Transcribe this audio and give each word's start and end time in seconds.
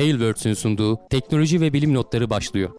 Tailwords'ün 0.00 0.54
sunduğu 0.54 1.08
teknoloji 1.10 1.60
ve 1.60 1.72
bilim 1.72 1.94
notları 1.94 2.30
başlıyor. 2.30 2.70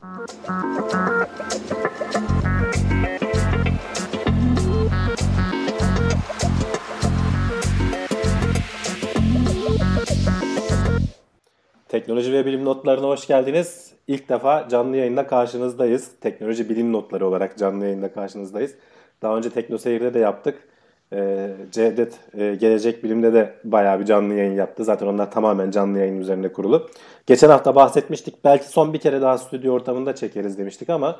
Teknoloji 11.89 12.34
ve 12.34 12.45
bilim 12.45 12.65
notlarına 12.65 13.07
hoş 13.07 13.27
geldiniz. 13.27 13.93
İlk 14.07 14.29
defa 14.29 14.69
canlı 14.69 14.97
yayında 14.97 15.27
karşınızdayız. 15.27 16.11
Teknoloji 16.21 16.69
bilim 16.69 16.93
notları 16.93 17.27
olarak 17.27 17.57
canlı 17.57 17.85
yayında 17.85 18.13
karşınızdayız. 18.13 18.75
Daha 19.21 19.38
önce 19.38 19.49
Tekno 19.49 19.77
Seyir'de 19.77 20.13
de 20.13 20.19
yaptık. 20.19 20.67
Ee, 21.14 21.50
Cevdet 21.71 22.14
e, 22.38 22.55
Gelecek 22.55 23.04
Bilim'de 23.04 23.34
de 23.34 23.54
bayağı 23.64 24.00
bir 24.00 24.05
canlı 24.05 24.34
yayın 24.34 24.54
yaptı. 24.54 24.84
Zaten 24.84 25.07
onlar 25.07 25.32
tamamen 25.32 25.71
canlı 25.71 26.00
yayın 26.00 26.19
üzerine 26.19 26.47
kurulu. 26.47 26.89
Geçen 27.25 27.50
hafta 27.50 27.75
bahsetmiştik. 27.75 28.43
Belki 28.43 28.69
son 28.69 28.93
bir 28.93 29.00
kere 29.00 29.21
daha 29.21 29.38
stüdyo 29.38 29.74
ortamında 29.74 30.16
çekeriz 30.16 30.57
demiştik 30.57 30.89
ama 30.89 31.19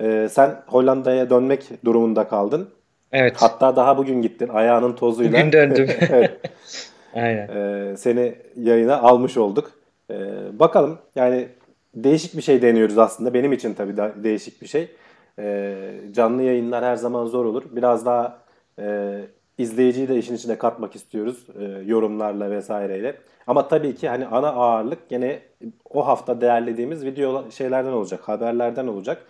e, 0.00 0.28
sen 0.30 0.62
Hollanda'ya 0.66 1.30
dönmek 1.30 1.84
durumunda 1.84 2.28
kaldın. 2.28 2.68
Evet. 3.12 3.36
Hatta 3.38 3.76
daha 3.76 3.98
bugün 3.98 4.22
gittin 4.22 4.48
ayağının 4.48 4.92
tozuyla. 4.92 5.32
Bugün 5.32 5.52
döndüm. 5.52 5.88
evet. 6.10 6.40
Aynen. 7.14 7.48
Ee, 7.48 7.96
seni 7.96 8.34
yayına 8.56 9.00
almış 9.00 9.36
olduk. 9.36 9.70
Ee, 10.10 10.14
bakalım 10.52 10.98
yani 11.16 11.48
değişik 11.94 12.36
bir 12.36 12.42
şey 12.42 12.62
deniyoruz 12.62 12.98
aslında. 12.98 13.34
Benim 13.34 13.52
için 13.52 13.74
tabii 13.74 13.96
değişik 13.96 14.62
bir 14.62 14.66
şey. 14.66 14.90
Ee, 15.38 15.76
canlı 16.12 16.42
yayınlar 16.42 16.84
her 16.84 16.96
zaman 16.96 17.26
zor 17.26 17.44
olur. 17.44 17.62
Biraz 17.70 18.06
daha 18.06 18.38
e, 18.78 19.20
izleyiciyi 19.58 20.08
de 20.08 20.18
işin 20.18 20.34
içine 20.34 20.58
katmak 20.58 20.96
istiyoruz 20.96 21.46
e, 21.60 21.64
yorumlarla 21.64 22.50
vesaireyle. 22.50 23.16
Ama 23.46 23.68
tabii 23.68 23.94
ki 23.94 24.08
hani 24.08 24.26
ana 24.26 24.48
ağırlık 24.48 25.08
gene 25.08 25.42
o 25.90 26.06
hafta 26.06 26.40
değerlediğimiz 26.40 27.04
video 27.04 27.50
şeylerden 27.50 27.92
olacak, 27.92 28.20
haberlerden 28.28 28.86
olacak. 28.86 29.22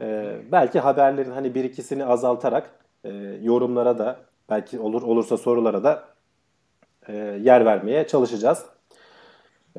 Ee, 0.00 0.36
belki 0.52 0.80
haberlerin 0.80 1.30
hani 1.30 1.54
bir 1.54 1.64
ikisini 1.64 2.04
azaltarak 2.04 2.70
e, 3.04 3.10
yorumlara 3.42 3.98
da 3.98 4.16
belki 4.50 4.80
olur 4.80 5.02
olursa 5.02 5.36
sorulara 5.36 5.84
da 5.84 6.04
e, 7.08 7.14
yer 7.42 7.64
vermeye 7.64 8.06
çalışacağız. 8.06 8.64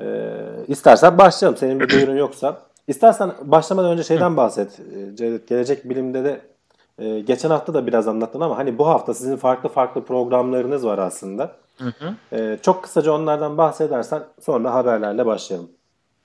E, 0.00 0.06
istersen 0.68 1.18
başlayalım. 1.18 1.58
Senin 1.58 1.80
bir 1.80 1.88
duyurun 1.88 2.16
yoksa. 2.16 2.60
İstersen 2.88 3.32
başlamadan 3.42 3.92
önce 3.92 4.02
şeyden 4.02 4.36
bahset. 4.36 4.80
E, 5.20 5.38
Gelecek 5.48 5.88
Bilim'de 5.90 6.24
de 6.24 6.40
e, 6.98 7.20
geçen 7.20 7.50
hafta 7.50 7.74
da 7.74 7.86
biraz 7.86 8.08
anlattın 8.08 8.40
ama 8.40 8.58
hani 8.58 8.78
bu 8.78 8.86
hafta 8.88 9.14
sizin 9.14 9.36
farklı 9.36 9.68
farklı 9.68 10.04
programlarınız 10.04 10.86
var 10.86 10.98
aslında. 10.98 11.56
Hı 11.78 11.92
hı. 11.98 12.36
E, 12.36 12.58
çok 12.62 12.82
kısaca 12.82 13.12
onlardan 13.12 13.58
bahsedersen 13.58 14.22
sonra 14.40 14.74
haberlerle 14.74 15.26
başlayalım. 15.26 15.70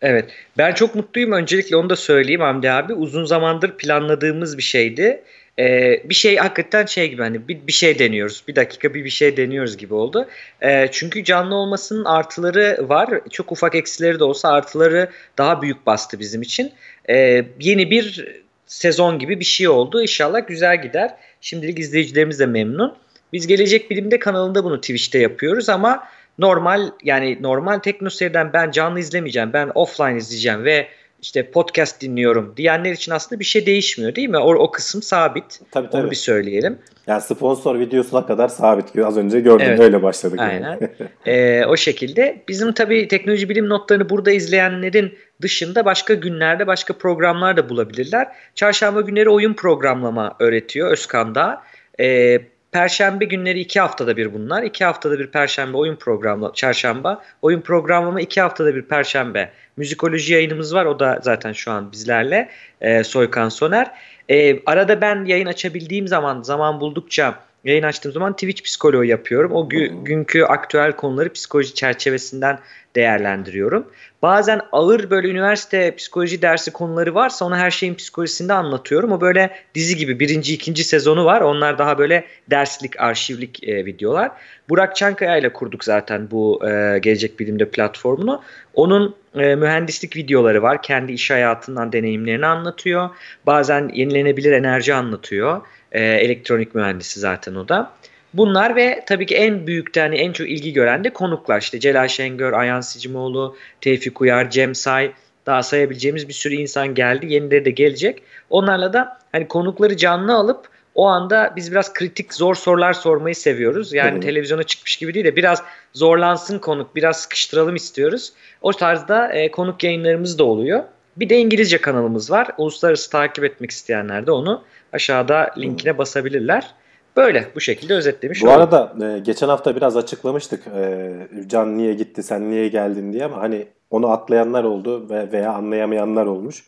Evet. 0.01 0.29
Ben 0.57 0.73
çok 0.73 0.95
mutluyum. 0.95 1.31
Öncelikle 1.31 1.75
onu 1.75 1.89
da 1.89 1.95
söyleyeyim 1.95 2.41
Hamdi 2.41 2.71
abi. 2.71 2.93
Uzun 2.93 3.25
zamandır 3.25 3.77
planladığımız 3.77 4.57
bir 4.57 4.63
şeydi. 4.63 5.23
Ee, 5.59 6.01
bir 6.05 6.13
şey 6.13 6.35
hakikaten 6.35 6.85
şey 6.85 7.09
gibi 7.09 7.21
hani 7.21 7.47
bir, 7.47 7.67
bir 7.67 7.71
şey 7.71 7.99
deniyoruz. 7.99 8.43
Bir 8.47 8.55
dakika 8.55 8.93
bir 8.93 9.05
bir 9.05 9.09
şey 9.09 9.37
deniyoruz 9.37 9.77
gibi 9.77 9.93
oldu. 9.93 10.27
Ee, 10.61 10.87
çünkü 10.91 11.23
canlı 11.23 11.55
olmasının 11.55 12.05
artıları 12.05 12.85
var. 12.89 13.09
Çok 13.31 13.51
ufak 13.51 13.75
eksileri 13.75 14.19
de 14.19 14.23
olsa 14.23 14.49
artıları 14.49 15.09
daha 15.37 15.61
büyük 15.61 15.85
bastı 15.85 16.19
bizim 16.19 16.41
için. 16.41 16.71
Ee, 17.09 17.45
yeni 17.59 17.91
bir 17.91 18.25
sezon 18.69 19.19
gibi 19.19 19.39
bir 19.39 19.45
şey 19.45 19.67
oldu. 19.67 20.01
İnşallah 20.01 20.47
güzel 20.47 20.81
gider. 20.81 21.15
Şimdilik 21.41 21.79
izleyicilerimiz 21.79 22.39
de 22.39 22.45
memnun. 22.45 22.95
Biz 23.33 23.47
Gelecek 23.47 23.91
Bilim'de 23.91 24.19
kanalında 24.19 24.63
bunu 24.63 24.81
Twitch'te 24.81 25.19
yapıyoruz 25.19 25.69
ama 25.69 26.03
normal 26.39 26.91
yani 27.03 27.37
normal 27.41 27.79
teknoseyirden 27.79 28.53
ben 28.53 28.71
canlı 28.71 28.99
izlemeyeceğim. 28.99 29.53
Ben 29.53 29.71
offline 29.75 30.17
izleyeceğim 30.17 30.63
ve 30.63 30.87
işte 31.21 31.51
podcast 31.51 32.01
dinliyorum 32.01 32.53
diyenler 32.57 32.91
için 32.91 33.11
aslında 33.11 33.39
bir 33.39 33.45
şey 33.45 33.65
değişmiyor 33.65 34.15
değil 34.15 34.29
mi? 34.29 34.37
O, 34.37 34.55
o 34.55 34.71
kısım 34.71 35.01
sabit. 35.01 35.59
Tabii, 35.71 35.89
tabii. 35.89 36.01
Onu 36.01 36.11
bir 36.11 36.15
söyleyelim. 36.15 36.77
Yani 37.07 37.21
sponsor 37.21 37.79
videosuna 37.79 38.25
kadar 38.25 38.47
sabit. 38.47 38.99
Az 38.99 39.17
önce 39.17 39.39
gördüm 39.39 39.65
evet. 39.69 39.79
öyle 39.79 40.03
başladık. 40.03 40.39
Aynen. 40.39 40.79
ee, 41.25 41.65
o 41.65 41.77
şekilde. 41.77 42.43
Bizim 42.47 42.73
tabii 42.73 43.07
teknoloji 43.07 43.49
bilim 43.49 43.69
notlarını 43.69 44.09
burada 44.09 44.31
izleyenlerin 44.31 45.17
dışında 45.41 45.85
başka 45.85 46.13
günlerde 46.13 46.67
başka 46.67 46.93
programlar 46.93 47.57
da 47.57 47.69
bulabilirler. 47.69 48.27
Çarşamba 48.55 49.01
günleri 49.01 49.29
oyun 49.29 49.53
programlama 49.53 50.35
öğretiyor 50.39 50.91
Özkan'da. 50.91 51.63
Ee, 51.99 52.39
Perşembe 52.71 53.25
günleri 53.25 53.59
iki 53.59 53.79
haftada 53.79 54.17
bir 54.17 54.33
bunlar. 54.33 54.63
İki 54.63 54.85
haftada 54.85 55.19
bir 55.19 55.27
perşembe 55.27 55.77
oyun 55.77 55.95
programı, 55.95 56.51
çarşamba. 56.53 57.23
Oyun 57.41 57.61
programlama 57.61 58.21
iki 58.21 58.41
haftada 58.41 58.75
bir 58.75 58.81
perşembe. 58.81 59.51
Müzikoloji 59.79 60.33
yayınımız 60.33 60.75
var. 60.75 60.85
O 60.85 60.99
da 60.99 61.19
zaten 61.21 61.53
şu 61.53 61.71
an 61.71 61.91
bizlerle. 61.91 62.49
E, 62.81 63.03
Soykan 63.03 63.49
Soner. 63.49 63.91
E, 64.29 64.65
arada 64.65 65.01
ben 65.01 65.25
yayın 65.25 65.45
açabildiğim 65.45 66.07
zaman, 66.07 66.41
zaman 66.41 66.81
buldukça 66.81 67.39
yayın 67.63 67.83
açtığım 67.83 68.11
zaman 68.11 68.33
Twitch 68.33 68.63
psikoloğu 68.63 69.05
yapıyorum. 69.05 69.51
O 69.51 69.69
gü- 69.69 70.03
günkü 70.03 70.43
aktüel 70.43 70.91
konuları 70.91 71.33
psikoloji 71.33 71.73
çerçevesinden 71.73 72.59
değerlendiriyorum. 72.95 73.85
Bazen 74.21 74.61
ağır 74.71 75.09
böyle 75.09 75.27
üniversite 75.27 75.95
psikoloji 75.95 76.41
dersi 76.41 76.71
konuları 76.71 77.15
varsa 77.15 77.45
onu 77.45 77.55
her 77.55 77.71
şeyin 77.71 77.95
psikolojisinde 77.95 78.53
anlatıyorum. 78.53 79.11
O 79.11 79.21
böyle 79.21 79.51
dizi 79.75 79.97
gibi 79.97 80.19
birinci 80.19 80.53
ikinci 80.53 80.83
sezonu 80.83 81.25
var. 81.25 81.41
Onlar 81.41 81.77
daha 81.77 81.97
böyle 81.97 82.25
derslik 82.49 82.99
arşivlik 82.99 83.63
e, 83.67 83.85
videolar. 83.85 84.31
Burak 84.69 84.95
Çankaya 84.95 85.37
ile 85.37 85.53
kurduk 85.53 85.83
zaten 85.83 86.31
bu 86.31 86.61
e, 86.67 86.99
Gelecek 86.99 87.39
Bilim'de 87.39 87.69
platformunu. 87.69 88.41
Onun 88.73 89.15
e, 89.35 89.55
mühendislik 89.55 90.15
videoları 90.15 90.61
var. 90.61 90.81
Kendi 90.81 91.11
iş 91.11 91.31
hayatından 91.31 91.91
deneyimlerini 91.91 92.45
anlatıyor. 92.45 93.09
Bazen 93.45 93.91
yenilenebilir 93.93 94.51
enerji 94.51 94.93
anlatıyor. 94.93 95.61
E, 95.91 96.03
elektronik 96.03 96.75
mühendisi 96.75 97.19
zaten 97.19 97.55
o 97.55 97.67
da. 97.67 97.91
Bunlar 98.33 98.75
ve 98.75 99.03
tabii 99.07 99.25
ki 99.25 99.35
en 99.35 99.67
büyük 99.67 99.97
hani 99.97 100.15
en 100.15 100.31
çok 100.31 100.49
ilgi 100.49 100.73
gören 100.73 101.03
de 101.03 101.13
konuklar. 101.13 101.61
İşte 101.61 101.79
Celal 101.79 102.07
Şengör, 102.07 102.53
Ayhan 102.53 102.81
Sicimoğlu, 102.81 103.55
Tevfik 103.81 104.21
Uyar, 104.21 104.49
Cem 104.49 104.75
Say 104.75 105.11
daha 105.45 105.63
sayabileceğimiz 105.63 106.27
bir 106.27 106.33
sürü 106.33 106.55
insan 106.55 106.95
geldi. 106.95 107.33
Yenileri 107.33 107.65
de 107.65 107.71
gelecek. 107.71 108.23
Onlarla 108.49 108.93
da 108.93 109.17
hani 109.31 109.47
konukları 109.47 109.97
canlı 109.97 110.35
alıp 110.35 110.69
o 110.95 111.07
anda 111.07 111.53
biz 111.55 111.71
biraz 111.71 111.93
kritik 111.93 112.33
zor 112.33 112.55
sorular 112.55 112.93
sormayı 112.93 113.35
seviyoruz. 113.35 113.93
Yani 113.93 114.11
Hı-hı. 114.11 114.19
televizyona 114.19 114.63
çıkmış 114.63 114.97
gibi 114.97 115.13
değil 115.13 115.25
de 115.25 115.35
biraz 115.35 115.63
zorlansın 115.93 116.59
konuk, 116.59 116.95
biraz 116.95 117.21
sıkıştıralım 117.21 117.75
istiyoruz. 117.75 118.33
O 118.61 118.73
tarzda 118.73 119.33
e, 119.33 119.51
konuk 119.51 119.83
yayınlarımız 119.83 120.39
da 120.39 120.43
oluyor. 120.43 120.83
Bir 121.17 121.29
de 121.29 121.37
İngilizce 121.37 121.77
kanalımız 121.77 122.31
var. 122.31 122.47
Uluslararası 122.57 123.09
takip 123.09 123.43
etmek 123.43 123.71
isteyenler 123.71 124.27
de 124.27 124.31
onu 124.31 124.63
aşağıda 124.93 125.51
linkine 125.57 125.97
basabilirler. 125.97 126.73
Böyle 127.17 127.47
bu 127.55 127.59
şekilde 127.59 127.93
özetlemiş 127.93 128.41
Bu 128.43 128.47
oldum. 128.47 128.57
arada 128.61 128.93
e, 129.15 129.19
geçen 129.19 129.49
hafta 129.49 129.75
biraz 129.75 129.97
açıklamıştık 129.97 130.67
e, 130.67 131.11
Can 131.47 131.77
niye 131.77 131.93
gitti 131.93 132.23
sen 132.23 132.51
niye 132.51 132.67
geldin 132.67 133.13
diye 133.13 133.25
ama 133.25 133.37
hani 133.37 133.67
onu 133.89 134.11
atlayanlar 134.11 134.63
oldu 134.63 135.09
ve 135.09 135.31
veya 135.31 135.53
anlayamayanlar 135.53 136.25
olmuş. 136.25 136.65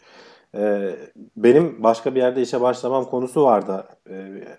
E, 0.57 0.91
benim 1.37 1.83
başka 1.83 2.15
bir 2.15 2.19
yerde 2.19 2.41
işe 2.41 2.61
başlamam 2.61 3.05
konusu 3.05 3.43
vardı. 3.43 3.85
E, 4.09 4.15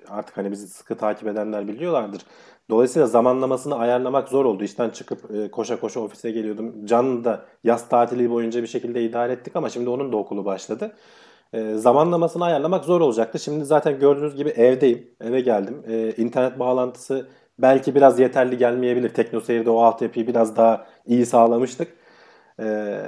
artık 0.08 0.36
hani 0.36 0.50
bizi 0.50 0.68
sıkı 0.68 0.94
takip 0.96 1.28
edenler 1.28 1.68
biliyorlardır. 1.68 2.22
Dolayısıyla 2.70 3.06
zamanlamasını 3.08 3.78
ayarlamak 3.78 4.28
zor 4.28 4.44
oldu. 4.44 4.64
İşten 4.64 4.90
çıkıp 4.90 5.18
e, 5.36 5.50
koşa 5.50 5.80
koşa 5.80 6.00
ofise 6.00 6.30
geliyordum. 6.30 6.86
Can 6.86 7.24
da 7.24 7.44
yaz 7.64 7.88
tatili 7.88 8.30
boyunca 8.30 8.62
bir 8.62 8.66
şekilde 8.66 9.02
idare 9.02 9.32
ettik 9.32 9.56
ama 9.56 9.68
şimdi 9.68 9.90
onun 9.90 10.12
da 10.12 10.16
okulu 10.16 10.44
başladı 10.44 10.92
e, 11.52 11.74
zamanlamasını 11.74 12.44
ayarlamak 12.44 12.84
zor 12.84 13.00
olacaktı. 13.00 13.38
Şimdi 13.38 13.64
zaten 13.64 13.98
gördüğünüz 13.98 14.36
gibi 14.36 14.48
evdeyim. 14.48 15.10
Eve 15.20 15.40
geldim. 15.40 15.82
E, 15.88 16.12
internet 16.12 16.58
bağlantısı 16.58 17.28
belki 17.58 17.94
biraz 17.94 18.20
yeterli 18.20 18.58
gelmeyebilir. 18.58 19.08
TeknoSeyir'de 19.14 19.70
o 19.70 19.82
altyapıyı 19.82 20.26
biraz 20.26 20.56
daha 20.56 20.86
iyi 21.06 21.26
sağlamıştık. 21.26 21.96
E, 22.60 22.98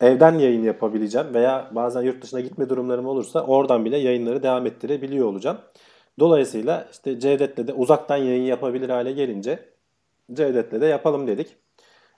evden 0.00 0.38
yayın 0.38 0.62
yapabileceğim 0.62 1.34
veya 1.34 1.70
bazen 1.72 2.02
yurt 2.02 2.22
dışına 2.22 2.40
gitme 2.40 2.68
durumlarım 2.68 3.06
olursa 3.06 3.40
oradan 3.46 3.84
bile 3.84 3.96
yayınları 3.96 4.42
devam 4.42 4.66
ettirebiliyor 4.66 5.26
olacağım. 5.26 5.58
Dolayısıyla 6.18 6.88
işte 6.92 7.20
Cevdet'le 7.20 7.66
de 7.68 7.72
uzaktan 7.72 8.16
yayın 8.16 8.42
yapabilir 8.42 8.88
hale 8.88 9.12
gelince 9.12 9.58
Cevdet'le 10.32 10.80
de 10.80 10.86
yapalım 10.86 11.26
dedik. 11.26 11.56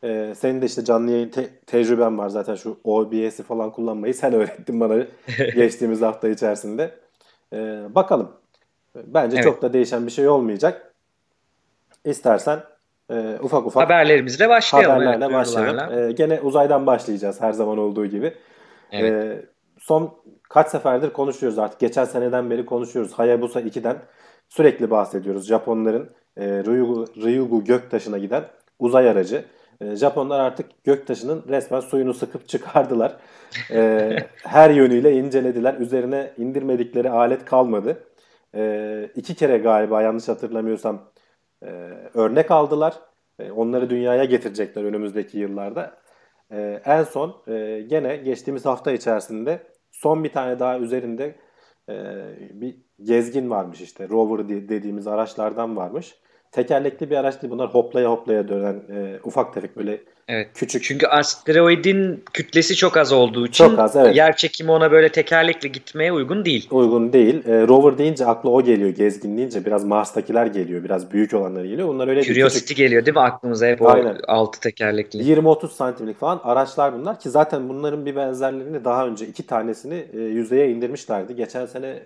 Ee, 0.04 0.32
senin 0.36 0.62
de 0.62 0.66
işte 0.66 0.84
canlı 0.84 1.10
yayın 1.10 1.28
te- 1.28 1.50
tecrüben 1.66 2.18
var 2.18 2.28
zaten 2.28 2.54
şu 2.54 2.80
OBS'i 2.84 3.42
falan 3.42 3.72
kullanmayı 3.72 4.14
sen 4.14 4.32
öğrettin 4.32 4.80
bana 4.80 4.94
geçtiğimiz 5.54 6.02
hafta 6.02 6.28
içerisinde. 6.28 6.94
Ee, 7.52 7.82
bakalım. 7.94 8.32
Bence 8.96 9.36
evet. 9.36 9.44
çok 9.44 9.62
da 9.62 9.72
değişen 9.72 10.06
bir 10.06 10.12
şey 10.12 10.28
olmayacak. 10.28 10.94
İstersen 12.04 12.60
e, 13.10 13.38
ufak 13.42 13.66
ufak 13.66 13.84
haberlerimizle 13.84 14.48
başlayalım. 14.48 14.92
Haberlerle 14.92 15.24
evet, 15.24 15.34
başlayalım. 15.34 15.98
Ee, 15.98 16.12
gene 16.12 16.40
uzaydan 16.40 16.86
başlayacağız 16.86 17.40
her 17.40 17.52
zaman 17.52 17.78
olduğu 17.78 18.06
gibi. 18.06 18.34
Evet. 18.92 19.12
Ee, 19.12 19.46
son 19.78 20.14
kaç 20.42 20.68
seferdir 20.68 21.10
konuşuyoruz 21.12 21.58
artık. 21.58 21.80
Geçen 21.80 22.04
seneden 22.04 22.50
beri 22.50 22.66
konuşuyoruz. 22.66 23.12
Hayabusa 23.12 23.60
2'den 23.60 23.96
sürekli 24.48 24.90
bahsediyoruz. 24.90 25.46
Japonların 25.46 26.10
e, 26.36 26.46
Ryugu, 26.46 27.06
Ryugu 27.16 27.64
göktaşına 27.64 28.18
giden 28.18 28.44
uzay 28.78 29.08
aracı. 29.08 29.44
E, 29.80 29.96
Japonlar 29.96 30.40
artık 30.40 30.84
göktaşının 30.84 31.44
resmen 31.48 31.80
suyunu 31.80 32.14
sıkıp 32.14 32.48
çıkardılar. 32.48 33.16
E, 33.70 34.16
her 34.42 34.70
yönüyle 34.70 35.12
incelediler. 35.12 35.74
Üzerine 35.74 36.32
indirmedikleri 36.38 37.10
alet 37.10 37.44
kalmadı. 37.44 38.04
E, 38.54 39.10
iki 39.16 39.34
kere 39.34 39.58
galiba 39.58 40.02
yanlış 40.02 40.28
hatırlamıyorsam 40.28 41.10
e, 41.62 41.66
örnek 42.14 42.50
aldılar. 42.50 42.94
Onları 43.56 43.90
dünyaya 43.90 44.24
getirecekler 44.24 44.84
önümüzdeki 44.84 45.38
yıllarda. 45.38 45.98
En 46.84 47.02
son 47.02 47.42
e, 47.48 47.80
gene 47.86 48.16
geçtiğimiz 48.16 48.64
hafta 48.64 48.92
içerisinde 48.92 49.62
son 49.92 50.24
bir 50.24 50.32
tane 50.32 50.58
daha 50.58 50.78
üzerinde 50.78 51.36
e, 51.88 51.94
bir 52.50 52.76
gezgin 53.02 53.50
varmış 53.50 53.80
işte. 53.80 54.08
Rover 54.08 54.48
dediğimiz 54.48 55.06
araçlardan 55.06 55.76
varmış. 55.76 56.18
Tekerlekli 56.52 57.10
bir 57.10 57.16
araç 57.16 57.42
değil. 57.42 57.50
Bunlar 57.50 57.74
hoplaya 57.74 58.10
hoplaya 58.10 58.48
dönen 58.48 58.74
e, 58.74 59.18
ufak 59.24 59.54
tefek 59.54 59.76
böyle 59.76 60.00
Evet. 60.28 60.48
Küçük. 60.54 60.82
Çünkü 60.82 61.06
asteroidin 61.06 62.24
kütlesi 62.32 62.76
çok 62.76 62.96
az 62.96 63.12
olduğu 63.12 63.46
için 63.46 63.68
çok 63.68 63.78
az, 63.78 63.96
evet. 63.96 64.16
yer 64.16 64.36
çekimi 64.36 64.70
ona 64.70 64.90
böyle 64.90 65.08
tekerlekle 65.08 65.68
gitmeye 65.68 66.12
uygun 66.12 66.44
değil. 66.44 66.68
Uygun 66.70 67.12
değil. 67.12 67.48
E, 67.48 67.66
rover 67.66 67.98
deyince 67.98 68.26
akla 68.26 68.50
o 68.50 68.62
geliyor. 68.62 68.90
Gezgin 68.90 69.36
deyince 69.36 69.64
biraz 69.64 69.84
Mars'takiler 69.84 70.46
geliyor. 70.46 70.84
Biraz 70.84 71.12
büyük 71.12 71.34
olanlar 71.34 71.64
geliyor. 71.64 71.88
Onlar 71.88 72.08
öyle 72.08 72.22
Curiosity 72.22 72.60
küçük... 72.60 72.76
geliyor 72.76 73.06
değil 73.06 73.16
mi 73.16 73.20
aklımıza 73.20 73.66
hep 73.66 73.82
Aynen. 73.82 74.14
o 74.14 74.32
altı 74.32 74.60
tekerlekli. 74.60 75.18
20-30 75.18 75.68
santimlik 75.68 76.18
falan 76.18 76.40
araçlar 76.44 76.98
bunlar 76.98 77.20
ki 77.20 77.30
zaten 77.30 77.68
bunların 77.68 78.06
bir 78.06 78.16
benzerlerini 78.16 78.84
daha 78.84 79.06
önce 79.06 79.26
iki 79.26 79.46
tanesini 79.46 80.06
e, 80.12 80.20
yüzeye 80.20 80.70
indirmişlerdi. 80.70 81.36
Geçen 81.36 81.66
sene 81.66 82.02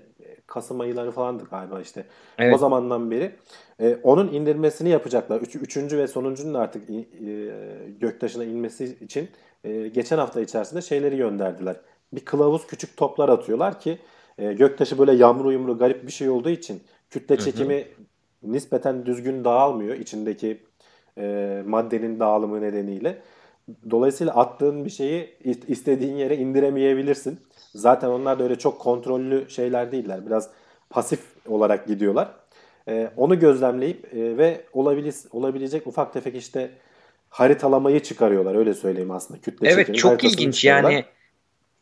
Kasım 0.51 0.81
ayları 0.81 1.11
falandı 1.11 1.45
galiba 1.51 1.81
işte. 1.81 2.05
Evet. 2.39 2.55
O 2.55 2.59
zamandan 2.59 3.11
beri 3.11 3.33
e, 3.81 3.99
onun 4.03 4.33
indirmesini 4.33 4.89
yapacaklar. 4.89 5.41
Üç, 5.41 5.57
üçüncü 5.57 5.99
ve 5.99 6.07
sonuncunun 6.07 6.55
artık 6.55 6.91
e, 6.91 6.95
göktaşına 8.01 8.45
inmesi 8.45 8.85
için 9.01 9.29
e, 9.65 9.89
geçen 9.89 10.19
hafta 10.19 10.41
içerisinde 10.41 10.83
şeyleri 10.83 11.17
gönderdiler. 11.17 11.77
Bir 12.13 12.25
kılavuz 12.25 12.67
küçük 12.67 12.97
toplar 12.97 13.29
atıyorlar 13.29 13.81
ki 13.81 13.99
e, 14.39 14.53
göktaşı 14.53 14.99
böyle 14.99 15.13
yağmur 15.13 15.53
yumru 15.53 15.79
garip 15.79 16.07
bir 16.07 16.13
şey 16.13 16.29
olduğu 16.31 16.51
için 16.51 16.83
kütle 17.11 17.37
çekimi 17.37 17.77
hı 17.77 17.81
hı. 17.81 18.53
nispeten 18.53 19.07
düzgün 19.07 19.45
dağılmıyor 19.45 19.97
içindeki 19.97 20.63
e, 21.19 21.63
maddenin 21.67 22.21
dağılımı 22.21 22.61
nedeniyle. 22.61 23.23
Dolayısıyla 23.91 24.35
attığın 24.35 24.85
bir 24.85 24.91
şeyi 24.91 25.37
istediğin 25.69 26.17
yere 26.17 26.37
indiremeyebilirsin. 26.37 27.41
Zaten 27.75 28.09
onlar 28.09 28.39
da 28.39 28.43
öyle 28.43 28.59
çok 28.59 28.81
kontrollü 28.81 29.51
şeyler 29.51 29.93
değiller. 29.93 30.27
Biraz 30.27 30.51
pasif 30.91 31.21
olarak 31.49 31.87
gidiyorlar. 31.87 32.29
E, 32.89 33.11
onu 33.17 33.39
gözlemleyip 33.39 34.15
e, 34.15 34.37
ve 34.39 34.65
olabilir, 34.73 35.15
olabilecek 35.31 35.87
ufak 35.87 36.13
tefek 36.13 36.37
işte 36.37 36.71
haritalamayı 37.29 38.01
çıkarıyorlar 38.01 38.55
öyle 38.55 38.75
söyleyeyim 38.75 39.11
aslında. 39.11 39.41
Kütle 39.41 39.69
evet 39.69 39.95
çok 39.95 40.25
ilginç 40.25 40.65
yani 40.65 41.05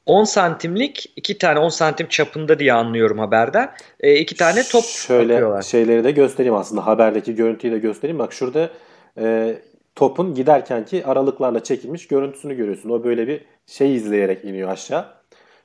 10 0.06 0.24
santimlik 0.24 1.12
iki 1.16 1.38
tane 1.38 1.58
10 1.58 1.68
santim 1.68 2.06
çapında 2.08 2.58
diye 2.58 2.72
anlıyorum 2.72 3.18
haberden. 3.18 3.70
E, 4.00 4.14
iki 4.14 4.36
tane 4.36 4.62
top 4.62 4.84
Şöyle 4.84 5.34
atıyorlar. 5.34 5.62
şeyleri 5.62 6.04
de 6.04 6.10
göstereyim 6.10 6.54
aslında 6.54 6.86
haberdeki 6.86 7.34
görüntüyü 7.34 7.72
de 7.72 7.78
göstereyim. 7.78 8.18
Bak 8.18 8.32
şurada 8.32 8.70
e, 9.18 9.54
topun 9.94 10.34
giderken 10.34 10.84
ki 10.84 11.06
aralıklarla 11.06 11.62
çekilmiş 11.62 12.08
görüntüsünü 12.08 12.54
görüyorsun. 12.54 12.90
O 12.90 13.04
böyle 13.04 13.28
bir 13.28 13.44
şey 13.66 13.96
izleyerek 13.96 14.44
iniyor 14.44 14.68
aşağı. 14.68 15.17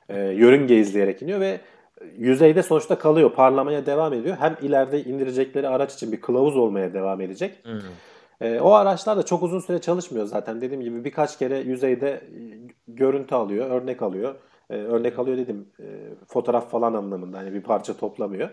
E, 0.08 0.20
yörünge 0.20 0.76
izleyerek 0.76 1.22
iniyor 1.22 1.40
ve 1.40 1.60
yüzeyde 2.18 2.62
sonuçta 2.62 2.98
kalıyor. 2.98 3.32
Parlamaya 3.32 3.86
devam 3.86 4.12
ediyor. 4.12 4.36
Hem 4.40 4.56
ileride 4.62 5.04
indirecekleri 5.04 5.68
araç 5.68 5.94
için 5.94 6.12
bir 6.12 6.20
kılavuz 6.20 6.56
olmaya 6.56 6.94
devam 6.94 7.20
edecek. 7.20 7.64
Hmm. 7.64 7.80
E, 8.40 8.60
o 8.60 8.72
araçlar 8.72 9.16
da 9.16 9.22
çok 9.22 9.42
uzun 9.42 9.60
süre 9.60 9.80
çalışmıyor 9.80 10.26
zaten. 10.26 10.60
Dediğim 10.60 10.82
gibi 10.82 11.04
birkaç 11.04 11.38
kere 11.38 11.58
yüzeyde 11.58 12.20
görüntü 12.88 13.34
alıyor, 13.34 13.70
örnek 13.70 14.02
alıyor. 14.02 14.34
E, 14.70 14.74
örnek 14.74 15.18
alıyor 15.18 15.36
dedim 15.36 15.66
e, 15.80 15.84
fotoğraf 16.28 16.70
falan 16.70 16.94
anlamında 16.94 17.38
hani 17.38 17.52
bir 17.52 17.62
parça 17.62 17.96
toplamıyor. 17.96 18.50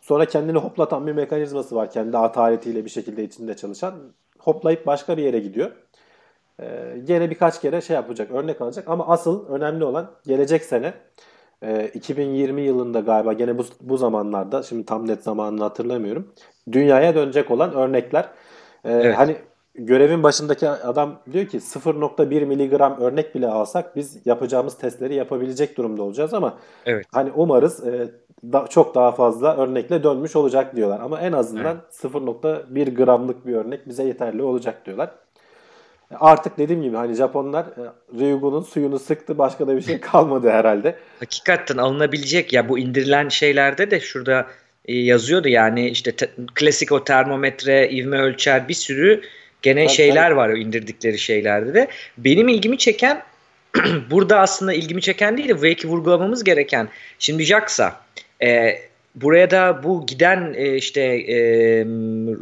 Sonra 0.00 0.24
kendini 0.24 0.58
hoplatan 0.58 1.06
bir 1.06 1.12
mekanizması 1.12 1.76
var. 1.76 1.90
Kendi 1.90 2.18
ataletiyle 2.18 2.84
bir 2.84 2.90
şekilde 2.90 3.24
içinde 3.24 3.56
çalışan. 3.56 3.94
Hoplayıp 4.38 4.86
başka 4.86 5.16
bir 5.16 5.22
yere 5.22 5.38
gidiyor. 5.38 5.70
E, 6.62 6.98
gene 7.04 7.30
birkaç 7.30 7.60
kere 7.60 7.80
şey 7.80 7.96
yapacak, 7.96 8.30
örnek 8.30 8.60
alacak. 8.60 8.88
Ama 8.88 9.08
asıl 9.08 9.48
önemli 9.48 9.84
olan 9.84 10.10
gelecek 10.26 10.64
sene 10.64 10.94
e, 11.62 11.90
2020 11.94 12.62
yılında 12.62 13.00
galiba 13.00 13.32
gene 13.32 13.58
bu, 13.58 13.64
bu 13.80 13.96
zamanlarda 13.96 14.62
şimdi 14.62 14.86
tam 14.86 15.08
net 15.08 15.22
zamanını 15.22 15.62
hatırlamıyorum. 15.62 16.32
Dünyaya 16.72 17.14
dönecek 17.14 17.50
olan 17.50 17.74
örnekler. 17.74 18.28
Ee, 18.84 18.92
evet. 18.92 19.18
Hani 19.18 19.36
görevin 19.74 20.22
başındaki 20.22 20.68
adam 20.68 21.18
diyor 21.32 21.46
ki 21.46 21.58
0.1 21.58 22.44
miligram 22.44 23.00
örnek 23.00 23.34
bile 23.34 23.46
alsak 23.46 23.96
biz 23.96 24.26
yapacağımız 24.26 24.78
testleri 24.78 25.14
yapabilecek 25.14 25.76
durumda 25.76 26.02
olacağız 26.02 26.34
ama 26.34 26.58
evet. 26.86 27.06
hani 27.12 27.30
umarız 27.36 27.86
e, 27.86 28.08
da, 28.52 28.66
çok 28.66 28.94
daha 28.94 29.12
fazla 29.12 29.56
örnekle 29.56 30.02
dönmüş 30.02 30.36
olacak 30.36 30.76
diyorlar. 30.76 31.00
Ama 31.00 31.20
en 31.20 31.32
azından 31.32 31.76
evet. 32.04 32.14
0.1 32.14 32.94
gramlık 32.94 33.46
bir 33.46 33.54
örnek 33.54 33.88
bize 33.88 34.04
yeterli 34.04 34.42
olacak 34.42 34.86
diyorlar. 34.86 35.10
Artık 36.14 36.58
dediğim 36.58 36.82
gibi 36.82 36.96
hani 36.96 37.14
Japonlar 37.14 37.64
e, 37.64 37.82
Ryugu'nun 38.20 38.62
suyunu 38.62 38.98
sıktı 38.98 39.38
başka 39.38 39.66
da 39.66 39.76
bir 39.76 39.82
şey 39.82 40.00
kalmadı 40.00 40.50
herhalde. 40.50 40.98
Hakikaten 41.20 41.76
alınabilecek 41.76 42.52
ya 42.52 42.68
bu 42.68 42.78
indirilen 42.78 43.28
şeylerde 43.28 43.90
de 43.90 44.00
şurada 44.00 44.46
e, 44.84 44.94
yazıyordu 44.94 45.48
yani 45.48 45.88
işte 45.88 46.12
te, 46.12 46.30
klasik 46.54 46.92
o 46.92 47.04
termometre, 47.04 47.90
ivme 47.90 48.18
ölçer 48.18 48.68
bir 48.68 48.74
sürü 48.74 49.22
gene 49.62 49.86
tabii, 49.86 49.96
şeyler 49.96 50.28
tabii. 50.28 50.36
var 50.36 50.48
o 50.48 50.56
indirdikleri 50.56 51.18
şeylerde 51.18 51.74
de. 51.74 51.88
Benim 52.18 52.48
ilgimi 52.48 52.78
çeken 52.78 53.22
burada 54.10 54.40
aslında 54.40 54.72
ilgimi 54.72 55.02
çeken 55.02 55.36
değil 55.36 55.48
de 55.48 55.62
belki 55.62 55.88
vurgulamamız 55.88 56.44
gereken 56.44 56.88
şimdi 57.18 57.44
JAXA 57.44 58.00
e, 58.42 58.78
buraya 59.20 59.50
da 59.50 59.82
bu 59.82 60.06
giden 60.06 60.54
e, 60.56 60.76
işte 60.76 61.00
e, 61.02 61.36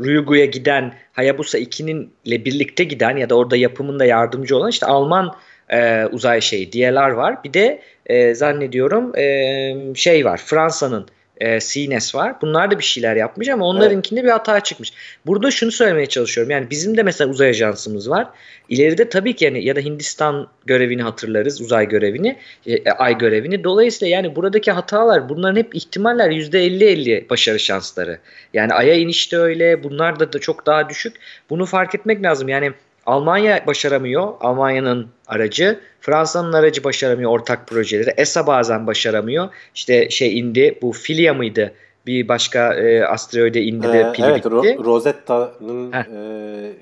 Ryugu'ya 0.05 0.45
giden 0.45 0.95
Hayabusa 1.13 1.59
2'nin 1.59 2.13
ile 2.25 2.45
birlikte 2.45 2.85
giden 2.85 3.17
ya 3.17 3.31
da 3.31 3.35
orada 3.35 3.57
yapımında 3.57 4.05
yardımcı 4.05 4.57
olan 4.57 4.71
işte 4.71 4.87
Alman 4.87 5.35
e, 5.69 6.07
uzay 6.07 6.41
şeyi 6.41 6.73
DLR 6.73 7.11
var. 7.11 7.45
Bir 7.45 7.53
de 7.53 7.83
e, 8.07 8.35
zannediyorum 8.35 9.17
e, 9.17 9.95
şey 9.95 10.25
var 10.25 10.41
Fransa'nın 10.45 11.07
e, 11.41 11.61
CNES 11.61 12.15
var. 12.15 12.41
Bunlar 12.43 12.71
da 12.71 12.79
bir 12.79 12.85
şeyler 12.85 13.17
yapmış 13.17 13.49
ama 13.49 13.67
onlarınkinde 13.67 14.21
evet. 14.21 14.29
bir 14.29 14.33
hata 14.33 14.61
çıkmış. 14.61 14.93
Burada 15.27 15.51
şunu 15.51 15.73
söylemeye 15.73 16.07
çalışıyorum. 16.07 16.51
Yani 16.51 16.71
bizim 16.71 16.97
de 16.97 17.03
mesela 17.03 17.31
uzay 17.31 17.51
ajansımız 17.51 18.11
var. 18.11 18.27
İleride 18.69 19.09
tabii 19.09 19.37
ki 19.37 19.45
yani 19.45 19.65
ya 19.65 19.77
da 19.77 19.81
Hindistan 19.81 20.49
görevini 20.67 21.03
hatırlarız. 21.03 21.61
Uzay 21.61 21.89
görevini, 21.89 22.37
e, 22.67 22.91
ay 22.91 23.19
görevini. 23.19 23.65
Dolayısıyla 23.65 24.17
yani 24.17 24.37
buradaki 24.37 24.73
hatalar 24.73 25.29
bunların 25.29 25.57
hep 25.57 25.75
ihtimaller 25.75 26.31
%50-50 26.31 27.31
başarı 27.31 27.61
şansları. 27.61 28.19
Yani 28.55 28.75
aya 28.75 28.95
inişte 28.95 29.37
öyle. 29.37 29.83
Bunlar 29.85 30.21
da, 30.21 30.33
da 30.33 30.39
çok 30.39 30.67
daha 30.67 30.89
düşük. 30.89 31.17
Bunu 31.51 31.67
fark 31.67 31.95
etmek 31.95 32.23
lazım. 32.23 32.49
Yani 32.49 32.73
Almanya 33.07 33.67
başaramıyor. 33.67 34.33
Almanya'nın 34.41 35.09
aracı. 35.27 35.81
Fransa'nın 36.01 36.53
aracı 36.53 36.85
başaramıyor 36.85 37.31
ortak 37.31 37.67
projeleri. 37.67 38.15
ESA 38.17 38.47
bazen 38.47 38.87
başaramıyor. 38.87 39.49
İşte 39.75 40.11
şey 40.11 40.39
indi 40.39 40.79
bu 40.83 40.93
Filia 40.93 41.35
mıydı? 41.35 41.73
Bir 42.07 42.29
başka 42.29 42.75
e, 42.75 43.05
asteroide 43.05 43.63
indi 43.63 43.89
de 43.89 44.01
ee, 44.01 44.13
pili 44.13 44.27
evet, 44.27 44.37
bitti. 44.37 44.49
Ro- 44.49 44.85
Rosetta'nın 44.85 45.93
e, 45.93 46.73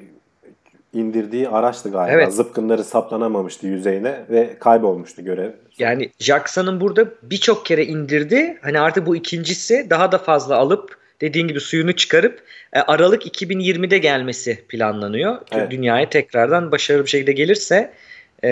indirdiği 0.93 1.49
araçtı 1.49 1.91
galiba. 1.91 2.15
Evet. 2.15 2.35
Zıpkınları 2.35 2.85
saplanamamıştı 2.85 3.67
yüzeyine 3.67 4.25
ve 4.31 4.57
kaybolmuştu 4.61 5.25
görev. 5.25 5.51
Yani 5.79 6.11
JAXA'nın 6.19 6.81
burada 6.81 7.05
birçok 7.23 7.67
kere 7.67 7.85
indirdi. 7.85 8.59
Hani 8.63 8.81
artık 8.81 9.07
bu 9.07 9.17
ikincisi 9.17 9.87
daha 9.91 10.13
da 10.13 10.19
fazla 10.19 10.57
alıp 10.57 11.04
dediğin 11.21 11.49
gibi 11.49 11.61
suyunu 11.61 11.93
çıkarıp 11.93 12.43
e, 12.73 12.81
Aralık 12.81 13.27
2020'de 13.27 13.99
gelmesi 13.99 14.65
planlanıyor. 14.69 15.39
Evet. 15.53 15.71
Dünyaya 15.71 16.09
tekrardan 16.09 16.73
başarılı 16.73 17.05
bir 17.05 17.11
şekilde 17.11 17.33
gelirse 17.33 17.93
e, 18.45 18.49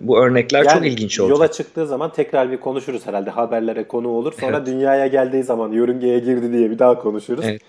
bu 0.00 0.18
örnekler 0.18 0.64
yani 0.64 0.74
çok 0.74 0.86
ilginç 0.86 1.20
olacak. 1.20 1.36
Yola 1.38 1.52
çıktığı 1.52 1.86
zaman 1.86 2.12
tekrar 2.12 2.52
bir 2.52 2.56
konuşuruz 2.56 3.06
herhalde. 3.06 3.30
Haberlere 3.30 3.84
konu 3.84 4.08
olur. 4.08 4.32
Sonra 4.40 4.56
evet. 4.56 4.66
dünyaya 4.66 5.06
geldiği 5.06 5.42
zaman 5.42 5.72
yörüngeye 5.72 6.18
girdi 6.18 6.52
diye 6.52 6.70
bir 6.70 6.78
daha 6.78 6.98
konuşuruz. 6.98 7.44
Evet. 7.48 7.62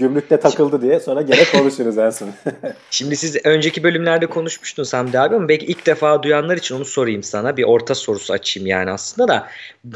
Gümrükte 0.00 0.40
takıldı 0.40 0.82
diye 0.82 1.00
sonra 1.00 1.22
gene 1.22 1.44
konuşuruz 1.52 1.98
en 1.98 2.10
son. 2.10 2.28
Şimdi 2.90 3.16
siz 3.16 3.36
önceki 3.44 3.82
bölümlerde 3.82 4.26
konuşmuştun 4.26 4.84
Hamdi 4.92 5.20
abi 5.20 5.36
ama 5.36 5.48
belki 5.48 5.66
ilk 5.66 5.86
defa 5.86 6.22
duyanlar 6.22 6.56
için 6.56 6.76
onu 6.76 6.84
sorayım 6.84 7.22
sana. 7.22 7.56
Bir 7.56 7.64
orta 7.64 7.94
sorusu 7.94 8.32
açayım 8.32 8.66
yani 8.66 8.90
aslında 8.90 9.28
da. 9.28 9.46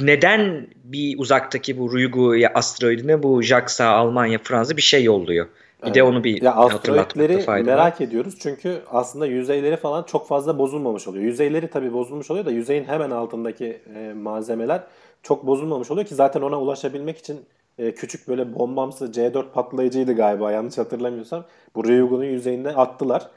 Neden 0.01 0.67
bir 0.85 1.19
uzaktaki 1.19 1.79
bu 1.79 1.99
Ryugu 1.99 2.35
asteroidine 2.55 3.23
bu 3.23 3.43
JAXA, 3.43 3.87
Almanya, 3.87 4.39
Fransa 4.43 4.77
bir 4.77 4.83
şey 4.83 5.05
yolluyor? 5.05 5.47
Bir 5.47 5.87
evet. 5.87 5.95
de 5.95 6.03
onu 6.03 6.25
bir 6.25 6.43
ya 6.43 6.57
hatırlatmakta 6.57 7.39
fayda 7.39 7.65
merak 7.65 8.01
var. 8.01 8.07
ediyoruz 8.07 8.35
çünkü 8.41 8.79
aslında 8.91 9.27
yüzeyleri 9.27 9.77
falan 9.77 10.03
çok 10.03 10.29
fazla 10.29 10.59
bozulmamış 10.59 11.09
oluyor. 11.09 11.25
Yüzeyleri 11.25 11.69
tabii 11.69 11.93
bozulmuş 11.93 12.31
oluyor 12.31 12.47
da 12.47 12.51
yüzeyin 12.51 12.85
hemen 12.85 13.11
altındaki 13.11 13.81
e, 13.97 14.13
malzemeler 14.13 14.81
çok 15.23 15.47
bozulmamış 15.47 15.91
oluyor 15.91 16.07
ki 16.07 16.15
zaten 16.15 16.41
ona 16.41 16.61
ulaşabilmek 16.61 17.19
için 17.19 17.41
e, 17.79 17.95
küçük 17.95 18.29
böyle 18.29 18.55
bombamsı 18.55 19.05
C4 19.13 19.53
patlayıcıydı 19.53 20.13
galiba 20.13 20.53
yanlış 20.53 20.79
hatırlamıyorsam. 20.79 21.45
Bu 21.75 21.85
Ryugu'nun 21.89 22.25
yüzeyinde 22.25 22.69
attılar. 22.75 23.31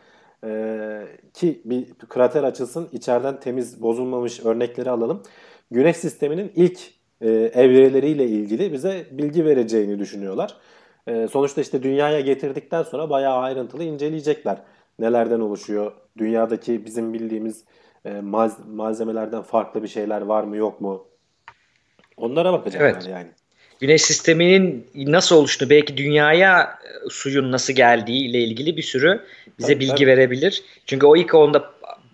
E, 0.43 0.47
Ee, 0.47 1.07
ki 1.33 1.61
bir 1.65 1.93
krater 1.93 2.43
açılsın 2.43 2.89
içeriden 2.91 3.39
temiz 3.39 3.81
bozulmamış 3.81 4.45
örnekleri 4.45 4.89
alalım. 4.89 5.23
Güneş 5.71 5.97
sisteminin 5.97 6.51
ilk 6.55 6.79
e, 7.21 7.29
evreleriyle 7.31 8.25
ilgili 8.25 8.73
bize 8.73 9.05
bilgi 9.11 9.45
vereceğini 9.45 9.99
düşünüyorlar. 9.99 10.57
E, 11.07 11.27
sonuçta 11.27 11.61
işte 11.61 11.83
dünyaya 11.83 12.19
getirdikten 12.19 12.83
sonra 12.83 13.09
bayağı 13.09 13.37
ayrıntılı 13.37 13.83
inceleyecekler. 13.83 14.57
Nelerden 14.99 15.39
oluşuyor? 15.39 15.91
Dünyadaki 16.17 16.85
bizim 16.85 17.13
bildiğimiz 17.13 17.63
e, 18.05 18.21
malzemelerden 18.67 19.41
farklı 19.41 19.83
bir 19.83 19.87
şeyler 19.87 20.21
var 20.21 20.43
mı 20.43 20.57
yok 20.57 20.81
mu? 20.81 21.07
Onlara 22.17 22.53
bakacaklar 22.53 22.89
Evet. 22.89 23.07
yani. 23.07 23.29
Güneş 23.79 24.01
sisteminin 24.01 24.87
nasıl 24.95 25.35
oluştuğu, 25.35 25.69
belki 25.69 25.97
dünyaya 25.97 26.61
e, 26.61 27.09
suyun 27.09 27.51
nasıl 27.51 27.73
geldiği 27.73 28.29
ile 28.29 28.39
ilgili 28.39 28.77
bir 28.77 28.81
sürü 28.81 29.21
bize 29.59 29.73
Tabii, 29.73 29.79
bilgi 29.79 29.95
tabii. 29.95 30.07
verebilir. 30.07 30.63
Çünkü 30.85 31.05
o 31.05 31.15
ilk 31.17 31.33
onda 31.33 31.71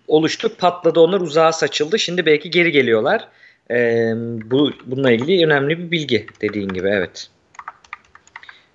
oluştu, 0.08 0.56
patladı, 0.58 1.00
onlar 1.00 1.20
uzağa 1.20 1.52
saçıldı. 1.52 1.98
Şimdi 1.98 2.26
belki 2.26 2.50
geri 2.50 2.72
geliyorlar. 2.72 3.28
Ee, 3.70 4.12
bu 4.44 4.70
bununla 4.86 5.10
ilgili 5.10 5.46
önemli 5.46 5.78
bir 5.78 5.90
bilgi 5.90 6.26
dediğin 6.40 6.68
gibi 6.68 6.88
evet. 6.88 7.28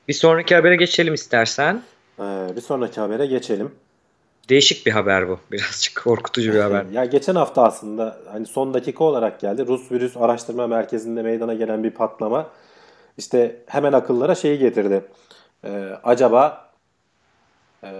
Bir 0.07 0.13
sonraki 0.13 0.55
habere 0.55 0.75
geçelim 0.75 1.13
istersen. 1.13 1.81
Ee, 2.19 2.23
bir 2.55 2.61
sonraki 2.61 2.99
habere 2.99 3.25
geçelim. 3.25 3.71
Değişik 4.49 4.85
bir 4.85 4.91
haber 4.91 5.29
bu. 5.29 5.39
Birazcık 5.51 6.03
korkutucu 6.03 6.53
bir 6.53 6.59
haber. 6.59 6.85
Ya 6.93 7.05
geçen 7.05 7.35
hafta 7.35 7.63
aslında 7.63 8.17
hani 8.31 8.45
son 8.45 8.73
dakika 8.73 9.03
olarak 9.03 9.39
geldi. 9.39 9.67
Rus 9.67 9.91
Virüs 9.91 10.17
Araştırma 10.17 10.67
Merkezi'nde 10.67 11.21
meydana 11.21 11.53
gelen 11.53 11.83
bir 11.83 11.91
patlama 11.91 12.49
işte 13.17 13.61
hemen 13.67 13.93
akıllara 13.93 14.35
şeyi 14.35 14.59
getirdi. 14.59 15.03
Ee, 15.65 15.93
acaba 16.03 16.69
e, 17.83 17.91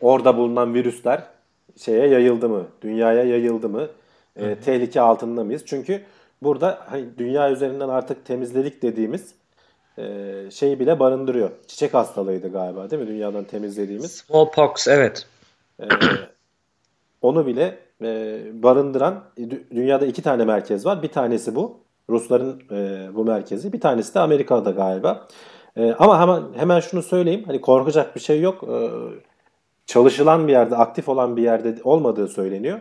orada 0.00 0.36
bulunan 0.36 0.74
virüsler 0.74 1.22
şeye 1.76 2.06
yayıldı 2.06 2.48
mı? 2.48 2.66
Dünyaya 2.82 3.24
yayıldı 3.24 3.68
mı? 3.68 3.88
Ee, 4.36 4.56
tehlike 4.64 5.00
altında 5.00 5.44
mıyız? 5.44 5.62
Çünkü 5.66 6.02
burada 6.42 6.78
hani 6.86 7.18
dünya 7.18 7.50
üzerinden 7.50 7.88
artık 7.88 8.24
temizledik 8.26 8.82
dediğimiz 8.82 9.34
e, 9.98 10.34
şeyi 10.50 10.80
bile 10.80 11.00
barındırıyor. 11.00 11.50
Çiçek 11.66 11.94
hastalığıydı 11.94 12.52
galiba 12.52 12.90
değil 12.90 13.02
mi? 13.02 13.08
Dünyadan 13.08 13.44
temizlediğimiz. 13.44 14.12
Smallpox 14.12 14.88
evet. 14.88 15.26
Ee, 15.80 15.84
onu 17.22 17.46
bile 17.46 17.78
e, 18.02 18.40
barındıran 18.62 19.24
e, 19.36 19.40
dü- 19.40 19.70
dünyada 19.70 20.06
iki 20.06 20.22
tane 20.22 20.44
merkez 20.44 20.86
var. 20.86 21.02
Bir 21.02 21.08
tanesi 21.08 21.54
bu. 21.54 21.85
Rusların 22.10 22.62
e, 22.70 23.08
bu 23.14 23.24
merkezi. 23.24 23.72
Bir 23.72 23.80
tanesi 23.80 24.14
de 24.14 24.20
Amerika'da 24.20 24.70
galiba. 24.70 25.26
E, 25.76 25.92
ama 25.92 26.20
hemen 26.20 26.42
hemen 26.56 26.80
şunu 26.80 27.02
söyleyeyim. 27.02 27.42
Hani 27.46 27.60
korkacak 27.60 28.16
bir 28.16 28.20
şey 28.20 28.40
yok. 28.40 28.64
E, 28.68 28.90
çalışılan 29.86 30.48
bir 30.48 30.52
yerde, 30.52 30.76
aktif 30.76 31.08
olan 31.08 31.36
bir 31.36 31.42
yerde 31.42 31.76
olmadığı 31.84 32.28
söyleniyor. 32.28 32.80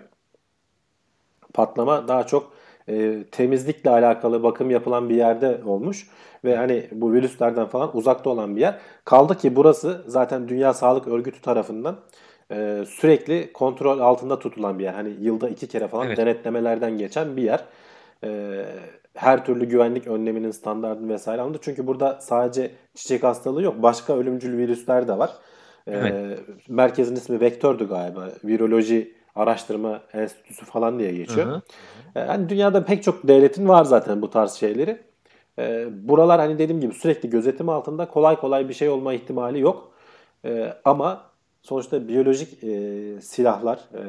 Patlama 1.53 2.07
daha 2.07 2.27
çok 2.27 2.51
e, 2.89 3.23
temizlikle 3.31 3.89
alakalı 3.89 4.43
bakım 4.43 4.71
yapılan 4.71 5.09
bir 5.09 5.15
yerde 5.15 5.61
olmuş 5.65 6.07
ve 6.45 6.55
hani 6.55 6.87
bu 6.91 7.13
virüslerden 7.13 7.65
falan 7.65 7.97
uzakta 7.97 8.29
olan 8.29 8.55
bir 8.55 8.61
yer. 8.61 8.79
Kaldı 9.05 9.37
ki 9.37 9.55
burası 9.55 10.03
zaten 10.07 10.49
Dünya 10.49 10.73
Sağlık 10.73 11.07
Örgütü 11.07 11.41
tarafından 11.41 11.95
e, 12.51 12.83
sürekli 12.87 13.53
kontrol 13.53 13.99
altında 13.99 14.39
tutulan 14.39 14.79
bir 14.79 14.83
yer. 14.83 14.93
Hani 14.93 15.13
yılda 15.19 15.49
iki 15.49 15.67
kere 15.67 15.87
falan 15.87 16.07
Evet. 16.07 16.17
denetlemelerden 16.17 16.97
geçen 16.97 17.37
bir 17.37 17.43
yer. 17.43 17.65
E, 18.23 18.61
her 19.15 19.45
türlü 19.45 19.65
güvenlik 19.65 20.07
önleminin 20.07 20.51
standartını 20.51 21.09
vesaire 21.13 21.41
alındı. 21.41 21.57
Çünkü 21.61 21.87
burada 21.87 22.17
sadece 22.21 22.71
çiçek 22.95 23.23
hastalığı 23.23 23.63
yok. 23.63 23.75
Başka 23.83 24.17
ölümcül 24.17 24.57
virüsler 24.57 25.07
de 25.07 25.17
var. 25.17 25.29
E, 25.87 25.91
Evet. 25.91 26.39
merkezin 26.69 27.15
ismi 27.15 27.39
Vektör'dü 27.39 27.87
galiba. 27.89 28.29
Viroloji 28.43 29.15
Araştırma 29.35 30.01
Enstitüsü 30.13 30.65
falan 30.65 30.99
diye 30.99 31.11
geçiyor. 31.11 31.47
Hı 31.47 31.51
hı. 31.51 31.61
E, 32.15 32.19
Hani 32.19 32.49
dünyada 32.49 32.85
pek 32.85 33.03
çok 33.03 33.27
devletin 33.27 33.67
var 33.67 33.83
zaten 33.83 34.21
bu 34.21 34.29
tarz 34.29 34.51
şeyleri. 34.51 34.97
E, 35.59 35.87
buralar 36.07 36.39
hani 36.39 36.59
dediğim 36.59 36.81
gibi 36.81 36.93
sürekli 36.93 37.29
gözetim 37.29 37.69
altında 37.69 38.05
kolay 38.07 38.35
kolay 38.35 38.69
bir 38.69 38.73
şey 38.73 38.89
olma 38.89 39.13
ihtimali 39.13 39.59
yok. 39.59 39.91
E, 40.45 40.73
ama 40.85 41.21
sonuçta 41.61 42.07
biyolojik 42.07 42.63
e, 42.63 43.21
silahlar 43.21 43.79
e, 43.93 44.01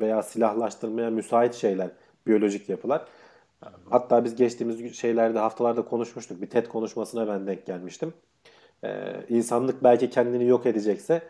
veya 0.00 0.22
silahlaştırmaya 0.22 1.10
müsait 1.10 1.54
şeyler, 1.54 1.88
biyolojik 2.26 2.68
yapılar. 2.68 3.04
Hatta 3.90 4.24
biz 4.24 4.36
geçtiğimiz 4.36 4.96
şeylerde 4.96 5.38
haftalarda 5.38 5.84
konuşmuştuk. 5.84 6.42
Bir 6.42 6.50
TED 6.50 6.66
konuşmasına 6.66 7.28
ben 7.28 7.46
denk 7.46 7.66
gelmiştim. 7.66 8.14
E, 8.84 9.12
insanlık 9.28 9.84
belki 9.84 10.10
kendini 10.10 10.46
yok 10.46 10.66
edecekse 10.66 11.22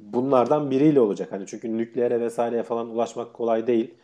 bunlardan 0.00 0.70
biriyle 0.70 1.00
olacak. 1.00 1.32
Hani 1.32 1.46
çünkü 1.46 1.78
nükleere 1.78 2.20
vesaireye 2.20 2.62
falan 2.62 2.88
ulaşmak 2.88 3.34
kolay 3.34 3.66
değil. 3.66 3.94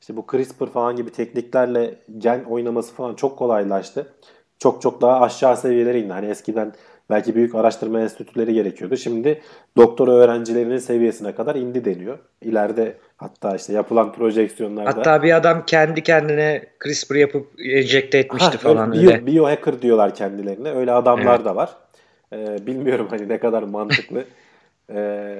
İşte 0.00 0.16
bu 0.16 0.26
CRISPR 0.32 0.66
falan 0.66 0.96
gibi 0.96 1.12
tekniklerle 1.12 1.98
gen 2.18 2.44
oynaması 2.44 2.94
falan 2.94 3.14
çok 3.14 3.38
kolaylaştı. 3.38 4.14
Çok 4.58 4.82
çok 4.82 5.00
daha 5.00 5.20
aşağı 5.20 5.56
seviyelere 5.56 6.00
indi. 6.00 6.12
Hani 6.12 6.26
eskiden 6.26 6.72
belki 7.10 7.34
büyük 7.34 7.54
araştırma 7.54 8.00
enstitüleri 8.00 8.54
gerekiyordu. 8.54 8.96
Şimdi 8.96 9.40
doktora 9.76 10.10
öğrencilerinin 10.12 10.78
seviyesine 10.78 11.34
kadar 11.34 11.54
indi 11.54 11.84
deniyor. 11.84 12.18
İleride 12.42 12.96
hatta 13.16 13.56
işte 13.56 13.72
yapılan 13.72 14.12
projeksiyonlarda 14.12 14.88
Hatta 14.90 15.22
bir 15.22 15.36
adam 15.36 15.66
kendi 15.66 16.02
kendine 16.02 16.62
CRISPR 16.84 17.14
yapıp 17.14 17.46
enjekte 17.60 18.18
etmişti 18.18 18.50
Ha, 18.52 18.58
falan 18.58 18.96
öyle 18.96 19.06
öyle. 19.06 19.16
bio- 19.18 19.26
biohacker 19.26 19.82
diyorlar 19.82 20.14
kendilerine. 20.14 20.70
Öyle 20.70 20.92
adamlar 20.92 21.34
Evet. 21.36 21.44
da 21.44 21.56
var. 21.56 21.70
Ee, 22.32 22.66
bilmiyorum 22.66 23.06
hani 23.10 23.28
ne 23.28 23.38
kadar 23.38 23.62
mantıklı. 23.62 24.24
Ee, 24.94 25.36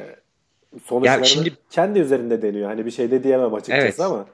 sonuçlarını 0.84 1.26
şimdi- 1.26 1.52
kendi 1.70 1.98
üzerinde 1.98 2.42
deniyor. 2.42 2.68
Hani 2.68 2.86
bir 2.86 2.90
şey 2.90 3.10
de 3.10 3.22
diyemem 3.24 3.54
açıkçası 3.54 3.80
Evet. 3.86 4.00
ama. 4.00 4.26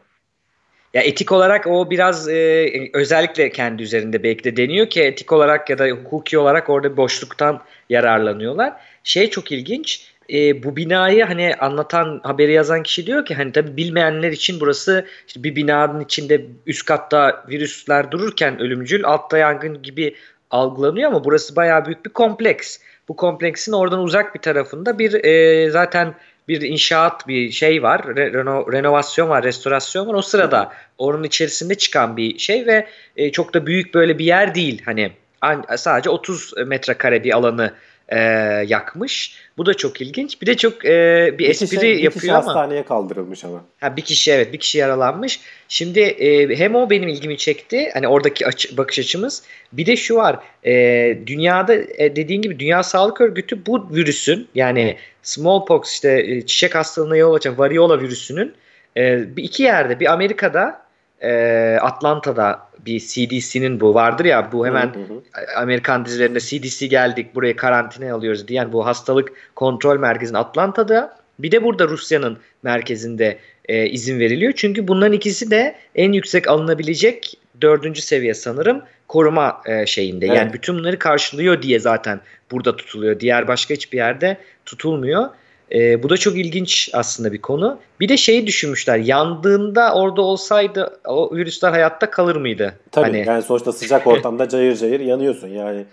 Ya 0.95 1.03
etik 1.03 1.33
olarak 1.33 1.67
o 1.67 1.91
biraz 1.91 2.29
e, 2.29 2.91
özellikle 2.95 3.51
kendi 3.51 3.83
üzerinde 3.83 4.23
belki 4.23 4.45
de 4.45 4.57
deniyor 4.57 4.87
ki 4.91 5.03
etik 5.03 5.33
olarak 5.33 5.71
ya 5.71 5.79
da 5.79 5.87
hukuki 5.89 6.39
olarak 6.39 6.71
orada 6.71 6.97
boşluktan 6.97 7.63
yararlanıyorlar. 7.89 8.73
Şey 9.05 9.31
çok 9.31 9.53
ilginç. 9.53 10.11
e, 10.33 10.63
bu 10.63 10.77
binayı 10.77 11.25
hani 11.25 11.55
anlatan 11.55 12.21
haberi 12.23 12.53
yazan 12.53 12.83
kişi 12.83 13.07
diyor 13.07 13.25
ki 13.25 13.35
hani 13.35 13.53
tabii 13.53 13.77
bilmeyenler 13.77 14.33
için 14.33 14.61
burası 14.61 15.07
işte 15.27 15.43
bir 15.43 15.57
binanın 15.57 16.01
içinde 16.01 16.47
üst 16.67 16.85
katta 16.85 17.45
virüsler 17.49 18.11
dururken 18.11 18.61
ölümcül 18.61 19.05
altta 19.05 19.39
yangın 19.39 19.83
gibi 19.83 20.17
algılanıyor 20.51 21.09
ama 21.09 21.25
burası 21.25 21.57
bayağı 21.57 21.87
büyük 21.87 22.05
bir 22.05 22.11
kompleks. 22.11 22.79
Bu 23.09 23.17
kompleksin 23.17 23.73
oradan 23.73 24.01
uzak 24.01 24.35
bir 24.35 24.41
tarafında 24.41 24.99
bir 24.99 25.25
e, 25.25 25.71
zaten 25.71 26.15
bir 26.49 26.61
inşaat 26.61 27.29
bir 27.29 27.51
şey 27.51 27.83
var. 27.83 28.01
Re- 28.01 28.33
reno- 28.33 28.73
renovasyon 28.73 29.29
var, 29.29 29.45
restorasyon 29.45 30.07
var. 30.07 30.15
O 30.15 30.23
sırada 30.23 30.73
onun 30.99 31.23
içerisinde 31.23 31.75
çıkan 31.75 32.17
bir 32.17 32.39
şey 32.39 32.67
ve 32.67 32.87
e, 33.17 33.33
çok 33.33 33.55
da 33.55 33.67
büyük 33.67 33.95
böyle 33.95 34.19
bir 34.19 34.25
yer 34.25 34.55
değil. 34.55 34.83
Hani 34.85 35.13
an- 35.41 35.65
sadece 35.77 36.11
30 36.11 36.55
metrekare 36.67 37.25
bir 37.25 37.37
alanı 37.37 37.75
e, 38.11 38.19
yakmış. 38.67 39.37
Bu 39.59 39.67
da 39.67 39.75
çok 39.75 40.01
ilginç. 40.01 40.43
Bir 40.43 40.47
de 40.47 40.57
çok 40.57 40.85
e, 40.85 41.35
bir, 41.39 41.49
espri 41.49 41.67
kişi, 41.67 41.81
bir 41.81 41.95
kişi 41.95 42.05
yapıyor 42.05 42.35
ama 42.35 42.47
hastaneye 42.47 42.85
kaldırılmış 42.85 43.45
ama. 43.45 43.65
ha, 43.81 43.97
bir 43.97 44.03
kişi 44.03 44.33
evet 44.33 44.53
bir 44.53 44.59
kişi 44.59 44.79
yaralanmış. 44.79 45.41
Şimdi 45.69 46.01
e, 46.01 46.59
hem 46.59 46.75
o 46.75 46.91
benim 46.91 47.09
ilgimi 47.09 47.37
çekti. 47.37 47.91
Hani 47.95 48.09
oradaki 48.09 48.47
açı- 48.47 48.77
bakış 48.77 48.99
açımız. 48.99 49.43
Bir 49.73 49.87
de 49.87 49.97
şu 49.97 50.17
var. 50.17 50.39
E, 50.67 51.19
dünyada 51.27 51.75
e, 51.75 52.17
dediğin 52.17 52.43
gibi 52.43 52.59
Dünya 52.59 52.83
Sağlık 52.83 53.21
Örgütü 53.21 53.67
bu 53.67 53.89
virüsün 53.93 54.49
yani 54.55 54.97
smallpox 55.23 55.93
işte 55.93 56.25
e, 56.27 56.47
çiçek 56.47 56.75
hastalığına 56.75 57.17
yol 57.17 57.35
açan 57.35 57.59
variola 57.59 58.01
virüsünün 58.01 58.55
e, 58.97 59.37
bir 59.37 59.45
iki 59.45 59.63
yerde 59.63 60.01
bir 60.01 60.13
Amerika'da 60.13 60.83
e, 61.23 61.79
Atlanta'da 61.81 62.71
bir 62.87 63.01
CDC'nin 63.01 63.81
bu 63.81 63.95
vardır 63.95 64.25
ya 64.25 64.53
bu 64.53 64.67
hemen 64.67 64.87
Hı 64.87 64.99
hı. 64.99 65.23
Amerikan 65.57 66.05
dizilerinde 66.05 66.41
CDC 66.41 66.87
geldik 66.87 67.35
buraya 67.35 67.57
karantinaya 67.57 68.15
alıyoruz 68.15 68.49
diyen 68.49 68.73
bu 68.73 68.87
hastalık 68.87 69.33
kontrol 69.55 69.99
merkezinin 69.99 70.39
Atlanta'da 70.39 71.17
bir 71.39 71.53
de 71.53 71.65
burada 71.65 71.89
Rusya'nın 71.89 72.39
merkezinde 72.63 73.39
e, 73.69 73.87
izin 73.87 74.19
veriliyor. 74.19 74.53
Çünkü 74.57 74.89
bunların 74.89 75.13
ikisi 75.13 75.51
de 75.51 75.75
en 75.95 76.13
yüksek 76.13 76.49
alınabilecek 76.49 77.35
dördüncü 77.63 78.03
seviye 78.03 78.35
sanırım 78.35 78.83
koruma 79.09 79.63
e, 79.67 79.87
şeyinde. 79.87 80.27
Evet. 80.27 80.37
Yani 80.37 80.53
bütün 80.53 80.79
bunları 80.79 80.99
karşılıyor 80.99 81.63
diye 81.63 81.79
zaten 81.79 82.21
burada 82.51 82.77
tutuluyor. 82.77 83.21
Diğer 83.21 83.49
başka 83.49 83.75
hiçbir 83.75 83.97
yerde 83.97 84.37
tutulmuyor. 84.67 85.29
E, 85.75 86.03
bu 86.03 86.11
da 86.11 86.17
çok 86.17 86.37
ilginç 86.37 86.91
aslında 86.93 87.33
bir 87.33 87.41
konu. 87.43 87.79
Bir 88.01 88.09
de 88.09 88.17
şeyi 88.17 88.47
düşünmüşler. 88.47 88.99
Yandığında 88.99 89.95
orada 89.95 90.23
olsaydı 90.23 91.01
o 91.07 91.37
virüsler 91.37 91.71
hayatta 91.71 92.11
kalır 92.11 92.37
mıydı? 92.37 92.75
Tabii 92.91 93.05
Hani- 93.07 93.25
yani 93.27 93.43
sonuçta 93.43 93.73
sıcak 93.73 94.07
ortamda 94.07 94.49
cayır 94.49 94.77
cayır 94.77 95.01
yanıyorsun. 95.01 95.49
Yani 95.49 95.85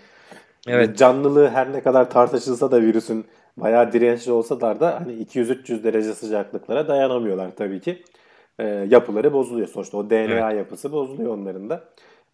Evet. 0.68 0.98
canlılığı 0.98 1.48
her 1.48 1.72
ne 1.72 1.80
kadar 1.82 2.10
tartışılsa 2.10 2.70
da 2.70 2.82
virüsün 2.82 3.24
bayağı 3.56 3.92
dirençli 3.92 4.32
olsalar 4.32 4.80
da 4.80 5.00
hani 5.00 5.12
200-300 5.12 5.84
derece 5.84 6.14
sıcaklıklara 6.14 6.88
dayanamıyorlar 6.88 7.50
tabii 7.56 7.80
ki. 7.80 8.02
Ee, 8.58 8.86
yapıları 8.90 9.32
bozuluyor. 9.32 9.68
Sonuçta 9.68 9.96
o 9.96 10.10
DNA 10.10 10.52
yapısı 10.52 10.92
bozuluyor 10.92 11.34
onların 11.34 11.70
da. 11.70 11.84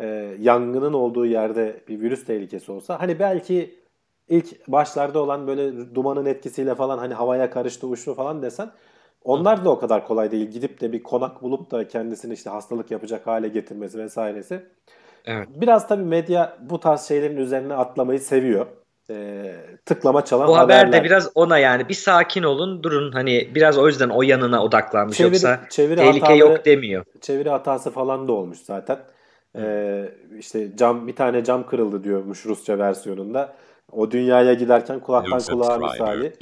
Ee, 0.00 0.34
yangının 0.40 0.92
olduğu 0.92 1.26
yerde 1.26 1.76
bir 1.88 2.00
virüs 2.00 2.24
tehlikesi 2.24 2.72
olsa 2.72 3.00
hani 3.00 3.18
belki 3.18 3.74
ilk 4.28 4.68
başlarda 4.68 5.18
olan 5.18 5.46
böyle 5.46 5.94
dumanın 5.94 6.26
etkisiyle 6.26 6.74
falan 6.74 6.98
hani 6.98 7.14
havaya 7.14 7.50
karıştı 7.50 7.86
uçtu 7.86 8.14
falan 8.14 8.42
desen 8.42 8.70
onlar 9.24 9.64
da 9.64 9.70
o 9.70 9.78
kadar 9.78 10.06
kolay 10.06 10.30
değil. 10.30 10.50
Gidip 10.50 10.80
de 10.80 10.92
bir 10.92 11.02
konak 11.02 11.42
bulup 11.42 11.70
da 11.70 11.88
kendisini 11.88 12.32
işte 12.34 12.50
hastalık 12.50 12.90
yapacak 12.90 13.26
hale 13.26 13.48
getirmesi 13.48 13.98
vesairesi. 13.98 14.62
Evet. 15.24 15.48
Biraz 15.54 15.88
tabii 15.88 16.02
medya 16.04 16.56
bu 16.60 16.80
tarz 16.80 17.00
şeylerin 17.00 17.36
üzerine 17.36 17.74
atlamayı 17.74 18.20
seviyor. 18.20 18.66
Ee, 19.10 19.54
tıklama 19.86 20.24
çalan 20.24 20.48
Bu 20.48 20.56
haber 20.58 20.76
haberler. 20.76 21.00
de 21.00 21.04
biraz 21.04 21.30
ona 21.34 21.58
yani 21.58 21.88
bir 21.88 21.94
sakin 21.94 22.42
olun 22.42 22.82
durun 22.82 23.12
hani 23.12 23.50
biraz 23.54 23.78
o 23.78 23.86
yüzden 23.86 24.08
o 24.08 24.22
yanına 24.22 24.64
odaklanmış 24.64 25.16
Çeviri- 25.20 25.24
yoksa 25.24 25.60
çeviri 25.70 25.96
tehlike 25.96 26.20
hataları- 26.20 26.38
yok 26.38 26.64
demiyor. 26.64 27.04
çeviri 27.20 27.48
hatası 27.50 27.90
falan 27.90 28.28
da 28.28 28.32
olmuş 28.32 28.58
zaten. 28.58 28.98
Ee, 29.58 30.08
işte 30.38 30.76
cam 30.76 31.06
bir 31.06 31.16
tane 31.16 31.44
cam 31.44 31.66
kırıldı 31.66 32.04
diyormuş 32.04 32.46
Rusça 32.46 32.78
versiyonunda. 32.78 33.54
O 33.96 34.10
dünyaya 34.10 34.54
giderken 34.54 35.00
kulaktan 35.00 35.40
kulağa 35.40 35.78
misali 35.78 36.32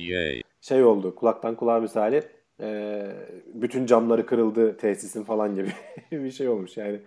şey 0.61 0.85
oldu. 0.85 1.15
Kulaktan 1.15 1.55
kulağa 1.55 1.81
misali 1.81 2.23
e, 2.61 3.07
bütün 3.55 3.87
camları 3.87 4.27
kırıldı 4.27 4.77
tesisin 4.77 5.25
falan 5.25 5.55
gibi 5.55 5.73
bir 6.13 6.31
şey 6.31 6.49
olmuş 6.49 6.77
yani. 6.77 7.01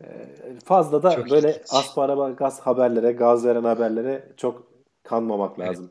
E, 0.00 0.06
fazla 0.64 1.02
da 1.02 1.10
Çok 1.10 1.30
böyle 1.30 1.48
ilginç. 1.48 1.64
aspara 1.70 2.30
gaz 2.30 2.60
haberlere, 2.60 3.12
gaz 3.12 3.46
veren 3.46 3.64
haberlere 3.64 4.24
çok 4.36 4.62
kanmamak 5.02 5.60
lazım. 5.60 5.90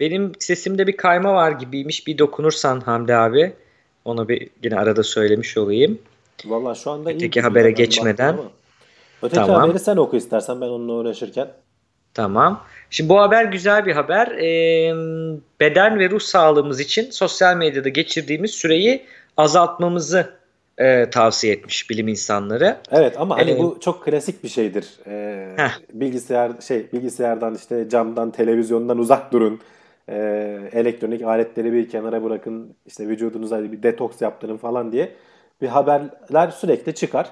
Benim 0.00 0.32
sesimde 0.38 0.86
bir 0.86 0.96
kayma 0.96 1.34
var 1.34 1.52
gibiymiş. 1.52 2.06
Bir 2.06 2.18
dokunursan 2.18 2.80
Hamdi 2.80 3.14
abi. 3.14 3.52
Onu 4.04 4.28
bir 4.28 4.50
yine 4.62 4.78
arada 4.78 5.02
söylemiş 5.02 5.56
olayım. 5.56 5.98
Vallahi 6.44 6.78
şu 6.78 6.90
anda 6.90 7.12
iyi 7.12 7.16
Öteki 7.16 7.40
habere 7.40 7.70
geçmeden. 7.70 8.38
Öteki 9.22 9.34
Tamam. 9.36 9.60
haberi 9.60 9.78
sen 9.78 9.96
oku 9.96 10.16
istersen 10.16 10.60
ben 10.60 10.66
onunla 10.66 10.92
uğraşırken. 10.92 11.48
Tamam. 12.14 12.64
Şimdi 12.90 13.08
bu 13.08 13.20
haber 13.20 13.44
güzel 13.44 13.86
bir 13.86 13.92
haber. 13.92 14.26
Ee, 14.26 14.94
beden 15.60 15.98
ve 15.98 16.10
ruh 16.10 16.20
sağlığımız 16.20 16.80
için 16.80 17.10
sosyal 17.10 17.56
medyada 17.56 17.88
geçirdiğimiz 17.88 18.50
süreyi 18.50 19.04
azaltmamızı 19.36 20.30
e, 20.78 21.10
tavsiye 21.10 21.52
etmiş 21.52 21.90
bilim 21.90 22.08
insanları. 22.08 22.76
Evet 22.90 23.14
ama 23.20 23.38
hani 23.38 23.50
Ee, 23.50 23.58
bu 23.58 23.78
çok 23.80 24.04
klasik 24.04 24.44
bir 24.44 24.48
şeydir. 24.48 24.88
Heh. 25.56 25.70
bilgisayar 25.92 26.52
şey 26.60 26.86
bilgisayardan 26.92 27.54
işte 27.54 27.88
camdan 27.88 28.30
televizyondan 28.30 28.98
uzak 28.98 29.32
durun. 29.32 29.60
Ee, 30.08 30.58
elektronik 30.72 31.22
aletleri 31.22 31.72
bir 31.72 31.88
kenara 31.88 32.24
bırakın. 32.24 32.76
işte 32.86 33.08
vücudunuza 33.08 33.72
bir 33.72 33.82
detoks 33.82 34.22
yaptırın 34.22 34.56
falan 34.56 34.92
diye 34.92 35.12
bir 35.62 35.68
haberler 35.68 36.48
sürekli 36.50 36.94
çıkar. 36.94 37.28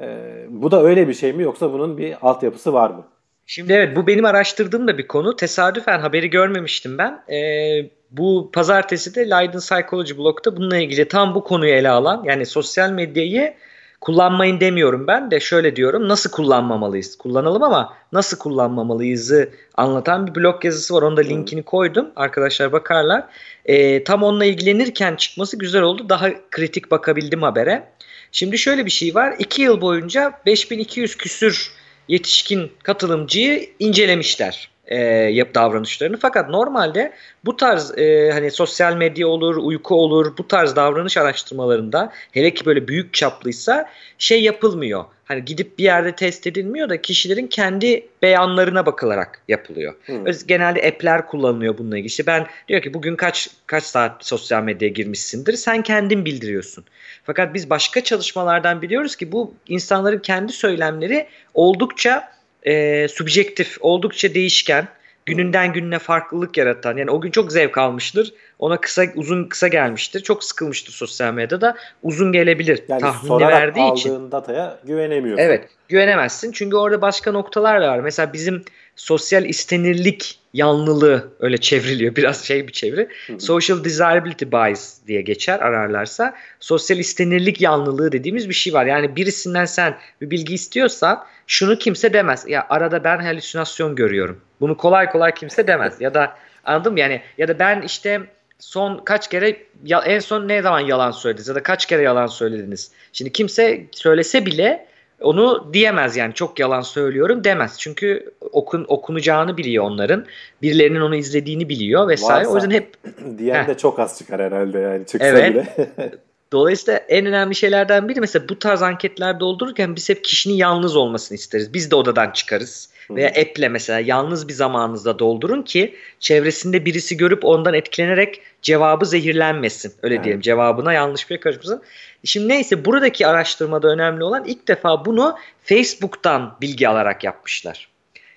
Ee, 0.00 0.46
bu 0.48 0.70
da 0.70 0.82
öyle 0.82 1.08
bir 1.08 1.14
şey 1.14 1.32
mi 1.32 1.42
yoksa 1.42 1.72
bunun 1.72 1.98
bir 1.98 2.16
altyapısı 2.22 2.72
var 2.72 2.90
mı? 2.90 3.04
Şimdi 3.50 3.72
evet 3.72 3.96
bu 3.96 4.06
benim 4.06 4.24
araştırdığım 4.24 4.88
da 4.88 4.98
bir 4.98 5.06
konu. 5.06 5.36
Tesadüfen 5.36 6.00
haberi 6.00 6.30
görmemiştim 6.30 6.98
ben. 6.98 7.22
Ee, 7.32 7.90
bu 8.10 8.50
pazartesi 8.52 9.14
de 9.14 9.30
Leiden 9.30 9.58
Psychology 9.58 10.18
blog'da 10.18 10.56
bununla 10.56 10.76
ilgili 10.76 11.08
tam 11.08 11.34
bu 11.34 11.44
konuyu 11.44 11.72
ele 11.72 11.88
alan 11.88 12.22
yani 12.24 12.46
sosyal 12.46 12.90
medyayı 12.90 13.54
kullanmayın 14.00 14.60
demiyorum 14.60 15.06
ben 15.06 15.30
de 15.30 15.40
şöyle 15.40 15.76
diyorum 15.76 16.08
nasıl 16.08 16.30
kullanmamalıyız? 16.30 17.18
Kullanalım 17.18 17.62
ama 17.62 17.94
nasıl 18.12 18.38
kullanmamalıyızı 18.38 19.50
anlatan 19.74 20.26
bir 20.26 20.34
blog 20.34 20.64
yazısı 20.64 20.94
var. 20.94 21.02
Onun 21.02 21.16
da 21.16 21.20
linkini 21.20 21.62
koydum. 21.62 22.10
Arkadaşlar 22.16 22.72
bakarlar. 22.72 23.24
Ee, 23.64 24.04
tam 24.04 24.22
onunla 24.22 24.44
ilgilenirken 24.44 25.16
çıkması 25.16 25.58
güzel 25.58 25.82
oldu. 25.82 26.08
Daha 26.08 26.28
kritik 26.50 26.90
bakabildim 26.90 27.42
habere. 27.42 27.88
Şimdi 28.32 28.58
şöyle 28.58 28.86
bir 28.86 28.90
şey 28.90 29.14
var. 29.14 29.34
2 29.38 29.62
yıl 29.62 29.80
boyunca 29.80 30.32
5200 30.46 31.16
küsür 31.16 31.79
yetişkin 32.10 32.72
katılımcıyı 32.82 33.70
incelemişler 33.78 34.70
e, 34.86 34.96
yap 35.32 35.54
davranışlarını. 35.54 36.16
Fakat 36.16 36.50
normalde 36.50 37.12
bu 37.44 37.56
tarz 37.56 37.98
e, 37.98 38.30
hani 38.32 38.50
sosyal 38.50 38.96
medya 38.96 39.28
olur, 39.28 39.56
uyku 39.56 39.94
olur, 39.94 40.38
bu 40.38 40.48
tarz 40.48 40.76
davranış 40.76 41.16
araştırmalarında 41.16 42.12
hele 42.32 42.54
ki 42.54 42.66
böyle 42.66 42.88
büyük 42.88 43.14
çaplıysa 43.14 43.88
şey 44.18 44.42
yapılmıyor. 44.42 45.04
Hani 45.30 45.44
gidip 45.44 45.78
bir 45.78 45.84
yerde 45.84 46.16
test 46.16 46.46
edilmiyor 46.46 46.88
da 46.88 47.02
kişilerin 47.02 47.46
kendi 47.46 48.06
beyanlarına 48.22 48.86
bakılarak 48.86 49.42
yapılıyor. 49.48 49.94
Hı. 50.06 50.12
Öz- 50.24 50.46
Genelde 50.46 50.88
app'ler 50.88 51.26
kullanılıyor 51.26 51.78
bununla 51.78 51.96
ilgili. 51.96 52.06
İşte 52.06 52.26
ben 52.26 52.46
diyor 52.68 52.82
ki 52.82 52.94
bugün 52.94 53.16
kaç 53.16 53.50
kaç 53.66 53.84
saat 53.84 54.26
sosyal 54.26 54.62
medyaya 54.62 54.92
girmişsindir. 54.92 55.52
Sen 55.52 55.82
kendin 55.82 56.24
bildiriyorsun. 56.24 56.84
Fakat 57.24 57.54
biz 57.54 57.70
başka 57.70 58.04
çalışmalardan 58.04 58.82
biliyoruz 58.82 59.16
ki 59.16 59.32
bu 59.32 59.54
insanların 59.68 60.18
kendi 60.18 60.52
söylemleri 60.52 61.26
oldukça 61.54 62.32
e, 62.62 63.08
subjektif, 63.08 63.76
oldukça 63.80 64.34
değişken, 64.34 64.88
gününden 65.26 65.72
gününe 65.72 65.98
farklılık 65.98 66.56
yaratan. 66.56 66.96
Yani 66.96 67.10
o 67.10 67.20
gün 67.20 67.30
çok 67.30 67.52
zevk 67.52 67.78
almıştır. 67.78 68.32
Ona 68.60 68.80
kısa 68.80 69.04
uzun 69.14 69.44
kısa 69.44 69.68
gelmiştir. 69.68 70.20
Çok 70.20 70.44
sıkılmıştır 70.44 70.92
sosyal 70.92 71.34
medyada. 71.34 71.76
Uzun 72.02 72.32
gelebilir. 72.32 72.82
Yani 72.88 73.00
tahmini 73.00 73.46
verdiği 73.46 73.80
aldığın 73.80 73.96
için. 73.96 74.32
dataya 74.32 74.78
güvenemiyorsun. 74.84 75.44
Evet, 75.44 75.68
güvenemezsin. 75.88 76.52
Çünkü 76.52 76.76
orada 76.76 77.02
başka 77.02 77.32
noktalar 77.32 77.82
da 77.82 77.88
var. 77.88 77.98
Mesela 77.98 78.32
bizim 78.32 78.64
sosyal 78.96 79.44
istenirlik 79.44 80.38
yanlılığı 80.54 81.28
öyle 81.40 81.58
çevriliyor. 81.58 82.16
Biraz 82.16 82.44
şey 82.44 82.68
bir 82.68 82.72
çeviri. 82.72 83.08
Social 83.38 83.84
desirability 83.84 84.44
bias 84.52 84.98
diye 85.06 85.20
geçer 85.22 85.58
ararlarsa. 85.58 86.34
Sosyal 86.60 86.98
istenirlik 86.98 87.60
yanlılığı 87.60 88.12
dediğimiz 88.12 88.48
bir 88.48 88.54
şey 88.54 88.74
var. 88.74 88.86
Yani 88.86 89.16
birisinden 89.16 89.64
sen 89.64 89.96
bir 90.20 90.30
bilgi 90.30 90.54
istiyorsan 90.54 91.24
şunu 91.46 91.78
kimse 91.78 92.12
demez. 92.12 92.44
Ya 92.48 92.66
arada 92.68 93.04
ben 93.04 93.18
halüsinasyon 93.18 93.96
görüyorum. 93.96 94.40
Bunu 94.60 94.76
kolay 94.76 95.10
kolay 95.10 95.34
kimse 95.34 95.66
demez. 95.66 96.00
Ya 96.00 96.14
da 96.14 96.36
anladın 96.64 96.92
mı? 96.92 97.00
Yani 97.00 97.22
ya 97.38 97.48
da 97.48 97.58
ben 97.58 97.82
işte 97.82 98.20
son 98.60 98.98
kaç 99.04 99.28
kere 99.30 99.56
ya, 99.84 100.00
en 100.00 100.18
son 100.18 100.48
ne 100.48 100.62
zaman 100.62 100.80
yalan 100.80 101.10
söylediniz 101.10 101.48
ya 101.48 101.54
da 101.54 101.62
kaç 101.62 101.86
kere 101.86 102.02
yalan 102.02 102.26
söylediniz. 102.26 102.90
Şimdi 103.12 103.32
kimse 103.32 103.84
söylese 103.92 104.46
bile 104.46 104.86
onu 105.20 105.70
diyemez 105.72 106.16
yani 106.16 106.34
çok 106.34 106.58
yalan 106.58 106.80
söylüyorum 106.80 107.44
demez. 107.44 107.76
Çünkü 107.78 108.30
okun 108.52 108.84
okunacağını 108.88 109.56
biliyor 109.56 109.84
onların. 109.84 110.26
Birilerinin 110.62 111.00
onu 111.00 111.16
izlediğini 111.16 111.68
biliyor 111.68 112.08
vesaire. 112.08 112.44
Varsa- 112.44 112.50
O 112.52 112.54
yüzden 112.54 112.70
hep 112.70 112.94
Diyen 113.38 113.62
Heh. 113.62 113.68
de 113.68 113.76
çok 113.76 113.98
az 113.98 114.18
çıkar 114.18 114.40
herhalde 114.42 114.78
yani 114.78 115.06
çıksa 115.06 115.26
Evet. 115.28 115.50
bile. 115.54 115.66
Dolayısıyla 116.52 117.00
en 117.08 117.26
önemli 117.26 117.54
şeylerden 117.54 118.08
biri 118.08 118.20
mesela 118.20 118.48
bu 118.48 118.58
tarz 118.58 118.82
anketler 118.82 119.40
doldururken 119.40 119.96
biz 119.96 120.08
hep 120.08 120.24
kişinin 120.24 120.54
yalnız 120.54 120.96
olmasını 120.96 121.38
isteriz. 121.38 121.74
Biz 121.74 121.90
de 121.90 121.94
odadan 121.94 122.30
çıkarız. 122.30 122.90
Veya 123.10 123.28
app'le 123.28 123.70
mesela 123.70 124.00
yalnız 124.00 124.48
bir 124.48 124.52
zamanınızda 124.52 125.18
doldurun 125.18 125.62
ki 125.62 125.96
çevresinde 126.20 126.84
birisi 126.84 127.16
görüp 127.16 127.44
ondan 127.44 127.74
etkilenerek 127.74 128.42
cevabı 128.62 129.06
zehirlenmesin. 129.06 129.92
Öyle 130.02 130.14
Evet. 130.14 130.24
diyelim 130.24 130.40
cevabına 130.40 130.92
yanlış 130.92 131.30
bir 131.30 131.38
karışmasın. 131.40 131.82
Şimdi 132.24 132.48
neyse 132.48 132.84
buradaki 132.84 133.26
araştırmada 133.26 133.88
önemli 133.88 134.24
olan 134.24 134.44
ilk 134.44 134.68
defa 134.68 135.04
bunu 135.04 135.36
Facebook'tan 135.64 136.56
bilgi 136.60 136.88
alarak 136.88 137.24
yapmışlar. 137.24 137.88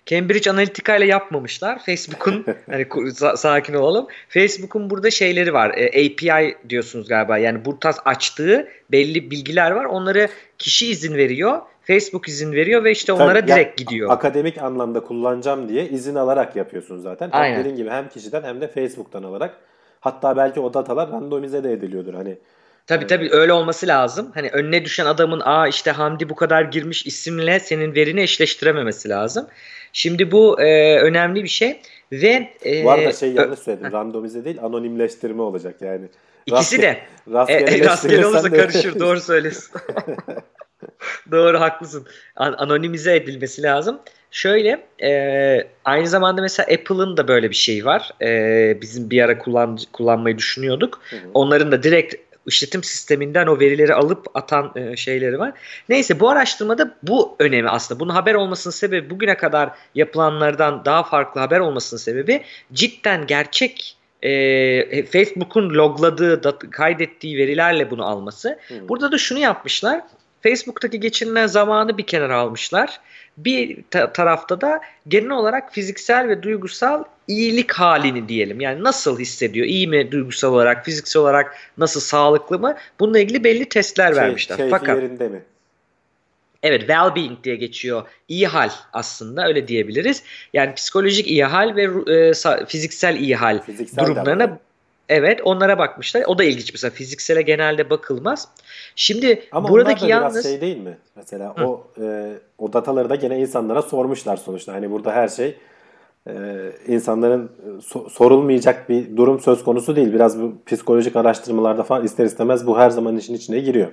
Cambridge 0.05 0.51
Analytica 0.51 0.95
ile 0.95 1.05
yapmamışlar. 1.05 1.79
Facebook'un 1.85 2.45
hani 2.69 2.87
sakin 3.37 3.73
olalım. 3.73 4.07
Facebook'un 4.29 4.89
burada 4.89 5.11
şeyleri 5.11 5.53
var. 5.53 5.71
E, 5.77 5.87
API 5.87 6.57
diyorsunuz 6.69 7.07
galiba. 7.07 7.37
Yani 7.37 7.65
bu 7.65 7.79
tarz 7.79 7.99
açtığı 8.05 8.67
belli 8.91 9.31
bilgiler 9.31 9.71
var. 9.71 9.85
Onları 9.85 10.27
kişi 10.59 10.91
izin 10.91 11.13
veriyor. 11.13 11.61
Facebook 11.83 12.27
izin 12.27 12.51
veriyor 12.51 12.83
ve 12.83 12.91
işte 12.91 13.13
onlara 13.13 13.39
Tabii, 13.39 13.51
ya- 13.51 13.57
direkt 13.57 13.77
gidiyor. 13.77 14.11
Akademik 14.11 14.57
anlamda 14.57 14.99
kullanacağım 14.99 15.69
diye 15.69 15.89
izin 15.89 16.15
alarak 16.15 16.55
yapıyorsun 16.55 16.97
zaten. 16.97 17.29
Hem 17.31 17.41
Aynen. 17.41 17.59
Dediğin 17.59 17.75
gibi 17.75 17.89
hem 17.89 18.09
kişiden 18.09 18.43
hem 18.43 18.61
de 18.61 18.67
Facebook'tan 18.67 19.23
alarak. 19.23 19.57
Hatta 19.99 20.37
belki 20.37 20.59
o 20.59 20.73
datalar 20.73 21.11
randomize 21.11 21.63
de 21.63 21.71
ediliyordur. 21.71 22.13
Hani 22.13 22.37
Tabii 22.87 23.07
tabii 23.07 23.29
öyle 23.31 23.53
olması 23.53 23.87
lazım. 23.87 24.31
Hani 24.33 24.49
önüne 24.49 24.85
düşen 24.85 25.05
adamın 25.05 25.41
aa 25.45 25.67
işte 25.67 25.91
Hamdi 25.91 26.29
bu 26.29 26.35
kadar 26.35 26.61
girmiş 26.61 27.05
isimle 27.05 27.59
senin 27.59 27.95
verini 27.95 28.21
eşleştirememesi 28.21 29.09
lazım. 29.09 29.47
Şimdi 29.93 30.31
bu 30.31 30.61
e, 30.61 30.99
önemli 30.99 31.43
bir 31.43 31.49
şey 31.49 31.79
ve 32.11 32.49
e, 32.65 32.83
bu 32.83 32.91
arada 32.91 33.11
şey 33.11 33.31
yanlış 33.31 33.59
söyledim. 33.59 33.91
Randomize 33.91 34.45
değil 34.45 34.57
anonimleştirme 34.61 35.41
olacak 35.41 35.75
yani. 35.81 36.05
ikisi 36.45 36.81
de 36.81 36.87
E, 36.87 37.31
Rastgele, 37.33 37.77
e, 37.77 37.85
rastgele 37.85 38.25
olursa 38.27 38.51
de- 38.51 38.57
karışır. 38.57 38.99
Doğru 38.99 39.21
söylüyorsun. 39.21 39.81
Doğru 41.31 41.59
haklısın. 41.59 42.07
An- 42.35 42.55
anonimize 42.57 43.15
edilmesi 43.15 43.63
lazım. 43.63 43.99
Şöyle 44.31 44.83
e, 45.03 45.67
aynı 45.85 46.07
zamanda 46.07 46.41
mesela 46.41 46.67
Apple'ın 46.73 47.17
da 47.17 47.27
böyle 47.27 47.49
bir 47.49 47.55
şey 47.55 47.85
var. 47.85 48.11
E, 48.21 48.81
bizim 48.81 49.09
bir 49.09 49.21
ara 49.21 49.37
kullan, 49.37 49.79
kullanmayı 49.93 50.37
düşünüyorduk. 50.37 51.01
Hı 51.09 51.15
hı. 51.15 51.19
Onların 51.33 51.71
da 51.71 51.83
direkt 51.83 52.15
işletim 52.47 52.83
sisteminden 52.83 53.47
o 53.47 53.59
verileri 53.59 53.93
alıp 53.93 54.27
atan 54.33 54.71
e, 54.75 54.95
şeyleri 54.95 55.39
var. 55.39 55.53
Neyse 55.89 56.19
bu 56.19 56.29
araştırmada 56.29 56.97
bu 57.03 57.35
önemi 57.39 57.69
aslında. 57.69 57.99
Bunun 57.99 58.13
haber 58.13 58.33
olmasının 58.33 58.71
sebebi 58.71 59.09
bugüne 59.09 59.37
kadar 59.37 59.69
yapılanlardan 59.95 60.85
daha 60.85 61.03
farklı 61.03 61.41
haber 61.41 61.59
olmasının 61.59 61.99
sebebi 61.99 62.43
cidden 62.73 63.27
gerçek 63.27 63.97
e, 64.21 65.05
Facebook'un 65.05 65.69
logladığı, 65.69 66.41
kaydettiği 66.71 67.37
verilerle 67.37 67.91
bunu 67.91 68.05
alması. 68.05 68.59
Hı. 68.67 68.89
Burada 68.89 69.11
da 69.11 69.17
şunu 69.17 69.39
yapmışlar. 69.39 70.01
Facebook'taki 70.43 70.99
geçirilen 70.99 71.47
zamanı 71.47 71.97
bir 71.97 72.05
kenara 72.05 72.37
almışlar. 72.37 72.99
Bir 73.37 73.77
ta- 73.91 74.13
tarafta 74.13 74.61
da 74.61 74.81
genel 75.07 75.29
olarak 75.29 75.73
fiziksel 75.73 76.27
ve 76.27 76.43
duygusal 76.43 77.03
iyilik 77.27 77.71
halini 77.73 78.29
diyelim. 78.29 78.61
Yani 78.61 78.83
nasıl 78.83 79.19
hissediyor? 79.19 79.67
İyi 79.67 79.87
mi 79.87 80.11
duygusal 80.11 80.53
olarak, 80.53 80.85
fiziksel 80.85 81.21
olarak 81.21 81.55
nasıl 81.77 81.99
sağlıklı 81.99 82.59
mı? 82.59 82.77
Bununla 82.99 83.19
ilgili 83.19 83.43
belli 83.43 83.69
testler 83.69 84.11
Key- 84.11 84.15
vermişler. 84.15 84.57
keyfi 84.57 84.71
Fakat 84.71 84.95
yerinde 85.01 85.27
mi? 85.27 85.43
Evet 86.63 86.81
well-being 86.81 87.43
diye 87.43 87.55
geçiyor. 87.55 88.03
İyi 88.27 88.47
hal 88.47 88.69
aslında 88.93 89.47
öyle 89.47 89.67
diyebiliriz. 89.67 90.23
Yani 90.53 90.73
psikolojik 90.75 91.27
iyi 91.27 91.43
hal 91.45 91.75
ve 91.75 91.83
e, 92.13 92.65
fiziksel 92.67 93.15
iyi 93.15 93.35
hal 93.35 93.61
Fiziksel 93.61 93.97
de 93.97 94.05
durumlarına 94.07 94.43
var. 94.43 94.57
Evet 95.09 95.41
onlara 95.43 95.77
bakmışlar. 95.77 96.23
O 96.27 96.37
da 96.37 96.43
ilginç 96.43 96.73
mesela 96.73 96.91
fiziksele 96.91 97.41
genelde 97.41 97.89
bakılmaz. 97.89 98.47
Şimdi 98.95 99.43
Ama 99.51 99.69
buradaki 99.69 100.01
da 100.01 100.07
yalnız 100.07 100.33
biraz 100.33 100.43
şey 100.43 100.61
değil 100.61 100.77
mi? 100.77 100.97
Mesela 101.15 101.55
Hı. 101.57 101.65
o 101.65 101.87
e, 102.01 102.33
o 102.57 102.73
dataları 102.73 103.09
da 103.09 103.15
gene 103.15 103.39
insanlara 103.39 103.81
sormuşlar 103.81 104.37
sonuçta. 104.37 104.73
Hani 104.73 104.91
burada 104.91 105.11
her 105.11 105.27
şey 105.27 105.57
e, 106.27 106.33
insanların 106.87 107.51
e, 107.65 107.69
so- 107.69 108.09
sorulmayacak 108.09 108.89
bir 108.89 109.17
durum 109.17 109.39
söz 109.39 109.63
konusu 109.63 109.95
değil. 109.95 110.13
Biraz 110.13 110.41
bu 110.41 110.53
psikolojik 110.65 111.15
araştırmalarda 111.15 111.83
falan 111.83 112.03
ister 112.05 112.25
istemez 112.25 112.67
bu 112.67 112.79
her 112.79 112.89
zaman 112.89 113.17
işin 113.17 113.33
içine 113.33 113.59
giriyor. 113.59 113.87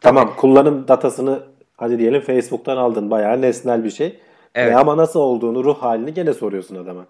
Tamam 0.00 0.34
kullanım 0.36 0.88
datasını 0.88 1.40
hadi 1.76 1.98
diyelim 1.98 2.20
Facebook'tan 2.20 2.76
aldın 2.76 3.10
bayağı 3.10 3.40
nesnel 3.40 3.84
bir 3.84 3.90
şey. 3.90 4.18
Evet. 4.54 4.72
E, 4.72 4.76
ama 4.76 4.96
nasıl 4.96 5.20
olduğunu, 5.20 5.64
ruh 5.64 5.82
halini 5.82 6.14
gene 6.14 6.34
soruyorsun 6.34 6.76
adama. 6.76 7.06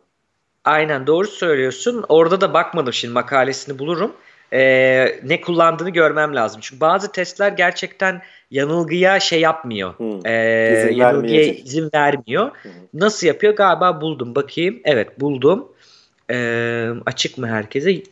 Aynen 0.65 1.07
doğru 1.07 1.27
söylüyorsun. 1.27 2.05
Orada 2.09 2.41
da 2.41 2.55
bakmadım 2.55 2.93
şimdi 2.93 3.15
makalesini 3.15 3.79
bulurum. 3.79 4.13
Ee, 4.53 5.21
ne 5.25 5.41
kullandığını 5.41 5.91
görmem 5.91 6.35
lazım. 6.35 6.61
Çünkü 6.61 6.81
bazı 6.81 7.13
testler 7.13 7.53
gerçekten 7.53 8.23
yanılgıya 8.51 9.21
şey 9.21 9.41
yapmıyor. 9.41 9.95
Hı. 9.99 10.29
Ee, 10.29 10.73
İzin 10.73 10.97
yanılgıya 10.97 11.13
vermeyecek. 11.13 11.67
izin 11.67 11.91
vermiyor. 11.95 12.51
Hı. 12.63 12.69
Nasıl 12.95 13.27
yapıyor? 13.27 13.57
Galiba 13.57 14.01
buldum. 14.01 14.35
Bakayım. 14.35 14.81
Evet 14.85 15.21
buldum. 15.21 15.69
Ee, 16.31 16.89
açık 17.07 17.39
mı 17.39 17.47
herkese? 17.47 17.93
Ee, 17.93 18.03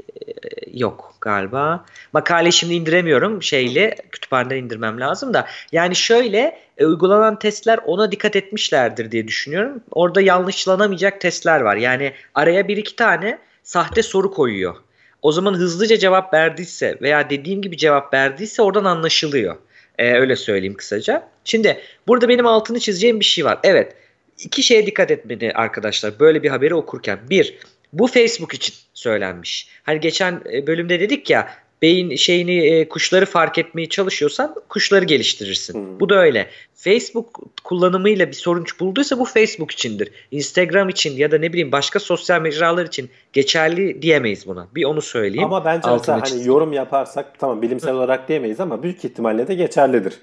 yok 0.73 1.15
galiba. 1.21 1.85
Makale 2.13 2.51
şimdi 2.51 2.75
indiremiyorum 2.75 3.43
şeyle 3.43 3.97
kütüphaneden 4.13 4.57
indirmem 4.57 5.01
lazım 5.01 5.35
da. 5.35 5.47
Yani 5.73 5.97
şöyle 5.97 6.59
e, 6.79 6.87
uygulanan 6.87 7.39
testler 7.39 7.81
ona 7.87 8.13
dikkat 8.13 8.37
etmişlerdir 8.37 9.11
diye 9.11 9.29
düşünüyorum. 9.29 9.83
Orada 9.91 10.21
yanlışlanamayacak 10.21 11.21
testler 11.21 11.61
var. 11.61 11.77
Yani 11.77 12.13
araya 12.35 12.69
bir 12.69 12.77
iki 12.77 12.97
tane 12.97 13.39
sahte 13.63 14.03
soru 14.03 14.31
koyuyor. 14.31 14.77
O 15.23 15.33
zaman 15.33 15.55
hızlıca 15.55 15.97
cevap 15.97 16.35
verdiyse 16.35 16.99
veya 17.03 17.31
dediğim 17.31 17.63
gibi 17.63 17.77
cevap 17.77 18.15
verdiyse 18.15 18.63
oradan 18.63 18.85
anlaşılıyor. 18.85 19.57
Ee, 19.99 20.13
öyle 20.15 20.37
söyleyeyim 20.37 20.75
kısaca. 20.75 21.29
Şimdi 21.45 21.81
burada 22.09 22.29
benim 22.29 22.47
altını 22.47 22.81
çizeceğim 22.81 23.21
bir 23.21 23.25
şey 23.25 23.45
var. 23.45 23.59
Evet 23.63 23.97
iki 24.39 24.63
şeye 24.63 24.87
dikkat 24.87 25.11
etmeli 25.11 25.53
arkadaşlar 25.53 26.21
böyle 26.21 26.43
bir 26.43 26.51
haberi 26.51 26.75
okurken. 26.75 27.19
Bir, 27.31 27.59
bu 27.99 28.07
Facebook 28.07 28.55
için 28.55 28.75
söylenmiş. 28.95 29.69
Hani 29.83 30.01
geçen 30.01 30.41
e, 30.53 30.67
bölümde 30.67 31.01
dedik 31.01 31.31
ya 31.31 31.49
beyin 31.83 32.17
şeyini 32.17 32.67
e, 32.67 32.89
kuşları 32.89 33.27
fark 33.27 33.59
etmeye 33.59 33.89
çalışıyorsan 33.89 34.55
kuşları 34.69 35.05
geliştirirsin. 35.05 35.75
Hmm. 35.75 36.01
Bu 36.01 36.09
da 36.09 36.15
öyle. 36.15 36.51
Facebook 36.75 37.41
kullanımıyla 37.65 38.29
bir 38.29 38.33
sorun 38.33 38.65
bulduysa 38.81 39.19
bu 39.19 39.25
Facebook 39.25 39.71
içindir. 39.71 40.13
Instagram 40.31 40.89
için 40.89 41.17
ya 41.17 41.31
da 41.31 41.39
ne 41.39 41.53
bileyim 41.53 41.73
başka 41.73 42.01
sosyal 42.01 42.41
mecralar 42.41 42.87
için 42.87 43.11
geçerli 43.33 44.03
diyemeyiz 44.03 44.47
buna. 44.47 44.69
Bir 44.75 44.85
onu 44.85 45.03
söyleyeyim. 45.03 45.45
Ama 45.45 45.65
bence 45.65 45.91
mesela 45.91 46.23
hani 46.23 46.47
yorum 46.47 46.73
yaparsak 46.73 47.39
tamam 47.39 47.63
bilimsel 47.63 47.95
olarak 47.95 48.29
diyemeyiz 48.29 48.61
ama 48.61 48.83
büyük 48.83 49.05
ihtimalle 49.05 49.49
de 49.49 49.55
geçerlidir. 49.55 50.15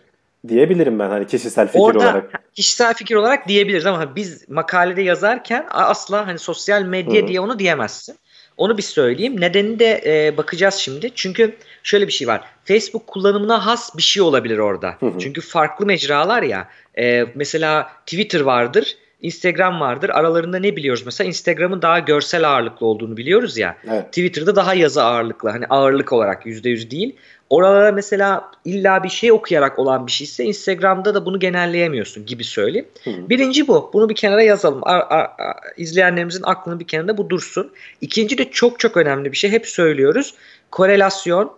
Diyebilirim 0.47 0.99
ben 0.99 1.09
hani 1.09 1.27
kişisel 1.27 1.67
fikir 1.67 1.79
Orada 1.79 1.99
olarak. 1.99 2.53
kişisel 2.53 2.93
fikir 2.93 3.15
olarak 3.15 3.47
diyebiliriz 3.47 3.85
ama 3.85 4.15
biz 4.15 4.49
makalede 4.49 5.01
yazarken 5.01 5.65
asla 5.69 6.27
hani 6.27 6.39
sosyal 6.39 6.81
medya 6.81 7.21
Hı 7.21 7.23
hı. 7.23 7.27
diye 7.27 7.39
onu 7.39 7.59
diyemezsin. 7.59 8.15
Onu 8.57 8.77
bir 8.77 8.83
söyleyeyim. 8.83 9.41
Nedeni 9.41 9.79
de 9.79 10.01
e, 10.05 10.37
bakacağız 10.37 10.75
şimdi. 10.75 11.11
Çünkü 11.15 11.55
şöyle 11.83 12.07
bir 12.07 12.11
şey 12.11 12.27
var. 12.27 12.41
Facebook 12.65 13.07
kullanımına 13.07 13.65
has 13.65 13.97
bir 13.97 14.01
şey 14.01 14.23
olabilir 14.23 14.57
orada. 14.57 14.95
Hı 14.99 15.05
hı. 15.05 15.19
Çünkü 15.19 15.41
farklı 15.41 15.85
mecralar 15.85 16.43
ya. 16.43 16.67
E, 16.97 17.25
mesela 17.35 17.91
Twitter 18.05 18.39
vardır. 18.39 18.97
Instagram 19.21 19.79
vardır. 19.79 20.09
Aralarında 20.09 20.59
ne 20.59 20.75
biliyoruz? 20.75 21.03
Mesela 21.05 21.27
Instagram'ın 21.27 21.81
daha 21.81 21.99
görsel 21.99 22.49
ağırlıklı 22.49 22.85
olduğunu 22.85 23.17
biliyoruz 23.17 23.57
ya. 23.57 23.77
Evet. 23.91 24.07
Twitter'da 24.07 24.55
daha 24.55 24.73
yazı 24.73 25.03
ağırlıklı. 25.03 25.49
Hani 25.49 25.65
ağırlık 25.65 26.13
olarak 26.13 26.45
%100 26.45 26.91
değil. 26.91 27.15
Oralara 27.49 27.91
mesela 27.91 28.51
illa 28.65 29.03
bir 29.03 29.09
şey 29.09 29.31
okuyarak 29.31 29.79
olan 29.79 30.07
bir 30.07 30.11
şeyse 30.11 30.43
Instagram'da 30.43 31.15
da 31.15 31.25
bunu 31.25 31.39
genelleyemiyorsun 31.39 32.25
gibi 32.25 32.43
söyleyeyim. 32.43 32.87
Hı. 33.03 33.29
Birinci 33.29 33.67
bu. 33.67 33.89
Bunu 33.93 34.09
bir 34.09 34.15
kenara 34.15 34.43
yazalım. 34.43 34.79
Ar- 34.83 35.07
ar- 35.09 35.31
ar- 35.37 35.57
izleyenlerimizin 35.77 36.43
aklının 36.43 36.79
bir 36.79 36.87
kenarında 36.87 37.17
bu 37.17 37.29
dursun. 37.29 37.71
İkinci 38.01 38.37
de 38.37 38.51
çok 38.51 38.79
çok 38.79 38.97
önemli 38.97 39.31
bir 39.31 39.37
şey. 39.37 39.51
Hep 39.51 39.67
söylüyoruz. 39.67 40.33
Korelasyon 40.71 41.53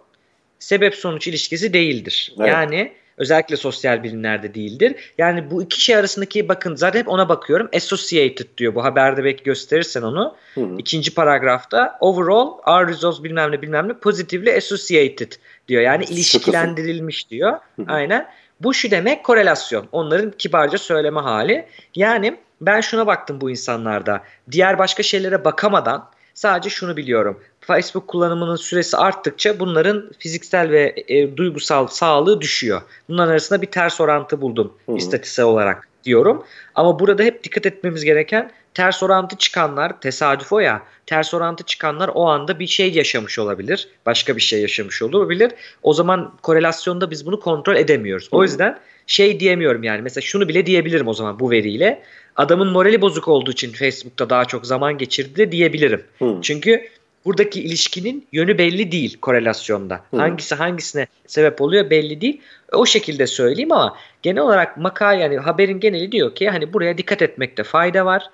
sebep 0.60 0.96
sonuç 0.96 1.28
ilişkisi 1.28 1.74
değildir. 1.74 2.34
Evet. 2.40 2.50
Yani 2.50 2.92
özellikle 3.18 3.58
sosyal 3.58 4.04
bilimlerde 4.04 4.54
değildir. 4.54 5.14
Yani 5.18 5.52
bu 5.52 5.64
iki 5.64 5.82
şey 5.82 5.96
arasındaki 5.96 6.50
bakın 6.50 6.76
zaten 6.76 7.00
hep 7.00 7.08
ona 7.08 7.30
bakıyorum. 7.30 7.70
Associated 7.76 8.48
diyor 8.58 8.76
bu 8.76 8.84
haberde 8.84 9.24
belki 9.24 9.44
gösterirsen 9.44 10.02
onu. 10.02 10.36
Hı 10.56 10.62
hı. 10.62 10.76
İkinci 10.78 11.14
paragrafta 11.14 11.98
overall 12.00 12.48
our 12.68 12.88
results 12.88 13.24
bilmem 13.24 13.52
ne 13.52 13.62
bilmem 13.62 13.90
ne 13.90 13.94
positively 13.94 14.58
associated 14.58 15.32
diyor. 15.68 15.82
Yani 15.82 16.04
ilişkilendirilmiş 16.04 17.30
diyor. 17.30 17.52
Hı 17.52 17.82
hı. 17.82 17.86
Aynen. 17.88 18.28
Bu 18.60 18.74
şu 18.74 18.92
demek 18.92 19.24
korelasyon. 19.24 19.88
Onların 19.92 20.32
kibarca 20.32 20.78
söyleme 20.78 21.20
hali. 21.20 21.66
Yani 21.96 22.38
ben 22.62 22.82
şuna 22.82 23.08
baktım 23.08 23.42
bu 23.42 23.50
insanlarda. 23.50 24.24
Diğer 24.52 24.80
başka 24.80 25.04
şeylere 25.04 25.46
bakamadan 25.46 26.10
sadece 26.34 26.70
şunu 26.70 26.98
biliyorum. 26.98 27.44
Facebook 27.68 28.08
kullanımının 28.08 28.56
süresi 28.56 28.98
arttıkça 28.98 29.60
bunların 29.60 30.12
fiziksel 30.20 30.70
ve 30.70 30.96
e, 31.08 31.38
duygusal 31.38 31.88
sağlığı 31.88 32.42
düşüyor. 32.42 32.82
Bunların 33.10 33.32
arasında 33.32 33.62
bir 33.62 33.68
ters 33.68 34.02
orantı 34.02 34.42
buldum 34.42 34.74
Hı 34.86 34.92
hı. 34.92 34.98
istatistiksel 34.98 35.46
olarak 35.46 35.88
diyorum. 36.04 36.44
Ama 36.76 37.00
burada 37.00 37.24
hep 37.24 37.44
dikkat 37.44 37.66
etmemiz 37.66 38.04
gereken 38.04 38.52
ters 38.74 39.04
orantı 39.04 39.36
çıkanlar 39.36 40.02
tesadüf 40.02 40.54
o 40.54 40.60
ya. 40.60 40.82
Ters 41.06 41.34
orantı 41.34 41.64
çıkanlar 41.64 42.10
o 42.14 42.28
anda 42.28 42.60
bir 42.60 42.68
şey 42.68 42.94
yaşamış 42.94 43.40
olabilir. 43.40 43.88
Başka 44.06 44.36
bir 44.36 44.42
şey 44.42 44.62
yaşamış 44.62 45.02
olabilir. 45.02 45.52
O 45.84 45.94
zaman 45.94 46.34
korelasyonda 46.42 47.12
biz 47.12 47.26
bunu 47.26 47.40
kontrol 47.40 47.76
edemiyoruz. 47.76 48.28
O 48.32 48.44
yüzden 48.44 48.80
şey 49.08 49.40
diyemiyorum 49.40 49.84
yani. 49.84 50.02
Mesela 50.02 50.22
şunu 50.22 50.48
bile 50.48 50.66
diyebilirim 50.66 51.08
o 51.08 51.14
zaman 51.14 51.40
bu 51.40 51.52
veriyle. 51.52 52.04
Adamın 52.36 52.68
morali 52.68 53.02
bozuk 53.02 53.28
olduğu 53.28 53.52
için 53.52 53.72
Facebook'ta 53.72 54.30
daha 54.30 54.46
çok 54.46 54.66
zaman 54.66 54.98
geçirdi 54.98 55.36
de 55.36 55.52
diyebilirim. 55.52 56.04
Hı. 56.20 56.38
Çünkü 56.42 56.88
buradaki 57.26 57.64
ilişkinin 57.64 58.28
yönü 58.32 58.58
belli 58.58 58.92
değil 58.92 59.18
korelasyonda. 59.22 60.02
Hı. 60.12 60.18
Hangisi 60.18 60.56
hangisine 60.56 61.08
sebep 61.28 61.62
oluyor 61.62 61.90
belli 61.90 62.22
değil. 62.22 62.42
O 62.74 62.86
şekilde 62.86 63.28
söyleyeyim 63.28 63.72
ama 63.72 63.98
genel 64.22 64.42
olarak 64.44 64.78
makale 64.78 65.22
yani 65.22 65.38
haberin 65.38 65.80
geneli 65.80 66.12
diyor 66.12 66.36
ki 66.36 66.50
hani 66.50 66.74
buraya 66.74 66.98
dikkat 66.98 67.22
etmekte 67.22 67.64
fayda 67.64 68.06
var. 68.06 68.30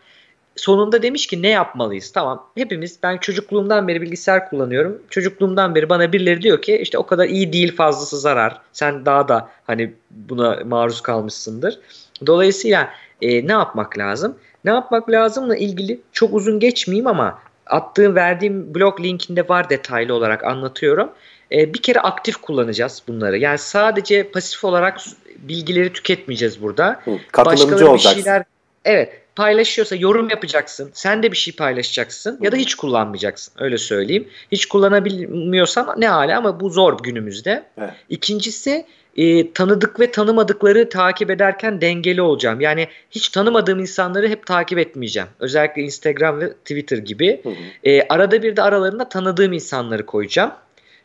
Sonunda 0.56 1.02
demiş 1.02 1.28
ki 1.28 1.42
ne 1.42 1.50
yapmalıyız? 1.50 2.12
Tamam 2.12 2.48
hepimiz 2.56 3.00
ben 3.04 3.18
çocukluğumdan 3.18 3.88
beri 3.88 4.02
bilgisayar 4.02 4.50
kullanıyorum. 4.50 5.02
Çocukluğumdan 5.10 5.76
beri 5.76 5.90
bana 5.90 6.14
birileri 6.14 6.42
diyor 6.42 6.62
ki 6.62 6.78
işte 6.78 6.98
o 6.98 7.06
kadar 7.06 7.26
iyi 7.26 7.54
değil 7.54 7.76
fazlası 7.76 8.20
zarar. 8.20 8.62
Sen 8.74 9.06
daha 9.06 9.28
da 9.28 9.50
hani 9.68 9.94
buna 10.12 10.60
maruz 10.66 11.02
kalmışsındır. 11.02 11.80
Dolayısıyla 12.26 12.90
e, 13.22 13.48
ne 13.48 13.52
yapmak 13.52 13.98
lazım? 13.98 14.38
Ne 14.66 14.72
yapmak 14.72 15.10
lazımla 15.10 15.56
ilgili 15.56 16.00
çok 16.12 16.34
uzun 16.34 16.60
geçmeyeyim 16.60 17.08
ama 17.08 17.40
attığım 17.68 18.16
verdiğim 18.16 18.76
blog 18.76 19.02
linkinde 19.02 19.50
var 19.50 19.70
detaylı 19.70 20.14
olarak 20.14 20.44
anlatıyorum. 20.44 21.12
E, 21.52 21.74
bir 21.74 21.82
kere 21.82 22.00
aktif 22.00 22.38
kullanacağız 22.38 23.04
bunları. 23.08 23.38
Yani 23.38 23.58
sadece 23.58 24.32
pasif 24.32 24.64
olarak 24.64 25.00
bilgileri 25.38 25.94
tüketmeyeceğiz 25.94 26.62
burada. 26.62 27.02
Hı. 27.06 27.12
Katılımcı 27.32 27.64
Başkaları 27.64 27.86
bir 27.86 27.90
olacaksın. 27.90 28.22
şeyler 28.22 28.44
evet 28.86 29.22
paylaşıyorsa 29.36 29.96
yorum 29.96 30.30
yapacaksın. 30.30 30.92
Sen 30.94 31.24
de 31.24 31.32
bir 31.32 31.38
şey 31.38 31.56
paylaşacaksın 31.56 32.40
ya 32.42 32.52
da 32.52 32.56
hiç 32.56 32.76
kullanmayacaksın. 32.76 33.54
Öyle 33.58 33.78
söyleyeyim. 33.78 34.28
Hiç 34.52 34.66
kullanabilmiyorsan 34.66 35.96
ne 35.98 36.08
hala 36.08 36.38
ama 36.38 36.60
bu 36.60 36.70
zor 36.70 37.04
günümüzde. 37.04 37.64
Evet. 37.78 37.94
İkincisi 38.10 38.86
e, 39.18 39.54
tanıdık 39.54 40.00
ve 40.00 40.12
tanımadıkları 40.12 40.90
takip 40.90 41.32
ederken 41.32 41.82
dengeli 41.82 42.22
olacağım. 42.22 42.62
Yani 42.62 42.88
hiç 43.12 43.30
tanımadığım 43.30 43.80
insanları 43.80 44.28
hep 44.28 44.46
takip 44.46 44.78
etmeyeceğim. 44.80 45.30
Özellikle 45.40 45.82
Instagram 45.82 46.40
ve 46.40 46.54
Twitter 46.54 46.98
gibi. 46.98 47.42
Hı 47.44 47.50
hı. 47.50 47.54
E, 47.84 48.08
arada 48.08 48.44
bir 48.44 48.56
de 48.56 48.62
aralarında 48.62 49.10
tanıdığım 49.10 49.54
insanları 49.54 50.06
koyacağım. 50.06 50.52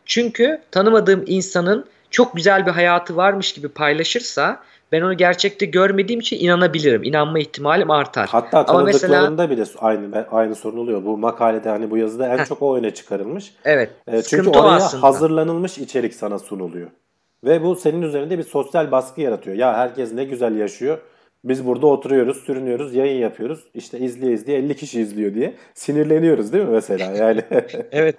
Çünkü 0.06 0.60
tanımadığım 0.70 1.24
insanın 1.26 1.84
çok 2.10 2.36
güzel 2.36 2.66
bir 2.66 2.70
hayatı 2.70 3.16
varmış 3.16 3.52
gibi 3.52 3.68
paylaşırsa 3.68 4.60
ben 4.92 5.00
onu 5.00 5.16
gerçekte 5.16 5.66
görmediğim 5.66 6.20
için 6.20 6.38
inanabilirim. 6.40 7.02
İnanma 7.04 7.38
ihtimalim 7.38 7.90
artar. 7.90 8.28
Hatta 8.32 8.64
Ama 8.68 8.82
mesela- 8.82 9.12
tanıdıklarında 9.12 9.50
bile 9.50 9.64
aynı 9.78 10.26
aynı 10.30 10.54
sorun 10.54 10.78
oluyor. 10.78 11.04
Bu 11.04 11.18
makalede 11.18 11.68
hani 11.68 11.90
bu 11.90 11.96
yazıda 11.96 12.28
en 12.34 12.38
Heh. 12.38 12.44
çok 12.44 12.62
o 12.62 12.76
öne 12.76 12.94
çıkarılmış. 12.94 13.54
Evet. 13.64 13.90
E, 14.08 14.22
çünkü 14.22 14.50
oraya 14.50 14.60
aslında. 14.60 15.02
hazırlanılmış 15.02 15.78
içerik 15.78 16.14
sana 16.14 16.38
sunuluyor. 16.38 16.90
Ve 17.46 17.62
bu 17.62 17.76
senin 17.76 18.02
üzerinde 18.02 18.38
bir 18.38 18.42
sosyal 18.42 18.90
baskı 18.90 19.20
yaratıyor. 19.20 19.56
Ya 19.56 19.74
herkes 19.74 20.12
ne 20.12 20.24
güzel 20.24 20.56
yaşıyor. 20.56 20.98
Biz 21.44 21.66
burada 21.66 21.86
oturuyoruz, 21.86 22.44
sürünüyoruz, 22.44 22.94
yayın 22.94 23.20
yapıyoruz. 23.20 23.60
İşte 23.74 23.98
izleye 23.98 24.32
izleye 24.32 24.58
50 24.58 24.76
kişi 24.76 25.00
izliyor 25.00 25.34
diye 25.34 25.54
sinirleniyoruz 25.74 26.52
değil 26.52 26.64
mi 26.64 26.70
mesela? 26.70 27.12
Yani 27.16 27.42
evet. 27.92 28.16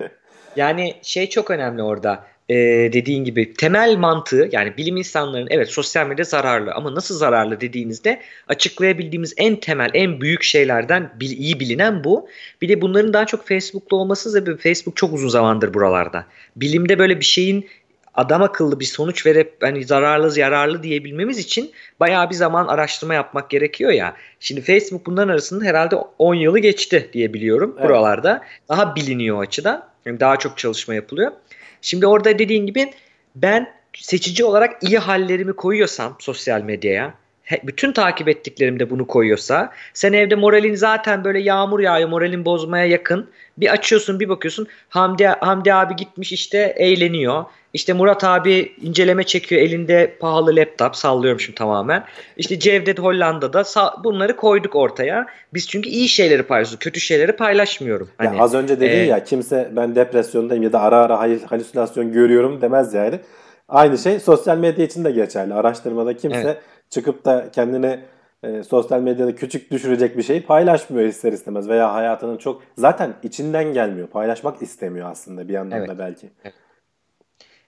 Yani 0.55 0.93
şey 1.01 1.29
çok 1.29 1.51
önemli 1.51 1.83
orada. 1.83 2.23
Ee, 2.49 2.55
dediğin 2.93 3.23
gibi 3.23 3.53
temel 3.53 3.97
mantığı 3.97 4.49
yani 4.51 4.77
bilim 4.77 4.97
insanlarının 4.97 5.47
evet 5.51 5.69
sosyal 5.69 6.07
medya 6.07 6.25
zararlı 6.25 6.73
ama 6.73 6.95
nasıl 6.95 7.15
zararlı 7.15 7.61
dediğinizde 7.61 8.19
açıklayabildiğimiz 8.47 9.33
en 9.37 9.55
temel 9.55 9.89
en 9.93 10.21
büyük 10.21 10.43
şeylerden 10.43 11.11
bil, 11.19 11.31
iyi 11.31 11.59
bilinen 11.59 12.03
bu. 12.03 12.29
Bir 12.61 12.69
de 12.69 12.81
bunların 12.81 13.13
daha 13.13 13.25
çok 13.25 13.47
Facebook'ta 13.47 13.95
olması 13.95 14.31
sebebi 14.31 14.57
Facebook 14.57 14.95
çok 14.95 15.13
uzun 15.13 15.29
zamandır 15.29 15.73
buralarda. 15.73 16.25
Bilimde 16.55 16.99
böyle 16.99 17.19
bir 17.19 17.25
şeyin 17.25 17.65
adam 18.17 18.43
akıllı 18.43 18.79
bir 18.79 18.85
sonuç 18.85 19.25
verip 19.25 19.53
hani 19.61 19.83
zararlı 19.85 20.39
yararlı 20.39 20.83
diyebilmemiz 20.83 21.37
için 21.37 21.71
bayağı 21.99 22.29
bir 22.29 22.35
zaman 22.35 22.67
araştırma 22.67 23.13
yapmak 23.13 23.49
gerekiyor 23.49 23.91
ya. 23.91 24.15
Şimdi 24.39 24.61
Facebook 24.61 25.05
bunların 25.05 25.29
arasında 25.29 25.65
herhalde 25.65 25.95
10 26.19 26.35
yılı 26.35 26.59
geçti 26.59 27.09
diye 27.13 27.33
biliyorum 27.33 27.75
evet. 27.77 27.89
buralarda. 27.89 28.43
Daha 28.69 28.95
biliniyor 28.95 29.43
açıdan. 29.43 29.83
Yani 30.05 30.19
daha 30.19 30.37
çok 30.37 30.57
çalışma 30.57 30.93
yapılıyor. 30.93 31.31
Şimdi 31.81 32.07
orada 32.07 32.39
dediğin 32.39 32.65
gibi 32.65 32.93
ben 33.35 33.73
seçici 33.93 34.45
olarak 34.45 34.83
iyi 34.83 34.97
hallerimi 34.97 35.53
koyuyorsam 35.53 36.15
sosyal 36.19 36.61
medyaya 36.61 37.13
bütün 37.63 37.91
takip 37.91 38.27
ettiklerimde 38.27 38.89
bunu 38.89 39.07
koyuyorsa 39.07 39.73
sen 39.93 40.13
evde 40.13 40.35
moralin 40.35 40.75
zaten 40.75 41.23
böyle 41.23 41.39
yağmur 41.39 41.79
yağıyor 41.79 42.09
moralin 42.09 42.45
bozmaya 42.45 42.85
yakın 42.85 43.29
bir 43.57 43.71
açıyorsun 43.71 44.19
bir 44.19 44.29
bakıyorsun 44.29 44.67
Hamdi, 44.89 45.25
Hamdi 45.25 45.73
abi 45.73 45.95
gitmiş 45.95 46.31
işte 46.31 46.73
eğleniyor 46.77 47.45
işte 47.77 47.93
Murat 47.93 48.23
abi 48.23 48.71
inceleme 48.81 49.23
çekiyor 49.23 49.61
elinde 49.61 50.17
pahalı 50.19 50.55
laptop 50.55 50.95
sallıyorum 50.95 51.39
şimdi 51.39 51.57
tamamen. 51.57 52.03
İşte 52.37 52.59
Cevdet 52.59 52.99
Hollanda'da 52.99 53.63
bunları 54.03 54.35
koyduk 54.35 54.75
ortaya. 54.75 55.25
Biz 55.53 55.67
çünkü 55.67 55.89
iyi 55.89 56.07
şeyleri 56.09 56.43
paylaşıyoruz. 56.43 56.79
Kötü 56.79 56.99
şeyleri 56.99 57.31
paylaşmıyorum. 57.31 58.09
Hani, 58.17 58.37
ya 58.37 58.43
az 58.43 58.53
önce 58.53 58.79
dedin 58.79 58.99
e, 58.99 59.03
ya 59.03 59.23
kimse 59.23 59.71
ben 59.75 59.95
depresyondayım 59.95 60.63
ya 60.63 60.73
da 60.73 60.81
ara 60.81 60.97
ara 60.97 61.19
halüsinasyon 61.19 62.11
görüyorum 62.11 62.61
demez 62.61 62.93
yani. 62.93 63.19
Aynı 63.69 63.97
şey 63.97 64.19
sosyal 64.19 64.57
medya 64.57 64.85
için 64.85 65.03
de 65.03 65.11
geçerli. 65.11 65.53
Araştırmada 65.53 66.17
kimse 66.17 66.39
evet. 66.39 66.57
çıkıp 66.89 67.25
da 67.25 67.45
kendine 67.51 67.99
e, 68.43 68.63
sosyal 68.63 69.01
medyada 69.01 69.35
küçük 69.35 69.71
düşürecek 69.71 70.17
bir 70.17 70.23
şeyi 70.23 70.43
paylaşmıyor 70.45 71.07
ister 71.07 71.31
istemez 71.33 71.69
veya 71.69 71.93
hayatının 71.93 72.37
çok 72.37 72.61
zaten 72.77 73.13
içinden 73.23 73.73
gelmiyor. 73.73 74.07
Paylaşmak 74.07 74.61
istemiyor 74.61 75.11
aslında 75.11 75.47
bir 75.47 75.53
yandan 75.53 75.79
evet. 75.79 75.89
da 75.89 75.99
belki. 75.99 76.29
Evet. 76.43 76.66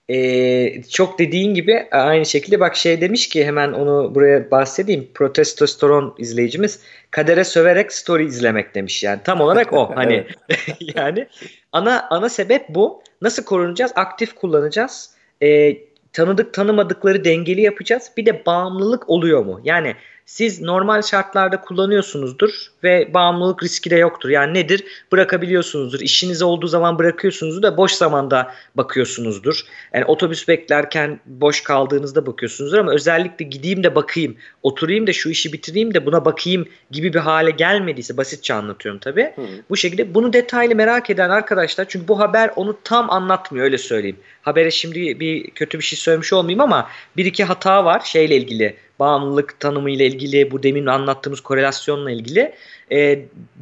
Ee, 0.10 0.82
çok 0.90 1.20
dediğin 1.20 1.54
gibi 1.54 1.88
aynı 1.92 2.26
şekilde 2.26 2.60
bak 2.60 2.76
şey 2.76 3.02
demiş 3.02 3.30
ki 3.30 3.46
hemen 3.46 3.72
onu 3.72 4.16
buraya 4.16 4.52
bahsedeyim. 4.52 5.08
Protestosteron 5.14 6.16
izleyicimiz 6.18 6.80
kadere 7.12 7.44
söverek 7.44 7.94
story 7.94 8.26
izlemek 8.26 8.76
demiş 8.76 9.04
yani. 9.04 9.20
Tam 9.24 9.42
olarak 9.42 9.74
o. 9.74 9.92
Hani 9.96 10.28
yani 10.96 11.28
ana 11.72 12.08
ana 12.10 12.30
sebep 12.30 12.70
bu. 12.70 13.04
Nasıl 13.22 13.44
korunacağız? 13.44 13.92
Aktif 13.96 14.36
kullanacağız. 14.36 15.10
Ee, 15.44 15.78
tanıdık 16.14 16.54
tanımadıkları 16.54 17.24
dengeli 17.24 17.62
yapacağız. 17.62 18.12
Bir 18.18 18.26
de 18.26 18.46
bağımlılık 18.46 19.10
oluyor 19.10 19.46
mu? 19.46 19.62
Yani 19.64 19.96
siz 20.30 20.62
normal 20.62 21.02
şartlarda 21.02 21.62
kullanıyorsunuzdur 21.62 22.50
ve 22.84 23.14
bağımlılık 23.14 23.64
riski 23.64 23.90
de 23.90 23.96
yoktur. 23.96 24.30
Yani 24.30 24.54
nedir? 24.54 24.84
Bırakabiliyorsunuzdur. 25.12 26.00
İşiniz 26.00 26.42
olduğu 26.42 26.68
zaman 26.68 27.00
bırakıyorsunuzdur 27.00 27.62
da 27.62 27.78
boş 27.78 27.92
zamanda 27.92 28.52
bakıyorsunuzdur. 28.76 29.62
Yani 29.94 30.06
otobüs 30.06 30.48
beklerken 30.48 31.20
boş 31.26 31.64
kaldığınızda 31.64 32.26
bakıyorsunuzdur 32.26 32.78
ama 32.78 32.92
özellikle 32.92 33.46
gideyim 33.46 33.84
de 33.84 33.96
bakayım, 33.96 34.36
oturayım 34.64 35.08
da 35.08 35.14
şu 35.14 35.30
işi 35.30 35.54
bitireyim 35.54 35.94
de 35.94 36.06
buna 36.06 36.26
bakayım 36.26 36.66
gibi 36.92 37.14
bir 37.14 37.20
hale 37.20 37.52
gelmediyse 37.52 38.18
basitçe 38.18 38.54
anlatıyorum 38.54 39.00
tabii. 39.00 39.34
Hı. 39.36 39.42
Bu 39.70 39.78
şekilde 39.78 40.14
bunu 40.14 40.34
detaylı 40.34 40.76
merak 40.76 41.10
eden 41.10 41.30
arkadaşlar 41.30 41.86
çünkü 41.90 42.08
bu 42.08 42.20
haber 42.20 42.52
onu 42.56 42.78
tam 42.84 43.10
anlatmıyor 43.12 43.66
öyle 43.66 43.78
söyleyeyim. 43.78 44.20
Habere 44.42 44.72
şimdi 44.72 45.20
bir 45.20 45.50
kötü 45.50 45.80
bir 45.80 45.84
şey 45.84 46.00
söylemiş 46.00 46.34
olmayayım 46.34 46.62
ama 46.62 46.90
bir 47.18 47.26
iki 47.26 47.44
hata 47.44 47.86
var 47.86 48.02
şeyle 48.06 48.36
ilgili 48.36 48.89
bağımlılık 49.00 49.60
tanımı 49.60 49.92
ile 49.92 50.06
ilgili 50.06 50.52
bu 50.52 50.64
demin 50.64 50.86
anlattığımız 50.86 51.42
korelasyonla 51.42 52.12
ilgili 52.12 52.54
e, 52.92 53.20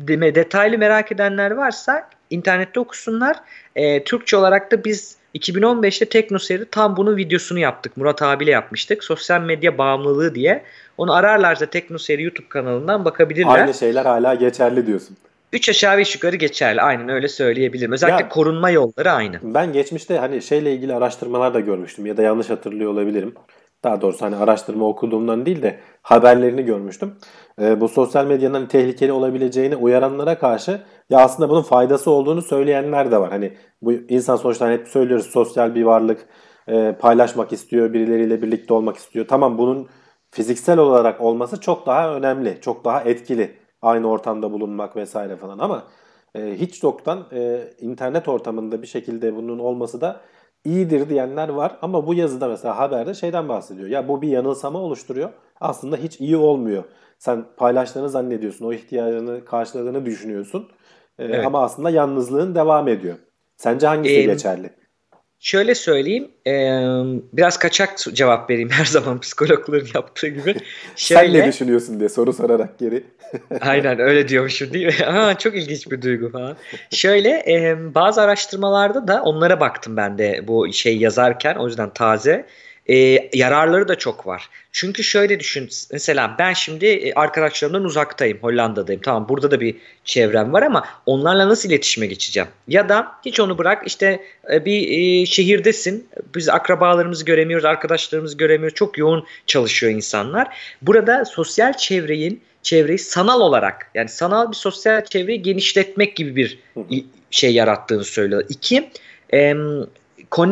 detaylı 0.07 0.77
merak 0.77 1.11
edenler 1.11 1.51
varsa 1.51 2.09
internette 2.29 2.79
okusunlar. 2.79 3.37
E, 3.75 4.03
Türkçe 4.03 4.37
olarak 4.37 4.71
da 4.71 4.83
biz 4.83 5.17
2015'te 5.35 6.05
TeknoSeyir'de 6.05 6.65
tam 6.65 6.97
bunun 6.97 7.17
videosunu 7.17 7.59
yaptık. 7.59 7.97
Murat 7.97 8.21
abiyle 8.21 8.51
yapmıştık. 8.51 9.03
Sosyal 9.03 9.41
medya 9.41 9.77
bağımlılığı 9.77 10.35
diye. 10.35 10.63
Onu 10.97 11.13
ararlarsa 11.13 11.65
TeknoSeyir 11.65 12.19
YouTube 12.19 12.49
kanalından 12.49 13.05
bakabilirler. 13.05 13.59
Aynı 13.59 13.73
şeyler 13.73 14.05
hala 14.05 14.35
geçerli 14.35 14.87
diyorsun. 14.87 15.17
Üç 15.53 15.69
aşağı 15.69 15.97
beş 15.97 16.15
yukarı 16.15 16.35
geçerli. 16.35 16.81
Aynen 16.81 17.09
öyle 17.09 17.27
söyleyebilirim. 17.27 17.91
Özellikle 17.91 18.23
ya, 18.23 18.29
korunma 18.29 18.69
yolları 18.69 19.11
aynı. 19.11 19.39
Ben 19.43 19.73
geçmişte 19.73 20.17
hani 20.17 20.41
şeyle 20.41 20.73
ilgili 20.73 20.93
araştırmalar 20.93 21.53
da 21.53 21.59
görmüştüm 21.59 22.05
ya 22.05 22.17
da 22.17 22.21
yanlış 22.21 22.49
hatırlıyor 22.49 22.91
olabilirim 22.91 23.33
daha 23.83 24.01
doğrusu 24.01 24.25
hani 24.25 24.35
araştırma 24.35 24.87
okuduğumdan 24.87 25.45
değil 25.45 25.61
de 25.61 25.79
haberlerini 26.01 26.65
görmüştüm. 26.65 27.15
E, 27.61 27.81
bu 27.81 27.87
sosyal 27.87 28.25
medyanın 28.25 28.65
tehlikeli 28.65 29.11
olabileceğini 29.11 29.75
uyaranlara 29.75 30.39
karşı 30.39 30.81
ya 31.09 31.19
aslında 31.19 31.49
bunun 31.49 31.61
faydası 31.61 32.11
olduğunu 32.11 32.41
söyleyenler 32.41 33.11
de 33.11 33.19
var. 33.19 33.29
Hani 33.29 33.53
bu 33.81 33.93
insan 33.93 34.35
sonuçta 34.35 34.65
hani 34.65 34.73
hep 34.73 34.87
söylüyoruz 34.87 35.25
sosyal 35.25 35.75
bir 35.75 35.83
varlık 35.83 36.27
e, 36.67 36.95
paylaşmak 36.99 37.53
istiyor, 37.53 37.93
birileriyle 37.93 38.41
birlikte 38.41 38.73
olmak 38.73 38.97
istiyor. 38.97 39.27
Tamam 39.27 39.57
bunun 39.57 39.87
fiziksel 40.31 40.79
olarak 40.79 41.21
olması 41.21 41.61
çok 41.61 41.85
daha 41.85 42.15
önemli, 42.15 42.57
çok 42.61 42.85
daha 42.85 43.01
etkili. 43.01 43.57
Aynı 43.81 44.09
ortamda 44.09 44.51
bulunmak 44.51 44.95
vesaire 44.95 45.35
falan 45.35 45.59
ama 45.59 45.83
e, 46.35 46.55
hiç 46.55 46.83
yoktan 46.83 47.27
e, 47.33 47.69
internet 47.79 48.27
ortamında 48.27 48.81
bir 48.81 48.87
şekilde 48.87 49.35
bunun 49.35 49.59
olması 49.59 50.01
da 50.01 50.21
iyidir 50.67 51.09
diyenler 51.09 51.49
var 51.49 51.77
ama 51.81 52.07
bu 52.07 52.13
yazıda 52.13 52.47
mesela 52.47 52.77
haberde 52.77 53.13
şeyden 53.13 53.49
bahsediyor. 53.49 53.89
Ya 53.89 54.07
bu 54.07 54.21
bir 54.21 54.27
yanılsama 54.27 54.79
oluşturuyor. 54.79 55.29
Aslında 55.61 55.97
hiç 55.97 56.19
iyi 56.19 56.37
olmuyor. 56.37 56.83
Sen 57.19 57.45
paylaştığını 57.57 58.09
zannediyorsun. 58.09 58.65
O 58.65 58.73
ihtiyacını 58.73 59.45
karşıladığını 59.45 60.05
düşünüyorsun. 60.05 60.67
Ee, 61.19 61.25
evet. 61.25 61.45
Ama 61.45 61.63
aslında 61.63 61.89
yalnızlığın 61.89 62.55
devam 62.55 62.87
ediyor. 62.87 63.15
Sence 63.57 63.87
hangisi 63.87 64.15
ee, 64.15 64.23
geçerli? 64.23 64.69
Şöyle 65.39 65.75
söyleyeyim, 65.75 66.31
e, 66.47 66.51
biraz 67.33 67.59
kaçak 67.59 67.97
cevap 67.97 68.49
vereyim 68.49 68.69
her 68.71 68.85
zaman 68.85 69.19
psikologların 69.19 69.87
yaptığı 69.95 70.27
gibi. 70.27 70.55
Şöyle, 70.95 71.31
Sen 71.31 71.33
ne 71.33 71.53
düşünüyorsun 71.53 71.99
diye 71.99 72.09
soru 72.09 72.33
sorarak 72.33 72.79
geri. 72.79 73.03
aynen 73.61 73.99
öyle 73.99 74.27
diyormuşum 74.27 74.73
değil 74.73 74.85
mi? 74.85 75.05
Aa, 75.05 75.37
çok 75.37 75.55
ilginç 75.55 75.91
bir 75.91 76.01
duygu 76.01 76.31
falan. 76.31 76.57
Şöyle 76.91 77.29
e, 77.29 77.77
bazı 77.95 78.21
araştırmalarda 78.21 79.07
da 79.07 79.21
onlara 79.21 79.59
baktım 79.59 79.97
ben 79.97 80.17
de 80.17 80.47
bu 80.47 80.73
şey 80.73 80.97
yazarken 80.97 81.55
o 81.55 81.67
yüzden 81.67 81.89
taze 81.89 82.45
e, 82.89 83.29
yararları 83.33 83.87
da 83.87 83.95
çok 83.95 84.27
var. 84.27 84.49
Çünkü 84.71 85.03
şöyle 85.03 85.39
düşün 85.39 85.69
mesela 85.91 86.35
ben 86.39 86.53
şimdi 86.53 86.85
e, 86.85 87.13
arkadaşlarımdan 87.13 87.83
uzaktayım 87.83 88.37
Hollanda'dayım 88.41 89.01
tamam 89.01 89.29
burada 89.29 89.51
da 89.51 89.59
bir 89.59 89.75
çevrem 90.05 90.53
var 90.53 90.61
ama 90.61 90.87
onlarla 91.05 91.49
nasıl 91.49 91.69
iletişime 91.69 92.07
geçeceğim? 92.07 92.49
Ya 92.67 92.89
da 92.89 93.11
hiç 93.25 93.39
onu 93.39 93.57
bırak 93.57 93.87
işte 93.87 94.21
e, 94.53 94.65
bir 94.65 94.87
e, 94.89 95.25
şehirdesin 95.25 96.09
biz 96.35 96.49
akrabalarımızı 96.49 97.25
göremiyoruz 97.25 97.65
arkadaşlarımızı 97.65 98.37
göremiyoruz 98.37 98.75
çok 98.75 98.97
yoğun 98.97 99.25
çalışıyor 99.45 99.91
insanlar. 99.91 100.57
Burada 100.81 101.25
sosyal 101.25 101.73
çevreyin 101.73 102.41
çevreyi 102.61 102.99
sanal 102.99 103.41
olarak 103.41 103.91
yani 103.95 104.09
sanal 104.09 104.51
bir 104.51 104.55
sosyal 104.55 105.05
çevreyi 105.05 105.41
genişletmek 105.41 106.15
gibi 106.15 106.35
bir 106.35 106.59
şey 107.31 107.53
yarattığını 107.53 108.03
söylüyor. 108.03 108.43
İki, 108.49 108.89
e, 109.33 109.53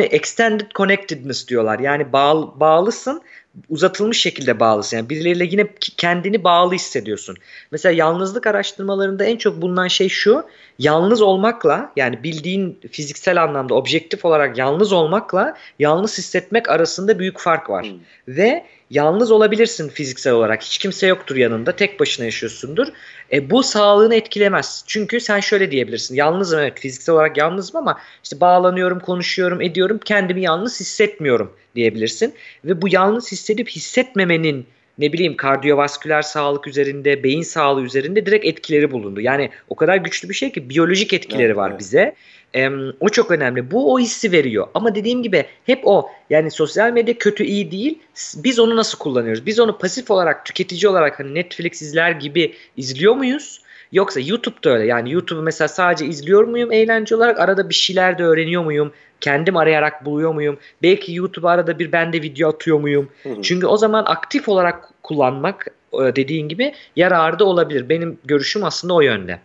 extended 0.04 0.72
connectedness 0.76 1.48
diyorlar. 1.48 1.80
Yani 1.80 2.14
bağ, 2.14 2.60
bağlısın 2.60 3.22
uzatılmış 3.70 4.22
şekilde 4.22 4.60
bağlısın. 4.60 4.98
Yani 4.98 5.10
birileriyle 5.10 5.46
yine 5.46 5.68
kendini 5.98 6.44
bağlı 6.44 6.74
hissediyorsun. 6.74 7.38
Mesela 7.72 7.96
yalnızlık 7.96 8.48
araştırmalarında 8.48 9.26
en 9.26 9.38
çok 9.38 9.62
bulunan 9.62 9.88
şey 9.88 10.10
şu. 10.10 10.44
Yalnız 10.80 11.22
olmakla 11.22 11.92
yani 11.96 12.24
bildiğin 12.24 12.80
fiziksel 12.92 13.44
anlamda 13.44 13.74
objektif 13.74 14.26
olarak 14.26 14.58
yalnız 14.58 14.94
olmakla 14.94 15.58
yalnız 15.80 16.18
hissetmek 16.18 16.70
arasında 16.70 17.20
büyük 17.20 17.40
fark 17.40 17.70
var. 17.70 17.86
Hmm. 17.86 18.36
Ve 18.36 18.66
yalnız 18.90 19.32
olabilirsin 19.32 19.90
fiziksel 19.90 20.34
olarak. 20.34 20.64
Hiç 20.64 20.78
kimse 20.78 21.08
yoktur 21.08 21.36
yanında. 21.36 21.72
Tek 21.72 22.00
başına 22.00 22.26
yaşıyorsundur. 22.26 22.88
E, 23.32 23.50
bu 23.50 23.64
sağlığını 23.64 24.16
etkilemez. 24.16 24.84
Çünkü 24.88 25.20
sen 25.20 25.40
şöyle 25.40 25.72
diyebilirsin. 25.72 26.16
Yalnızım 26.16 26.60
evet 26.60 26.80
fiziksel 26.80 27.16
olarak 27.16 27.38
yalnızım 27.38 27.78
ama 27.78 28.00
işte 28.24 28.40
bağlanıyorum, 28.40 29.00
konuşuyorum, 29.00 29.62
ediyorum. 29.62 30.00
Kendimi 30.06 30.42
yalnız 30.42 30.80
hissetmiyorum 30.80 31.54
diyebilirsin. 31.76 32.34
Ve 32.66 32.82
bu 32.82 32.88
yalnız 32.92 33.32
hissedip 33.32 33.70
hissetmemenin 33.70 34.66
ne 34.98 35.14
bileyim 35.14 35.38
kardiyovasküler 35.38 36.22
sağlık 36.22 36.68
üzerinde, 36.68 37.24
beyin 37.24 37.42
sağlığı 37.42 37.84
üzerinde 37.84 38.26
direkt 38.26 38.46
etkileri 38.46 38.92
bulundu. 38.92 39.22
Yani 39.22 39.50
o 39.70 39.76
kadar 39.76 39.98
güçlü 39.98 40.30
bir 40.30 40.34
şey 40.34 40.52
ki 40.52 40.70
biyolojik 40.70 41.14
etkileri 41.14 41.46
evet, 41.46 41.58
var 41.58 41.70
evet. 41.70 41.80
bize. 41.80 42.16
E, 42.56 42.70
o 43.00 43.10
çok 43.10 43.32
önemli. 43.32 43.72
Bu 43.72 43.94
o 43.94 44.00
hissi 44.00 44.32
veriyor. 44.32 44.68
Ama 44.74 44.96
dediğim 44.96 45.24
gibi 45.24 45.46
hep 45.66 45.82
o. 45.84 46.10
Yani 46.30 46.52
sosyal 46.52 46.92
medya 46.92 47.18
kötü 47.18 47.44
iyi 47.44 47.72
değil. 47.72 48.00
Biz 48.36 48.60
onu 48.60 48.76
nasıl 48.76 48.98
kullanıyoruz? 48.98 49.46
Biz 49.46 49.60
onu 49.60 49.78
pasif 49.78 50.12
olarak 50.12 50.46
tüketici 50.46 50.90
olarak 50.90 51.20
hani 51.20 51.34
Netflix 51.34 51.82
izler 51.82 52.12
gibi 52.12 52.54
izliyor 52.78 53.16
muyuz? 53.16 53.62
Yoksa 53.92 54.20
YouTube'da 54.20 54.70
öyle. 54.70 54.86
Yani 54.86 55.12
YouTube'u 55.12 55.44
mesela 55.44 55.68
sadece 55.68 56.06
izliyor 56.06 56.44
muyum 56.44 56.72
eğlence 56.72 57.16
olarak? 57.16 57.40
Arada 57.40 57.70
bir 57.70 57.74
şeyler 57.74 58.18
de 58.18 58.24
öğreniyor 58.24 58.64
muyum? 58.64 58.92
Kendim 59.22 59.58
arayarak 59.58 60.06
buluyor 60.06 60.34
muyum? 60.34 60.58
Belki 60.84 61.14
YouTube'a 61.14 61.52
arada 61.52 61.80
bir 61.80 61.92
ben 61.92 62.14
de 62.14 62.22
video 62.22 62.50
atıyor 62.50 62.80
muyum? 62.80 63.10
Hı 63.24 63.30
hı. 63.30 63.42
Çünkü 63.42 63.68
o 63.68 63.78
zaman 63.78 64.04
aktif 64.08 64.50
olarak 64.50 64.90
kullanmak 65.04 65.68
e, 65.94 66.16
dediğin 66.16 66.50
gibi 66.50 66.74
yararı 66.96 67.40
da 67.40 67.46
olabilir. 67.46 67.90
Benim 67.90 68.18
görüşüm 68.26 68.64
aslında 68.64 68.94
o 68.94 69.02
yönde. 69.02 69.40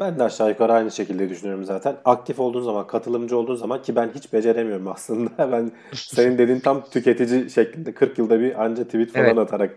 Ben 0.00 0.18
de 0.18 0.22
aşağı 0.22 0.48
yukarı 0.48 0.72
aynı 0.72 0.90
şekilde 0.90 1.28
düşünüyorum 1.28 1.64
zaten. 1.64 1.96
Aktif 2.04 2.40
olduğun 2.40 2.62
zaman, 2.62 2.86
katılımcı 2.86 3.36
olduğun 3.36 3.56
zaman 3.56 3.82
ki 3.82 3.96
ben 3.96 4.10
hiç 4.14 4.32
beceremiyorum 4.32 4.88
aslında. 4.88 5.30
Ben 5.52 5.72
senin 5.94 6.38
dediğin 6.38 6.60
tam 6.60 6.84
tüketici 6.90 7.50
şeklinde 7.50 7.94
40 7.94 8.18
yılda 8.18 8.40
bir 8.40 8.64
anca 8.64 8.84
tweet 8.84 9.12
falan 9.12 9.26
Evet. 9.26 9.38
atarak 9.38 9.70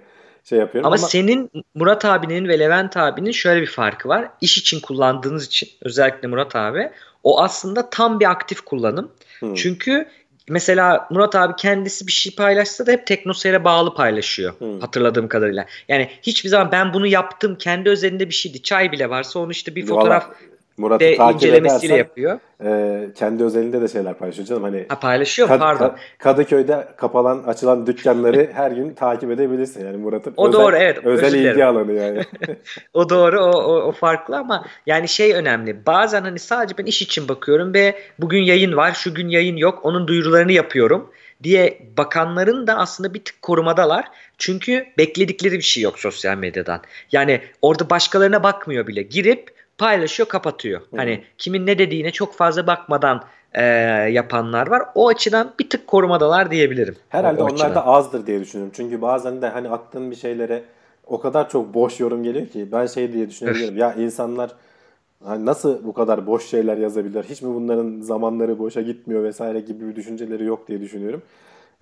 şey 0.43 0.59
yapıyorum 0.59 0.87
Ama, 0.87 0.95
ama, 0.95 1.07
senin 1.07 1.51
Murat 1.75 2.05
abinin 2.05 2.47
ve 2.47 2.59
Levent 2.59 2.97
abinin 2.97 3.31
şöyle 3.31 3.61
bir 3.61 3.67
farkı 3.67 4.09
var. 4.09 4.29
İş 4.41 4.57
için 4.57 4.79
kullandığınız 4.79 5.45
için 5.45 5.69
özellikle 5.81 6.27
Murat 6.27 6.55
abi 6.55 6.91
o 7.23 7.41
aslında 7.41 7.89
tam 7.89 8.19
bir 8.19 8.31
aktif 8.31 8.61
kullanım. 8.61 9.11
Hı. 9.39 9.53
Çünkü 9.55 10.05
mesela 10.49 11.07
Murat 11.09 11.35
abi 11.35 11.53
kendisi 11.55 12.07
bir 12.07 12.11
şey 12.11 12.35
paylaşsa 12.35 12.85
da 12.85 12.91
hep 12.91 13.07
teknoseyre 13.07 13.63
bağlı 13.63 13.93
paylaşıyor 13.93 14.53
Hı. 14.59 14.79
hatırladığım 14.79 15.27
kadarıyla. 15.27 15.65
Yani 15.87 16.09
hiçbir 16.21 16.49
zaman 16.49 16.71
ben 16.71 16.93
bunu 16.93 17.07
yaptım 17.07 17.57
kendi 17.57 17.89
özelinde 17.89 18.29
bir 18.29 18.33
şeydi. 18.33 18.61
Çay 18.61 18.91
bile 18.91 19.09
varsa 19.09 19.39
onu 19.39 19.51
işte 19.51 19.75
bir 19.75 19.85
fotoğraf 19.85 20.29
Murat'ı 20.77 21.05
ve 21.05 21.15
takip 21.15 21.35
incelemesiyle 21.35 21.93
edersen 21.95 21.97
yapıyor. 21.97 22.39
e, 22.65 23.13
kendi 23.13 23.43
özelinde 23.43 23.81
de 23.81 23.87
şeyler 23.87 24.13
paylaşıyor 24.13 24.47
canım. 24.47 24.63
Hani 24.63 24.85
Ha 24.89 24.99
paylaşıyor? 24.99 25.49
Kad- 25.49 25.59
pardon. 25.59 25.85
Ka- 25.85 25.95
Kadıköy'de 26.17 26.87
kapalan, 26.97 27.43
açılan 27.43 27.87
dükkanları 27.87 28.49
her 28.53 28.71
gün 28.71 28.93
takip 28.93 29.31
edebilirsin. 29.31 29.85
Yani 29.85 29.97
Murat'ın 29.97 30.33
O 30.37 30.47
özel, 30.47 30.59
doğru, 30.59 30.75
evet. 30.75 31.05
özel 31.05 31.33
ilgi 31.33 31.65
alanı 31.65 31.91
yani. 31.93 32.21
O 32.93 33.09
doğru 33.09 33.41
o, 33.41 33.49
o, 33.51 33.81
o 33.81 33.91
farklı 33.91 34.37
ama 34.37 34.65
yani 34.85 35.07
şey 35.07 35.33
önemli. 35.33 35.85
Bazen 35.85 36.21
hani 36.21 36.39
sadece 36.39 36.77
ben 36.77 36.85
iş 36.85 37.01
için 37.01 37.27
bakıyorum 37.27 37.73
ve 37.73 37.95
bugün 38.19 38.41
yayın 38.41 38.77
var, 38.77 38.91
şu 38.93 39.13
gün 39.13 39.29
yayın 39.29 39.55
yok, 39.57 39.79
onun 39.83 40.07
duyurularını 40.07 40.51
yapıyorum 40.51 41.09
diye 41.43 41.79
bakanların 41.97 42.67
da 42.67 42.77
aslında 42.77 43.13
bir 43.13 43.23
tık 43.25 43.41
korumadalar. 43.41 44.05
Çünkü 44.37 44.85
bekledikleri 44.97 45.53
bir 45.53 45.61
şey 45.61 45.83
yok 45.83 45.99
sosyal 45.99 46.37
medyadan. 46.37 46.81
Yani 47.11 47.41
orada 47.61 47.89
başkalarına 47.89 48.43
bakmıyor 48.43 48.87
bile. 48.87 49.01
Girip 49.01 49.52
paylaşıyor, 49.83 50.29
kapatıyor. 50.29 50.81
Hı. 50.81 50.97
Hani 50.97 51.23
kimin 51.37 51.65
ne 51.65 51.77
dediğine 51.77 52.11
çok 52.11 52.33
fazla 52.33 52.67
bakmadan 52.67 53.23
e, 53.53 53.63
yapanlar 54.11 54.67
var. 54.67 54.83
O 54.95 55.07
açıdan 55.07 55.53
bir 55.59 55.69
tık 55.69 55.87
korumadalar 55.87 56.51
diyebilirim. 56.51 56.95
Herhalde 57.09 57.41
O 57.41 57.45
onlar 57.45 57.53
açıdan. 57.53 57.75
da 57.75 57.85
azdır 57.85 58.27
diye 58.27 58.39
düşünüyorum. 58.39 58.73
Çünkü 58.75 59.01
bazen 59.01 59.41
de 59.41 59.49
hani 59.49 59.69
attığın 59.69 60.11
bir 60.11 60.15
şeylere 60.15 60.63
o 61.07 61.21
kadar 61.21 61.49
çok 61.49 61.73
boş 61.73 61.99
yorum 61.99 62.23
geliyor 62.23 62.47
ki 62.47 62.67
ben 62.71 62.85
şey 62.85 63.13
diye 63.13 63.29
düşünebilirim. 63.29 63.77
ya 63.77 63.93
insanlar 63.93 64.51
hani 65.23 65.45
nasıl 65.45 65.85
bu 65.85 65.93
kadar 65.93 66.27
boş 66.27 66.45
şeyler 66.45 66.77
yazabilir? 66.77 67.23
Hiç 67.23 67.41
mi 67.41 67.55
bunların 67.55 68.01
zamanları 68.01 68.59
boşa 68.59 68.81
gitmiyor 68.81 69.23
vesaire 69.23 69.59
gibi 69.59 69.87
bir 69.89 69.95
düşünceleri 69.95 70.45
yok 70.45 70.67
diye 70.67 70.81
düşünüyorum. 70.81 71.21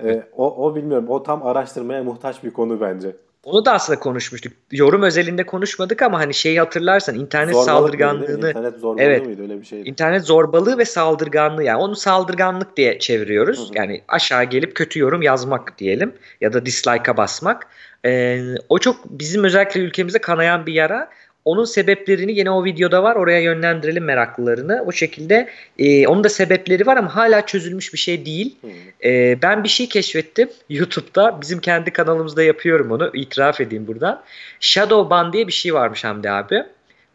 Ee, 0.04 0.24
o, 0.38 0.66
o 0.66 0.76
bilmiyorum. 0.76 1.06
O 1.10 1.24
tam 1.24 1.46
araştırmaya 1.46 2.04
muhtaç 2.04 2.44
bir 2.44 2.52
konu 2.52 2.82
bence. 2.82 3.16
Onu 3.43 3.65
da 3.65 3.73
aslında 3.73 3.99
konuşmuştuk. 3.99 4.54
Yorum 4.71 5.01
özelinde 5.04 5.45
konuşmadık 5.45 6.01
ama 6.01 6.19
hani 6.19 6.34
şeyi 6.34 6.60
hatırlarsan 6.60 7.15
internet 7.15 7.56
Zorbalık 7.56 7.67
mıydı, 7.67 7.77
saldırganlığını 7.77 8.49
İnternet 8.49 8.80
zorbalığı 8.80 9.04
Evet. 9.04 9.25
mıydı? 9.25 9.41
Öyle 9.41 9.62
bir 9.62 9.65
şeydi. 9.65 9.89
İnternet 9.89 10.25
zorbalığı 10.25 10.77
ve 10.77 10.86
saldırganlığı 10.86 11.63
yani 11.63 11.77
onu 11.77 11.95
saldırganlık 11.95 12.77
diye 12.77 12.99
çeviriyoruz. 12.99 13.60
Hı 13.60 13.63
hı. 13.63 13.69
Yani 13.75 14.01
aşağı 14.08 14.43
gelip 14.43 14.75
kötü 14.75 14.99
yorum 14.99 15.21
yazmak 15.21 15.77
diyelim 15.77 16.13
ya 16.41 16.54
da 16.54 16.65
dislike'a 16.65 17.17
basmak. 17.17 17.67
Ee, 18.06 18.41
o 18.69 18.80
çok 18.80 19.06
bizim 19.06 19.43
özellikle 19.43 19.80
ülkemize 19.80 20.19
kanayan 20.19 20.65
bir 20.65 20.73
yara. 20.73 21.10
Onun 21.45 21.65
sebeplerini 21.65 22.32
yine 22.32 22.51
o 22.51 22.65
videoda 22.65 23.04
var. 23.04 23.15
Oraya 23.15 23.39
yönlendirelim 23.39 24.04
meraklılarını. 24.04 24.84
O 24.88 24.91
şekilde 24.91 25.49
e, 25.80 26.08
onun 26.08 26.23
da 26.23 26.30
sebepleri 26.30 26.86
var 26.86 26.97
ama 26.97 27.15
hala 27.15 27.45
çözülmüş 27.45 27.93
bir 27.93 27.97
şey 27.97 28.25
değil. 28.25 28.56
Hı. 28.62 28.67
Ee, 29.08 29.38
ben 29.41 29.63
bir 29.63 29.69
şey 29.69 29.89
keşfettim 29.89 30.49
YouTube'da. 30.69 31.41
Bizim 31.41 31.60
kendi 31.60 31.91
kanalımızda 31.91 32.43
yapıyorum 32.43 32.91
onu. 32.91 33.12
İtiraf 33.13 33.62
edeyim 33.62 33.88
buradan. 33.88 34.23
Shadow 34.60 35.10
ban 35.10 35.34
diye 35.34 35.47
bir 35.47 35.51
şey 35.51 35.73
varmış 35.73 36.04
Hamdi 36.04 36.30
abi. 36.30 36.63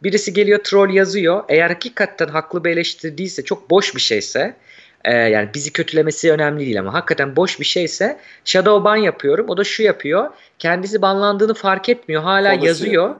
Birisi 0.03 0.33
geliyor 0.33 0.59
troll 0.63 0.89
yazıyor. 0.89 1.43
Eğer 1.49 1.69
hakikaten 1.69 2.27
haklı 2.27 2.63
bir 2.63 2.69
eleştiri 2.69 3.17
değilse, 3.17 3.43
çok 3.43 3.69
boş 3.69 3.95
bir 3.95 4.01
şeyse, 4.01 4.55
e, 5.05 5.13
yani 5.13 5.49
bizi 5.53 5.73
kötülemesi 5.73 6.31
önemli 6.31 6.65
değil 6.65 6.79
ama 6.79 6.93
hakikaten 6.93 7.35
boş 7.35 7.59
bir 7.59 7.65
şeyse 7.65 8.17
shadow 8.45 8.83
ban 8.83 8.95
yapıyorum. 8.95 9.45
O 9.49 9.57
da 9.57 9.63
şu 9.63 9.83
yapıyor. 9.83 10.29
Kendisi 10.59 11.01
banlandığını 11.01 11.53
fark 11.53 11.89
etmiyor. 11.89 12.23
Hala 12.23 12.49
Konuşuyor. 12.49 12.67
yazıyor. 12.67 13.15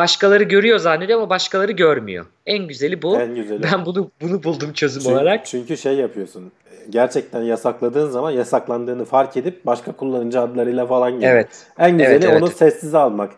Başkaları 0.00 0.42
görüyor 0.44 0.78
zannediyor 0.78 1.18
ama 1.18 1.30
başkaları 1.30 1.72
görmüyor. 1.72 2.26
En 2.46 2.66
güzeli 2.68 3.02
bu. 3.02 3.20
En 3.20 3.34
güzeli. 3.34 3.62
Ben 3.62 3.86
bunu 3.86 4.10
bunu 4.20 4.42
buldum 4.42 4.72
çözüm 4.72 5.02
Çünkü, 5.02 5.14
olarak. 5.14 5.46
çünkü 5.46 5.76
şey 5.76 5.94
yapıyorsun. 5.94 6.52
Gerçekten 6.90 7.42
yasakladığın 7.42 8.10
zaman 8.10 8.30
yasaklandığını 8.30 9.04
fark 9.04 9.36
edip 9.36 9.66
başka 9.66 9.92
kullanıcı 9.92 10.40
adlarıyla 10.40 10.86
falan 10.86 11.12
geliyor. 11.12 11.32
Evet. 11.32 11.66
En 11.78 11.90
güzeli 11.98 12.12
Evet, 12.14 12.24
evet. 12.24 12.42
onu 12.42 12.50
sessize 12.50 12.98
almak. 12.98 13.30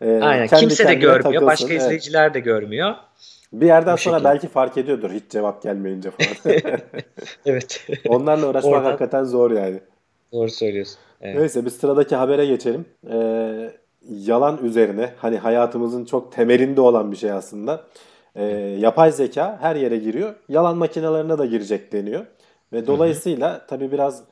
Ee, 0.00 0.20
Aynen. 0.22 0.46
kendi 0.46 0.60
Kimse 0.60 0.88
de 0.88 0.94
görmüyor. 0.94 1.22
takılsın. 1.22 1.46
Başka 1.46 1.66
Evet. 1.72 1.82
izleyiciler 1.82 2.34
de 2.34 2.40
görmüyor. 2.40 2.94
Bir 3.52 3.66
yerden 3.66 3.92
Bu 3.94 3.98
sonra 3.98 4.16
şekilde. 4.16 4.28
belki 4.30 4.48
fark 4.48 4.76
ediyordur 4.76 5.10
hiç 5.10 5.24
cevap 5.30 5.62
gelmeyince 5.62 6.10
falan. 6.10 6.56
Evet. 7.46 7.86
Onlarla 8.08 8.46
uğraşmak 8.48 8.72
Oradan- 8.74 8.84
hakikaten 8.84 9.24
zor 9.24 9.50
yani. 9.50 9.80
Doğru 10.32 10.50
söylüyorsun. 10.50 10.96
Evet. 11.20 11.38
Neyse 11.38 11.64
biz 11.64 11.72
sıradaki 11.76 12.16
habere 12.16 12.46
geçelim. 12.46 12.84
Ee, 13.12 13.70
yalan 14.08 14.58
üzerine 14.64 15.12
hani 15.18 15.38
hayatımızın 15.38 16.04
çok 16.04 16.32
temelinde 16.32 16.80
olan 16.80 17.12
bir 17.12 17.16
şey 17.16 17.32
aslında. 17.32 17.84
Ee, 18.36 18.44
yapay 18.78 19.12
zeka 19.12 19.58
her 19.60 19.76
yere 19.76 19.96
giriyor. 19.96 20.34
Yalan 20.48 20.76
makinelerine 20.76 21.38
de 21.38 21.46
girecek 21.46 21.92
deniyor. 21.92 22.26
Ve 22.72 22.86
dolayısıyla 22.86 23.66
tabii 23.66 23.92
biraz 23.92 24.22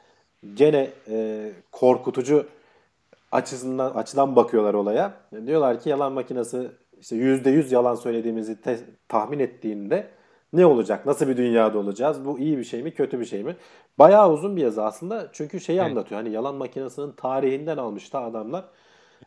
gene 0.54 0.90
e, 1.10 1.50
korkutucu 1.72 2.46
açısından 3.32 3.90
açıdan 3.90 4.36
bakıyorlar 4.36 4.74
olaya. 4.74 5.12
Diyorlar 5.46 5.80
ki 5.80 5.88
yalan 5.88 6.12
makinesi 6.12 6.68
işte 7.00 7.16
%100 7.16 7.74
yalan 7.74 7.94
söylediğimizi 7.94 8.60
te- 8.60 8.80
tahmin 9.08 9.38
ettiğinde 9.38 10.06
ne 10.52 10.66
olacak? 10.66 11.06
Nasıl 11.06 11.28
bir 11.28 11.36
dünyada 11.36 11.78
olacağız? 11.78 12.24
Bu 12.24 12.38
iyi 12.38 12.58
bir 12.58 12.64
şey 12.64 12.82
mi, 12.82 12.94
kötü 12.94 13.20
bir 13.20 13.24
şey 13.24 13.44
mi? 13.44 13.56
Bayağı 13.98 14.32
uzun 14.32 14.56
bir 14.56 14.62
yazı 14.62 14.84
aslında. 14.84 15.28
Çünkü 15.32 15.60
şeyi 15.60 15.78
Evet. 15.78 15.90
anlatıyor. 15.90 16.20
Hani 16.20 16.32
yalan 16.34 16.54
makinesinin 16.54 17.12
tarihinden 17.12 17.76
almıştı 17.76 18.18
adamlar. 18.18 18.64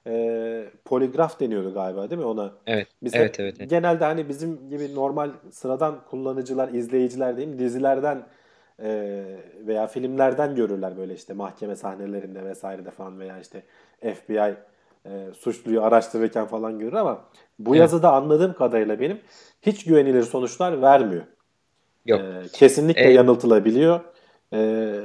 Ee, 0.08 0.66
poligraf 0.86 1.40
deniyordu 1.40 1.74
galiba 1.74 2.10
değil 2.10 2.22
mi 2.22 2.28
ona? 2.28 2.52
Evet. 2.68 2.88
Biz 3.04 3.16
Evet, 3.16 3.40
evet, 3.40 3.56
evet. 3.60 3.70
genelde 3.70 4.06
hani 4.06 4.30
bizim 4.30 4.70
gibi 4.70 4.96
normal 4.96 5.30
sıradan 5.52 5.96
kullanıcılar, 6.10 6.70
izleyiciler 6.70 7.38
diyeyim 7.38 7.60
dizilerden 7.60 8.24
e, 8.84 9.24
veya 9.68 9.88
filmlerden 9.88 10.56
görürler 10.56 10.98
böyle 10.98 11.14
işte 11.14 11.34
mahkeme 11.34 11.76
sahnelerinde 11.76 12.46
vesairede 12.46 12.92
falan 12.92 13.20
veya 13.20 13.40
işte 13.40 13.64
FBI 14.02 14.56
e, 15.06 15.34
suçluyu 15.34 15.84
araştırırken 15.84 16.46
falan 16.46 16.80
görür 16.80 16.94
ama 16.94 17.26
bu 17.60 17.76
Evet. 17.76 17.82
yazıda 17.82 18.14
anladığım 18.14 18.54
kadarıyla 18.54 19.00
benim 19.00 19.20
hiç 19.62 19.86
güvenilir 19.86 20.24
sonuçlar 20.24 20.82
vermiyor. 20.82 21.24
Yok. 22.06 22.22
Ee, 22.22 22.42
kesinlikle 22.54 23.02
E- 23.10 23.12
yanıltılabiliyor. 23.12 24.00
Ee, 24.54 25.00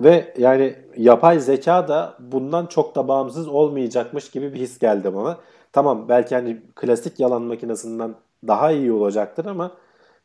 ve 0.00 0.34
yani 0.38 0.76
yapay 0.96 1.40
zeka 1.40 1.88
da 1.88 2.16
bundan 2.18 2.66
çok 2.66 2.94
da 2.94 3.08
bağımsız 3.08 3.48
olmayacakmış 3.48 4.30
gibi 4.30 4.54
bir 4.54 4.58
his 4.58 4.78
geldi 4.78 5.14
bana. 5.14 5.38
Tamam 5.72 6.08
belki 6.08 6.34
hani 6.34 6.60
klasik 6.74 7.20
yalan 7.20 7.42
makinesinden 7.42 8.14
daha 8.46 8.72
iyi 8.72 8.92
olacaktır 8.92 9.44
ama 9.46 9.76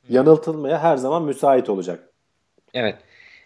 yanıltılmaya 0.09 0.79
her 0.79 0.97
zaman 0.97 1.23
müsait 1.23 1.69
olacak. 1.69 2.09
Evet. 2.73 2.95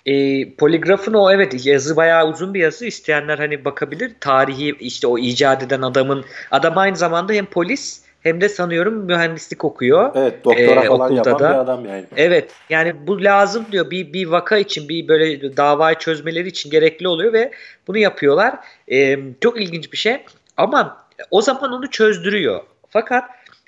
E, 0.06 0.56
poligrafın 0.56 1.14
o 1.14 1.32
evet 1.32 1.66
yazı 1.66 1.96
bayağı 1.96 2.30
uzun 2.30 2.54
bir 2.54 2.60
yazı. 2.60 2.86
İsteyenler 2.86 3.38
hani 3.38 3.66
bakabilir. 3.66 4.16
Tarihi 4.20 4.76
işte 4.80 5.08
o 5.08 5.18
icat 5.18 5.64
eden 5.64 5.82
adamın 5.82 6.26
adam 6.52 6.78
aynı 6.78 6.96
zamanda 6.96 7.34
hem 7.34 7.46
polis 7.46 8.09
hem 8.22 8.42
de 8.42 8.50
sanıyorum 8.50 8.94
mühendislik 8.94 9.66
okuyor. 9.66 10.12
Evet 10.16 10.46
doktora 10.46 10.84
Ee, 10.84 10.88
falan 10.88 11.02
okulda 11.02 11.30
yapan 11.30 11.40
da- 11.40 11.54
bir 11.54 11.60
adam 11.60 11.86
yani. 11.86 12.06
Evet 12.18 12.52
yani 12.70 13.08
bu 13.08 13.24
lazım 13.24 13.66
diyor 13.72 13.92
bir 13.92 14.14
bir 14.14 14.26
vaka 14.26 14.58
için 14.58 14.90
bir 14.90 15.08
böyle 15.08 15.58
davayı 15.58 15.98
çözmeleri 15.98 16.48
için 16.48 16.70
gerekli 16.70 17.08
oluyor 17.08 17.34
ve 17.34 17.52
bunu 17.88 17.98
yapıyorlar. 17.98 18.56
Ee, 18.92 19.20
çok 19.42 19.62
ilginç 19.62 19.92
bir 19.92 19.98
şey 19.98 20.24
ama 20.58 21.06
o 21.32 21.42
zaman 21.42 21.72
onu 21.72 21.90
çözdürüyor. 21.90 22.60
Fakat 22.90 23.24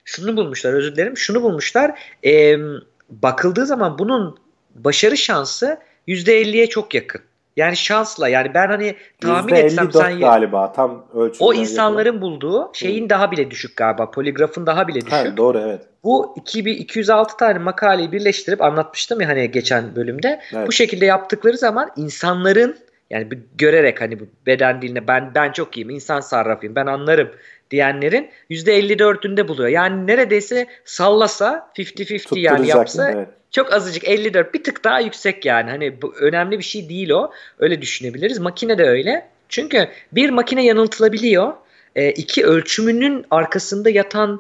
şunu 0.06 0.38
bulmuşlar 0.38 0.74
özür 0.74 0.96
dilerim 0.96 1.18
şunu 1.18 1.42
bulmuşlar 1.42 2.00
Ee, 2.26 2.58
bakıldığı 3.10 3.66
zaman 3.66 4.00
bunun 4.00 4.38
başarı 4.76 5.18
şansı 5.18 5.78
%50'ye 6.08 6.68
çok 6.70 6.94
yakın. 6.96 7.22
Yani 7.58 7.78
şansla 7.78 8.30
yani 8.30 8.54
ben 8.54 8.68
hani 8.68 8.96
tahmin 9.22 9.56
etsem 9.56 9.92
sen 9.92 10.20
galiba 10.20 10.72
tam 10.74 11.06
ölçümler. 11.14 11.48
O 11.48 11.54
insanların 11.54 12.06
yapıyor. 12.06 12.22
bulduğu 12.22 12.72
şeyin 12.74 13.06
Hı. 13.06 13.10
daha 13.10 13.32
bile 13.32 13.52
düşük 13.52 13.78
galiba. 13.78 14.12
Poligrafın 14.12 14.66
daha 14.66 14.88
bile 14.88 15.02
düşük. 15.02 15.12
Ha, 15.12 15.38
doğru 15.38 15.60
evet. 15.60 15.82
Bu 16.04 16.36
2206 16.38 17.38
tane 17.38 17.60
makaleyi 17.60 18.12
birleştirip 18.12 18.62
anlatmıştım 18.62 19.22
ya 19.22 19.28
hani 19.28 19.52
geçen 19.52 19.96
bölümde. 19.96 20.42
Evet. 20.54 20.68
Bu 20.68 20.72
şekilde 20.72 21.06
yaptıkları 21.06 21.58
zaman 21.58 21.92
insanların 21.96 22.78
yani 23.10 23.28
görerek 23.58 24.02
hani 24.02 24.20
bu 24.20 24.24
beden 24.46 24.82
diline 24.82 25.08
ben 25.08 25.32
ben 25.36 25.52
çok 25.52 25.78
iyiyim, 25.78 25.90
insan 25.90 26.20
sarrafıyım, 26.20 26.76
ben 26.76 26.86
anlarım 26.86 27.30
diyenlerin 27.72 28.30
%54'ünde 28.50 29.48
buluyor. 29.48 29.70
Yani 29.70 30.08
neredeyse 30.08 30.68
sallasa 30.86 31.72
50-50 31.78 32.40
yani 32.40 32.68
yapsa 32.68 33.12
evet. 33.12 33.30
Çok 33.52 33.74
azıcık 33.74 34.08
54 34.08 34.54
bir 34.54 34.64
tık 34.64 34.84
daha 34.84 35.00
yüksek 35.00 35.46
yani. 35.46 35.70
Hani 35.70 36.02
bu 36.02 36.16
önemli 36.16 36.60
bir 36.60 36.64
şey 36.64 36.90
değil 36.90 37.10
o. 37.10 37.32
Öyle 37.60 37.82
düşünebiliriz. 37.82 38.40
Makine 38.40 38.78
de 38.78 38.84
öyle. 38.84 39.28
Çünkü 39.50 39.88
bir 40.12 40.30
makine 40.30 40.66
yanıltılabiliyor. 40.66 41.54
E, 41.96 42.12
iki 42.12 42.46
ölçümünün 42.46 43.26
arkasında 43.32 43.90
yatan 43.90 44.40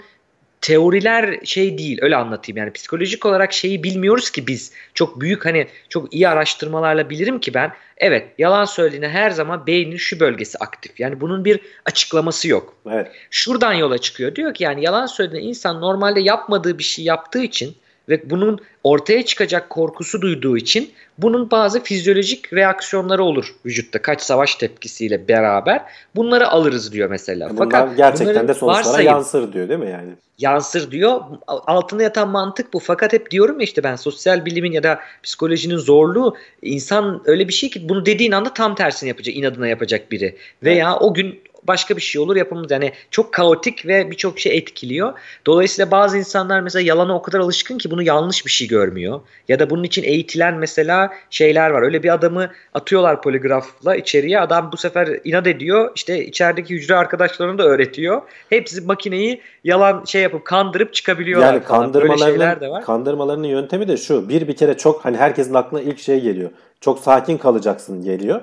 teoriler 0.62 1.40
şey 1.44 1.78
değil 1.78 2.00
öyle 2.02 2.16
anlatayım 2.16 2.58
yani 2.58 2.74
psikolojik 2.74 3.26
olarak 3.26 3.54
şeyi 3.54 3.84
bilmiyoruz 3.84 4.32
ki 4.32 4.48
biz 4.48 4.72
çok 4.94 5.22
büyük 5.22 5.46
hani 5.46 5.68
çok 5.90 6.14
iyi 6.14 6.30
araştırmalarla 6.30 7.10
bilirim 7.10 7.40
ki 7.40 7.54
ben 7.54 7.72
evet 7.98 8.28
yalan 8.38 8.66
söylediğinde 8.66 9.10
her 9.10 9.30
zaman 9.30 9.68
beynin 9.68 9.98
şu 9.98 10.20
bölgesi 10.20 10.58
aktif 10.58 11.00
yani 11.00 11.22
bunun 11.22 11.46
bir 11.46 11.60
açıklaması 11.86 12.48
yok. 12.48 12.76
Evet. 12.92 13.12
Şuradan 13.32 13.74
yola 13.74 13.98
çıkıyor 13.98 14.36
diyor 14.36 14.54
ki 14.54 14.64
yani 14.64 14.84
yalan 14.86 15.06
söylediğinde 15.06 15.48
insan 15.48 15.82
normalde 15.82 16.20
yapmadığı 16.20 16.78
bir 16.78 16.84
şey 16.84 17.06
yaptığı 17.06 17.44
için 17.44 17.76
ve 18.10 18.30
bunun 18.30 18.60
ortaya 18.84 19.26
çıkacak 19.26 19.70
korkusu 19.70 20.22
duyduğu 20.22 20.58
için 20.58 20.92
bunun 21.18 21.52
bazı 21.52 21.84
fizyolojik 21.84 22.54
reaksiyonları 22.54 23.24
olur 23.24 23.56
vücutta 23.66 24.02
kaç 24.02 24.22
savaş 24.22 24.56
tepkisiyle 24.56 25.28
beraber. 25.28 25.82
Bunları 26.16 26.48
alırız 26.48 26.94
diyor 26.94 27.10
mesela. 27.10 27.50
Bunlar 27.50 27.64
Fakat 27.64 27.98
gerçekten 27.98 28.48
de 28.48 28.54
sonuçlara 28.54 28.86
varsayım, 28.86 29.12
yansır 29.12 29.54
diyor 29.54 29.70
değil 29.70 29.80
mi 29.80 29.90
yani? 29.90 30.10
Yansır 30.38 30.92
diyor. 30.92 31.22
Altında 31.48 32.04
yatan 32.04 32.30
mantık 32.30 32.74
bu. 32.74 32.80
Fakat 32.80 33.14
hep 33.14 33.32
diyorum 33.32 33.60
ya 33.60 33.64
işte 33.64 33.84
ben 33.84 33.96
sosyal 33.96 34.46
bilimin 34.46 34.72
ya 34.72 34.84
da 34.84 35.00
psikolojinin 35.24 35.78
zorluğu 35.78 36.36
insan 36.62 37.22
öyle 37.26 37.48
bir 37.48 37.54
şey 37.54 37.70
ki 37.70 37.90
bunu 37.90 38.06
dediğin 38.06 38.32
anda 38.32 38.54
tam 38.54 38.76
tersini 38.76 39.10
yapacak, 39.10 39.36
inadına 39.36 39.68
yapacak 39.68 40.12
biri. 40.12 40.36
Veya 40.64 40.90
evet. 40.92 41.02
o 41.02 41.14
gün 41.14 41.42
başka 41.64 41.96
bir 41.96 42.02
şey 42.02 42.22
olur 42.22 42.36
yapamaz. 42.36 42.72
Yani 42.72 42.92
çok 43.12 43.34
kaotik 43.34 43.86
ve 43.86 44.12
birçok 44.12 44.40
şey 44.40 44.58
etkiliyor. 44.58 45.14
Dolayısıyla 45.46 45.92
bazı 45.92 46.18
insanlar 46.18 46.62
mesela 46.62 46.84
yalana 46.84 47.16
o 47.16 47.22
kadar 47.22 47.40
alışkın 47.40 47.78
ki 47.78 47.92
bunu 47.92 48.04
yanlış 48.04 48.46
bir 48.46 48.52
şey 48.52 48.68
görmüyor. 48.68 49.22
Ya 49.48 49.60
da 49.60 49.70
bunun 49.70 49.84
için 49.84 50.04
eğitilen 50.04 50.58
mesela 50.58 51.10
şeyler 51.30 51.70
var. 51.70 51.82
Öyle 51.82 52.04
bir 52.04 52.14
adamı 52.14 52.52
atıyorlar 52.74 53.22
poligrafla 53.22 53.96
içeriye. 53.96 54.40
Adam 54.40 54.70
bu 54.72 54.78
sefer 54.78 55.20
inat 55.24 55.48
ediyor. 55.48 55.92
İşte 55.96 56.26
içerideki 56.26 56.76
hücre 56.76 56.96
arkadaşlarını 56.96 57.58
da 57.58 57.64
öğretiyor. 57.64 58.22
Hepsi 58.50 58.82
makineyi 58.82 59.42
yalan 59.64 60.04
şey 60.06 60.22
yapıp 60.22 60.46
kandırıp 60.46 60.94
çıkabiliyorlar 60.94 61.54
yani 61.54 61.64
falan. 61.64 62.18
Şeyler 62.18 62.62
de 62.62 62.70
var. 62.70 62.86
Kandırmalarının 62.86 63.48
yöntemi 63.48 63.88
de 63.88 63.98
şu. 63.98 64.30
Bir 64.30 64.48
bir 64.48 64.56
kere 64.56 64.78
çok 64.78 65.06
hani 65.06 65.18
herkesin 65.18 65.54
aklına 65.54 65.82
ilk 65.82 66.00
şey 66.00 66.22
geliyor. 66.22 66.50
Çok 66.82 67.00
sakin 67.00 67.38
kalacaksın 67.38 68.04
geliyor. 68.04 68.42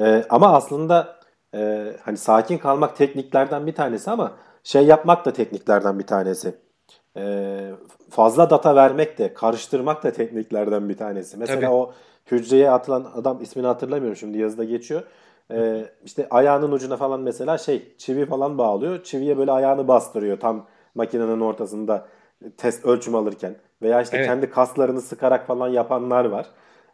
Ee, 0.00 0.24
ama 0.30 0.52
aslında 0.52 1.21
e, 1.54 1.92
hani 2.04 2.16
sakin 2.16 2.58
kalmak 2.58 2.96
tekniklerden 2.96 3.66
bir 3.66 3.74
tanesi 3.74 4.10
ama 4.10 4.32
şey 4.62 4.86
yapmak 4.86 5.24
da 5.24 5.32
tekniklerden 5.32 5.98
bir 5.98 6.06
tanesi. 6.06 6.54
E, 7.16 7.70
fazla 8.10 8.50
data 8.50 8.76
vermek 8.76 9.18
de, 9.18 9.34
karıştırmak 9.34 10.02
da 10.02 10.12
tekniklerden 10.12 10.88
bir 10.88 10.96
tanesi. 10.96 11.36
Mesela 11.36 11.60
Tabii. 11.60 11.70
o 11.70 11.92
hücreye 12.30 12.70
atılan 12.70 13.06
adam 13.14 13.42
ismini 13.42 13.66
hatırlamıyorum 13.66 14.16
şimdi 14.16 14.38
yazıda 14.38 14.64
geçiyor. 14.64 15.02
Ee, 15.50 15.84
işte 16.04 16.26
ayağının 16.30 16.72
ucuna 16.72 16.96
falan 16.96 17.20
mesela 17.20 17.58
şey 17.58 17.94
çivi 17.98 18.26
falan 18.26 18.58
bağlıyor. 18.58 19.02
Çiviye 19.02 19.38
böyle 19.38 19.52
ayağını 19.52 19.88
bastırıyor 19.88 20.40
tam 20.40 20.66
makinenin 20.94 21.40
ortasında 21.40 22.06
test 22.56 22.84
ölçüm 22.84 23.14
alırken. 23.14 23.56
Veya 23.82 24.02
işte 24.02 24.16
evet. 24.16 24.26
kendi 24.26 24.50
kaslarını 24.50 25.00
sıkarak 25.00 25.46
falan 25.46 25.68
yapanlar 25.68 26.24
var. 26.24 26.46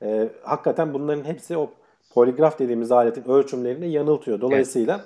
Ee, 0.02 0.28
hakikaten 0.42 0.94
bunların 0.94 1.24
hepsi 1.24 1.56
o 1.56 1.70
poligraf 2.10 2.58
dediğimiz 2.58 2.92
aletin 2.92 3.24
ölçümlerini 3.24 3.90
yanıltıyor. 3.90 4.40
Dolayısıyla 4.40 5.00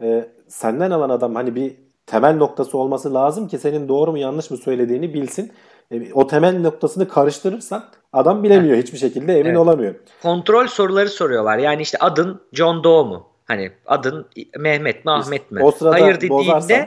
evet. 0.00 0.24
e, 0.24 0.28
senden 0.48 0.90
alan 0.90 1.10
adam 1.10 1.34
hani 1.34 1.54
bir 1.54 1.76
temel 2.06 2.36
noktası 2.36 2.78
olması 2.78 3.14
lazım 3.14 3.48
ki 3.48 3.58
senin 3.58 3.88
doğru 3.88 4.10
mu 4.10 4.18
yanlış 4.18 4.50
mı 4.50 4.56
söylediğini 4.56 5.14
bilsin. 5.14 5.52
E, 5.90 6.12
o 6.12 6.26
temel 6.26 6.60
noktasını 6.60 7.08
karıştırırsan 7.08 7.84
adam 8.12 8.42
bilemiyor 8.42 8.74
evet. 8.74 8.86
hiçbir 8.86 8.98
şekilde 8.98 9.32
emin 9.32 9.48
evet. 9.50 9.58
olamıyor. 9.58 9.94
Kontrol 10.22 10.66
soruları 10.66 11.08
soruyorlar. 11.08 11.58
Yani 11.58 11.82
işte 11.82 11.98
adın 12.00 12.40
John 12.52 12.84
Doe 12.84 13.08
mu? 13.08 13.26
Hani 13.44 13.72
adın 13.86 14.26
Mehmet 14.58 15.04
mi 15.04 15.10
Ahmet 15.10 15.50
mi? 15.50 15.62
O 15.62 15.70
sırada 15.70 15.94
Hayır 15.94 16.16
dediğinde 16.16 16.34
bozarsan... 16.34 16.86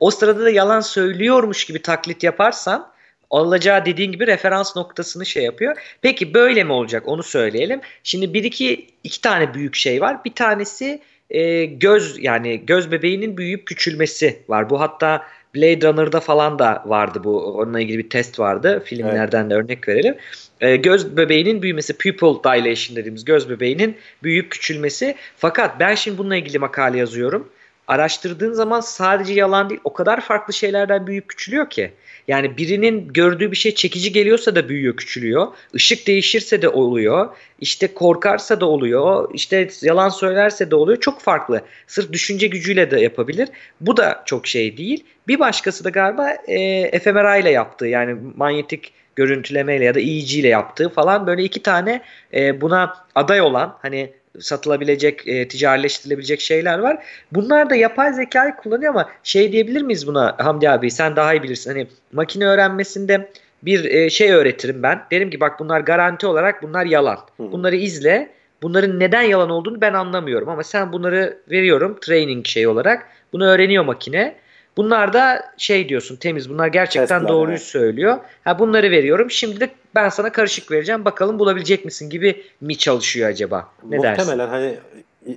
o 0.00 0.10
sırada 0.10 0.44
da 0.44 0.50
yalan 0.50 0.80
söylüyormuş 0.80 1.64
gibi 1.64 1.82
taklit 1.82 2.22
yaparsan 2.22 2.93
alacağı 3.36 3.84
dediğin 3.84 4.12
gibi 4.12 4.26
referans 4.26 4.76
noktasını 4.76 5.26
şey 5.26 5.44
yapıyor. 5.44 5.76
Peki 6.02 6.34
böyle 6.34 6.64
mi 6.64 6.72
olacak 6.72 7.08
onu 7.08 7.22
söyleyelim. 7.22 7.80
Şimdi 8.02 8.34
bir 8.34 8.44
iki 8.44 8.86
iki 9.04 9.20
tane 9.20 9.54
büyük 9.54 9.74
şey 9.74 10.00
var. 10.00 10.24
Bir 10.24 10.34
tanesi 10.34 11.00
e, 11.30 11.64
göz 11.64 12.18
yani 12.22 12.66
göz 12.66 12.92
bebeğinin 12.92 13.36
büyüyüp 13.36 13.66
küçülmesi 13.66 14.38
var. 14.48 14.70
Bu 14.70 14.80
hatta 14.80 15.22
Blade 15.54 15.88
Runner'da 15.88 16.20
falan 16.20 16.58
da 16.58 16.82
vardı 16.86 17.20
bu. 17.24 17.44
Onunla 17.44 17.80
ilgili 17.80 17.98
bir 17.98 18.10
test 18.10 18.38
vardı. 18.38 18.82
Filmlerden 18.84 19.40
evet. 19.40 19.50
de 19.50 19.54
örnek 19.54 19.88
verelim. 19.88 20.16
E, 20.60 20.76
göz 20.76 21.16
bebeğinin 21.16 21.62
büyümesi, 21.62 21.92
pupil 21.92 22.44
dilation 22.44 22.96
dediğimiz 22.96 23.24
göz 23.24 23.50
bebeğinin 23.50 23.96
büyüyüp 24.22 24.50
küçülmesi. 24.50 25.14
Fakat 25.36 25.80
ben 25.80 25.94
şimdi 25.94 26.18
bununla 26.18 26.36
ilgili 26.36 26.58
makale 26.58 26.98
yazıyorum. 26.98 27.48
Araştırdığın 27.88 28.52
zaman 28.52 28.80
sadece 28.80 29.32
yalan 29.32 29.70
değil 29.70 29.80
o 29.84 29.92
kadar 29.92 30.20
farklı 30.20 30.52
şeylerden 30.52 31.06
büyüyüp 31.06 31.28
küçülüyor 31.28 31.70
ki. 31.70 31.92
Yani 32.28 32.56
birinin 32.56 33.12
gördüğü 33.12 33.50
bir 33.50 33.56
şey 33.56 33.74
çekici 33.74 34.12
geliyorsa 34.12 34.54
da 34.54 34.68
büyüyor, 34.68 34.96
küçülüyor. 34.96 35.46
Işık 35.74 36.06
değişirse 36.06 36.62
de 36.62 36.68
oluyor. 36.68 37.28
İşte 37.60 37.94
korkarsa 37.94 38.60
da 38.60 38.66
oluyor. 38.66 39.30
İşte 39.34 39.68
yalan 39.82 40.08
söylerse 40.08 40.70
de 40.70 40.76
oluyor. 40.76 41.00
Çok 41.00 41.20
farklı. 41.20 41.62
Sırf 41.86 42.12
düşünce 42.12 42.46
gücüyle 42.46 42.90
de 42.90 43.00
yapabilir. 43.00 43.48
Bu 43.80 43.96
da 43.96 44.22
çok 44.26 44.46
şey 44.46 44.76
değil. 44.76 45.04
Bir 45.28 45.38
başkası 45.38 45.84
da 45.84 45.90
galiba 45.90 46.30
e, 46.30 46.98
fMRI 46.98 47.40
ile 47.40 47.50
yaptığı 47.50 47.86
yani 47.86 48.16
manyetik 48.36 48.92
görüntülemeyle 49.16 49.84
ya 49.84 49.94
da 49.94 50.00
EEG 50.00 50.34
ile 50.34 50.48
yaptığı 50.48 50.88
falan 50.88 51.26
böyle 51.26 51.42
iki 51.42 51.62
tane 51.62 52.02
e, 52.34 52.60
buna 52.60 52.94
aday 53.14 53.40
olan 53.40 53.78
hani 53.82 54.12
satılabilecek, 54.40 55.28
e, 55.28 55.48
ticarileştirilebilecek 55.48 56.40
şeyler 56.40 56.78
var. 56.78 57.04
Bunlar 57.32 57.70
da 57.70 57.74
yapay 57.74 58.12
zekayı 58.12 58.56
kullanıyor 58.56 58.90
ama 58.90 59.10
şey 59.22 59.52
diyebilir 59.52 59.82
miyiz 59.82 60.06
buna 60.06 60.36
Hamdi 60.38 60.70
abi 60.70 60.90
sen 60.90 61.16
daha 61.16 61.34
iyi 61.34 61.42
bilirsin. 61.42 61.70
Hani 61.70 61.86
makine 62.12 62.46
öğrenmesinde 62.46 63.30
bir 63.62 63.84
e, 63.84 64.10
şey 64.10 64.32
öğretirim 64.32 64.82
ben. 64.82 65.02
Derim 65.10 65.30
ki 65.30 65.40
bak 65.40 65.60
bunlar 65.60 65.80
garanti 65.80 66.26
olarak 66.26 66.62
bunlar 66.62 66.86
yalan. 66.86 67.18
Bunları 67.38 67.76
izle. 67.76 68.30
Bunların 68.62 69.00
neden 69.00 69.22
yalan 69.22 69.50
olduğunu 69.50 69.80
ben 69.80 69.92
anlamıyorum 69.92 70.48
ama 70.48 70.62
sen 70.62 70.92
bunları 70.92 71.38
veriyorum 71.50 71.98
training 72.00 72.46
şey 72.46 72.66
olarak. 72.66 73.06
Bunu 73.32 73.46
öğreniyor 73.46 73.84
makine. 73.84 74.34
Bunlar 74.76 75.12
da 75.12 75.44
şey 75.56 75.88
diyorsun 75.88 76.16
temiz 76.16 76.50
bunlar 76.50 76.66
gerçekten 76.66 77.18
Testler, 77.18 77.28
doğruyu 77.28 77.56
evet. 77.56 77.66
söylüyor. 77.66 78.18
Ha 78.44 78.58
bunları 78.58 78.90
veriyorum. 78.90 79.30
Şimdi 79.30 79.60
de 79.60 79.70
ben 79.94 80.08
sana 80.08 80.32
karışık 80.32 80.70
vereceğim. 80.70 81.04
Bakalım 81.04 81.38
bulabilecek 81.38 81.84
misin 81.84 82.10
gibi 82.10 82.42
mi 82.60 82.78
çalışıyor 82.78 83.28
acaba? 83.28 83.68
Ne 83.82 83.96
Muhtemelen 83.96 84.18
dersin? 84.18 84.38
Muhtemelen 84.38 84.48
hani 84.48 84.78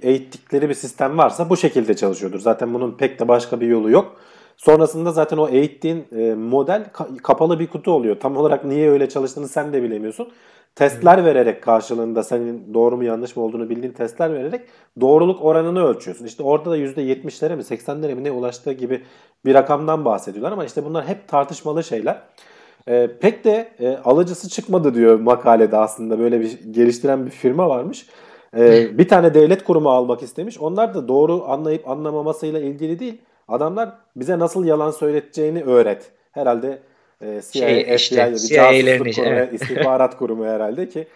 eğittikleri 0.02 0.70
bir 0.70 0.74
sistem 0.74 1.18
varsa 1.18 1.50
bu 1.50 1.58
şekilde 1.58 1.96
çalışıyordur. 1.96 2.40
Zaten 2.40 2.74
bunun 2.74 2.98
pek 2.98 3.20
de 3.20 3.28
başka 3.28 3.62
bir 3.62 3.68
yolu 3.68 3.92
yok. 3.92 4.16
Sonrasında 4.58 5.12
zaten 5.12 5.38
o 5.38 5.50
eğittiğin 5.50 6.06
e, 6.18 6.34
model 6.34 6.86
kapalı 7.24 7.60
bir 7.60 7.68
kutu 7.68 7.92
oluyor. 7.92 8.20
Tam 8.20 8.38
olarak 8.38 8.66
niye 8.66 8.92
öyle 8.92 9.10
çalıştığını 9.10 9.48
sen 9.48 9.74
de 9.74 9.84
bilemiyorsun. 9.84 10.30
Testler 10.78 11.26
vererek 11.26 11.64
karşılığında 11.64 12.24
senin 12.24 12.74
doğru 12.74 12.98
mu 12.98 13.04
yanlış 13.04 13.36
mı 13.36 13.44
olduğunu 13.44 13.70
bildiğin 13.70 13.94
testler 13.94 14.34
vererek 14.34 14.62
doğruluk 15.02 15.46
oranını 15.46 15.86
ölçüyorsun. 15.86 16.26
İşte 16.26 16.44
orada 16.44 16.72
da 16.72 16.78
%70'lere 16.78 17.56
mi 17.56 17.62
80'lere 17.62 18.16
mi 18.16 18.24
ne 18.24 18.32
ulaştığı 18.32 18.72
gibi 18.72 19.04
bir 19.46 19.54
rakamdan 19.54 20.06
bahsediyorlar 20.06 20.52
ama 20.52 20.66
işte 20.66 20.86
bunlar 20.86 21.06
hep 21.06 21.28
tartışmalı 21.28 21.84
şeyler. 21.84 22.22
E, 22.88 23.10
pek 23.22 23.44
de 23.44 23.70
e, 23.80 23.98
alıcısı 23.98 24.50
çıkmadı 24.50 24.94
diyor 24.94 25.20
makalede 25.20 25.78
aslında 25.78 26.20
böyle 26.20 26.40
bir 26.40 26.60
geliştiren 26.72 27.26
bir 27.26 27.32
firma 27.32 27.70
varmış. 27.70 28.08
E, 28.58 28.88
bir 28.98 29.08
tane 29.08 29.34
devlet 29.34 29.64
kurumu 29.64 29.90
almak 29.90 30.24
istemiş. 30.24 30.60
Onlar 30.60 30.94
da 30.94 31.08
doğru 31.08 31.46
anlayıp 31.48 31.90
anlamamasıyla 31.90 32.60
ilgili 32.60 33.00
değil. 33.00 33.22
Adamlar 33.48 33.90
bize 34.16 34.40
nasıl 34.40 34.66
yalan 34.66 34.92
söyleteceğini 34.92 35.64
öğret. 35.64 36.12
Herhalde 36.32 36.80
e, 37.22 37.42
CIA, 37.52 37.68
şey, 37.68 37.96
işte, 37.96 38.26
FBI, 38.26 38.56
casusluk 38.56 39.16
kurumu, 39.16 39.30
evet. 39.30 39.54
istihbarat 39.62 40.18
kurumu 40.18 40.46
herhalde 40.46 40.90
ki 40.90 41.08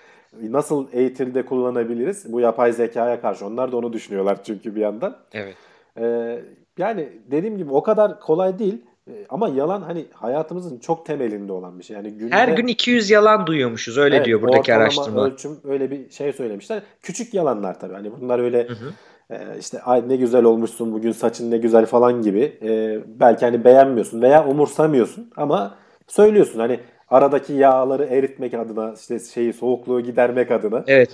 nasıl 0.42 0.88
eğitimde 0.94 1.46
kullanabiliriz 1.46 2.34
bu 2.34 2.40
yapay 2.40 2.74
zekaya 2.74 3.22
karşı. 3.22 3.46
Onlar 3.46 3.72
da 3.72 3.78
onu 3.78 3.94
düşünüyorlar 3.94 4.44
çünkü 4.44 4.76
bir 4.76 4.82
yandan. 4.82 5.18
Evet. 5.34 5.56
E, 6.00 6.40
yani 6.78 7.10
dediğim 7.32 7.58
gibi 7.58 7.74
o 7.74 7.84
kadar 7.84 8.20
kolay 8.20 8.60
değil. 8.60 8.82
E, 9.08 9.12
ama 9.30 9.50
yalan 9.50 9.82
hani 9.82 10.06
hayatımızın 10.14 10.80
çok 10.80 11.06
temelinde 11.06 11.52
olan 11.52 11.80
bir 11.80 11.84
şey. 11.84 11.96
Yani 11.96 12.12
günde, 12.12 12.36
Her 12.36 12.48
gün 12.48 12.68
200 12.68 13.10
yalan 13.10 13.48
duyuyormuşuz 13.48 13.98
öyle 13.98 14.16
evet, 14.16 14.26
diyor 14.26 14.42
buradaki 14.42 14.74
araştırma. 14.74 15.26
ölçüm 15.26 15.60
öyle 15.64 15.92
bir 15.92 16.10
şey 16.10 16.34
söylemişler. 16.34 16.82
Küçük 17.02 17.34
yalanlar 17.34 17.80
tabii. 17.80 17.94
Hani 17.94 18.12
bunlar 18.22 18.40
öyle 18.40 18.68
Hı 18.68 18.74
hı. 18.74 18.94
e, 19.30 19.60
işte 19.60 19.82
ay 19.82 20.10
ne 20.10 20.16
güzel 20.16 20.44
olmuşsun 20.44 20.94
bugün 20.94 21.12
saçın 21.12 21.52
ne 21.52 21.58
güzel 21.58 21.86
falan 21.86 22.22
gibi. 22.22 22.58
E, 22.62 23.00
belki 23.20 23.46
hani 23.46 23.64
beğenmiyorsun 23.64 24.22
veya 24.22 24.48
umursamıyorsun 24.48 25.32
ama 25.36 25.76
söylüyorsun. 26.12 26.60
Hani 26.60 26.80
aradaki 27.10 27.54
yağları 27.54 28.06
eritmek 28.06 28.54
adına 28.54 28.94
işte 29.00 29.20
şeyi 29.20 29.54
soğukluğu 29.54 30.02
gidermek 30.02 30.52
adına. 30.52 30.84
Evet. 30.88 31.12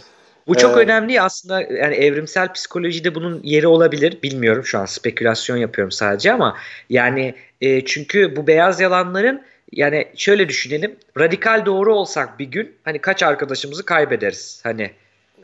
Bu 0.47 0.55
çok 0.55 0.77
Ee, 0.77 0.79
önemli 0.79 1.21
aslında 1.21 1.61
yani 1.61 1.95
evrimsel 1.95 2.53
psikolojide 2.53 3.15
bunun 3.15 3.43
yeri 3.43 3.67
olabilir 3.67 4.21
bilmiyorum 4.23 4.65
şu 4.65 4.79
an 4.79 4.85
spekülasyon 4.85 5.57
yapıyorum 5.57 5.91
sadece 5.91 6.33
ama 6.33 6.57
yani 6.89 7.35
e, 7.61 7.85
çünkü 7.85 8.35
bu 8.35 8.47
beyaz 8.47 8.79
yalanların 8.81 9.45
yani 9.71 10.07
şöyle 10.15 10.49
düşünelim 10.49 10.97
radikal 11.17 11.65
doğru 11.65 11.95
olsak 11.95 12.39
bir 12.39 12.45
gün 12.45 12.75
hani 12.83 12.99
kaç 12.99 13.23
arkadaşımızı 13.23 13.85
kaybederiz 13.85 14.61
hani 14.63 14.91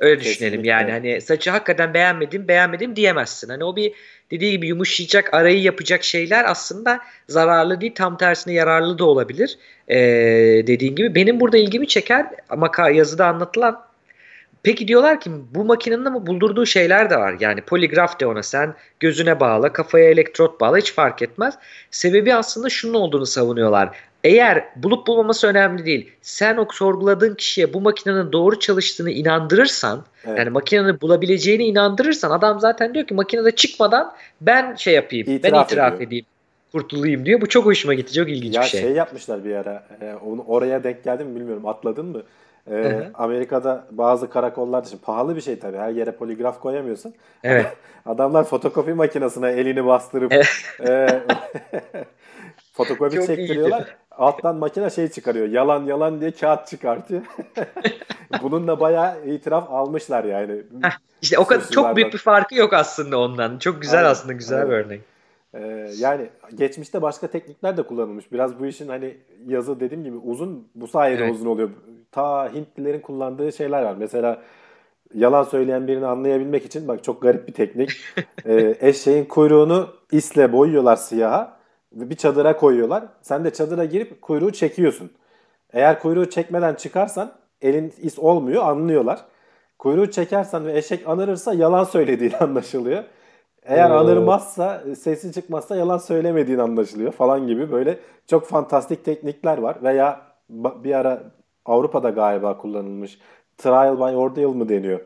öyle 0.03 0.21
düşünelim 0.21 0.63
Kesinlikle. 0.63 0.69
yani 0.69 0.91
hani 0.91 1.21
saçı 1.21 1.51
hakikaten 1.51 1.93
beğenmedim 1.93 2.47
beğenmedim 2.47 2.95
diyemezsin 2.95 3.49
hani 3.49 3.63
o 3.63 3.75
bir 3.75 3.93
dediği 4.31 4.51
gibi 4.51 4.67
yumuşayacak 4.67 5.33
arayı 5.33 5.61
yapacak 5.61 6.03
şeyler 6.03 6.45
aslında 6.51 6.99
zararlı 7.27 7.81
değil 7.81 7.95
tam 7.95 8.17
tersine 8.17 8.53
yararlı 8.53 8.99
da 8.99 9.05
olabilir 9.05 9.57
Ee, 9.87 9.97
dediğin 10.67 10.95
gibi 10.95 11.15
benim 11.15 11.39
burada 11.39 11.57
ilgimi 11.57 11.87
çeken 11.87 12.35
ama 12.49 12.71
yazıda 12.91 13.27
anlatılan 13.27 13.85
Peki 14.63 14.87
diyorlar 14.87 15.19
ki 15.19 15.31
bu 15.55 15.65
makinenin 15.65 16.05
ama 16.05 16.27
buldurduğu 16.27 16.65
şeyler 16.65 17.09
de 17.09 17.17
var. 17.17 17.35
Yani 17.39 17.61
poligraf 17.61 18.19
de 18.19 18.25
ona 18.25 18.43
sen 18.43 18.73
gözüne 18.99 19.39
bağla, 19.39 19.73
kafaya 19.73 20.09
elektrot 20.09 20.61
bağla 20.61 20.77
hiç 20.77 20.93
fark 20.93 21.21
etmez. 21.21 21.53
Sebebi 21.91 22.35
aslında 22.35 22.69
şunun 22.69 22.93
olduğunu 22.93 23.25
savunuyorlar. 23.25 23.89
Eğer 24.23 24.65
bulup 24.75 25.07
bulmaması 25.07 25.47
önemli 25.47 25.85
değil. 25.85 26.11
Sen 26.21 26.57
o 26.57 26.67
sorguladığın 26.71 27.35
kişiye 27.35 27.73
bu 27.73 27.81
makinenin 27.81 28.31
doğru 28.31 28.59
çalıştığını 28.59 29.11
inandırırsan, 29.11 30.03
Evet. 30.25 30.39
yani 30.39 30.49
makinenin 30.49 31.01
bulabileceğini 31.01 31.63
inandırırsan 31.65 32.31
adam 32.31 32.59
zaten 32.59 32.93
diyor 32.93 33.07
ki 33.07 33.13
makinede 33.13 33.51
çıkmadan 33.51 34.13
ben 34.41 34.75
şey 34.75 34.93
yapayım, 34.93 35.27
ben 35.27 35.33
İtiraf 35.33 35.71
itiraf 35.71 35.93
ediyor. 35.93 36.07
edeyim, 36.07 36.25
kurtulayım 36.71 37.25
diyor. 37.25 37.41
Bu 37.41 37.49
çok 37.49 37.65
hoşuma 37.65 37.93
gitti, 37.93 38.13
çok 38.13 38.29
ilginç 38.29 38.55
Ya 38.55 38.61
bir 38.61 38.67
şey. 38.67 38.81
şey 38.81 38.91
yapmışlar 38.91 39.45
bir 39.45 39.55
ara. 39.55 39.83
e, 40.01 40.13
onu 40.25 40.43
oraya 40.47 40.83
denk 40.83 41.03
geldim 41.03 41.27
mi 41.27 41.35
bilmiyorum. 41.35 41.67
Atladın 41.67 42.05
mı? 42.05 42.21
E. 42.71 43.01
Amerika'da 43.13 43.87
bazı 43.91 44.29
karakollarda 44.29 44.89
şimdi 44.89 45.03
pahalı 45.03 45.35
bir 45.35 45.41
şey 45.41 45.59
tabii. 45.59 45.77
Her 45.77 45.89
yere 45.89 46.11
poligraf 46.11 46.59
koyamıyorsun. 46.61 47.13
Evet. 47.43 47.65
Adamlar 48.05 48.43
fotokopi 48.43 48.93
makinesine 48.93 49.47
elini 49.49 49.85
bastırıp 49.85 50.33
e, 50.87 51.07
fotokopi 52.73 53.15
Çok 53.15 53.27
çektiriyorlar. 53.27 53.95
Alttan 54.17 54.55
makine 54.55 54.89
şey 54.89 55.07
çıkarıyor. 55.07 55.47
Yalan 55.47 55.83
yalan 55.85 56.21
diye 56.21 56.31
kağıt 56.31 56.67
çıkartıyor. 56.67 57.21
Bununla 58.41 58.79
bayağı 58.79 59.25
itiraf 59.25 59.71
almışlar 59.71 60.23
yani. 60.23 60.61
Heh, 60.81 60.91
İşte 61.21 61.37
o 61.39 61.45
kadar 61.45 61.69
çok 61.69 61.95
büyük 61.95 62.13
bir 62.13 62.17
farkı 62.17 62.55
yok 62.55 62.73
aslında 62.73 63.19
ondan. 63.19 63.57
Çok 63.57 63.81
güzel 63.81 63.99
Aynen, 63.99 64.11
aslında 64.11 64.33
güzel 64.33 64.57
aynen. 64.57 64.69
bir 64.71 64.75
örnek. 64.75 65.01
Ee, 65.53 65.87
yani 65.97 66.29
geçmişte 66.55 67.01
başka 67.01 67.27
teknikler 67.27 67.77
de 67.77 67.83
kullanılmış. 67.83 68.31
Biraz 68.31 68.59
bu 68.59 68.65
işin 68.65 68.87
hani 68.87 69.17
yazı 69.47 69.79
dediğim 69.79 70.03
gibi 70.03 70.17
uzun 70.17 70.67
bu 70.75 70.87
sayede 70.87 71.23
Evet. 71.23 71.33
uzun 71.33 71.45
oluyor. 71.45 71.69
Ta 72.11 72.53
Hintlilerin 72.53 72.99
kullandığı 72.99 73.51
şeyler 73.53 73.83
var. 73.83 73.95
Mesela 73.99 74.41
yalan 75.13 75.43
söyleyen 75.43 75.87
birini 75.87 76.05
anlayabilmek 76.05 76.65
için 76.65 76.87
bak 76.87 77.03
çok 77.03 77.21
garip 77.21 77.47
bir 77.47 77.53
teknik. 77.53 77.91
Ee, 78.45 78.75
eşeğin 78.81 79.25
kuyruğunu 79.25 79.87
isle 80.11 80.51
boyuyorlar 80.53 80.95
siyaha 80.95 81.57
ve 81.93 82.09
bir 82.09 82.15
çadıra 82.15 82.57
koyuyorlar. 82.57 83.03
Sen 83.21 83.43
de 83.43 83.53
çadıra 83.53 83.85
girip 83.85 84.21
kuyruğu 84.21 84.51
çekiyorsun. 84.51 85.11
Eğer 85.73 85.99
kuyruğu 85.99 86.29
çekmeden 86.29 86.73
çıkarsan 86.73 87.31
elin 87.61 87.93
is 88.01 88.19
olmuyor 88.19 88.63
anlıyorlar. 88.63 89.19
Kuyruğu 89.79 90.11
çekersen 90.11 90.65
ve 90.65 90.77
eşek 90.77 91.07
anırırsa 91.07 91.53
yalan 91.53 91.83
söylediğin 91.83 92.33
anlaşılıyor. 92.39 93.03
Eğer 93.63 93.89
Oo. 93.89 93.93
anırmazsa, 93.93 94.83
sesi 94.99 95.33
çıkmazsa 95.33 95.75
yalan 95.75 95.97
söylemediğin 95.97 96.59
anlaşılıyor 96.59 97.11
falan 97.11 97.47
gibi 97.47 97.71
böyle 97.71 97.99
çok 98.27 98.45
fantastik 98.47 99.05
teknikler 99.05 99.57
var. 99.57 99.77
Veya 99.83 100.21
bir 100.49 100.93
ara 100.93 101.23
Avrupa'da 101.65 102.09
galiba 102.09 102.57
kullanılmış 102.57 103.19
trial 103.57 103.97
by 103.97 104.15
ordeal 104.15 104.53
mı 104.53 104.69
deniyor? 104.69 104.99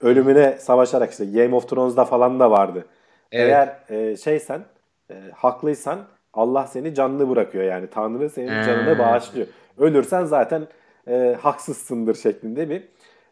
Ölümüne 0.00 0.58
savaşarak 0.58 1.10
işte 1.10 1.24
Game 1.24 1.54
of 1.54 1.68
Thrones'da 1.68 2.04
falan 2.04 2.40
da 2.40 2.50
vardı. 2.50 2.84
Evet. 3.32 3.52
Eğer 3.52 3.96
e, 3.98 4.16
şeysen, 4.16 4.64
e, 5.10 5.14
haklıysan 5.34 5.98
Allah 6.34 6.66
seni 6.66 6.94
canlı 6.94 7.30
bırakıyor 7.30 7.64
yani. 7.64 7.86
Tanrı 7.86 8.30
senin 8.30 8.62
canını 8.62 8.98
bağışlıyor. 8.98 9.46
Ölürsen 9.78 10.24
zaten 10.24 10.66
e, 11.08 11.36
haksızsındır 11.40 12.14
şeklinde 12.14 12.70
bir 12.70 12.88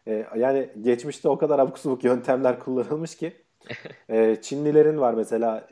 e, 0.07 0.25
yani 0.35 0.69
geçmişte 0.81 1.29
o 1.29 1.37
kadar 1.37 1.59
abuk 1.59 1.79
subuk 1.79 2.03
yöntemler 2.03 2.59
kullanılmış 2.59 3.15
ki 3.17 3.33
e, 4.09 4.35
Çinlilerin 4.41 4.97
var 4.97 5.13
mesela 5.13 5.67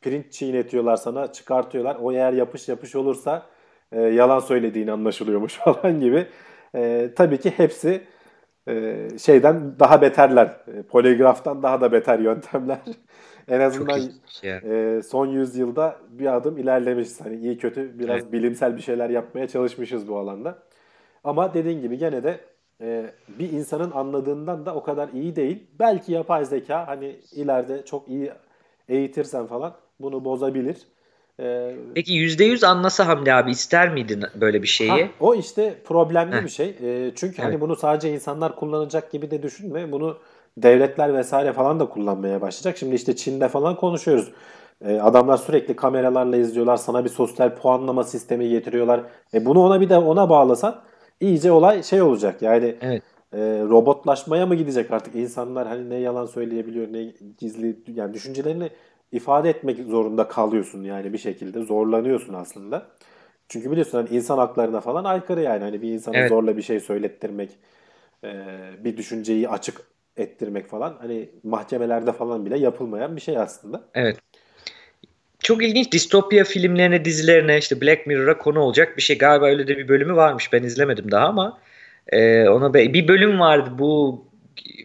pirinç 0.00 0.32
çiğnetiyorlar 0.32 0.96
sana 0.96 1.32
çıkartıyorlar. 1.32 1.96
O 2.00 2.12
eğer 2.12 2.32
yapış 2.32 2.68
yapış 2.68 2.96
olursa 2.96 3.46
e, 3.92 4.00
yalan 4.00 4.38
söylediğini 4.38 4.92
anlaşılıyormuş 4.92 5.54
falan 5.64 6.00
gibi. 6.00 6.26
E, 6.74 7.10
tabii 7.16 7.40
ki 7.40 7.50
hepsi 7.56 8.02
e, 8.68 9.06
şeyden 9.18 9.78
daha 9.78 10.02
beterler. 10.02 10.46
E, 10.46 10.82
poligraftan 10.82 11.62
daha 11.62 11.80
da 11.80 11.92
beter 11.92 12.18
yöntemler. 12.18 12.78
en 13.48 13.60
azından 13.60 14.00
e, 14.44 15.00
son 15.02 15.26
yüzyılda 15.26 15.96
bir 16.10 16.36
adım 16.36 16.58
ilerlemişiz. 16.58 17.20
Hani 17.20 17.36
iyi 17.36 17.58
kötü 17.58 17.98
biraz 17.98 18.20
Evet. 18.20 18.32
bilimsel 18.32 18.76
bir 18.76 18.82
şeyler 18.82 19.10
yapmaya 19.10 19.48
çalışmışız 19.48 20.08
bu 20.08 20.18
alanda. 20.18 20.58
Ama 21.24 21.54
dediğin 21.54 21.80
gibi 21.82 21.98
gene 21.98 22.22
de 22.22 22.40
e, 22.80 23.06
bir 23.28 23.52
insanın 23.52 23.90
anladığından 23.90 24.66
da 24.66 24.74
o 24.74 24.82
kadar 24.82 25.08
iyi 25.08 25.36
değil. 25.36 25.66
Belki 25.78 26.12
yapay 26.12 26.44
zeka 26.44 26.86
hani 26.86 27.16
ileride 27.32 27.84
çok 27.84 28.08
iyi 28.08 28.32
eğitirsen 28.88 29.46
falan 29.46 29.74
bunu 30.00 30.24
bozabilir. 30.24 30.76
E, 31.40 31.76
Peki 31.94 32.12
%100 32.12 32.66
anlasa 32.66 33.06
Hamdi 33.06 33.32
abi 33.34 33.50
ister 33.50 33.92
miydin 33.92 34.22
böyle 34.40 34.62
bir 34.62 34.66
şeyi? 34.66 34.90
ha, 34.90 34.98
o 35.20 35.34
işte 35.34 35.74
problemli 35.84 36.32
Heh. 36.36 36.44
bir 36.44 36.48
şey. 36.48 36.76
E, 36.82 37.12
çünkü 37.14 37.42
hani 37.42 37.50
Evet. 37.52 37.60
bunu 37.60 37.76
sadece 37.76 38.12
insanlar 38.12 38.56
kullanacak 38.56 39.12
gibi 39.12 39.30
de 39.30 39.42
düşünme. 39.42 39.92
Bunu 39.92 40.18
devletler 40.58 41.14
vesaire 41.14 41.52
falan 41.52 41.80
da 41.80 41.88
kullanmaya 41.88 42.40
başlayacak. 42.40 42.78
Şimdi 42.78 42.94
işte 42.94 43.16
Çin'de 43.16 43.48
falan 43.48 43.76
konuşuyoruz. 43.76 44.32
E, 44.84 45.00
adamlar 45.00 45.36
sürekli 45.36 45.76
kameralarla 45.76 46.36
izliyorlar. 46.36 46.76
Sana 46.76 47.04
bir 47.04 47.10
sosyal 47.10 47.56
puanlama 47.56 48.04
sistemi 48.04 48.48
getiriyorlar. 48.48 49.00
E, 49.34 49.44
bunu 49.44 49.60
ona 49.60 49.80
bir 49.80 49.88
de 49.88 49.98
ona 49.98 50.30
bağlasan 50.30 50.80
iyice 51.20 51.52
olay 51.52 51.82
şey 51.82 52.02
olacak. 52.02 52.42
Yani 52.42 52.76
Evet. 52.80 53.02
e, 53.32 53.38
robotlaşmaya 53.68 54.46
mı 54.46 54.54
gidecek 54.54 54.90
artık? 54.90 55.14
İnsanlar 55.14 55.68
hani 55.68 55.90
ne 55.90 55.94
yalan 55.96 56.26
söyleyebiliyor 56.26 56.92
ne 56.92 57.12
gizli 57.38 57.76
yani 57.86 58.14
düşüncelerini 58.14 58.70
ifade 59.12 59.50
etmek 59.50 59.78
zorunda 59.78 60.28
kalıyorsun 60.28 60.82
yani 60.84 61.12
bir 61.12 61.18
şekilde 61.18 61.64
zorlanıyorsun 61.64 62.34
aslında. 62.34 62.86
Çünkü 63.48 63.70
biliyorsun 63.70 63.98
hani 63.98 64.08
insan 64.16 64.38
haklarına 64.38 64.80
falan 64.80 65.04
aykırı 65.04 65.40
yani 65.40 65.64
hani 65.64 65.82
bir 65.82 65.92
insana 65.92 66.16
Evet. 66.16 66.28
zorla 66.28 66.56
bir 66.56 66.62
şey 66.62 66.80
söylettirmek, 66.80 67.50
e, 68.24 68.32
bir 68.84 68.96
düşünceyi 68.96 69.48
açık 69.48 69.93
ettirmek 70.16 70.68
falan 70.68 70.96
hani 71.00 71.28
mahkemelerde 71.42 72.12
falan 72.12 72.46
bile 72.46 72.58
yapılmayan 72.58 73.16
bir 73.16 73.20
şey 73.20 73.38
aslında. 73.38 73.84
Evet. 73.94 74.16
Çok 75.40 75.64
ilginç 75.64 75.92
distopya 75.92 76.44
filmlerine, 76.44 77.04
dizilerine 77.04 77.58
işte 77.58 77.80
Black 77.80 78.06
Mirror'a 78.06 78.38
konu 78.38 78.60
olacak 78.60 78.96
bir 78.96 79.02
şey. 79.02 79.18
Galiba 79.18 79.46
öyle 79.46 79.68
de 79.68 79.78
bir 79.78 79.88
bölümü 79.88 80.16
varmış. 80.16 80.52
Ben 80.52 80.62
izlemedim 80.62 81.10
daha 81.10 81.26
ama 81.26 81.58
e, 82.08 82.48
ona 82.48 82.74
be- 82.74 82.92
bir 82.92 83.08
bölüm 83.08 83.40
vardı. 83.40 83.70
Bu 83.78 84.24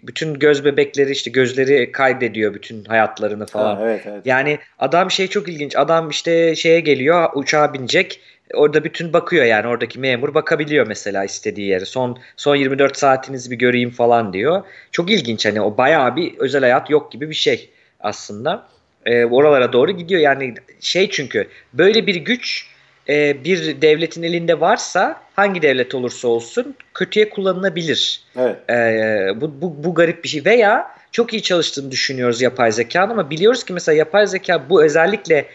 bütün 0.04 0.34
göz 0.34 0.66
bebekleri 0.66 1.12
işte 1.12 1.32
gözleri 1.32 1.92
kaydediyor 1.92 2.54
bütün 2.54 2.84
hayatlarını 2.84 3.46
falan. 3.46 3.76
Ha, 3.76 3.82
evet 3.84 4.02
evet. 4.06 4.26
Yani 4.26 4.60
adam 4.80 5.12
şey 5.12 5.28
çok 5.28 5.50
ilginç. 5.50 5.76
Adam 5.76 6.10
işte 6.10 6.56
şeye 6.56 6.80
geliyor, 6.80 7.30
uçağa 7.36 7.74
binecek. 7.74 8.22
Orada 8.54 8.84
bütün 8.84 9.14
bakıyor 9.14 9.46
yani 9.46 9.68
oradaki 9.68 10.00
memur 10.00 10.34
bakabiliyor 10.34 10.88
mesela 10.88 11.24
istediği 11.24 11.68
yere. 11.68 11.86
Son 11.86 12.18
son 12.38 12.56
24 12.56 12.98
saatinizi 12.98 13.52
bir 13.52 13.56
göreyim 13.56 13.92
falan 13.92 14.34
diyor. 14.34 14.64
Çok 14.92 15.12
ilginç 15.12 15.46
hani 15.46 15.62
o 15.62 15.78
bayağı 15.78 16.16
bir 16.16 16.38
özel 16.38 16.62
hayat 16.62 16.90
yok 16.90 17.12
gibi 17.12 17.30
bir 17.30 17.36
şey 17.36 17.70
aslında. 18.00 18.68
Ee, 19.06 19.26
oralara 19.26 19.74
doğru 19.74 19.92
gidiyor. 19.92 20.22
Yani 20.22 20.54
şey 20.80 21.10
çünkü 21.10 21.48
böyle 21.74 22.08
bir 22.08 22.16
güç 22.16 22.68
e, 23.10 23.44
bir 23.44 23.82
devletin 23.82 24.24
elinde 24.24 24.60
varsa 24.60 25.22
hangi 25.36 25.62
devlet 25.62 25.96
olursa 25.96 26.28
olsun 26.28 26.76
kötüye 26.94 27.30
kullanılabilir. 27.30 28.24
Evet. 28.38 28.70
Ee, 28.70 29.42
bu, 29.42 29.62
bu, 29.62 29.84
bu 29.84 29.96
garip 29.96 30.24
bir 30.24 30.30
şey. 30.30 30.46
Veya 30.46 30.99
çok 31.12 31.34
iyi 31.34 31.44
çalıştığını 31.44 31.92
düşünüyoruz 31.92 32.42
yapay 32.42 32.72
zekanın 32.72 33.12
ama 33.12 33.30
biliyoruz 33.30 33.64
ki 33.64 33.74
mesela 33.74 33.98
yapay 33.98 34.28
zeka 34.28 34.70
bu 34.70 34.84
özellikle 34.84 35.46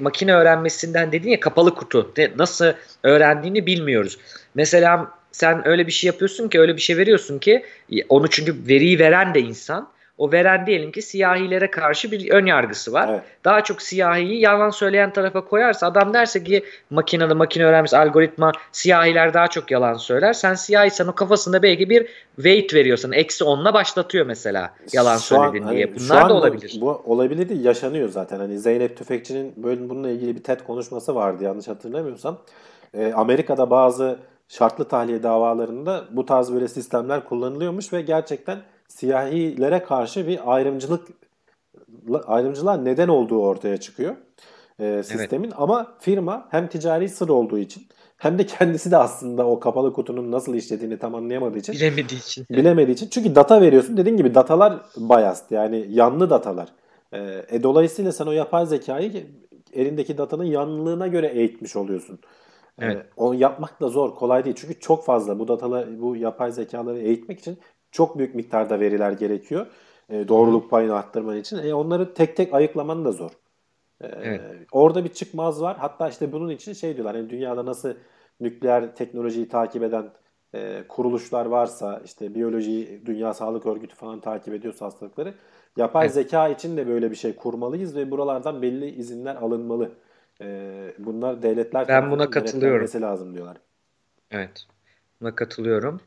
makine 0.00 0.34
öğrenmesinden 0.34 1.12
dediğin 1.12 1.32
ya 1.32 1.40
kapalı 1.40 1.74
kutu. 1.74 2.12
Nasıl 2.36 2.72
öğrendiğini 3.02 3.66
bilmiyoruz. 3.66 4.18
Mesela 4.54 5.10
sen 5.32 5.68
öyle 5.68 5.86
bir 5.86 5.92
şey 5.92 6.08
yapıyorsun 6.08 6.48
ki 6.48 6.60
öyle 6.60 6.76
bir 6.76 6.80
şey 6.80 6.96
veriyorsun 6.96 7.38
ki 7.38 7.64
onu 8.08 8.30
çünkü 8.30 8.54
veriyi 8.68 8.98
veren 8.98 9.34
de 9.34 9.40
insan. 9.40 9.88
O 10.18 10.32
veren 10.32 10.66
diyelim 10.66 10.92
ki 10.92 11.02
siyahilere 11.02 11.70
karşı 11.70 12.10
bir 12.10 12.30
ön 12.30 12.46
yargısı 12.46 12.92
var. 12.92 13.08
Evet. 13.10 13.22
Daha 13.44 13.64
çok 13.64 13.82
siyahiyi 13.82 14.40
yalan 14.40 14.70
söyleyen 14.70 15.12
tarafa 15.12 15.44
koyarsa 15.44 15.86
adam 15.86 16.14
derse 16.14 16.44
ki 16.44 16.64
makinede 16.90 17.34
makine 17.34 17.64
öğrenmiş 17.64 17.94
algoritma 17.94 18.52
siyahiler 18.72 19.34
daha 19.34 19.48
çok 19.48 19.70
yalan 19.70 19.94
söyler. 19.94 20.32
Sen 20.32 20.54
siyahiysen 20.54 21.06
o 21.06 21.14
kafasında 21.14 21.62
belki 21.62 21.90
bir 21.90 22.06
weight 22.36 22.74
veriyorsun. 22.74 23.12
Eksi 23.12 23.44
onla 23.44 23.74
başlatıyor 23.74 24.26
mesela 24.26 24.74
yalan 24.92 25.16
Şu 25.18 25.40
an, 25.40 25.46
söyledin 25.48 25.64
hani 25.66 25.76
diye. 25.76 25.86
şu 25.86 26.04
Bunlar 26.04 26.22
an 26.22 26.28
da 26.28 26.34
bu- 26.34 26.38
olabilir. 26.38 26.78
Bu, 26.80 27.02
olabilir 27.04 27.48
değil, 27.48 27.64
yaşanıyor 27.64 28.08
zaten. 28.08 28.38
Hani 28.38 28.58
Zeynep 28.58 28.96
Tüfekçi'nin 28.96 29.52
böyle 29.56 29.88
bununla 29.90 30.10
ilgili 30.10 30.36
bir 30.36 30.42
TED 30.42 30.60
konuşması 30.60 31.14
vardı 31.14 31.44
yanlış 31.44 31.68
hatırlamıyorsam. 31.68 32.38
Ee, 32.94 33.12
Amerika'da 33.16 33.70
bazı 33.70 34.18
şartlı 34.48 34.84
tahliye 34.88 35.22
davalarında 35.22 36.04
bu 36.10 36.26
tarz 36.26 36.52
böyle 36.54 36.68
sistemler 36.68 37.24
kullanılıyormuş 37.24 37.92
ve 37.92 38.00
gerçekten 38.02 38.58
siyahilere 38.96 39.82
karşı 39.82 40.26
bir 40.26 40.54
ayrımcılık 40.54 41.08
ayrımcılığa 42.26 42.76
neden 42.76 43.08
olduğu 43.08 43.42
ortaya 43.42 43.76
çıkıyor 43.76 44.16
e, 44.80 45.02
sistemin. 45.02 45.52
Ama 45.56 45.94
firma 46.00 46.48
hem 46.50 46.68
ticari 46.68 47.08
sır 47.08 47.28
olduğu 47.28 47.58
için 47.58 47.86
hem 48.16 48.38
de 48.38 48.46
kendisi 48.46 48.90
de 48.90 48.96
aslında 48.96 49.46
o 49.46 49.60
kapalı 49.60 49.92
kutunun 49.92 50.32
nasıl 50.32 50.54
işlediğini 50.54 50.98
tam 50.98 51.14
anlayamadığı 51.14 51.58
için 51.58 51.74
Bilemediği 51.74 52.20
için. 52.20 52.46
bilemediği 52.50 52.94
için. 52.94 53.08
Çünkü 53.10 53.34
data 53.34 53.60
veriyorsun. 53.60 53.96
Dediğin 53.96 54.16
gibi 54.16 54.34
datalar 54.34 54.80
biased 54.96 55.50
yani 55.50 55.86
yanlı 55.90 56.30
datalar. 56.30 56.68
Ee, 57.12 57.46
e, 57.50 57.62
dolayısıyla 57.62 58.12
sen 58.12 58.26
o 58.26 58.32
yapay 58.32 58.66
zekayı 58.66 59.26
elindeki 59.72 60.18
datanın 60.18 60.44
yanlılığına 60.44 61.06
göre 61.06 61.26
eğitmiş 61.26 61.76
oluyorsun. 61.76 62.18
Ee, 62.78 62.84
Evet. 62.86 63.06
onu 63.16 63.34
yapmak 63.34 63.80
da 63.80 63.88
zor, 63.88 64.14
kolay 64.14 64.44
değil. 64.44 64.56
Çünkü 64.58 64.80
çok 64.80 65.04
fazla 65.04 65.38
bu 65.38 65.48
datalar, 65.48 66.00
bu 66.02 66.16
yapay 66.16 66.52
zekaları 66.52 66.98
eğitmek 66.98 67.38
için 67.40 67.58
çok 67.92 68.18
büyük 68.18 68.34
miktarda 68.34 68.80
veriler 68.80 69.12
gerekiyor. 69.12 69.66
Ee, 70.10 70.28
doğruluk 70.28 70.70
payını 70.70 70.94
arttırman 70.94 71.36
için. 71.36 71.58
E, 71.58 71.74
onları 71.74 72.14
tek 72.14 72.36
tek 72.36 72.54
ayıklaman 72.54 73.04
da 73.04 73.12
zor. 73.12 73.30
Ee, 74.00 74.06
Evet. 74.06 74.40
Orada 74.72 75.04
bir 75.04 75.08
çıkmaz 75.12 75.62
var. 75.62 75.76
Hatta 75.80 76.08
işte 76.08 76.32
bunun 76.32 76.48
için 76.48 76.72
şey 76.72 76.96
diyorlar. 76.96 77.16
Hani 77.16 77.30
dünyada 77.30 77.66
nasıl 77.66 77.94
nükleer 78.40 78.94
teknolojiyi 78.94 79.48
takip 79.48 79.82
eden 79.82 80.10
e, 80.54 80.84
kuruluşlar 80.88 81.46
varsa 81.46 82.02
işte 82.04 82.34
biyoloji, 82.34 83.02
Dünya 83.06 83.34
Sağlık 83.34 83.66
Örgütü 83.66 83.94
falan 83.94 84.20
takip 84.20 84.54
ediyorsa 84.54 84.86
hastalıkları 84.86 85.34
yapay 85.76 86.06
Evet. 86.06 86.14
zeka 86.14 86.48
için 86.48 86.76
de 86.76 86.88
böyle 86.88 87.10
bir 87.10 87.16
şey 87.16 87.36
kurmalıyız 87.36 87.96
ve 87.96 88.10
buralardan 88.10 88.62
belli 88.62 88.90
izinler 88.90 89.36
alınmalı. 89.36 89.92
E, 90.40 90.94
bunlar 90.98 91.42
devletler 91.42 91.88
Ben 91.88 92.10
buna 92.10 92.30
katılıyorum. 92.30 93.02
lazım 93.02 93.34
diyorlar. 93.34 93.56
Evet. 94.30 94.66
Buna 95.20 95.34
katılıyorum. 95.34 96.00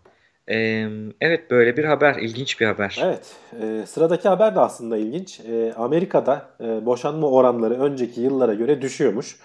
Ee, 0.52 0.88
evet 1.22 1.52
böyle 1.52 1.78
bir 1.78 1.84
haber. 1.86 2.16
ilginç 2.16 2.62
bir 2.62 2.66
haber. 2.66 3.00
Evet, 3.04 3.36
e, 3.62 3.86
sıradaki 3.86 4.30
haber 4.30 4.56
de 4.56 4.60
aslında 4.60 4.98
ilginç. 4.98 5.40
E, 5.40 5.74
Amerika'da 5.74 6.46
e, 6.62 6.86
boşanma 6.86 7.30
oranları 7.32 7.82
önceki 7.82 8.22
yıllara 8.22 8.54
göre 8.54 8.82
düşüyormuş. 8.82 9.40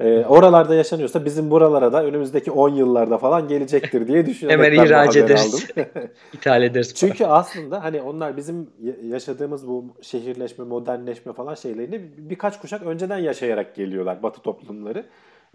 E, 0.00 0.24
oralarda 0.24 0.74
yaşanıyorsa 0.74 1.24
bizim 1.24 1.50
buralara 1.50 1.92
da 1.92 2.04
önümüzdeki 2.04 2.50
10 2.50 2.68
yıllarda 2.68 3.18
falan 3.18 3.48
gelecektir 3.48 4.08
diye 4.08 4.26
düşünüyorum. 4.26 4.64
Hemen 4.64 4.78
Ben 4.78 4.84
ihraç 4.86 5.16
ederiz. 5.16 5.66
İthal 6.32 6.62
ederiz. 6.62 6.94
Çünkü 6.94 7.24
aslında 7.26 7.84
hani 7.84 8.02
onlar 8.02 8.36
bizim 8.36 8.70
ya- 8.82 8.92
yaşadığımız 9.08 9.68
bu 9.68 9.84
şehirleşme, 10.02 10.64
modernleşme 10.64 11.32
falan 11.32 11.54
şeylerini 11.54 11.92
bir- 12.02 12.30
birkaç 12.30 12.60
kuşak 12.60 12.82
önceden 12.82 13.18
yaşayarak 13.18 13.74
geliyorlar 13.74 14.22
Batı 14.22 14.40
toplumları. 14.40 15.04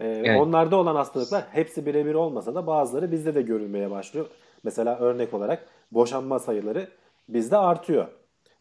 Ee, 0.00 0.06
Evet. 0.24 0.40
Onlarda 0.40 0.76
olan 0.76 0.94
hastalıklar 0.96 1.42
hepsi 1.50 1.86
birebir 1.86 2.14
olmasa 2.14 2.54
da 2.54 2.66
bazıları 2.66 3.12
bizde 3.12 3.34
de 3.34 3.42
görülmeye 3.42 3.90
başlıyor. 3.90 4.26
Mesela 4.64 4.98
örnek 4.98 5.34
olarak 5.34 5.66
boşanma 5.92 6.38
sayıları 6.38 6.88
bizde 7.28 7.56
artıyor. 7.56 8.06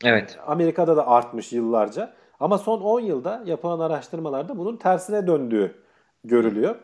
Evet. 0.06 0.40
Amerika'da 0.48 0.98
da 0.98 1.08
artmış 1.08 1.54
yıllarca. 1.54 2.14
Ama 2.40 2.58
son 2.58 2.82
10 2.82 3.00
yılda 3.00 3.44
yapılan 3.46 3.80
araştırmalarda 3.80 4.58
bunun 4.58 4.78
tersine 4.78 5.28
döndüğü 5.28 5.76
görülüyor. 6.24 6.76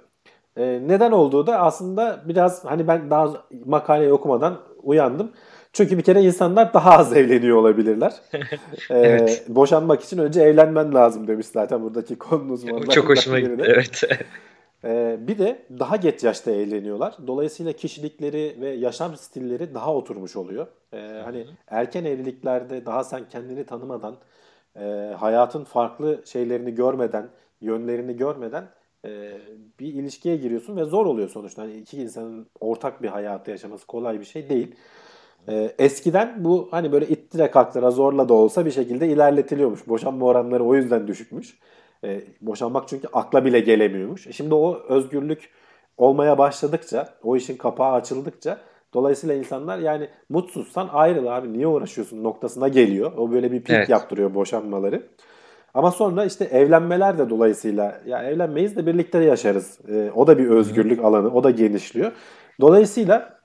Ee, 0.58 0.80
neden 0.88 1.12
olduğu 1.12 1.48
da 1.48 1.60
aslında 1.60 2.22
biraz 2.26 2.66
hani 2.66 2.88
ben 2.88 3.10
daha 3.10 3.30
makaleyi 3.66 4.14
okumadan 4.14 4.58
uyandım. 4.84 5.32
Çünkü 5.74 5.98
bir 5.98 6.04
kere 6.04 6.22
insanlar 6.22 6.74
daha 6.74 6.92
az 6.92 7.18
evleniyor 7.18 7.58
olabilirler. 7.58 8.14
Ee, 8.90 8.98
Evet. 9.00 9.46
Boşanmak 9.48 10.04
için 10.04 10.18
önce 10.18 10.42
evlenmen 10.42 10.94
lazım 10.94 11.28
demiş 11.28 11.48
zaten 11.48 11.84
buradaki 11.84 12.18
konu 12.18 12.52
O 12.52 12.54
uzmanlarından 12.54 12.94
çok 12.94 13.10
hoşuma 13.10 13.40
gitti. 13.40 13.64
Evet. 13.66 14.04
Ee, 14.84 15.18
bir 15.28 15.38
de 15.38 15.66
daha 15.80 15.96
geç 15.96 16.24
yaşta 16.24 16.52
evleniyorlar. 16.52 17.16
Dolayısıyla 17.28 17.74
kişilikleri 17.74 18.58
ve 18.62 18.70
yaşam 18.70 19.16
stilleri 19.18 19.74
daha 19.74 19.96
oturmuş 19.96 20.36
oluyor. 20.36 20.68
Ee, 20.94 21.22
hani 21.26 21.46
erken 21.68 22.06
evliliklerde 22.06 22.86
daha 22.86 23.04
sen 23.04 23.30
kendini 23.30 23.66
tanımadan, 23.66 24.16
e, 24.76 25.14
hayatın 25.20 25.64
farklı 25.64 26.22
şeylerini 26.26 26.76
görmeden, 26.76 27.30
yönlerini 27.62 28.18
görmeden 28.18 28.70
e, 29.06 29.32
bir 29.80 29.94
ilişkiye 29.94 30.36
giriyorsun 30.38 30.78
ve 30.78 30.84
zor 30.84 31.06
oluyor 31.06 31.30
sonuçta. 31.30 31.62
Hani 31.62 31.76
iki 31.78 32.02
insanın 32.02 32.48
ortak 32.60 33.04
bir 33.04 33.08
hayatı 33.08 33.52
yaşaması 33.52 33.88
kolay 33.88 34.20
bir 34.20 34.26
şey 34.26 34.50
değil. 34.50 34.76
Ee, 35.50 35.76
eskiden 35.80 36.44
bu 36.44 36.68
hani 36.72 36.92
böyle 36.92 37.08
ittire 37.08 37.52
kalktıra 37.52 37.92
zorla 37.92 38.30
da 38.30 38.34
olsa 38.34 38.66
bir 38.66 38.72
şekilde 38.72 39.08
ilerletiliyormuş. 39.08 39.88
Boşanma 39.88 40.26
oranları 40.26 40.64
o 40.64 40.76
yüzden 40.76 41.08
düşükmüş. 41.08 41.58
Ee, 42.04 42.22
boşanmak 42.42 42.88
çünkü 42.88 43.08
akla 43.14 43.46
bile 43.46 43.60
gelemiyormuş. 43.60 44.28
E 44.28 44.32
Şimdi 44.32 44.54
o 44.56 44.80
özgürlük 44.90 45.50
olmaya 45.98 46.38
başladıkça, 46.38 47.10
o 47.24 47.36
işin 47.36 47.58
kapağı 47.58 47.94
açıldıkça 47.94 48.58
dolayısıyla 48.94 49.36
insanlar 49.36 49.78
yani 49.78 50.08
mutsuzsan 50.30 50.90
ayrıl 50.94 51.28
abi 51.28 51.54
niye 51.54 51.68
uğraşıyorsun 51.68 52.24
noktasına 52.24 52.68
geliyor. 52.68 53.12
O 53.18 53.32
böyle 53.32 53.52
bir 53.52 53.62
pik 53.62 53.76
Evet. 53.76 53.90
yaptırıyor 53.90 54.34
boşanmaları. 54.34 55.04
Ama 55.74 55.92
sonra 55.92 56.26
işte 56.26 56.46
evlenmeler 56.46 57.18
de 57.18 57.30
dolayısıyla 57.30 58.02
ya 58.06 58.24
evlenmeyiz 58.24 58.76
de 58.76 58.86
birlikte 58.86 59.24
yaşarız. 59.24 59.80
Ee, 59.90 60.12
o 60.16 60.28
da 60.28 60.38
bir 60.38 60.50
özgürlük 60.50 61.04
alanı, 61.04 61.34
o 61.34 61.44
da 61.44 61.50
genişliyor. 61.52 62.12
Dolayısıyla 62.62 63.38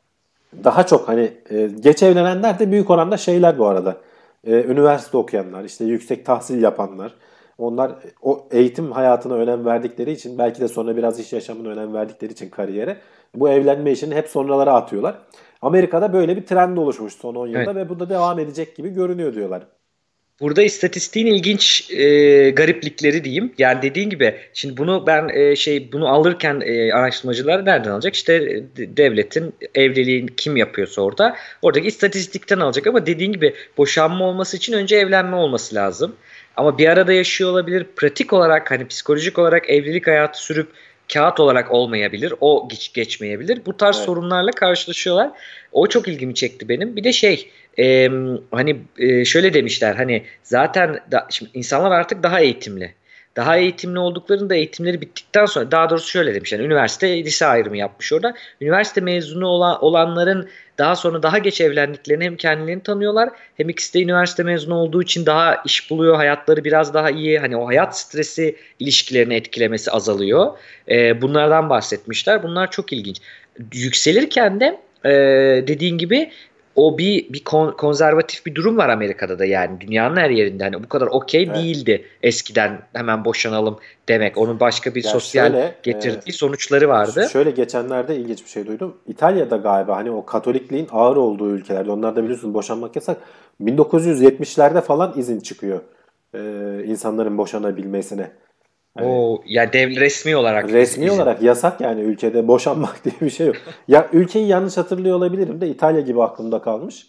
daha 0.65 0.87
çok 0.87 1.09
hani 1.09 1.33
e, 1.51 1.67
geç 1.81 2.03
evlenenler 2.03 2.59
de 2.59 2.71
büyük 2.71 2.91
oranda 2.91 3.17
şeyler 3.17 3.59
bu 3.59 3.67
arada. 3.67 3.97
E, 4.45 4.65
üniversite 4.65 5.17
okuyanlar, 5.17 5.65
işte 5.65 5.85
yüksek 5.85 6.27
tahsil 6.27 6.63
yapanlar. 6.63 7.15
Onlar 7.59 7.93
o 8.23 8.49
eğitim 8.51 8.93
hayatına 8.93 9.35
önem 9.35 9.65
verdikleri 9.65 10.13
için 10.13 10.39
belki 10.39 10.61
de 10.61 10.69
sonra 10.69 10.97
biraz 10.97 11.21
iş 11.21 11.33
yaşamına 11.33 11.69
önem 11.69 11.95
verdikleri 11.95 12.33
için 12.33 12.51
kariyere 12.51 12.97
bu 13.35 13.49
evlenme 13.49 13.93
işini 13.93 14.15
hep 14.15 14.29
sonralara 14.29 14.73
atıyorlar. 14.75 15.15
Amerika'da 15.63 16.13
böyle 16.13 16.37
bir 16.37 16.47
trend 16.47 16.77
oluşmuş 16.77 17.13
son 17.13 17.35
10 17.35 17.47
yılda 17.47 17.59
Evet. 17.59 17.77
ve 17.77 17.89
bu 17.89 18.01
da 18.01 18.09
devam 18.09 18.39
edecek 18.39 18.77
gibi 18.77 18.89
görünüyor 18.89 19.35
diyorlar. 19.35 19.63
Burada 20.41 20.63
istatistiğin 20.63 21.27
ilginç 21.27 21.91
e, 21.91 22.51
gariplikleri 22.51 23.25
diyeyim. 23.25 23.53
Yani 23.59 23.83
dediğin 23.83 24.11
gibi 24.11 24.35
şimdi 24.55 24.77
bunu 24.77 25.05
ben 25.07 25.29
e, 25.29 25.57
şey 25.57 25.93
bunu 25.93 26.09
alırken 26.09 26.63
e, 26.65 26.93
araştırmacılar 26.93 27.65
nereden 27.65 27.91
alacak? 27.91 28.15
İşte 28.15 28.35
e, 28.35 28.77
de- 28.77 28.97
devletin 28.97 29.55
evliliğin 29.75 30.27
kim 30.27 30.57
yapıyorsa 30.57 31.03
orada 31.03 31.37
oradaki 31.63 31.89
istatistikten 31.89 32.61
alacak 32.61 32.87
ama 32.87 33.07
dediğin 33.07 33.33
gibi 33.33 33.55
boşanma 33.79 34.25
olması 34.25 34.57
için 34.57 34.73
önce 34.73 34.97
evlenme 34.97 35.37
olması 35.37 35.75
lazım. 35.75 36.17
Ama 36.57 36.79
bir 36.79 36.89
arada 36.89 37.13
yaşıyor 37.13 37.51
olabilir. 37.51 37.87
Pratik 37.97 38.33
olarak 38.33 38.71
hani 38.71 38.87
psikolojik 38.87 39.39
olarak 39.39 39.71
evlilik 39.71 40.07
hayatı 40.07 40.43
sürüp 40.43 40.69
kağıt 41.13 41.41
olarak 41.41 41.73
olmayabilir. 41.73 42.35
O 42.41 42.69
geç, 42.69 42.93
geçmeyebilir. 42.93 43.67
Bu 43.67 43.77
tarz 43.77 43.97
Evet. 43.97 44.07
sorunlarla 44.07 44.51
karşılaşıyorlar. 44.51 45.31
O 45.73 45.87
çok 45.87 46.09
ilgimi 46.09 46.35
çekti 46.35 46.69
benim. 46.69 46.97
Bir 46.97 47.05
de 47.05 47.13
şey 47.13 47.51
e, 47.79 48.11
hani 48.51 48.77
e, 48.99 49.25
şöyle 49.25 49.55
demişler 49.55 49.95
hani 49.95 50.25
zaten 50.43 51.01
da, 51.13 51.27
şimdi 51.31 51.51
insanlar 51.55 51.91
artık 51.91 52.23
daha 52.23 52.41
eğitimli. 52.41 52.95
Daha 53.37 53.57
eğitimli 53.57 53.99
olduklarında 53.99 54.55
eğitimleri 54.55 55.01
bittikten 55.01 55.47
sonra 55.47 55.71
daha 55.71 55.91
doğrusu 55.91 56.09
şöyle 56.09 56.35
demişler. 56.35 56.61
Üniversite 56.61 57.25
lise 57.25 57.47
ayrımı 57.47 57.77
yapmış 57.77 58.13
orada. 58.13 58.35
Üniversite 58.61 59.01
mezunu 59.01 59.47
olan, 59.47 59.85
olanların 59.85 60.49
daha 60.79 60.97
sonra 60.97 61.23
daha 61.23 61.39
geç 61.39 61.61
evlendiklerini 61.61 62.25
hem 62.25 62.37
kendilerini 62.37 62.83
tanıyorlar 62.83 63.29
hem 63.57 63.69
ikisi 63.69 63.95
de 63.95 64.03
üniversite 64.03 64.43
mezunu 64.43 64.75
olduğu 64.75 65.03
için 65.03 65.27
daha 65.27 65.63
iş 65.65 65.91
buluyor. 65.91 66.17
Hayatları 66.17 66.65
biraz 66.65 66.95
daha 66.95 67.11
iyi. 67.11 67.39
Hani 67.39 67.57
o 67.57 67.67
hayat 67.67 67.99
stresi 67.99 68.57
ilişkilerini 68.79 69.35
etkilemesi 69.35 69.91
azalıyor. 69.91 70.59
E, 70.89 71.23
bunlardan 71.23 71.71
bahsetmişler. 71.71 72.43
Bunlar 72.43 72.71
çok 72.71 72.93
ilginç. 72.93 73.17
Yükselirken 73.75 74.61
de 74.61 74.81
e, 75.05 75.11
dediğin 75.67 75.99
gibi 75.99 76.31
o 76.77 76.99
bir 76.99 77.33
bir 77.33 77.45
kon- 77.45 77.77
konservatif 77.77 78.47
bir 78.47 78.55
durum 78.55 78.77
var 78.77 78.89
Amerika'da 78.89 79.39
da 79.39 79.45
yani 79.45 79.81
dünyanın 79.81 80.17
her 80.17 80.31
yerinde 80.31 80.65
hani 80.65 80.85
bu 80.85 80.89
kadar 80.89 81.07
okey 81.07 81.43
Evet. 81.43 81.57
değildi 81.57 82.05
eskiden 82.23 82.81
hemen 82.93 83.25
boşanalım 83.25 83.79
demek 84.09 84.39
onun 84.39 84.61
başka 84.61 84.95
bir 84.95 85.05
Ya 85.05 85.11
sosyal 85.11 85.47
şöyle, 85.53 85.75
getirdiği 85.83 86.31
e, 86.31 86.33
sonuçları 86.33 86.89
vardı. 86.89 87.27
Şöyle 87.33 87.51
geçenlerde 87.51 88.17
ilginç 88.17 88.45
bir 88.45 88.51
şey 88.51 88.67
duydum. 88.67 88.97
İtalya'da 89.07 89.57
galiba 89.57 89.97
hani 89.97 90.11
o 90.11 90.25
Katolikliğin 90.25 90.89
ağır 90.93 91.17
olduğu 91.17 91.51
ülkelerde 91.51 91.91
onlarda 91.91 92.23
biliyorsunuz 92.23 92.55
boşanmak 92.55 92.97
yasak. 92.97 93.17
1970'lerde 93.61 94.81
falan 94.81 95.13
izin 95.17 95.41
çıkıyor 95.41 95.81
e, 96.35 96.41
insanların 96.87 97.39
boşanabilmesine. 97.39 98.31
Hani 98.97 99.07
O 99.07 99.43
yani 99.47 99.73
dev 99.73 99.97
resmi 99.97 100.37
olarak 100.37 100.69
resmi 100.69 101.05
izin. 101.05 101.17
olarak 101.17 101.43
yasak 101.43 101.81
yani 101.81 102.01
ülkede 102.01 102.49
boşanmak 102.49 103.05
diye 103.05 103.15
bir 103.21 103.31
şey 103.31 103.47
yok. 103.47 103.57
Ya 103.89 104.09
ülkeyi 104.13 104.47
yanlış 104.49 104.77
hatırlıyor 104.77 105.17
olabilirim 105.17 105.61
de 105.61 105.69
İtalya 105.69 106.01
gibi 106.01 106.23
aklımda 106.23 106.63
kalmış. 106.63 107.07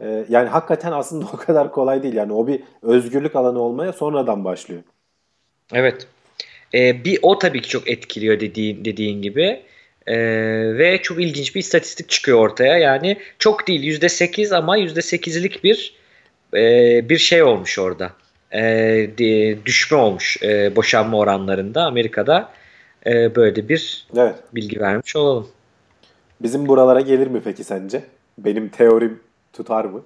E, 0.00 0.24
yani 0.28 0.48
hakikaten 0.48 0.92
aslında 0.92 1.26
o 1.34 1.36
kadar 1.36 1.72
kolay 1.72 2.02
değil. 2.02 2.14
Yani 2.14 2.32
o 2.32 2.46
bir 2.46 2.60
özgürlük 2.82 3.36
alanı 3.36 3.60
olmaya 3.60 3.92
sonradan 3.92 4.44
başlıyor. 4.44 4.82
Evet. 5.72 6.06
Ee, 6.74 7.04
bir 7.04 7.18
o 7.22 7.38
tabii 7.38 7.60
ki 7.60 7.68
çok 7.68 7.90
etkiliyor 7.90 8.40
dediğin 8.40 8.84
dediğin 8.84 9.22
gibi. 9.22 9.62
Ee, 10.06 10.16
ve 10.78 10.98
çok 11.02 11.20
ilginç 11.20 11.54
bir 11.54 11.60
istatistik 11.60 12.08
çıkıyor 12.08 12.38
ortaya. 12.38 12.78
Yani 12.78 13.16
çok 13.38 13.68
değil 13.68 13.82
%8 13.82 14.56
ama 14.56 14.78
%8'lik 14.78 15.64
bir 15.64 15.94
e, 16.54 17.08
bir 17.08 17.18
şey 17.18 17.42
olmuş 17.42 17.78
orada. 17.78 18.12
E, 18.54 19.10
düşme 19.66 19.96
olmuş 19.96 20.42
e, 20.42 20.76
boşanma 20.76 21.18
oranlarında 21.18 21.84
Amerika'da. 21.84 22.52
E, 23.06 23.34
böyle 23.34 23.68
bir 23.68 24.06
evet. 24.16 24.34
bilgi 24.52 24.80
vermiş 24.80 25.16
olalım. 25.16 25.48
Bizim 26.42 26.68
buralara 26.68 27.00
gelir 27.00 27.26
mi 27.26 27.40
peki 27.44 27.64
sence? 27.64 28.02
Benim 28.38 28.68
teorim 28.68 29.20
tutar 29.52 29.84
mı? 29.84 30.02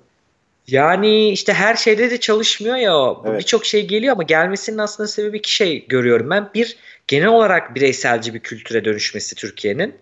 Yani 0.67 1.29
işte 1.29 1.53
her 1.53 1.75
şeyde 1.75 2.11
de 2.11 2.21
çalışmıyor 2.21 2.77
ya. 2.77 3.17
Evet. 3.27 3.41
Birçok 3.41 3.67
şey 3.67 3.87
geliyor 3.87 4.13
ama 4.13 4.23
gelmesinin 4.23 4.79
aslında 4.79 5.07
sebebi 5.07 5.39
iki 5.39 5.53
şey 5.55 5.87
görüyorum 5.87 6.31
ben. 6.31 6.51
Bir, 6.55 6.77
genel 7.07 7.29
olarak 7.29 7.75
bireyselci 7.75 8.35
bir 8.35 8.41
kültüre 8.41 8.85
dönüşmesi 8.85 9.35
Türkiye'nin. 9.35 9.95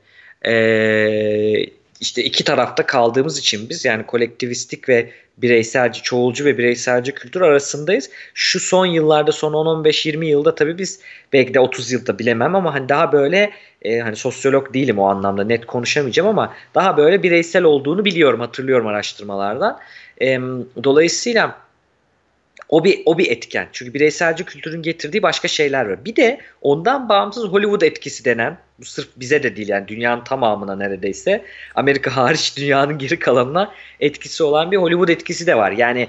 Ee, 0.47 1.67
işte 2.03 2.25
iki 2.25 2.45
tarafta 2.45 2.87
kaldığımız 2.87 3.39
için 3.39 3.69
biz 3.69 3.85
yani 3.85 4.07
kolektivistik 4.07 4.89
ve 4.89 5.11
bireyselci, 5.39 6.03
çoğulcu 6.03 6.45
ve 6.45 6.59
bireyselci 6.59 7.13
kültür 7.15 7.41
arasındayız. 7.41 8.11
Şu 8.35 8.61
son 8.61 8.87
yıllarda 8.87 9.33
son 9.33 9.53
10-15-20 9.53 10.25
yılda 10.25 10.55
tabii 10.55 10.79
biz 10.79 11.01
belki 11.33 11.55
de 11.55 11.61
30 11.61 11.93
yılda 11.93 12.19
bilemem 12.19 12.55
ama 12.55 12.75
hani 12.75 12.89
daha 12.89 13.13
böyle 13.13 13.51
e, 13.83 13.99
hani 13.99 14.17
sosyolog 14.17 14.75
değilim 14.75 14.99
o 14.99 15.05
anlamda 15.05 15.45
net 15.45 15.67
konuşamayacağım 15.67 16.29
ama 16.29 16.55
daha 16.75 16.97
böyle 16.97 17.23
bireysel 17.23 17.63
olduğunu 17.63 18.05
biliyorum 18.05 18.41
hatırlıyorum 18.41 18.87
araştırmalardan. 18.87 19.79
E, 20.23 20.41
dolayısıyla 20.85 21.59
o 22.69 22.85
bir 22.85 23.03
o 23.07 23.19
bir 23.19 23.31
etken. 23.31 23.69
Çünkü 23.73 23.95
bireyselci 23.95 24.45
kültürün 24.45 24.83
getirdiği 24.83 25.23
başka 25.23 25.49
şeyler 25.49 25.91
var. 25.91 26.05
Bir 26.05 26.17
de 26.17 26.41
ondan 26.63 27.09
bağımsız 27.09 27.45
Hollywood 27.45 27.83
etkisi 27.83 28.25
denen 28.25 28.59
bu 28.83 28.87
sırf 28.87 29.09
bize 29.17 29.43
de 29.43 29.57
değil 29.57 29.69
yani 29.69 29.89
dünyanın 29.89 30.25
tamamına 30.25 30.77
neredeyse 30.77 31.45
Amerika 31.75 32.17
hariç 32.17 32.57
dünyanın 32.57 32.99
geri 32.99 33.19
kalanına 33.19 33.73
etkisi 34.01 34.45
olan 34.45 34.73
bir 34.73 34.77
Hollywood 34.77 35.09
etkisi 35.09 35.47
de 35.47 35.57
var. 35.57 35.73
Yani 35.73 36.09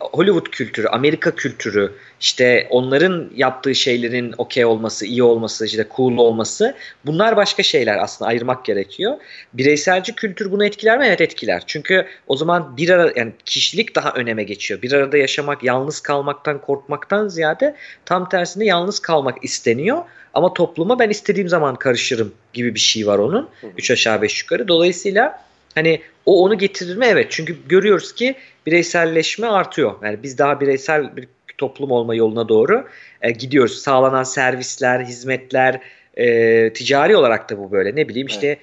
Hollywood 0.00 0.46
kültürü, 0.50 0.86
Amerika 0.86 1.34
kültürü, 1.34 1.92
işte 2.20 2.66
onların 2.70 3.30
yaptığı 3.34 3.74
şeylerin 3.74 4.34
okey 4.38 4.64
olması, 4.64 5.06
iyi 5.06 5.22
olması, 5.22 5.66
işte 5.66 5.86
cool 5.96 6.16
olması 6.16 6.74
bunlar 7.06 7.36
başka 7.36 7.62
şeyler 7.62 7.98
aslında 7.98 8.28
ayırmak 8.28 8.64
gerekiyor. 8.64 9.16
Bireyselci 9.52 10.14
kültür 10.14 10.50
bunu 10.50 10.64
etkiler 10.64 10.98
mi? 10.98 11.04
Evet 11.06 11.20
etkiler. 11.20 11.62
Çünkü 11.66 12.06
o 12.26 12.36
zaman 12.36 12.76
bir 12.76 12.90
ara 12.90 13.12
yani 13.16 13.32
kişilik 13.44 13.94
daha 13.94 14.12
öneme 14.12 14.42
geçiyor. 14.44 14.82
Bir 14.82 14.92
arada 14.92 15.16
yaşamak, 15.16 15.62
yalnız 15.62 16.00
kalmaktan 16.00 16.60
korkmaktan 16.60 17.28
ziyade 17.28 17.76
tam 18.04 18.28
tersine 18.28 18.64
yalnız 18.64 18.98
kalmak 18.98 19.44
isteniyor. 19.44 20.04
Ama 20.34 20.54
topluma 20.54 20.98
ben 20.98 21.10
istediğim 21.10 21.48
zaman 21.48 21.76
karışırım 21.76 22.32
gibi 22.52 22.74
bir 22.74 22.80
şey 22.80 23.06
var 23.06 23.18
onun. 23.18 23.48
Hı 23.60 23.66
hı. 23.66 23.70
Üç 23.78 23.90
aşağı 23.90 24.22
beş 24.22 24.42
yukarı. 24.42 24.68
Dolayısıyla 24.68 25.44
hani 25.74 26.00
o 26.26 26.44
onu 26.44 26.58
getirir 26.58 26.96
mi? 26.96 27.06
Evet. 27.08 27.26
Çünkü 27.30 27.56
görüyoruz 27.68 28.14
ki 28.14 28.34
bireyselleşme 28.66 29.46
artıyor. 29.46 29.94
Yani 30.02 30.22
biz 30.22 30.38
daha 30.38 30.60
bireysel 30.60 31.16
bir 31.16 31.28
toplum 31.58 31.90
olma 31.90 32.14
yoluna 32.14 32.48
doğru 32.48 32.88
e, 33.22 33.30
gidiyoruz. 33.30 33.78
Sağlanan 33.78 34.22
servisler, 34.22 35.00
hizmetler, 35.00 35.80
e, 36.16 36.72
ticari 36.72 37.16
olarak 37.16 37.50
da 37.50 37.58
bu 37.58 37.72
böyle. 37.72 37.96
Ne 37.96 38.08
bileyim 38.08 38.26
işte 38.26 38.46
evet. 38.46 38.58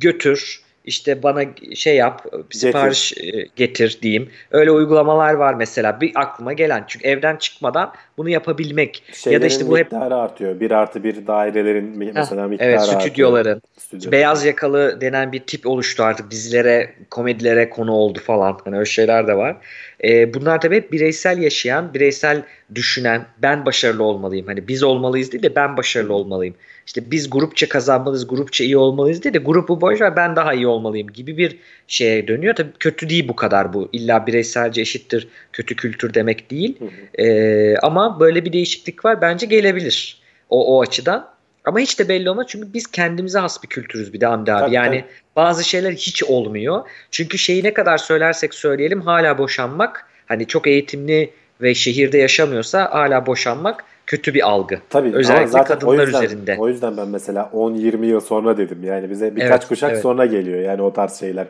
götür, 0.00 0.62
işte 0.84 1.22
bana 1.22 1.42
şey 1.74 1.96
yap 1.96 2.26
sipariş 2.50 3.14
getir. 3.14 3.34
E, 3.34 3.48
getir 3.56 3.98
diyeyim. 4.02 4.28
Öyle 4.50 4.70
uygulamalar 4.70 5.34
var 5.34 5.54
mesela 5.54 6.00
bir 6.00 6.12
aklıma 6.14 6.52
gelen. 6.52 6.84
Çünkü 6.88 7.08
evden 7.08 7.36
çıkmadan 7.36 7.92
bunu 8.16 8.28
yapabilmek. 8.28 9.02
Şeylerin 9.12 9.40
ya 9.40 9.42
da 9.42 9.46
işte 9.46 9.68
bu 9.68 9.78
hep 9.78 9.92
artıyor. 9.92 10.60
Bir 10.60 10.70
artı 10.70 11.04
bir 11.04 11.26
dairelerin 11.26 12.12
mesela 12.14 12.48
miktarı 12.48 12.70
evet, 12.70 12.80
stüdyoların. 12.80 13.62
Artıyor. 13.94 14.12
Beyaz 14.12 14.44
yakalı 14.44 15.00
denen 15.00 15.32
bir 15.32 15.40
tip 15.40 15.66
oluştu 15.66 16.02
artık 16.02 16.30
dizilere, 16.30 16.94
komedilere 17.10 17.70
konu 17.70 17.92
oldu 17.92 18.18
falan. 18.18 18.58
Hani 18.64 18.76
öyle 18.76 18.86
şeyler 18.86 19.26
de 19.26 19.36
var. 19.36 19.56
Ee, 20.04 20.34
bunlar 20.34 20.60
tabii 20.60 20.76
hep 20.76 20.92
bireysel 20.92 21.38
yaşayan, 21.38 21.94
bireysel 21.94 22.42
düşünen, 22.74 23.24
ben 23.38 23.66
başarılı 23.66 24.02
olmalıyım. 24.02 24.46
Hani 24.46 24.68
biz 24.68 24.82
olmalıyız 24.82 25.32
değil 25.32 25.42
de 25.42 25.56
ben 25.56 25.76
başarılı 25.76 26.14
olmalıyım 26.14 26.54
işte 26.86 27.10
biz 27.10 27.30
grupça 27.30 27.68
kazanmalıyız, 27.68 28.28
grupça 28.28 28.64
iyi 28.64 28.76
olmalıyız 28.76 29.22
diye 29.22 29.34
de 29.34 29.38
grubu 29.38 29.80
boş 29.80 30.00
ver 30.00 30.16
ben 30.16 30.36
daha 30.36 30.54
iyi 30.54 30.66
olmalıyım 30.66 31.08
gibi 31.08 31.36
bir 31.36 31.58
şeye 31.86 32.28
dönüyor. 32.28 32.54
Tabii 32.54 32.72
kötü 32.78 33.08
değil 33.08 33.28
bu 33.28 33.36
kadar 33.36 33.72
bu. 33.72 33.88
İlla 33.92 34.26
bireyselce 34.26 34.80
eşittir 34.80 35.28
kötü 35.52 35.76
kültür 35.76 36.14
demek 36.14 36.50
değil. 36.50 36.78
Hı 36.78 36.84
hı. 36.84 37.22
Ee, 37.22 37.76
ama 37.76 38.20
böyle 38.20 38.44
bir 38.44 38.52
değişiklik 38.52 39.04
var. 39.04 39.20
Bence 39.20 39.46
gelebilir 39.46 40.22
o, 40.50 40.76
o 40.76 40.82
açıdan. 40.82 41.32
Ama 41.64 41.78
hiç 41.78 41.98
de 41.98 42.08
belli 42.08 42.30
olmaz 42.30 42.46
çünkü 42.48 42.74
biz 42.74 42.86
kendimize 42.86 43.38
has 43.38 43.62
bir 43.62 43.68
kültürüz 43.68 44.12
bir 44.12 44.20
de 44.20 44.26
Hamdi 44.26 44.52
abi. 44.52 44.60
Tabii, 44.60 44.74
yani 44.74 45.00
tabii. 45.00 45.10
bazı 45.36 45.64
şeyler 45.64 45.92
hiç 45.92 46.24
olmuyor. 46.24 46.82
Çünkü 47.10 47.38
şeyi 47.38 47.64
ne 47.64 47.74
kadar 47.74 47.98
söylersek 47.98 48.54
söyleyelim 48.54 49.00
hala 49.00 49.38
boşanmak 49.38 50.06
hani 50.26 50.46
çok 50.46 50.66
eğitimli 50.66 51.30
ve 51.60 51.74
şehirde 51.74 52.18
yaşamıyorsa 52.18 52.88
hala 52.92 53.26
boşanmak 53.26 53.84
kötü 54.12 54.34
bir 54.34 54.48
algı. 54.48 54.78
Tabii 54.90 55.14
özellikle 55.14 55.46
zaten 55.46 55.78
kadınlar 55.78 55.98
o 55.98 56.02
yüzden, 56.02 56.22
üzerinde. 56.22 56.56
O 56.58 56.68
yüzden 56.68 56.96
ben 56.96 57.08
mesela 57.08 57.50
10-20 57.54 58.04
yıl 58.04 58.20
sonra 58.20 58.56
dedim. 58.56 58.84
Yani 58.84 59.10
bize 59.10 59.36
birkaç 59.36 59.50
evet, 59.50 59.68
kuşak 59.68 59.92
evet. 59.92 60.02
sonra 60.02 60.26
geliyor 60.26 60.60
yani 60.60 60.82
o 60.82 60.92
tarz 60.92 61.20
şeyler. 61.20 61.46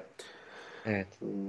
Evet. 0.87 1.07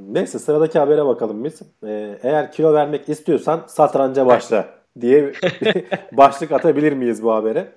Neyse 0.10 0.40
sıradaki 0.40 0.80
habere 0.80 1.06
bakalım 1.06 1.44
biz. 1.44 1.62
Ee, 1.88 2.18
eğer 2.24 2.52
kilo 2.52 2.74
vermek 2.74 3.10
istiyorsan 3.10 3.64
satranca 3.68 4.26
başla 4.26 4.66
diye 5.02 5.34
başlık 6.12 6.52
atabilir 6.52 6.94
miyiz 6.94 7.24
bu 7.24 7.34
habere? 7.34 7.68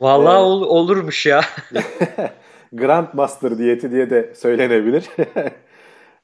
Vallahi 0.00 0.36
ee, 0.36 0.38
ol, 0.38 0.62
olurmuş 0.62 1.26
ya. 1.26 1.40
Grandmaster 2.72 3.58
diyeti 3.58 3.90
diye 3.90 4.10
de 4.10 4.34
söylenebilir. 4.34 5.04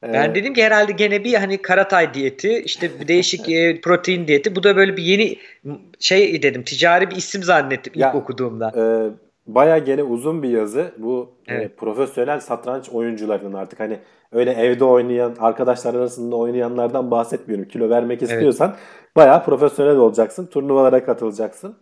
Ben 0.02 0.30
ee, 0.30 0.34
dedim 0.34 0.54
ki 0.54 0.64
herhalde 0.64 0.92
gene 0.92 1.24
bir 1.24 1.34
hani 1.34 1.62
karatay 1.62 2.14
diyeti 2.14 2.62
işte 2.64 3.00
bir 3.00 3.08
değişik 3.08 3.48
e, 3.48 3.80
protein 3.80 4.28
diyeti 4.28 4.56
bu 4.56 4.62
da 4.62 4.76
böyle 4.76 4.96
bir 4.96 5.02
yeni 5.02 5.36
şey 5.98 6.42
dedim 6.42 6.62
ticari 6.62 7.10
bir 7.10 7.16
isim 7.16 7.42
zannettim 7.42 7.92
ya, 7.96 8.08
ilk 8.08 8.14
okuduğumda. 8.14 8.72
E, 8.76 8.84
Baya 9.46 9.78
gene 9.78 10.02
uzun 10.02 10.42
bir 10.42 10.48
yazı 10.48 10.92
bu 10.98 11.30
e, 11.48 11.54
evet. 11.54 11.70
e, 11.70 11.74
profesyonel 11.74 12.40
satranç 12.40 12.88
oyuncularının 12.88 13.52
artık 13.52 13.80
hani 13.80 13.98
öyle 14.32 14.50
evde 14.52 14.84
oynayan 14.84 15.36
arkadaşlar 15.38 15.94
arasında 15.94 16.36
oynayanlardan 16.36 17.10
bahsetmiyorum. 17.10 17.68
Kilo 17.68 17.90
vermek 17.90 18.22
istiyorsan 18.22 18.68
evet. 18.68 19.16
baya 19.16 19.42
profesyonel 19.42 19.96
olacaksın 19.96 20.46
turnuvalara 20.46 21.04
katılacaksın. 21.04 21.76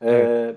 E, 0.00 0.10
evet. 0.10 0.56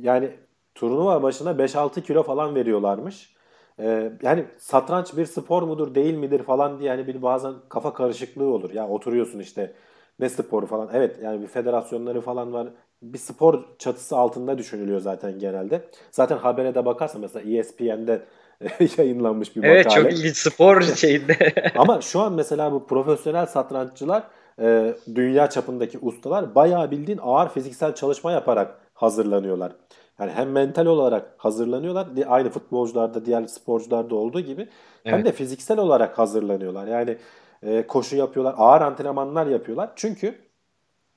Yani 0.00 0.30
turnuva 0.74 1.22
başına 1.22 1.50
5-6 1.50 2.02
kilo 2.02 2.22
falan 2.22 2.54
veriyorlarmış. 2.54 3.31
Ee, 3.80 4.12
yani 4.22 4.44
satranç 4.58 5.16
bir 5.16 5.26
spor 5.26 5.62
mudur 5.62 5.94
değil 5.94 6.14
midir 6.14 6.42
falan 6.42 6.78
diye 6.78 6.90
yani 6.90 7.06
bir 7.06 7.22
bazen 7.22 7.54
kafa 7.68 7.94
karışıklığı 7.94 8.54
olur. 8.54 8.70
Ya 8.74 8.88
oturuyorsun 8.88 9.38
işte 9.38 9.72
ne 10.20 10.28
sporu 10.28 10.66
falan. 10.66 10.90
Evet 10.92 11.16
yani 11.22 11.42
bir 11.42 11.46
federasyonları 11.46 12.20
falan 12.20 12.52
var. 12.52 12.68
Bir 13.02 13.18
spor 13.18 13.64
çatısı 13.78 14.16
altında 14.16 14.58
düşünülüyor 14.58 15.00
zaten 15.00 15.38
genelde. 15.38 15.84
Zaten 16.10 16.36
habere 16.36 16.74
de 16.74 16.84
bakarsan 16.84 17.20
mesela 17.20 17.50
ESPN'de 17.50 18.22
yayınlanmış 18.98 19.56
bir 19.56 19.62
evet, 19.64 19.86
makale. 19.86 20.00
Evet 20.00 20.12
çok 20.12 20.20
ilginç 20.20 20.36
spor 20.36 20.82
şeyinde. 20.82 21.36
Ama 21.76 22.00
şu 22.00 22.20
an 22.20 22.32
mesela 22.32 22.72
bu 22.72 22.86
profesyonel 22.86 23.46
satranççılar 23.46 24.22
e, 24.60 24.94
dünya 25.14 25.50
çapındaki 25.50 25.98
ustalar 25.98 26.54
bayağı 26.54 26.90
bildiğin 26.90 27.20
ağır 27.22 27.48
fiziksel 27.48 27.94
çalışma 27.94 28.32
yaparak 28.32 28.78
hazırlanıyorlar. 28.94 29.72
Yani 30.20 30.32
hem 30.32 30.50
mental 30.50 30.86
olarak 30.86 31.34
hazırlanıyorlar. 31.36 32.08
Aynı 32.28 32.50
futbolcularda, 32.50 33.24
diğer 33.24 33.46
sporcularda 33.46 34.14
olduğu 34.14 34.40
gibi. 34.40 34.60
Evet. 34.62 34.68
Hem 35.16 35.24
de 35.24 35.32
fiziksel 35.32 35.78
olarak 35.78 36.18
hazırlanıyorlar. 36.18 36.86
Yani 36.86 37.16
e, 37.62 37.86
koşu 37.86 38.16
yapıyorlar, 38.16 38.54
ağır 38.58 38.80
antrenmanlar 38.80 39.46
yapıyorlar. 39.46 39.90
Çünkü 39.96 40.34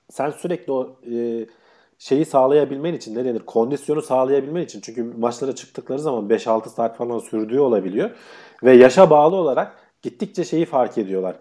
sen 0.09 0.29
sürekli 0.29 0.73
o 0.73 0.99
e, 1.11 1.45
şeyi 1.99 2.25
sağlayabilmen 2.25 2.93
için 2.93 3.15
ne 3.15 3.25
denir? 3.25 3.39
Kondisyonu 3.39 4.01
sağlayabilmen 4.01 4.61
için. 4.61 4.81
Çünkü 4.81 5.03
maçlara 5.03 5.55
çıktıkları 5.55 5.99
zaman 5.99 6.29
5-6 6.29 6.69
saat 6.69 6.97
falan 6.97 7.19
sürdüğü 7.19 7.59
olabiliyor. 7.59 8.09
Ve 8.63 8.73
yaşa 8.73 9.09
bağlı 9.09 9.35
olarak 9.35 9.75
gittikçe 10.01 10.43
şeyi 10.43 10.65
fark 10.65 10.97
ediyorlar. 10.97 11.35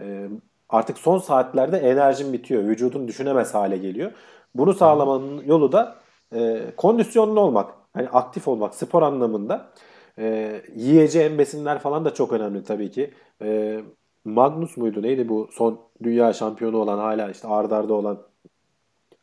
E, 0.00 0.28
artık 0.68 0.98
son 0.98 1.18
saatlerde 1.18 1.78
enerjin 1.78 2.32
bitiyor. 2.32 2.62
Vücudun 2.64 3.08
düşünemez 3.08 3.54
hale 3.54 3.76
geliyor. 3.76 4.12
Bunu 4.54 4.74
sağlamanın 4.74 5.42
yolu 5.46 5.72
da 5.72 5.96
e, 6.34 6.72
kondisyonlu 6.76 7.40
olmak. 7.40 7.74
Hani 7.94 8.08
aktif 8.08 8.48
olmak 8.48 8.74
spor 8.74 9.02
anlamında. 9.02 9.70
E, 10.18 10.52
yiyeceğin 10.76 11.38
besinler 11.38 11.78
falan 11.78 12.04
da 12.04 12.14
çok 12.14 12.32
önemli 12.32 12.64
tabii 12.64 12.90
ki. 12.90 13.10
E, 13.42 13.80
Magnus 14.24 14.76
muydu 14.76 15.02
neydi 15.02 15.28
bu 15.28 15.48
son 15.52 15.80
dünya 16.02 16.32
şampiyonu 16.32 16.76
olan 16.76 16.98
hala 16.98 17.30
işte 17.30 17.48
ardarda 17.48 17.94
olan 17.94 18.22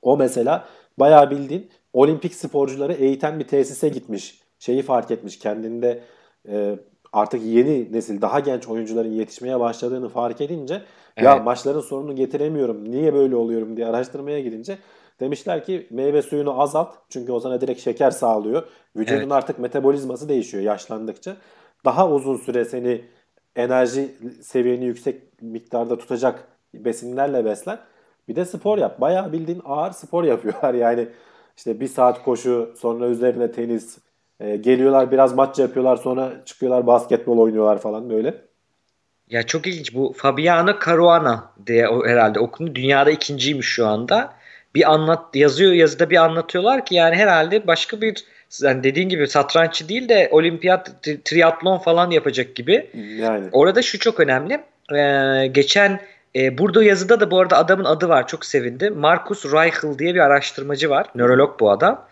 o 0.02 0.18
mesela 0.18 0.68
bayağı 1.00 1.32
bildiğin 1.32 1.70
olimpik 1.94 2.36
sporcuları 2.36 2.94
eğiten 2.94 3.40
bir 3.40 3.48
tesise 3.48 3.90
gitmiş. 3.90 4.42
Şeyi 4.60 4.82
fark 4.82 5.12
etmiş 5.12 5.40
kendinde 5.40 6.04
e, 6.48 6.80
artık 7.14 7.44
yeni 7.44 7.94
nesil 7.94 8.22
daha 8.22 8.40
genç 8.40 8.68
oyuncuların 8.68 9.12
yetişmeye 9.12 9.60
başladığını 9.60 10.10
fark 10.10 10.42
edince 10.42 10.74
evet. 11.18 11.26
ya 11.26 11.36
maçların 11.36 11.82
sonunu 11.82 12.16
getiremiyorum 12.16 12.92
niye 12.92 13.14
böyle 13.14 13.36
oluyorum 13.36 13.78
diye 13.78 13.88
araştırmaya 13.88 14.40
gidince 14.40 14.78
demişler 15.20 15.64
ki 15.64 15.88
meyve 15.92 16.22
suyunu 16.22 16.62
azalt 16.62 16.96
çünkü 17.10 17.32
o 17.32 17.40
sana 17.40 17.62
direkt 17.62 17.82
şeker 17.82 18.12
sağlıyor. 18.12 18.64
Vücudun 18.96 19.20
evet. 19.20 19.32
artık 19.32 19.60
metabolizması 19.60 20.30
değişiyor 20.30 20.64
yaşlandıkça. 20.64 21.38
Daha 21.86 22.10
uzun 22.10 22.38
süre 22.38 22.66
seni 22.66 23.02
enerji 23.56 24.16
seviyeni 24.42 24.86
yüksek 24.86 25.42
miktarda 25.42 25.98
tutacak 25.98 26.48
besinlerle 26.74 27.46
besler. 27.46 27.80
Bir 28.28 28.36
de 28.36 28.46
spor 28.46 28.78
yap. 28.78 29.02
Bayağı 29.02 29.32
bildiğin 29.32 29.62
ağır 29.66 29.92
spor 29.92 30.24
yapıyorlar. 30.24 30.74
Yani 30.86 31.08
işte 31.58 31.80
bir 31.80 31.88
saat 31.88 32.24
koşu, 32.24 32.74
sonra 32.78 33.08
üzerine 33.08 33.52
tenis, 33.52 33.98
e, 34.40 34.56
geliyorlar 34.56 35.12
biraz 35.12 35.34
maç 35.34 35.60
yapıyorlar, 35.60 35.96
sonra 35.96 36.46
çıkıyorlar 36.46 36.88
basketbol 36.88 37.38
oynuyorlar 37.38 37.78
falan 37.78 38.10
böyle. 38.10 38.42
Ya 39.30 39.44
çok 39.44 39.68
ilginç 39.68 39.96
bu 39.96 40.14
Fabiano 40.18 40.80
Caruana 40.86 41.52
diye 41.68 41.90
o 41.90 42.08
herhalde 42.08 42.40
okunuyor. 42.40 42.76
Dünyada 42.76 43.12
ikinciymiş 43.12 43.68
şu 43.68 43.88
anda. 43.88 44.34
Bir 44.76 44.94
anlat 44.94 45.36
yazıyor 45.36 45.74
yazıda 45.74 46.10
bir 46.10 46.18
anlatıyorlar 46.18 46.86
ki 46.86 46.96
yani 46.96 47.16
herhalde 47.16 47.68
başka 47.68 48.02
bir 48.02 48.26
yani 48.62 48.84
dediğin 48.84 49.10
gibi 49.10 49.28
satranççı 49.28 49.90
değil 49.90 50.10
de 50.10 50.30
olimpiyat 50.32 51.04
triatlon 51.26 51.78
falan 51.78 52.12
yapacak 52.12 52.56
gibi. 52.56 52.90
Yani. 53.20 53.50
Orada 53.52 53.82
şu 53.82 54.00
çok 54.00 54.20
önemli. 54.20 54.62
Ee, 54.96 55.48
geçen 55.48 56.00
e, 56.36 56.58
burada 56.58 56.84
yazıda 56.84 57.20
da 57.20 57.32
bu 57.32 57.40
arada 57.40 57.58
adamın 57.58 57.86
adı 57.86 58.10
var 58.10 58.28
çok 58.28 58.46
sevindim. 58.46 58.98
Marcus 58.98 59.46
Reichel 59.46 60.00
diye 60.00 60.16
bir 60.16 60.20
araştırmacı 60.20 60.90
var. 60.90 61.08
Nörolog 61.16 61.60
bu 61.60 61.72
adam. 61.72 62.06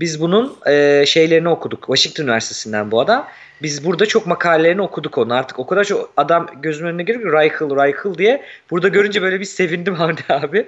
Biz 0.00 0.20
bunun 0.20 0.56
e, 0.66 1.04
şeylerini 1.06 1.48
okuduk. 1.48 1.80
Washington 1.86 2.24
Üniversitesi'nden 2.24 2.90
bu 2.90 3.00
adam. 3.00 3.28
Biz 3.62 3.84
burada 3.84 4.06
çok 4.06 4.26
makalelerini 4.26 4.82
okuduk 4.82 5.18
onu. 5.18 5.34
Artık 5.34 5.58
o 5.58 5.66
kadar 5.66 5.84
çok 5.84 6.12
adam 6.16 6.46
gözümün 6.62 6.90
önüne 6.90 7.02
geliyor 7.02 7.24
ki 7.24 7.38
Reichel, 7.38 7.84
Reichel 7.84 8.14
diye. 8.14 8.44
Burada 8.70 8.88
görünce 8.88 9.22
böyle 9.22 9.40
bir 9.40 9.44
sevindim 9.44 9.94
Hamdi 9.98 10.20
abi. 10.28 10.66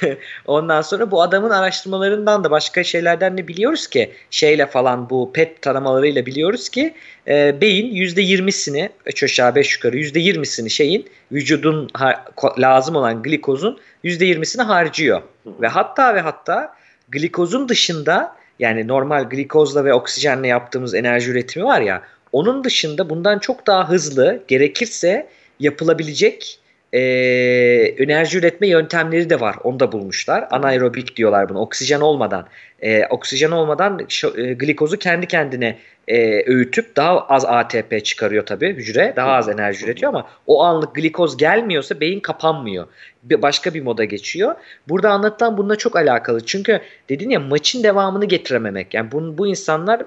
Ondan 0.46 0.82
sonra 0.82 1.10
bu 1.10 1.22
adamın 1.22 1.50
araştırmalarından 1.50 2.44
da 2.44 2.50
başka 2.50 2.84
şeylerden 2.84 3.36
ne 3.36 3.48
biliyoruz 3.48 3.86
ki 3.86 4.12
şeyle 4.30 4.66
falan 4.66 5.10
bu 5.10 5.32
PET 5.32 5.62
taramalarıyla 5.62 6.26
biliyoruz 6.26 6.68
ki 6.68 6.94
e, 7.28 7.60
beyin 7.60 7.94
%20'sini 7.94 8.88
3 9.06 9.22
aşağı 9.22 9.54
5 9.54 9.74
yukarı 9.74 9.96
%20'sini 9.96 10.70
şeyin 10.70 11.08
vücudun 11.32 11.90
lazım 12.58 12.96
olan 12.96 13.22
glikozun 13.22 13.78
%20'sini 14.04 14.62
harcıyor. 14.62 15.22
Ve 15.46 15.68
hatta 15.68 16.14
ve 16.14 16.20
hatta 16.20 16.74
glikozun 17.08 17.68
dışında 17.68 18.37
yani 18.58 18.88
normal 18.88 19.24
glikozla 19.24 19.84
ve 19.84 19.94
oksijenle 19.94 20.48
yaptığımız 20.48 20.94
enerji 20.94 21.30
üretimi 21.30 21.64
var 21.64 21.80
ya 21.80 22.02
onun 22.32 22.64
dışında 22.64 23.10
bundan 23.10 23.38
çok 23.38 23.66
daha 23.66 23.88
hızlı 23.88 24.42
gerekirse 24.48 25.28
yapılabilecek 25.60 26.60
e, 26.92 27.00
enerji 27.98 28.38
üretme 28.38 28.68
yöntemleri 28.68 29.30
de 29.30 29.40
var. 29.40 29.56
Onu 29.64 29.80
da 29.80 29.92
bulmuşlar. 29.92 30.48
Anaerobik 30.50 31.16
diyorlar 31.16 31.48
bunu. 31.48 31.58
Oksijen 31.58 32.00
olmadan. 32.00 32.46
E, 32.82 33.06
oksijen 33.06 33.50
olmadan 33.50 34.06
e, 34.36 34.52
glikozu 34.52 34.96
kendi 34.96 35.26
kendine 35.26 35.78
e, 36.08 36.42
öğütüp 36.46 36.96
daha 36.96 37.26
az 37.26 37.44
ATP 37.44 38.04
çıkarıyor 38.04 38.46
tabii 38.46 38.74
hücre. 38.74 39.12
Daha 39.16 39.32
az 39.32 39.48
enerji 39.48 39.84
üretiyor 39.84 40.12
ama 40.12 40.28
o 40.46 40.62
anlık 40.62 40.94
glikoz 40.94 41.36
gelmiyorsa 41.36 42.00
beyin 42.00 42.20
kapanmıyor. 42.20 42.86
Bir, 43.22 43.42
başka 43.42 43.74
bir 43.74 43.82
moda 43.82 44.04
geçiyor. 44.04 44.54
Burada 44.88 45.10
anlatılan 45.10 45.56
bununla 45.56 45.76
çok 45.76 45.96
alakalı. 45.96 46.46
Çünkü 46.46 46.80
dedin 47.08 47.30
ya 47.30 47.40
maçın 47.40 47.82
devamını 47.82 48.24
getirememek. 48.24 48.94
Yani 48.94 49.12
bu, 49.12 49.38
bu 49.38 49.46
insanlar 49.46 50.02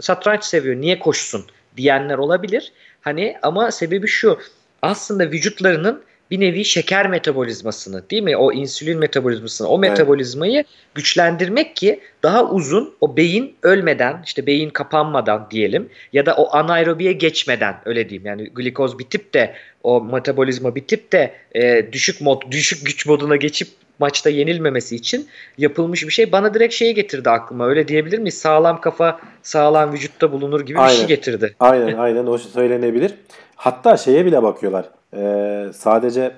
satranç 0.00 0.44
seviyor. 0.44 0.76
Niye 0.76 0.98
koşsun 0.98 1.44
diyenler 1.76 2.18
olabilir. 2.18 2.72
Hani 3.00 3.36
ama 3.42 3.70
sebebi 3.70 4.06
şu. 4.06 4.38
Aslında 4.82 5.30
vücutlarının 5.30 6.02
bir 6.30 6.40
nevi 6.40 6.64
şeker 6.64 7.10
metabolizmasını 7.10 8.10
değil 8.10 8.22
mi? 8.22 8.36
O 8.36 8.52
insülin 8.52 8.98
metabolizmasını, 8.98 9.68
o 9.68 9.78
metabolizmayı 9.78 10.54
evet. 10.54 10.66
güçlendirmek 10.94 11.76
ki 11.76 12.00
daha 12.22 12.50
uzun 12.50 12.94
o 13.00 13.16
beyin 13.16 13.56
ölmeden, 13.62 14.22
işte 14.26 14.46
beyin 14.46 14.70
kapanmadan 14.70 15.46
diyelim 15.50 15.88
ya 16.12 16.26
da 16.26 16.36
o 16.36 16.56
anaerobiye 16.56 17.12
geçmeden 17.12 17.76
öyle 17.84 18.08
diyeyim. 18.08 18.26
Yani 18.26 18.50
glikoz 18.50 18.98
bitip 18.98 19.34
de 19.34 19.54
o 19.82 20.04
metabolizma 20.04 20.74
bitip 20.74 21.12
de 21.12 21.32
e, 21.54 21.92
düşük 21.92 22.20
mod, 22.20 22.42
düşük 22.50 22.86
güç 22.86 23.06
moduna 23.06 23.36
geçip 23.36 23.68
maçta 23.98 24.30
yenilmemesi 24.30 24.96
için 24.96 25.26
yapılmış 25.58 26.06
bir 26.06 26.12
şey. 26.12 26.32
Bana 26.32 26.54
direkt 26.54 26.74
şeyi 26.74 26.94
getirdi 26.94 27.30
aklıma. 27.30 27.66
Öyle 27.66 27.88
diyebilir 27.88 28.18
miyiz? 28.18 28.38
Sağlam 28.38 28.80
kafa, 28.80 29.20
sağlam 29.42 29.92
vücutta 29.92 30.32
bulunur 30.32 30.60
gibi 30.60 30.78
aynen. 30.78 30.92
bir 30.92 30.98
şey 30.98 31.06
getirdi. 31.06 31.54
Aynen, 31.60 31.98
aynen 31.98 32.26
o 32.26 32.38
söylenebilir. 32.38 33.14
Hatta 33.56 33.96
şeye 33.96 34.26
bile 34.26 34.42
bakıyorlar 34.42 34.84
e, 35.14 35.66
sadece 35.74 36.32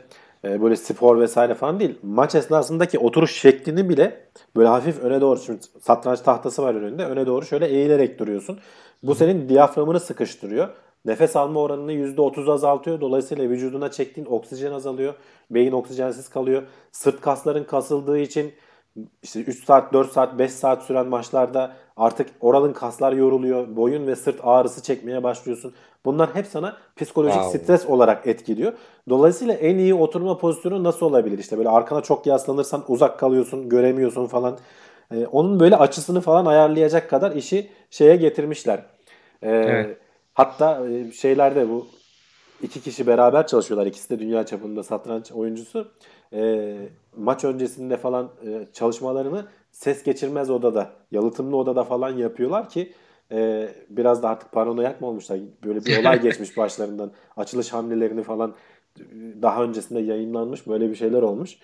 e, 0.44 0.62
böyle 0.62 0.76
spor 0.76 1.20
vesaire 1.20 1.54
falan 1.54 1.80
değil. 1.80 1.98
Maç 2.02 2.34
esnasındaki 2.34 2.98
oturuş 2.98 3.40
şeklini 3.40 3.88
bile 3.88 4.20
böyle 4.56 4.68
hafif 4.68 4.98
öne 4.98 5.20
doğru 5.20 5.40
şimdi 5.40 5.60
satranç 5.80 6.20
tahtası 6.20 6.62
var 6.62 6.74
önünde. 6.74 7.04
Öne 7.04 7.26
doğru 7.26 7.44
şöyle 7.44 7.66
eğilerek 7.66 8.18
duruyorsun. 8.18 8.58
Bu 9.02 9.14
senin 9.14 9.48
diyaframını 9.48 10.00
sıkıştırıyor. 10.00 10.68
Nefes 11.04 11.36
alma 11.36 11.60
oranını 11.60 11.92
%30 11.92 12.52
azaltıyor. 12.52 13.00
Dolayısıyla 13.00 13.48
vücuduna 13.48 13.90
çektiğin 13.90 14.26
oksijen 14.26 14.72
azalıyor. 14.72 15.14
Beyin 15.50 15.72
oksijensiz 15.72 16.28
kalıyor. 16.28 16.62
Sırt 16.92 17.20
kasların 17.20 17.64
kasıldığı 17.64 18.18
için 18.18 18.52
işte 19.22 19.40
3 19.40 19.64
saat, 19.64 19.92
4 19.92 20.12
saat, 20.12 20.38
5 20.38 20.52
saat 20.52 20.82
süren 20.82 21.06
maçlarda 21.06 21.76
artık 21.96 22.28
oralın 22.40 22.72
kaslar 22.72 23.12
yoruluyor. 23.12 23.76
Boyun 23.76 24.06
ve 24.06 24.16
sırt 24.16 24.40
ağrısı 24.42 24.82
çekmeye 24.82 25.22
başlıyorsun. 25.22 25.74
Bunlar 26.06 26.34
hep 26.34 26.46
sana 26.46 26.76
psikolojik 26.96 27.42
wow. 27.42 27.58
stres 27.58 27.86
olarak 27.86 28.26
etkiliyor. 28.26 28.72
Dolayısıyla 29.08 29.54
en 29.54 29.78
iyi 29.78 29.94
oturma 29.94 30.38
pozisyonu 30.38 30.84
nasıl 30.84 31.06
olabilir? 31.06 31.38
İşte 31.38 31.58
böyle 31.58 31.68
arkana 31.68 32.00
çok 32.00 32.26
yaslanırsan 32.26 32.84
uzak 32.88 33.18
kalıyorsun, 33.18 33.68
göremiyorsun 33.68 34.26
falan. 34.26 34.58
Ee, 35.12 35.26
onun 35.26 35.60
böyle 35.60 35.76
açısını 35.76 36.20
falan 36.20 36.46
ayarlayacak 36.46 37.10
kadar 37.10 37.32
işi 37.32 37.70
şeye 37.90 38.16
getirmişler. 38.16 38.78
Ee, 39.42 39.50
evet. 39.50 39.98
Hatta 40.34 40.88
e, 40.88 41.12
şeylerde 41.12 41.68
bu 41.68 41.86
iki 42.62 42.80
kişi 42.80 43.06
beraber 43.06 43.46
çalışıyorlar. 43.46 43.86
İkisi 43.86 44.10
de 44.10 44.18
dünya 44.18 44.46
çapında 44.46 44.82
satranç 44.82 45.32
oyuncusu. 45.32 45.88
E, 46.32 46.74
maç 47.16 47.44
öncesinde 47.44 47.96
falan 47.96 48.30
e, 48.46 48.66
çalışmalarını 48.72 49.44
ses 49.70 50.02
geçirmez 50.02 50.50
odada, 50.50 50.90
yalıtımlı 51.10 51.56
odada 51.56 51.84
falan 51.84 52.16
yapıyorlar 52.16 52.68
ki 52.68 52.92
e, 53.32 53.68
biraz 53.90 54.22
da 54.22 54.28
artık 54.28 54.52
paranoyak 54.52 55.00
mı 55.00 55.06
olmuşlar? 55.06 55.38
Böyle 55.64 55.84
bir 55.84 56.00
olay 56.00 56.20
geçmiş 56.22 56.56
başlarından. 56.56 57.10
Açılış 57.36 57.72
hamlelerini 57.72 58.22
falan 58.22 58.54
daha 59.42 59.62
öncesinde 59.62 60.00
yayınlanmış. 60.00 60.66
Böyle 60.66 60.90
bir 60.90 60.94
şeyler 60.94 61.22
olmuş. 61.22 61.56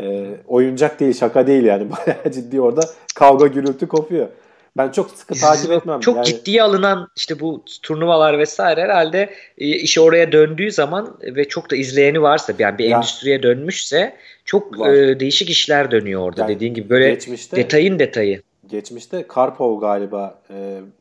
E, 0.00 0.30
oyuncak 0.46 1.00
değil, 1.00 1.14
şaka 1.14 1.46
değil 1.46 1.64
yani. 1.64 1.90
Bayağı 1.90 2.32
ciddi 2.32 2.60
orada 2.60 2.80
kavga 3.14 3.46
gürültü 3.46 3.88
kopuyor. 3.88 4.28
Ben 4.76 4.90
çok 4.90 5.10
sıkı 5.10 5.34
takip 5.34 5.72
etmem. 5.72 6.00
Çok 6.00 6.16
yani... 6.16 6.26
ciddiye 6.26 6.62
alınan 6.62 7.08
işte 7.16 7.40
bu 7.40 7.64
turnuvalar 7.82 8.38
vesaire 8.38 8.80
herhalde 8.80 9.30
e, 9.58 9.66
işi 9.66 10.00
oraya 10.00 10.32
döndüğü 10.32 10.72
zaman 10.72 11.18
ve 11.22 11.48
çok 11.48 11.70
da 11.70 11.76
izleyeni 11.76 12.22
varsa 12.22 12.52
yani 12.58 12.78
bir 12.78 12.84
ya, 12.84 12.96
endüstriye 12.96 13.42
dönmüşse 13.42 14.16
çok 14.44 14.88
e, 14.88 15.20
değişik 15.20 15.50
işler 15.50 15.90
dönüyor 15.90 16.20
orada 16.20 16.40
yani, 16.40 16.54
dediğin 16.54 16.74
gibi 16.74 16.88
böyle 16.88 17.10
geçmişte, 17.10 17.56
detayın 17.56 17.98
detayı. 17.98 18.42
Geçmişte 18.68 19.26
Karpov 19.26 19.80
galiba 19.80 20.38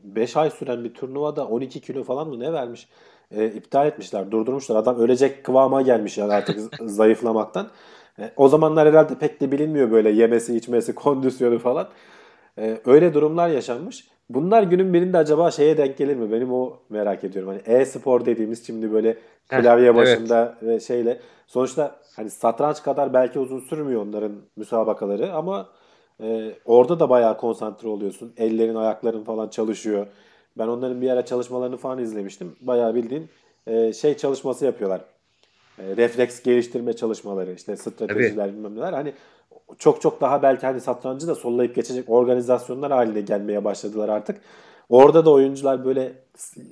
5 0.03 0.35
e, 0.35 0.39
ay 0.39 0.49
süren 0.49 0.83
bir 0.83 0.93
turnuvada 0.93 1.47
12 1.47 1.79
kilo 1.79 2.03
falan 2.03 2.27
mı 2.27 2.39
ne 2.39 2.53
vermiş? 2.53 2.87
E, 3.31 3.45
iptal 3.45 3.87
etmişler, 3.87 4.31
durdurmuşlar. 4.31 4.75
Adam 4.75 4.99
ölecek 4.99 5.43
kıvama 5.43 5.81
gelmiş 5.81 6.17
yani 6.17 6.33
artık 6.33 6.59
zayıflamaktan. 6.89 7.67
E, 8.19 8.31
o 8.37 8.47
zamanlar 8.47 8.87
herhalde 8.87 9.15
pek 9.15 9.41
de 9.41 9.51
bilinmiyor 9.51 9.91
böyle 9.91 10.09
yemesi, 10.09 10.57
içmesi, 10.57 10.95
kondisyonu 10.95 11.59
falan. 11.59 11.87
E, 12.57 12.77
öyle 12.85 13.13
durumlar 13.13 13.49
yaşanmış. 13.49 14.07
Bunlar 14.29 14.63
günün 14.63 14.93
birinde 14.93 15.17
acaba 15.17 15.51
şeye 15.51 15.77
denk 15.77 15.97
gelir 15.97 16.15
mi? 16.15 16.31
Benim 16.31 16.53
o 16.53 16.77
merak 16.89 17.23
ediyorum. 17.23 17.49
Hani 17.49 17.77
e-spor 17.77 18.25
dediğimiz 18.25 18.67
şimdi 18.67 18.93
böyle 18.93 19.17
klavye 19.47 19.95
başında 19.95 20.57
evet. 20.61 20.75
ve 20.75 20.79
şeyle. 20.79 21.19
Sonuçta 21.47 21.95
hani 22.15 22.29
satranç 22.29 22.83
kadar 22.83 23.13
belki 23.13 23.39
uzun 23.39 23.59
sürmüyor 23.59 24.01
onların 24.01 24.31
müsabakaları 24.55 25.33
ama 25.33 25.69
e, 26.23 26.51
orada 26.65 26.99
da 26.99 27.09
bayağı 27.09 27.37
konsantre 27.37 27.87
oluyorsun. 27.87 28.33
Ellerin, 28.37 28.75
ayakların 28.75 29.23
falan 29.23 29.47
çalışıyor. 29.49 30.07
Ben 30.57 30.67
onların 30.67 31.01
bir 31.01 31.09
ara 31.09 31.25
çalışmalarını 31.25 31.77
falan 31.77 31.99
izlemiştim. 31.99 32.55
Bayağı 32.61 32.95
bildiğin 32.95 33.29
e, 33.67 33.93
şey 33.93 34.17
çalışması 34.17 34.65
yapıyorlar. 34.65 35.01
E, 35.79 35.97
refleks 35.97 36.43
geliştirme 36.43 36.93
çalışmaları, 36.93 37.53
işte 37.53 37.77
stratejiler 37.77 38.45
Tabii. 38.47 38.57
bilmem 38.57 38.75
neler. 38.75 38.93
Hani 38.93 39.13
çok 39.77 40.01
çok 40.01 40.21
daha 40.21 40.43
belki 40.43 40.65
hani 40.65 40.81
satrancı 40.81 41.27
da 41.27 41.35
sollayıp 41.35 41.75
geçecek 41.75 42.09
organizasyonlar 42.09 42.91
haline 42.91 43.21
gelmeye 43.21 43.63
başladılar 43.63 44.09
artık. 44.09 44.41
Orada 44.89 45.25
da 45.25 45.31
oyuncular 45.31 45.85
böyle 45.85 46.13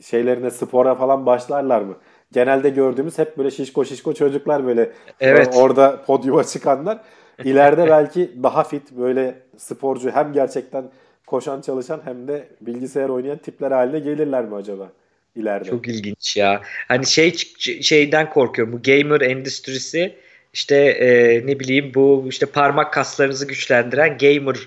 şeylerine 0.02 0.52
spora 0.52 0.96
falan 0.96 1.26
başlarlar 1.26 1.82
mı? 1.82 1.96
Genelde 2.32 2.70
gördüğümüz 2.70 3.18
hep 3.18 3.38
böyle 3.38 3.52
şişko 3.52 3.86
şişko 3.86 4.14
çocuklar 4.14 4.66
böyle 4.66 4.92
evet. 5.20 5.56
orada 5.58 6.02
podyuma 6.06 6.44
çıkanlar. 6.44 7.00
İleride 7.44 7.88
belki 7.88 8.32
daha 8.44 8.64
fit 8.64 8.92
böyle 8.92 9.36
sporcu 9.58 10.12
hem 10.12 10.34
gerçekten 10.34 10.86
koşan 11.28 11.62
çalışan 11.62 12.02
hem 12.06 12.28
de 12.28 12.48
bilgisayar 12.62 13.10
oynayan 13.10 13.38
tipler 13.38 13.72
haline 13.72 14.00
gelirler 14.00 14.46
mi 14.46 14.56
acaba? 14.56 14.92
ileride. 15.36 15.70
Çok 15.70 15.88
ilginç 15.88 16.38
ya. 16.38 16.62
Hani 16.88 17.06
şey 17.06 17.34
şeyden 17.82 18.30
korkuyorum. 18.30 18.74
Bu 18.74 18.82
gamer 18.82 19.22
endüstrisi 19.22 20.16
işte 20.54 20.76
e, 20.76 21.42
ne 21.48 21.60
bileyim 21.60 21.92
bu 21.96 22.26
işte 22.30 22.46
parmak 22.46 22.94
kaslarınızı 22.94 23.48
güçlendiren 23.48 24.18
gamer 24.18 24.58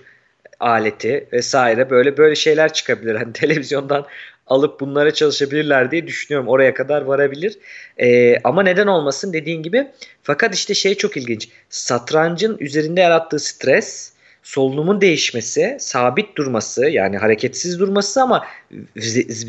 aleti 0.61 1.29
vesaire 1.33 1.91
böyle 1.91 2.17
böyle 2.17 2.35
şeyler 2.35 2.73
çıkabilir. 2.73 3.15
Hani 3.15 3.33
televizyondan 3.33 4.07
alıp 4.47 4.81
bunlara 4.81 5.15
çalışabilirler 5.15 5.91
diye 5.91 6.07
düşünüyorum. 6.07 6.49
Oraya 6.49 6.75
kadar 6.75 7.03
varabilir. 7.03 7.59
E, 7.99 8.39
ama 8.45 8.63
neden 8.63 8.87
olmasın 8.87 9.33
dediğin 9.33 9.63
gibi. 9.63 9.87
Fakat 10.23 10.55
işte 10.55 10.75
şey 10.75 10.95
çok 10.95 11.17
ilginç. 11.17 11.49
Satrancın 11.71 12.57
üzerinde 12.61 13.01
yarattığı 13.01 13.39
stres 13.39 14.17
solunumun 14.47 15.01
değişmesi, 15.01 15.77
sabit 15.81 16.37
durması 16.37 16.87
yani 16.87 17.19
hareketsiz 17.19 17.79
durması 17.79 18.23
ama 18.23 18.45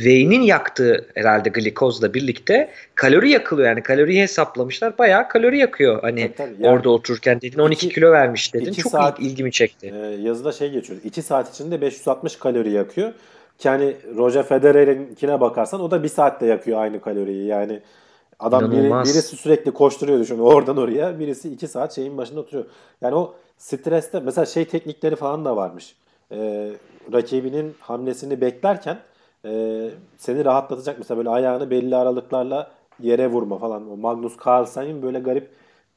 beynin 0.05 0.41
yaktığı 0.41 1.07
herhalde 1.15 1.49
glikozla 1.49 2.13
birlikte 2.13 2.69
kalori 2.95 3.29
yakılıyor. 3.29 3.67
Yani 3.67 3.83
kaloriyi 3.83 4.21
hesaplamışlar. 4.21 4.97
Bayağı 4.97 5.29
kalori 5.29 5.57
yakıyor. 5.57 6.01
Hani 6.01 6.21
tabii, 6.21 6.35
tabii. 6.51 6.63
Yani 6.63 6.73
orada 6.73 6.89
otururken 6.89 7.41
dedin 7.41 7.59
12 7.59 7.85
iki, 7.85 7.95
kilo 7.95 8.11
vermiş 8.11 8.53
dedin. 8.53 8.73
Çok 8.73 8.91
saat, 8.91 9.19
ilgimi 9.19 9.51
çekti. 9.51 9.93
E, 9.95 10.21
yazıda 10.21 10.51
şey 10.51 10.71
geçiyor. 10.71 10.99
2 11.03 11.21
saat 11.21 11.53
içinde 11.53 11.81
560 11.81 12.35
kalori 12.35 12.71
yakıyor. 12.71 13.13
Ki 13.57 13.69
hani 13.69 13.95
Roger 14.17 14.43
Federer'inkine 14.43 15.41
bakarsan 15.41 15.81
o 15.81 15.91
da 15.91 16.03
1 16.03 16.07
saatte 16.07 16.45
yakıyor 16.45 16.81
aynı 16.81 17.01
kaloriyi. 17.01 17.45
Yani 17.45 17.81
adam 18.39 18.71
biri, 18.71 18.89
birisi 18.89 19.35
sürekli 19.35 19.71
koşturuyor 19.71 20.19
düşün 20.19 20.39
oradan 20.39 20.77
oraya. 20.77 21.19
Birisi 21.19 21.53
2 21.53 21.67
saat 21.67 21.95
şeyin 21.95 22.17
başında 22.17 22.39
oturuyor. 22.39 22.65
Yani 23.01 23.15
o 23.15 23.33
streste 23.57 24.19
mesela 24.19 24.45
şey 24.45 24.65
teknikleri 24.65 25.15
falan 25.15 25.45
da 25.45 25.55
varmış. 25.55 25.95
Ee, 26.31 26.71
rakibinin 27.13 27.75
hamlesini 27.79 28.41
beklerken 28.41 28.97
e, 29.45 29.89
seni 30.17 30.45
rahatlatacak 30.45 30.97
mesela 30.97 31.17
böyle 31.17 31.29
ayağını 31.29 31.69
belli 31.69 31.95
aralıklarla 31.95 32.71
yere 32.99 33.27
vurma 33.27 33.57
falan. 33.57 33.91
O 33.91 33.97
Magnus 33.97 34.33
Carlsen'in 34.45 35.01
böyle 35.01 35.19
garip 35.19 35.49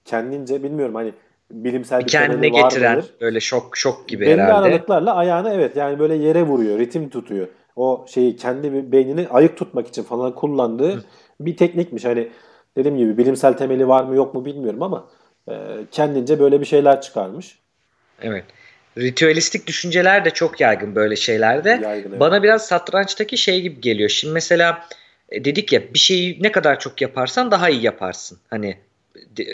kendince 0.04 0.62
bilmiyorum 0.62 0.94
hani 0.94 1.12
bilimsel 1.50 2.00
bir 2.00 2.06
kendine 2.06 2.48
getiren 2.48 2.96
mıdır? 2.96 3.10
böyle 3.20 3.40
şok 3.40 3.76
şok 3.76 4.08
gibi 4.08 4.26
belli 4.26 4.40
herhalde. 4.40 4.68
Aralıklarla 4.68 5.14
ayağını 5.14 5.54
evet 5.54 5.76
yani 5.76 5.98
böyle 5.98 6.14
yere 6.14 6.42
vuruyor, 6.42 6.78
ritim 6.78 7.08
tutuyor. 7.08 7.48
O 7.76 8.06
şeyi 8.08 8.36
kendi 8.36 8.92
beynini 8.92 9.28
ayık 9.28 9.56
tutmak 9.56 9.88
için 9.88 10.02
falan 10.02 10.34
kullandığı 10.34 10.92
Hı. 10.92 11.02
bir 11.40 11.56
teknikmiş. 11.56 12.04
Hani 12.04 12.28
dediğim 12.76 12.98
gibi 12.98 13.18
bilimsel 13.18 13.52
temeli 13.52 13.88
var 13.88 14.04
mı 14.04 14.16
yok 14.16 14.34
mu 14.34 14.44
bilmiyorum 14.44 14.82
ama 14.82 15.08
e, 15.48 15.54
kendince 15.90 16.40
böyle 16.40 16.60
bir 16.60 16.66
şeyler 16.66 17.00
çıkarmış. 17.00 17.58
Evet. 18.22 18.44
Ritüelistik 18.98 19.66
düşünceler 19.66 20.24
de 20.24 20.30
çok 20.30 20.60
yaygın 20.60 20.94
böyle 20.94 21.16
şeylerde. 21.16 21.80
Yaygın, 21.82 22.10
evet. 22.10 22.20
Bana 22.20 22.42
biraz 22.42 22.66
satrançtaki 22.66 23.36
şey 23.36 23.60
gibi 23.60 23.80
geliyor. 23.80 24.08
Şimdi 24.08 24.34
mesela 24.34 24.86
e, 25.28 25.44
dedik 25.44 25.72
ya 25.72 25.94
bir 25.94 25.98
şeyi 25.98 26.42
ne 26.42 26.52
kadar 26.52 26.78
çok 26.78 27.00
yaparsan 27.00 27.50
daha 27.50 27.70
iyi 27.70 27.82
yaparsın. 27.82 28.38
Hani 28.50 28.76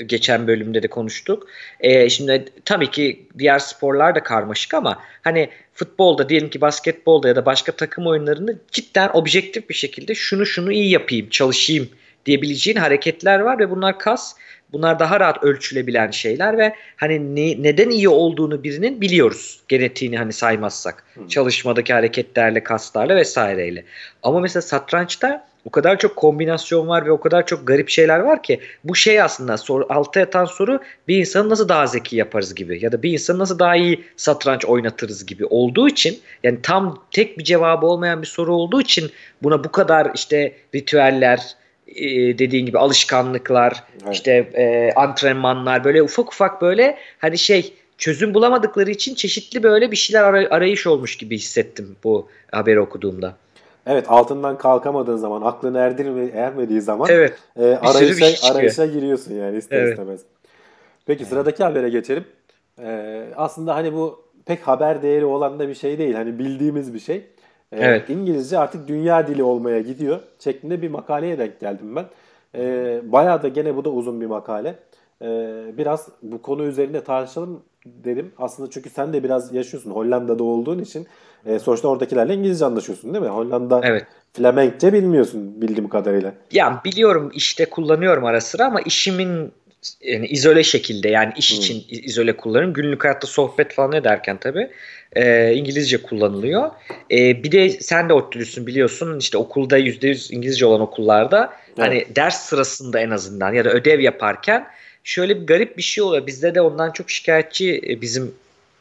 geçen 0.07 0.47
bölümde 0.47 0.83
de 0.83 0.89
konuştuk. 0.89 1.49
E, 1.81 2.11
şimdi 2.11 2.45
tabii 2.64 2.91
ki 2.91 3.27
diğer 3.39 3.59
sporlar 3.59 4.14
da 4.14 4.22
karmaşık 4.22 4.74
ama 4.74 5.03
hani 5.22 5.49
futbolda 5.74 6.29
diyelim 6.29 6.51
ki 6.51 6.61
basketbolda 6.61 7.29
ya 7.29 7.37
da 7.37 7.47
başka 7.47 7.72
takım 7.72 8.07
oyunlarında 8.07 8.53
cidden 8.72 9.11
objektif 9.12 9.68
bir 9.68 9.74
şekilde 9.74 10.14
şunu 10.14 10.47
şunu 10.47 10.72
iyi 10.72 10.91
yapayım, 10.91 11.29
çalışayım 11.29 11.89
diyebileceğin 12.27 12.79
hareketler 12.79 13.41
var 13.41 13.59
ve 13.59 13.70
bunlar 13.70 13.99
kas 13.99 14.35
Bunlar 14.72 14.99
daha 14.99 15.20
rahat 15.20 15.45
ölçülebilen 15.45 16.11
şeyler 16.11 16.59
ve 16.59 16.74
hani 16.97 17.37
ne, 17.37 17.62
neden 17.62 17.91
iyi 17.91 18.09
olduğunu 18.09 18.64
birinin 18.64 19.01
biliyoruz. 19.01 19.61
Genetiğini 19.68 20.18
hani 20.18 20.33
saymazsak. 20.33 21.05
Hmm. 21.14 21.29
Çalışmadaki 21.29 21.93
hareketlerle, 21.93 22.62
kaslarla 22.62 23.16
vesaireyle. 23.16 23.85
Ama 24.22 24.41
mesela 24.41 24.62
satrançta 24.62 25.49
o 25.67 25.71
kadar 25.71 25.99
çok 25.99 26.17
kombinasyon 26.17 26.89
var 26.89 27.07
ve 27.07 27.11
o 27.11 27.21
kadar 27.21 27.47
çok 27.47 27.67
garip 27.67 27.89
şeyler 27.89 28.19
var 28.19 28.43
ki 28.43 28.61
bu 28.85 28.95
şey 28.95 29.23
aslında 29.23 29.57
soru, 29.57 29.87
altta 29.89 30.21
yatan 30.21 30.45
soru 30.45 30.81
bir 31.09 31.19
insanı 31.19 31.49
nasıl 31.49 31.69
daha 31.69 31.87
zeki 31.87 32.17
yaparız 32.17 32.55
gibi 32.55 32.85
ya 32.85 32.93
da 32.93 33.03
bir 33.03 33.12
insanı 33.12 33.39
nasıl 33.39 33.59
daha 33.59 33.77
iyi 33.77 34.05
satranç 34.17 34.64
oynatırız 34.64 35.27
gibi 35.27 35.45
olduğu 35.47 35.89
için 35.89 36.19
yani 36.43 36.59
tam 36.62 37.03
tek 37.11 37.39
bir 37.39 37.45
cevabı 37.45 37.87
olmayan 37.87 38.23
bir 38.23 38.27
soru 38.27 38.55
olduğu 38.55 38.81
için 38.81 39.11
buna 39.43 39.64
bu 39.64 39.73
kadar 39.73 40.11
işte 40.14 40.53
ritüeller, 40.75 41.57
e, 41.89 42.05
dediğin 42.39 42.67
gibi 42.67 42.79
alışkanlıklar, 42.79 43.85
evet. 44.05 44.14
işte 44.14 44.33
e, 44.55 44.93
antrenmanlar 44.97 45.85
böyle 45.85 46.03
ufak 46.03 46.33
ufak 46.33 46.62
böyle 46.62 46.99
hani 47.19 47.39
şey 47.39 47.73
çözüm 47.99 48.35
bulamadıkları 48.35 48.91
için 48.91 49.14
çeşitli 49.14 49.62
böyle 49.62 49.91
bir 49.91 49.97
şeyler 49.97 50.23
aray- 50.23 50.49
arayış 50.49 50.87
olmuş 50.87 51.17
gibi 51.17 51.37
hissettim 51.37 51.97
bu 52.05 52.29
haberi 52.53 52.81
okuduğumda. 52.81 53.37
Evet 53.87 54.05
altından 54.09 54.59
kalkamadığın 54.59 55.16
zaman 55.16 55.43
aklın 55.43 55.74
erdirme, 55.74 56.24
ermediği 56.24 56.80
zaman 56.80 57.09
evet, 57.11 57.39
e, 57.57 57.62
arayışa, 57.64 58.26
şey 58.26 58.51
arayışa 58.51 58.87
giriyorsun 58.87 59.34
yani 59.34 59.57
ister 59.57 59.78
evet. 59.78 59.91
istemez. 59.91 60.20
Peki 61.07 61.22
evet. 61.22 61.28
sıradaki 61.28 61.64
habere 61.64 61.89
geçelim. 61.89 62.24
Ee, 62.82 63.26
aslında 63.37 63.74
hani 63.74 63.93
bu 63.93 64.24
pek 64.47 64.68
haber 64.68 65.03
değeri 65.03 65.24
olan 65.24 65.59
da 65.59 65.68
bir 65.68 65.74
şey 65.74 65.99
değil. 65.99 66.14
Hani 66.14 66.39
bildiğimiz 66.39 66.95
bir 66.95 66.99
şey. 66.99 67.16
Ee, 67.72 67.78
evet. 67.80 68.11
İngilizce 68.11 68.59
artık 68.59 68.89
dünya 68.89 69.26
dili 69.26 69.43
olmaya 69.43 69.80
gidiyor 69.80 70.20
şeklinde 70.39 70.82
bir 70.82 70.91
makaleye 70.91 71.39
denk 71.39 71.61
geldim 71.61 71.97
ben. 71.97 72.07
Ee, 72.55 73.01
bayağı 73.05 73.43
da 73.43 73.49
gene 73.49 73.76
bu 73.76 73.84
da 73.84 73.91
uzun 73.91 74.20
bir 74.20 74.26
makale. 74.26 74.74
Ee, 75.22 75.64
biraz 75.78 76.09
bu 76.22 76.43
konu 76.43 76.64
üzerinde 76.64 77.05
tartışalım 77.05 77.62
dedim. 77.87 78.32
Aslında 78.39 78.70
çünkü 78.70 78.91
sen 78.91 79.12
de 79.12 79.24
biraz 79.24 79.55
yaşıyorsun 79.55 79.91
Hollanda'da 79.91 80.45
olduğun 80.45 80.78
için. 80.78 81.07
E, 81.47 81.59
sonuçta 81.59 81.88
oradakilerle 81.88 82.34
İngilizce 82.34 82.64
anlaşıyorsun 82.64 83.14
değil 83.14 83.24
mi? 83.24 83.30
Hollanda 83.30 83.80
evet. 83.84 84.07
Flemenkçe 84.32 84.92
bilmiyorsun 84.92 85.61
bildiğim 85.61 85.88
kadarıyla. 85.88 86.32
Ya 86.53 86.80
biliyorum 86.84 87.30
işte 87.34 87.64
kullanıyorum 87.64 88.24
ara 88.24 88.40
sıra 88.40 88.66
ama 88.66 88.80
işimin 88.80 89.53
yani 90.01 90.26
izole 90.26 90.64
şekilde 90.64 91.09
yani 91.09 91.32
iş 91.36 91.53
hmm. 91.53 91.59
için 91.59 91.84
izole 91.88 92.36
kullanırım. 92.36 92.72
Günlük 92.72 93.05
hayatta 93.05 93.26
sohbet 93.26 93.72
falan 93.72 93.92
ederken 93.92 94.36
tabii 94.40 94.70
e, 95.12 95.55
İngilizce 95.55 96.03
kullanılıyor. 96.03 96.70
E, 97.11 97.42
bir 97.42 97.53
de 97.53 97.70
sen 97.70 98.09
de 98.09 98.12
ODTÜ'lüsün 98.12 98.66
biliyorsun 98.66 99.18
işte 99.18 99.38
okulda 99.38 99.78
%100 99.78 100.34
İngilizce 100.34 100.66
olan 100.66 100.80
okullarda 100.80 101.53
evet. 101.66 101.78
hani 101.78 102.05
ders 102.16 102.40
sırasında 102.40 103.01
en 103.01 103.11
azından 103.11 103.53
ya 103.53 103.64
da 103.64 103.70
ödev 103.70 104.01
yaparken 104.01 104.66
şöyle 105.05 105.40
bir 105.40 105.47
garip 105.47 105.76
bir 105.76 105.82
şey 105.82 106.05
oluyor. 106.05 106.26
Bizde 106.26 106.55
de 106.55 106.61
ondan 106.61 106.90
çok 106.90 107.11
şikayetçi 107.11 107.80
e, 107.88 108.01
bizim 108.01 108.34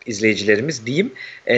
izleyicilerimiz 0.05 0.85
diyeyim. 0.85 1.11
Ee, 1.47 1.55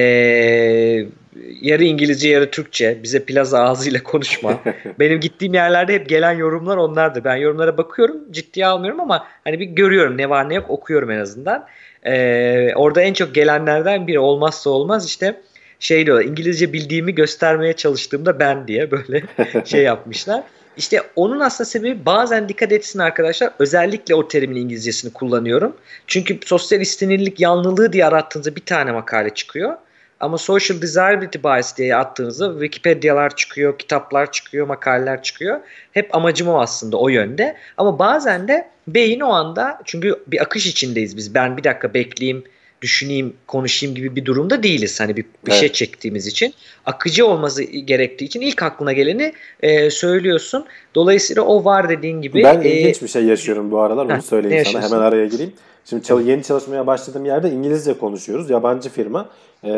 yarı 1.62 1.84
İngilizce 1.84 2.30
yarı 2.30 2.52
Türkçe 2.52 2.98
bize 3.04 3.26
plaza 3.26 3.64
ağzıyla 3.64 4.04
konuşma. 4.04 4.60
Benim 5.00 5.20
gittiğim 5.20 5.54
yerlerde 5.54 5.94
hep 5.94 6.10
gelen 6.10 6.34
yorumlar 6.34 6.78
onlardı. 6.78 7.24
Ben 7.24 7.36
yorumlara 7.36 7.78
bakıyorum 7.78 8.18
ciddiye 8.32 8.68
almıyorum 8.68 9.00
ama 9.00 9.28
hani 9.44 9.60
bir 9.60 9.66
görüyorum 9.66 10.18
ne 10.18 10.30
var 10.30 10.50
ne 10.50 10.54
yok 10.54 10.70
okuyorum 10.70 11.12
en 11.12 11.20
azından. 11.20 11.68
Ee, 12.06 12.74
orada 12.76 13.02
en 13.02 13.14
çok 13.14 13.36
gelenlerden 13.36 14.08
biri 14.08 14.20
olmazsa 14.20 14.70
olmaz 14.70 15.06
işte 15.08 15.42
şey 15.80 16.06
diyorlar 16.06 16.26
İngilizce 16.26 16.74
bildiğimi 16.74 17.16
göstermeye 17.16 17.74
çalıştığımda 17.74 18.40
ben 18.40 18.68
diye 18.68 18.92
böyle 18.92 19.24
şey 19.66 19.84
yapmışlar. 19.84 20.44
İşte 20.78 21.04
onun 21.16 21.40
aslında 21.40 21.66
sebebi 21.66 22.06
bazen 22.06 22.50
dikkat 22.50 22.72
etsin 22.72 23.00
arkadaşlar 23.00 23.52
özellikle 23.60 24.16
o 24.16 24.28
terimin 24.28 24.56
İngilizcesini 24.56 25.14
kullanıyorum. 25.14 25.76
Çünkü 26.08 26.40
sosyal 26.46 26.82
istenirlik 26.82 27.40
yanlılığı 27.40 27.94
diye 27.94 28.06
arattığınızda 28.06 28.56
bir 28.56 28.66
tane 28.66 28.92
makale 28.92 29.30
çıkıyor. 29.30 29.78
Ama 30.20 30.38
social 30.38 30.82
desirability 30.82 31.40
bias 31.44 31.78
diye 31.78 31.96
attığınızda 31.96 32.52
Wikipedia'lar 32.52 33.36
çıkıyor, 33.36 33.78
kitaplar 33.78 34.32
çıkıyor, 34.32 34.68
makaleler 34.68 35.24
çıkıyor. 35.24 35.60
Hep 35.92 36.16
amacım 36.16 36.48
o 36.48 36.60
aslında 36.60 36.98
o 36.98 37.10
yönde. 37.10 37.58
Ama 37.78 38.00
bazen 38.00 38.48
de 38.48 38.70
beyin 38.88 39.20
o 39.20 39.30
anda 39.30 39.82
çünkü 39.86 40.24
bir 40.28 40.42
akış 40.42 40.68
içindeyiz 40.68 41.18
biz. 41.18 41.34
Ben 41.36 41.58
bir 41.58 41.64
dakika 41.64 41.94
bekleyeyim, 41.94 42.44
düşüneyim, 42.82 43.34
konuşayım 43.48 43.96
gibi 43.96 44.16
bir 44.16 44.26
durumda 44.26 44.64
değiliz. 44.64 45.00
Hani 45.00 45.18
bir, 45.18 45.24
bir 45.24 45.52
evet. 45.52 45.60
şey 45.60 45.72
çektiğimiz 45.72 46.28
için. 46.28 46.54
Akıcı 46.86 47.28
olması 47.28 47.64
gerektiği 47.64 48.26
için 48.26 48.42
ilk 48.42 48.64
aklına 48.64 48.94
geleni 48.94 49.34
e, 49.62 49.90
söylüyorsun. 49.90 50.66
Dolayısıyla 50.96 51.42
o 51.42 51.66
var 51.66 51.90
dediğin 51.90 52.22
gibi. 52.22 52.44
Ben 52.44 52.62
e, 52.62 52.70
ilginç 52.70 53.02
bir 53.02 53.08
şey 53.08 53.24
yaşıyorum 53.24 53.72
bu 53.72 53.80
aralar. 53.80 54.06
Onu 54.06 54.22
söyleyeyim 54.22 54.66
sana. 54.66 54.84
Hemen 54.84 55.00
araya 55.00 55.26
gireyim. 55.26 55.54
Şimdi 55.86 56.30
yeni 56.30 56.44
çalışmaya 56.44 56.88
başladığım 56.88 57.26
yerde 57.26 57.52
İngilizce 57.52 57.98
konuşuyoruz. 57.98 58.50
Yabancı 58.50 58.90
firma. 58.90 59.30
E, 59.64 59.70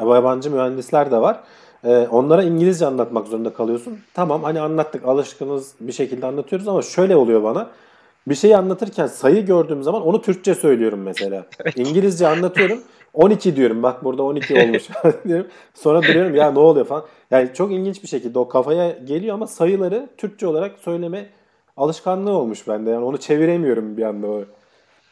yabancı 0.00 0.50
mühendisler 0.50 1.10
de 1.10 1.16
var. 1.16 1.40
E, 1.84 1.88
onlara 1.88 2.42
İngilizce 2.42 2.86
anlatmak 2.86 3.26
zorunda 3.26 3.52
kalıyorsun. 3.52 3.98
Tamam 4.14 4.42
hani 4.42 4.60
anlattık 4.60 5.04
alışkınız 5.04 5.72
bir 5.80 5.92
şekilde 5.92 6.26
anlatıyoruz 6.26 6.68
ama 6.68 6.82
şöyle 6.82 7.16
oluyor 7.16 7.42
bana 7.42 7.70
bir 8.26 8.34
şeyi 8.34 8.56
anlatırken 8.56 9.06
sayı 9.06 9.46
gördüğüm 9.46 9.82
zaman 9.82 10.02
onu 10.02 10.22
Türkçe 10.22 10.54
söylüyorum 10.54 11.02
mesela. 11.02 11.46
İngilizce 11.76 12.26
anlatıyorum. 12.26 12.82
12 13.14 13.56
diyorum 13.56 13.82
bak 13.82 14.04
burada 14.04 14.22
12 14.22 14.54
olmuş 14.54 14.82
diyorum. 15.28 15.46
Sonra 15.74 16.02
duruyorum 16.02 16.34
ya 16.34 16.52
ne 16.52 16.58
oluyor 16.58 16.86
falan. 16.86 17.06
Yani 17.30 17.50
çok 17.54 17.72
ilginç 17.72 18.02
bir 18.02 18.08
şekilde 18.08 18.38
o 18.38 18.48
kafaya 18.48 18.90
geliyor 18.90 19.34
ama 19.34 19.46
sayıları 19.46 20.08
Türkçe 20.16 20.46
olarak 20.46 20.78
söyleme 20.78 21.26
alışkanlığı 21.76 22.30
olmuş 22.30 22.68
bende. 22.68 22.90
Yani 22.90 23.04
onu 23.04 23.18
çeviremiyorum 23.18 23.96
bir 23.96 24.02
anda 24.02 24.26
o. 24.26 24.44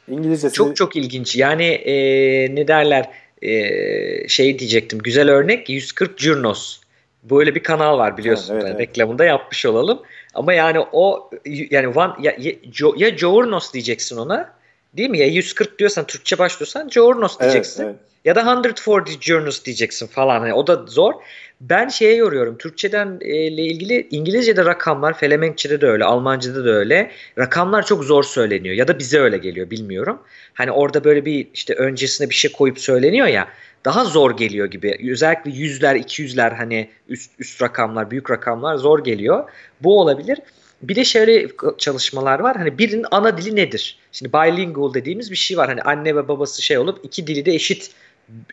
İngilizcesi... 0.09 0.54
Çok 0.54 0.76
çok 0.76 0.96
ilginç. 0.96 1.36
Yani 1.36 1.64
ee, 1.64 2.54
ne 2.54 2.68
derler 2.68 3.11
ee, 3.42 4.28
şey 4.28 4.59
diyecektim. 4.59 4.98
Güzel 4.98 5.30
örnek 5.30 5.70
140 5.70 6.18
Jurnos 6.18 6.80
Böyle 7.22 7.54
bir 7.54 7.62
kanal 7.62 7.98
var 7.98 8.16
biliyorsun. 8.16 8.54
Evet, 8.54 8.64
evet. 8.66 8.80
Reklamını 8.80 9.18
da 9.18 9.24
yapmış 9.24 9.66
olalım. 9.66 10.02
Ama 10.39 10.53
yani 10.53 10.80
o 10.93 11.30
yani 11.45 11.89
one, 11.89 12.12
ya, 12.20 12.36
ya, 12.39 12.53
ya 12.97 13.16
Journos 13.16 13.72
diyeceksin 13.72 14.16
ona. 14.16 14.53
Değil 14.97 15.11
mi? 15.11 15.18
Ya 15.18 15.26
140 15.26 15.78
diyorsan 15.78 16.07
Türkçe 16.07 16.39
başlıyorsan 16.39 16.89
Journos 16.89 17.36
Evet, 17.41 17.53
diyeceksin. 17.53 17.84
evet. 17.84 17.97
Ya 18.24 18.34
da 18.34 18.62
140 18.64 19.22
Journos 19.22 19.64
diyeceksin 19.64 20.07
falan. 20.07 20.41
Hani 20.41 20.55
o 20.55 20.66
da 20.66 20.84
zor. 20.86 21.12
Ben 21.61 21.89
şeye 21.89 22.14
yoruyorum. 22.14 22.59
Türkçeden 22.59 23.18
e, 23.20 23.36
ile 23.36 23.62
ilgili 23.62 24.09
İngilizce'de 24.11 24.64
rakamlar, 24.64 25.18
Felemenkçe'de 25.18 25.80
de 25.80 25.86
öyle, 25.86 26.05
Almanca'da 26.05 26.64
da 26.64 26.70
öyle. 26.70 27.11
Rakamlar 27.39 27.86
çok 27.86 28.05
zor 28.05 28.22
söyleniyor. 28.22 28.74
Ya 28.74 28.89
da 28.89 28.99
bize 28.99 29.18
öyle 29.20 29.39
geliyor 29.39 29.70
bilmiyorum. 29.70 30.22
Hani 30.55 30.72
orada 30.72 31.05
böyle 31.05 31.24
bir 31.24 31.49
işte 31.55 31.74
öncesine 31.74 32.30
bir 32.30 32.34
şey 32.34 32.53
koyup 32.53 32.80
söyleniyor 32.80 33.26
ya. 33.26 33.49
Daha 33.84 34.04
zor 34.04 34.36
geliyor 34.36 34.66
gibi. 34.66 35.10
Özellikle 35.12 35.50
yüzler, 35.50 35.96
iki 35.96 36.22
yüzler 36.22 36.52
hani 36.52 36.90
üst, 37.08 37.30
üst 37.38 37.62
rakamlar, 37.62 38.10
büyük 38.10 38.30
rakamlar 38.30 38.76
zor 38.76 39.04
geliyor. 39.04 39.50
Bu 39.80 40.00
olabilir. 40.00 40.38
Bir 40.82 40.94
de 40.94 41.04
şöyle 41.04 41.48
çalışmalar 41.78 42.38
var. 42.38 42.56
Hani 42.56 42.78
birinin 42.78 43.06
ana 43.10 43.38
dili 43.38 43.56
nedir? 43.56 43.98
Şimdi 44.12 44.32
bilingual 44.32 44.94
dediğimiz 44.94 45.30
bir 45.30 45.36
şey 45.36 45.56
var. 45.56 45.68
Hani 45.68 45.82
anne 45.82 46.16
ve 46.16 46.28
babası 46.28 46.62
şey 46.62 46.78
olup 46.78 47.04
iki 47.04 47.26
dili 47.26 47.44
de 47.44 47.54
eşit 47.54 47.90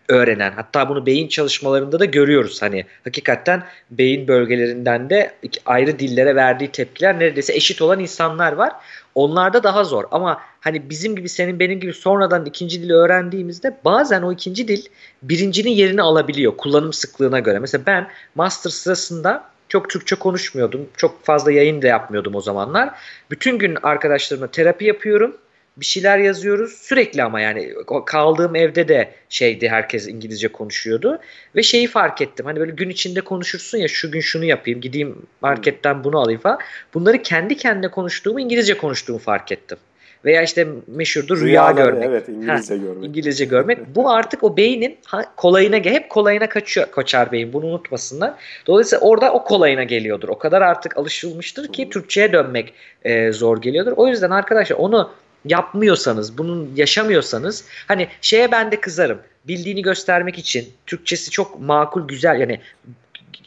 öğrenen. 0.07 0.51
Hatta 0.51 0.89
bunu 0.89 1.05
beyin 1.05 1.27
çalışmalarında 1.27 1.99
da 1.99 2.05
görüyoruz. 2.05 2.61
Hani 2.61 2.85
hakikaten 3.03 3.63
beyin 3.91 4.27
bölgelerinden 4.27 5.09
de 5.09 5.35
ayrı 5.65 5.99
dillere 5.99 6.35
verdiği 6.35 6.71
tepkiler 6.71 7.19
neredeyse 7.19 7.53
eşit 7.53 7.81
olan 7.81 7.99
insanlar 7.99 8.53
var. 8.53 8.71
Onlarda 9.15 9.63
daha 9.63 9.83
zor 9.83 10.03
ama 10.11 10.41
hani 10.59 10.89
bizim 10.89 11.15
gibi 11.15 11.29
senin 11.29 11.59
benim 11.59 11.79
gibi 11.79 11.93
sonradan 11.93 12.45
ikinci 12.45 12.83
dili 12.83 12.93
öğrendiğimizde 12.93 13.77
bazen 13.85 14.21
o 14.21 14.31
ikinci 14.31 14.67
dil 14.67 14.85
birincinin 15.23 15.69
yerini 15.69 16.01
alabiliyor 16.01 16.57
kullanım 16.57 16.93
sıklığına 16.93 17.39
göre. 17.39 17.59
Mesela 17.59 17.83
ben 17.85 18.07
master 18.35 18.69
sırasında 18.69 19.43
çok 19.69 19.89
Türkçe 19.89 20.15
konuşmuyordum. 20.15 20.89
Çok 20.97 21.25
fazla 21.25 21.51
yayın 21.51 21.81
da 21.81 21.87
yapmıyordum 21.87 22.35
o 22.35 22.41
zamanlar. 22.41 22.89
Bütün 23.31 23.57
gün 23.57 23.77
arkadaşlarımla 23.83 24.47
terapi 24.47 24.85
yapıyorum. 24.85 25.37
Bir 25.77 25.85
şeyler 25.85 26.17
yazıyoruz. 26.17 26.73
Sürekli 26.73 27.23
ama 27.23 27.41
yani 27.41 27.73
kaldığım 28.05 28.55
evde 28.55 28.87
de 28.87 29.11
şeydi 29.29 29.69
herkes 29.69 30.07
İngilizce 30.07 30.47
konuşuyordu. 30.47 31.19
Ve 31.55 31.63
şeyi 31.63 31.87
fark 31.87 32.21
ettim. 32.21 32.45
Hani 32.45 32.59
böyle 32.59 32.71
gün 32.71 32.89
içinde 32.89 33.21
konuşursun 33.21 33.77
ya 33.77 33.87
şu 33.87 34.11
gün 34.11 34.19
şunu 34.19 34.45
yapayım. 34.45 34.81
Gideyim 34.81 35.15
marketten 35.41 36.03
bunu 36.03 36.19
alayım 36.19 36.41
falan. 36.41 36.59
Bunları 36.93 37.21
kendi 37.21 37.57
kendine 37.57 37.91
konuştuğumu 37.91 38.39
İngilizce 38.39 38.77
konuştuğumu 38.77 39.19
fark 39.19 39.51
ettim. 39.51 39.77
Veya 40.25 40.41
işte 40.41 40.67
meşhurdur 40.87 41.41
rüya 41.41 41.73
Rüyaları, 41.73 41.91
görmek. 41.91 42.05
Evet 42.09 42.29
İngilizce 42.29 42.75
Ha, 42.75 42.81
görmek. 42.81 43.05
İngilizce 43.09 43.45
görmek. 43.45 43.95
Bu 43.95 44.09
artık 44.09 44.43
o 44.43 44.57
beynin 44.57 44.97
kolayına 45.37 45.75
hep 45.75 46.09
kolayına 46.09 46.49
kaçıyor 46.49 46.91
koçar 46.91 47.31
beyin. 47.31 47.53
Bunu 47.53 47.65
unutmasınlar. 47.65 48.33
Dolayısıyla 48.67 49.05
orada 49.05 49.33
o 49.33 49.43
kolayına 49.43 49.83
geliyordur. 49.83 50.29
O 50.29 50.37
kadar 50.37 50.61
artık 50.61 50.97
alışılmıştır 50.97 51.73
ki 51.73 51.89
Türkçe'ye 51.89 52.33
dönmek 52.33 52.73
e, 53.03 53.31
zor 53.31 53.61
geliyordur. 53.61 53.93
O 53.95 54.07
yüzden 54.07 54.29
arkadaşlar 54.29 54.77
onu 54.77 55.11
yapmıyorsanız, 55.45 56.37
bunun 56.37 56.71
yaşamıyorsanız 56.75 57.65
hani 57.87 58.07
şeye 58.21 58.51
ben 58.51 58.71
de 58.71 58.81
kızarım. 58.81 59.19
Bildiğini 59.47 59.81
göstermek 59.81 60.37
için 60.37 60.69
Türkçesi 60.85 61.31
çok 61.31 61.59
makul, 61.61 62.07
güzel 62.07 62.39
yani 62.39 62.59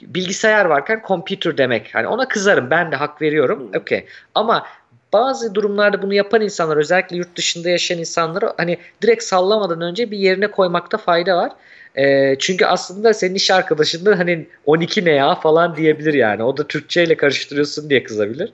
bilgisayar 0.03 0.65
varken 0.65 1.03
computer 1.09 1.59
demek. 1.59 1.95
Hani 1.95 2.07
ona 2.07 2.29
kızarım. 2.29 2.71
Ben 2.71 2.93
de 2.93 2.97
hak 2.97 3.23
veriyorum. 3.23 3.73
Hı. 3.73 3.79
Okey. 3.79 4.07
Ama 4.35 4.67
bazı 5.13 5.55
durumlarda 5.55 6.03
bunu 6.03 6.15
yapan 6.15 6.41
insanlar 6.41 6.77
özellikle 6.77 7.17
yurt 7.17 7.37
dışında 7.37 7.69
yaşayan 7.69 7.99
insanları 7.99 8.53
hani 8.57 8.79
direkt 9.03 9.23
sallamadan 9.23 9.81
önce 9.81 10.11
bir 10.11 10.19
yerine 10.19 10.51
koymakta 10.51 10.99
fayda 10.99 11.37
var. 11.37 11.53
Ee, 11.97 12.37
çünkü 12.39 12.65
aslında 12.65 13.15
senin 13.15 13.35
iş 13.35 13.51
arkadaşın 13.51 14.07
da 14.07 14.19
hani 14.19 14.47
12 14.67 15.05
ne 15.05 15.11
ya 15.11 15.35
falan 15.35 15.77
diyebilir 15.77 16.15
yani. 16.15 16.43
O 16.43 16.57
da 16.57 16.67
Türkçe 16.67 17.05
ile 17.05 17.17
karıştırıyorsun 17.17 17.91
diye 17.91 18.03
kızabilir. 18.03 18.53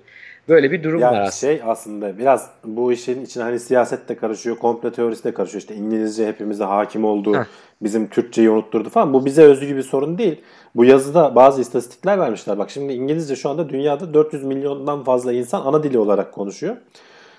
Böyle 0.49 0.71
bir 0.73 0.83
durum 0.83 1.01
Ya 1.01 1.13
var 1.13 1.21
aslında. 1.21 1.31
şey 1.53 1.63
aslında 1.67 2.19
biraz 2.19 2.51
bu 2.65 2.93
işin 2.93 3.25
içine 3.25 3.43
hani 3.43 3.61
siyaset 3.61 4.09
de 4.09 4.17
karışıyor, 4.17 4.57
komplo 4.57 4.91
teorisi 4.93 5.25
de 5.25 5.35
karışıyor. 5.35 5.61
İşte 5.61 5.75
İngilizce 5.75 6.27
hepimize 6.27 6.65
hakim 6.65 7.05
oldu, 7.05 7.35
Heh. 7.37 7.45
bizim 7.83 8.07
Türkçeyi 8.09 8.51
unutturdu 8.51 8.89
falan. 8.91 9.13
Bu 9.13 9.25
bize 9.25 9.43
özgü 9.43 9.77
bir 9.77 9.83
sorun 9.83 10.19
değil. 10.19 10.41
Bu 10.77 10.85
yazıda 10.85 11.35
bazı 11.35 11.61
istatistikler 11.61 12.19
vermişler. 12.19 12.59
Bak 12.59 12.71
şimdi 12.71 12.93
İngilizce 12.93 13.37
şu 13.37 13.49
anda 13.49 13.69
dünyada 13.69 14.15
400 14.15 14.45
milyondan 14.45 15.05
fazla 15.05 15.33
insan 15.33 15.63
ana 15.67 15.83
dili 15.83 15.99
olarak 15.99 16.33
konuşuyor. 16.33 16.77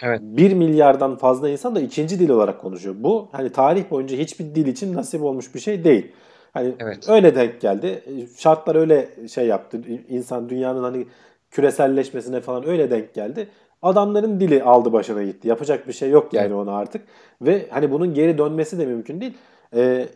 Evet. 0.01 0.19
1 0.23 0.53
milyardan 0.53 1.15
fazla 1.15 1.49
insan 1.49 1.75
da 1.75 1.79
ikinci 1.79 2.19
dil 2.19 2.29
olarak 2.29 2.61
konuşuyor. 2.61 2.95
Bu 2.99 3.27
hani 3.31 3.51
tarih 3.51 3.83
boyunca 3.91 4.17
hiçbir 4.17 4.45
dil 4.55 4.67
için 4.67 4.93
nasip 4.93 5.23
olmuş 5.23 5.55
bir 5.55 5.59
şey 5.59 5.83
değil. 5.83 6.11
Hani 6.53 6.73
Evet. 6.79 7.09
öyle 7.09 7.35
denk 7.35 7.61
geldi. 7.61 8.03
Şartlar 8.37 8.75
öyle 8.75 9.09
şey 9.33 9.47
yaptı. 9.47 9.81
İnsan 10.09 10.49
dünyanın 10.49 10.83
hani 10.83 11.05
küreselleşmesine 11.51 12.41
falan 12.41 12.67
öyle 12.67 12.91
denk 12.91 13.13
geldi. 13.13 13.49
Adamların 13.81 14.39
dili 14.39 14.63
aldı 14.63 14.93
başına 14.93 15.23
gitti. 15.23 15.47
Yapacak 15.47 15.87
bir 15.87 15.93
şey 15.93 16.09
yok 16.09 16.33
yani 16.33 16.53
ona 16.53 16.77
artık. 16.77 17.07
Ve 17.41 17.67
hani 17.69 17.91
bunun 17.91 18.13
geri 18.13 18.37
dönmesi 18.37 18.79
de 18.79 18.85
mümkün 18.85 19.21
değil. 19.21 19.33
Ee, 19.75 20.07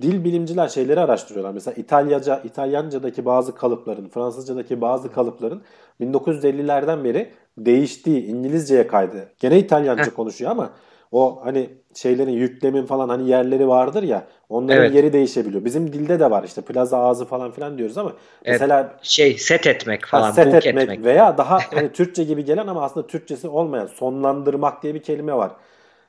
dil 0.00 0.24
bilimciler 0.24 0.68
şeyleri 0.68 1.00
araştırıyorlar. 1.00 1.52
Mesela 1.52 1.74
İtalyaca, 1.74 2.40
İtalyanca'daki 2.44 3.24
bazı 3.24 3.54
kalıpların, 3.54 4.08
Fransızca'daki 4.08 4.80
bazı 4.80 5.12
kalıpların 5.12 5.62
1950'lerden 6.00 7.04
beri 7.04 7.32
değiştiği 7.58 8.26
İngilizceye 8.26 8.86
kaydı. 8.86 9.32
Gene 9.38 9.58
İtalyanca 9.58 10.14
konuşuyor 10.14 10.50
ama 10.50 10.70
o 11.12 11.40
hani 11.44 11.70
şeylerin 11.96 12.32
yüklemin 12.32 12.86
falan 12.86 13.08
hani 13.08 13.28
yerleri 13.30 13.68
vardır 13.68 14.02
ya 14.02 14.24
onların 14.48 14.82
Evet. 14.82 14.94
yeri 14.94 15.12
değişebiliyor. 15.12 15.64
Bizim 15.64 15.92
dilde 15.92 16.20
de 16.20 16.30
var 16.30 16.44
işte 16.44 16.60
plaza 16.62 16.98
ağzı 16.98 17.24
falan 17.24 17.50
filan 17.50 17.78
diyoruz 17.78 17.98
ama 17.98 18.10
Evet. 18.10 18.60
mesela 18.60 18.98
Şey 19.02 19.38
set 19.38 19.66
etmek 19.66 20.06
Ha, 20.06 20.08
falan, 20.20 20.30
set 20.30 20.54
etmek, 20.54 20.82
etmek. 20.82 21.04
veya 21.04 21.38
daha 21.38 21.58
hani 21.74 21.92
Türkçe 21.92 22.24
gibi 22.24 22.44
gelen 22.44 22.66
ama 22.66 22.82
aslında 22.82 23.06
Türkçesi 23.06 23.48
olmayan 23.48 23.86
sonlandırmak 23.86 24.82
diye 24.82 24.94
bir 24.94 25.02
kelime 25.02 25.34
var. 25.34 25.50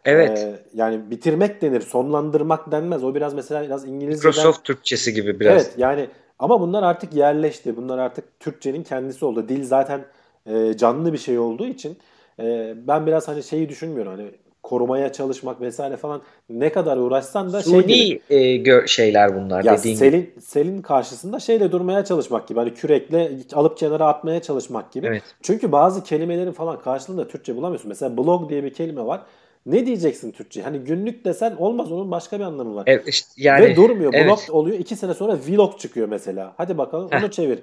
Evet. 0.06 0.40
Ee, 0.40 0.56
yani 0.74 1.12
bitirmek 1.12 1.62
denir, 1.62 1.82
sonlandırmak 1.82 2.72
denmez. 2.72 3.04
O 3.04 3.16
biraz 3.16 3.34
mesela 3.34 3.64
biraz 3.64 3.86
İngilizceden. 3.88 4.30
Microsoft 4.30 4.64
Türkçesi 4.64 5.14
gibi 5.14 5.40
biraz. 5.40 5.54
Evet 5.54 5.74
yani 5.78 6.08
ama 6.40 6.62
bunlar 6.62 6.84
artık 6.84 7.14
yerleşti. 7.14 7.78
Bunlar 7.78 7.98
artık 7.98 8.40
Türkçenin 8.40 8.84
kendisi 8.84 9.26
oldu. 9.26 9.50
Dil 9.50 9.64
zaten 9.66 10.02
e, 10.46 10.78
canlı 10.78 11.14
bir 11.14 11.18
şey 11.18 11.40
olduğu 11.40 11.66
için 11.66 11.98
e, 12.40 12.74
ben 12.88 13.08
biraz 13.08 13.28
hani 13.28 13.44
şeyi 13.44 13.70
düşünmüyorum. 13.70 14.12
Hani 14.12 14.32
korumaya 14.64 15.12
çalışmak 15.14 15.62
vesaire 15.62 15.98
falan 15.98 16.22
ne 16.50 16.72
kadar 16.72 16.98
uğraşsan 16.98 17.54
da 17.54 17.62
şey 17.64 17.74
gibi. 17.74 17.82
Suni 17.84 18.20
e, 18.30 18.56
gö- 18.58 18.88
şeyler 18.88 19.36
bunlar 19.36 19.64
Ya 19.64 19.78
dediğin 19.78 19.96
gibi. 19.96 20.06
selin, 20.06 20.34
selin 20.40 20.82
karşısında 20.82 21.40
şeyle 21.40 21.72
durmaya 21.72 22.06
çalışmak 22.06 22.48
gibi. 22.48 22.60
Hani 22.60 22.74
kürekle 22.74 23.32
alıp 23.54 23.78
kenara 23.78 24.08
atmaya 24.08 24.42
çalışmak 24.42 24.92
gibi. 24.92 25.08
Evet. 25.08 25.24
Çünkü 25.42 25.72
bazı 25.72 26.04
kelimelerin 26.04 26.52
falan 26.52 26.80
karşılığında 26.82 27.28
Türkçe 27.28 27.56
bulamıyorsun. 27.56 27.90
Mesela 27.90 28.18
blog 28.18 28.50
diye 28.50 28.64
bir 28.64 28.74
kelime 28.74 29.06
var. 29.06 29.22
Ne 29.66 29.86
diyeceksin 29.86 30.32
Türkçe? 30.32 30.62
Hani 30.62 30.80
günlük 30.80 31.26
desen 31.26 31.56
olmaz 31.56 31.92
onun 31.92 32.12
başka 32.12 32.40
bir 32.40 32.44
anlamı 32.44 32.76
var. 32.76 32.84
Evet, 32.88 33.08
işte 33.08 33.30
yani 33.38 33.66
Ve 33.66 33.76
durmuyor. 33.76 34.14
evet. 34.14 34.28
Blog 34.28 34.40
oluyor. 34.50 34.80
iki 34.80 34.96
sene 34.96 35.14
sonra 35.14 35.38
vlog 35.48 35.80
çıkıyor 35.80 36.08
mesela. 36.10 36.54
Hadi 36.58 36.78
bakalım 36.78 37.08
Heh. 37.12 37.24
onu 37.24 37.32
çevir. 37.32 37.60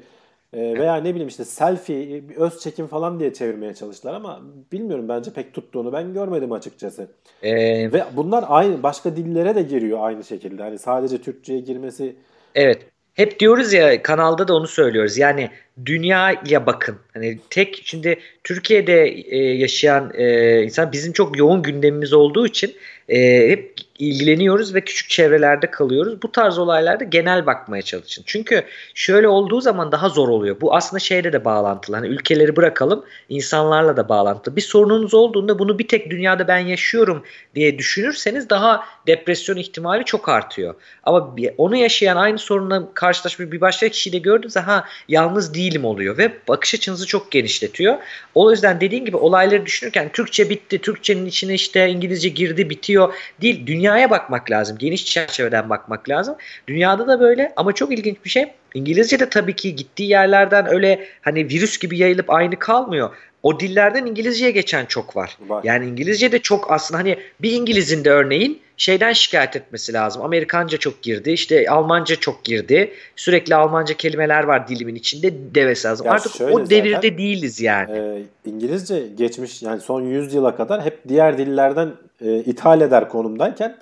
Ee, 0.54 0.78
veya 0.78 0.96
ne 0.96 1.10
bileyim 1.10 1.28
işte 1.28 1.44
selfie, 1.44 2.28
bir 2.28 2.36
öz 2.36 2.58
çekim 2.60 2.86
falan 2.86 3.20
diye 3.20 3.32
çevirmeye 3.32 3.74
çalıştılar 3.74 4.14
ama 4.14 4.42
bilmiyorum 4.72 5.08
bence 5.08 5.32
pek 5.32 5.54
tuttuğunu 5.54 5.92
ben 5.92 6.14
görmedim 6.14 6.52
açıkçası. 6.52 7.08
Ee, 7.42 7.92
Ve 7.92 8.04
bunlar 8.16 8.44
aynı 8.48 8.82
başka 8.82 9.16
dillere 9.16 9.54
de 9.54 9.62
giriyor 9.62 9.98
aynı 10.02 10.24
şekilde. 10.24 10.62
Hani 10.62 10.78
sadece 10.78 11.18
Türkçe'ye 11.18 11.60
girmesi 11.60 12.16
Evet. 12.54 12.86
Hep 13.14 13.40
diyoruz 13.40 13.72
ya 13.72 14.02
kanalda 14.02 14.48
da 14.48 14.54
onu 14.54 14.66
söylüyoruz. 14.66 15.18
Yani 15.18 15.50
dünyaya 15.86 16.66
bakın. 16.66 16.96
Hani 17.14 17.38
tek 17.50 17.82
şimdi 17.84 18.18
Türkiye'de 18.44 19.04
e, 19.08 19.38
yaşayan 19.38 20.12
e, 20.14 20.62
insan 20.62 20.92
bizim 20.92 21.12
çok 21.12 21.38
yoğun 21.38 21.62
gündemimiz 21.62 22.12
olduğu 22.12 22.46
için 22.46 22.74
e, 23.08 23.48
hep 23.50 23.74
ilgileniyoruz 23.98 24.74
ve 24.74 24.80
küçük 24.80 25.10
çevrelerde 25.10 25.70
kalıyoruz. 25.70 26.22
Bu 26.22 26.32
tarz 26.32 26.58
olaylarda 26.58 27.04
genel 27.04 27.46
bakmaya 27.46 27.82
çalışın. 27.82 28.22
Çünkü 28.26 28.64
şöyle 28.94 29.28
olduğu 29.28 29.60
zaman 29.60 29.92
daha 29.92 30.08
zor 30.08 30.28
oluyor. 30.28 30.60
Bu 30.60 30.74
aslında 30.74 31.00
şeyle 31.00 31.32
de 31.32 31.44
bağlantılı. 31.44 31.96
Hani 31.96 32.06
ülkeleri 32.06 32.56
bırakalım, 32.56 33.04
insanlarla 33.28 33.96
da 33.96 34.08
bağlantılı. 34.08 34.56
Bir 34.56 34.60
sorununuz 34.60 35.14
olduğunda 35.14 35.58
bunu 35.58 35.78
bir 35.78 35.88
tek 35.88 36.10
dünyada 36.10 36.48
ben 36.48 36.58
yaşıyorum 36.58 37.22
diye 37.54 37.78
düşünürseniz 37.78 38.50
daha 38.50 38.84
depresyon 39.06 39.56
ihtimali 39.56 40.04
çok 40.04 40.28
artıyor. 40.28 40.74
Ama 41.02 41.36
onu 41.58 41.76
yaşayan 41.76 42.16
aynı 42.16 42.38
sorunla 42.38 42.94
karşılaşmış 42.94 43.52
bir 43.52 43.60
başka 43.60 43.88
kişiyi 43.88 44.12
de 44.12 44.18
gördüğünüzde 44.18 44.60
ha 44.60 44.84
yalnız 45.08 45.54
değilim 45.54 45.84
oluyor 45.84 46.18
ve 46.18 46.32
bakış 46.48 46.74
açınızı 46.74 47.06
çok 47.06 47.30
genişletiyor. 47.30 47.94
O 48.34 48.50
yüzden 48.50 48.80
dediğim 48.80 49.04
gibi 49.04 49.16
olayları 49.16 49.66
düşünürken 49.66 50.12
Türkçe 50.12 50.50
bitti, 50.50 50.78
Türkçenin 50.78 51.26
içine 51.26 51.54
işte 51.54 51.88
İngilizce 51.88 52.28
girdi, 52.28 52.70
bitiyor 52.70 53.14
değil. 53.42 53.66
Dünyaya 53.84 54.10
bakmak 54.10 54.50
lazım. 54.50 54.78
Geniş 54.78 55.04
çerçeveden 55.04 55.70
bakmak 55.70 56.08
lazım. 56.08 56.36
Dünyada 56.68 57.08
da 57.08 57.20
böyle 57.20 57.52
ama 57.56 57.72
çok 57.72 57.92
ilginç 57.92 58.16
bir 58.24 58.30
şey. 58.30 58.52
İngilizce 58.74 59.20
de 59.20 59.28
tabii 59.28 59.56
ki 59.56 59.76
gittiği 59.76 60.08
yerlerden 60.08 60.66
öyle 60.74 61.06
hani 61.22 61.48
virüs 61.48 61.78
gibi 61.78 61.98
yayılıp 61.98 62.30
aynı 62.30 62.58
kalmıyor. 62.58 63.10
o 63.42 63.60
dillerden 63.60 64.06
İngilizceye 64.06 64.50
geçen 64.50 64.86
çok 64.86 65.16
var. 65.16 65.38
Var. 65.48 65.64
Yani 65.64 65.86
İngilizce 65.86 66.32
de 66.32 66.38
çok 66.38 66.72
aslında 66.72 67.00
hani 67.00 67.18
bir 67.42 67.52
İngiliz'in 67.52 68.04
de 68.04 68.10
örneğin 68.10 68.60
şeyden 68.76 69.12
şikayet 69.12 69.56
etmesi 69.56 69.92
lazım. 69.92 70.22
Amerikanca 70.22 70.78
çok 70.78 71.02
girdi, 71.02 71.30
işte 71.30 71.70
Almanca 71.70 72.16
çok 72.16 72.44
girdi. 72.44 72.92
Sürekli 73.16 73.54
Almanca 73.54 73.94
kelimeler 73.94 74.44
var 74.44 74.68
dilimin 74.68 74.94
içinde 74.94 75.32
demesi 75.54 75.88
lazım. 75.88 76.06
Ya 76.06 76.12
Artık 76.12 76.40
o 76.40 76.70
devirde 76.70 76.94
zaten, 76.94 77.18
değiliz 77.18 77.60
yani. 77.60 77.98
E, 77.98 78.22
İngilizce 78.50 79.06
geçmiş 79.18 79.62
yani 79.62 79.80
son 79.80 80.02
100 80.02 80.34
yıla 80.34 80.56
kadar 80.56 80.84
hep 80.84 80.98
diğer 81.08 81.38
dillerden 81.38 81.88
e, 82.24 82.38
ithal 82.38 82.80
eder 82.80 83.08
konumdayken 83.08 83.76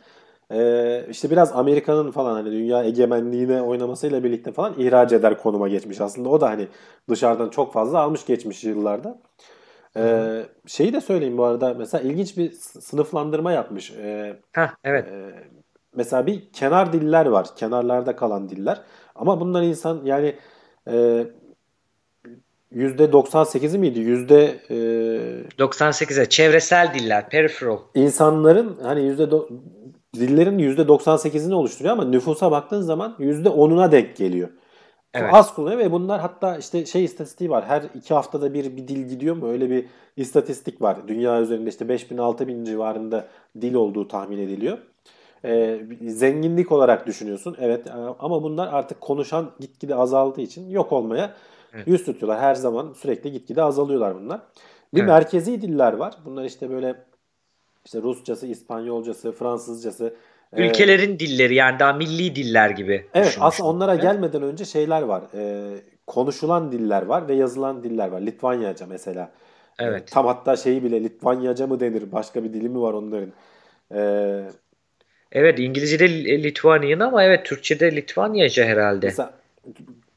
e, 0.53 1.07
işte 1.11 1.31
biraz 1.31 1.53
Amerika'nın 1.53 2.11
falan 2.11 2.33
hani 2.35 2.53
dünya 2.53 2.85
egemenliğine 2.85 3.63
oynamasıyla 3.63 4.25
birlikte 4.25 4.53
falan 4.53 4.75
ihraç 4.79 5.13
eder 5.13 5.39
konuma 5.39 5.69
geçmiş. 5.69 6.01
Aslında 6.01 6.29
o 6.29 6.41
da 6.41 6.51
hani 6.51 6.69
dışarıdan 7.11 7.49
çok 7.49 7.73
fazla 7.73 7.99
almış 7.99 8.27
geçmiş 8.27 8.65
yıllarda. 8.65 9.19
Ee, 9.97 10.43
şeyi 10.67 10.93
de 10.93 11.01
söyleyeyim 11.01 11.39
bu 11.39 11.45
arada 11.45 11.75
mesela 11.75 12.03
ilginç 12.03 12.37
bir 12.39 12.51
sınıflandırma 12.81 13.53
yapmış. 13.53 13.91
Ee, 13.91 14.37
Heh, 14.53 14.69
evet. 14.85 15.09
e, 15.09 15.31
mesela 15.95 16.27
bir 16.27 16.53
kenar 16.53 16.93
diller 16.93 17.27
var. 17.27 17.47
Kenarlarda 17.57 18.17
kalan 18.17 18.49
diller. 18.49 18.81
Ama 19.15 19.41
bunlar 19.41 19.63
insan 19.63 20.01
yani 20.05 20.37
e, 20.89 21.27
%98'i 22.77 23.79
miydi? 23.79 23.99
Yüzde 23.99 24.45
e, 24.71 24.75
98'e 25.59 26.29
çevresel 26.29 26.95
diller, 26.95 27.29
peripheral. 27.29 27.79
insanların 27.95 28.79
hani 28.83 29.05
yüzde 29.05 29.23
do- 29.23 29.49
dillerin 30.15 30.59
%98'ini 30.59 31.55
oluşturuyor 31.55 31.93
ama 31.93 32.05
nüfusa 32.05 32.51
baktığın 32.51 32.81
zaman 32.83 33.17
%10'una 33.19 33.93
denk 33.93 34.17
geliyor. 34.17 34.49
Evet. 35.15 35.35
Az 35.35 35.55
kullanıyor 35.55 35.79
ve 35.81 35.93
bunlar 35.93 36.21
hatta 36.21 36.57
işte 36.57 36.87
şey 36.87 37.05
istatistiği 37.05 37.51
var. 37.51 37.65
Her 37.65 37.83
iki 37.95 38.15
haftada 38.15 38.55
bir 38.55 38.77
bir 38.77 38.89
dil 38.89 39.09
gidiyor 39.09 39.37
mu? 39.37 39.49
Öyle 39.49 39.71
bir 39.71 39.87
istatistik 40.17 40.83
var. 40.83 41.09
Dünya 41.09 41.41
üzerinde 41.41 41.71
işte 41.71 41.89
5000 41.89 42.19
6000 42.19 42.65
civarında 42.65 43.29
dil 43.61 43.75
olduğu 43.75 44.09
tahmin 44.09 44.39
ediliyor. 44.39 44.79
Ee, 45.45 45.81
zenginlik 46.07 46.73
olarak 46.73 47.07
düşünüyorsun. 47.07 47.57
Evet 47.61 47.87
ama 48.19 48.43
bunlar 48.43 48.69
artık 48.73 49.01
konuşan 49.01 49.51
gitgide 49.61 49.95
azaldığı 49.95 50.41
için 50.41 50.71
yok 50.71 50.93
olmaya 50.93 51.35
Evet. 51.75 51.87
yüz 51.89 52.05
tutuyorlar. 52.05 52.41
Her 52.41 52.55
zaman 52.55 52.93
sürekli 52.93 53.33
gitgide 53.33 53.63
azalıyorlar 53.63 54.15
bunlar. 54.15 54.41
Bir 54.95 54.99
Evet. 55.01 55.09
merkezi 55.09 55.63
diller 55.63 55.93
var. 55.93 56.15
Bunlar 56.25 56.45
işte 56.45 56.71
böyle 56.71 56.95
işte 57.85 58.03
Rusçası, 58.03 58.47
İspanyolcası, 58.47 59.33
Fransızcası. 59.33 60.15
e, 60.57 60.67
Ülkelerin 60.69 61.19
dilleri 61.19 61.55
yani 61.55 61.79
daha 61.79 61.93
milli 61.93 62.37
diller 62.37 62.71
gibi. 62.71 63.07
Evet 63.15 63.37
aslında 63.41 63.69
onlara 63.69 63.93
Evet. 63.93 64.03
gelmeden 64.03 64.43
önce 64.43 64.65
şeyler 64.65 65.03
var. 65.03 65.23
Ee, 65.35 65.75
konuşulan 66.07 66.73
diller 66.73 67.03
var 67.03 67.29
ve 67.29 67.35
yazılan 67.35 67.83
diller 67.83 68.09
var. 68.09 68.21
Litvanyaca 68.21 68.87
mesela. 68.87 69.33
Ee, 69.79 69.85
Evet. 69.85 70.11
tam 70.13 70.27
hatta 70.27 70.57
şeyi 70.57 70.85
bile 70.85 71.05
Litvanyaca 71.05 71.67
mı 71.67 71.81
denir? 71.81 72.13
Başka 72.13 72.45
bir 72.45 72.53
dili 72.53 72.69
mi 72.69 72.81
var 72.81 72.93
onların? 72.93 73.33
Ee, 73.95 74.45
Evet 75.33 75.59
İngilizce'de 75.59 76.09
Lithuanian 76.43 77.01
ama 77.01 77.25
evet 77.25 77.47
Türkçe'de 77.47 77.97
Litvanyaca 77.97 78.65
herhalde. 78.65 79.07
mesela 79.07 79.33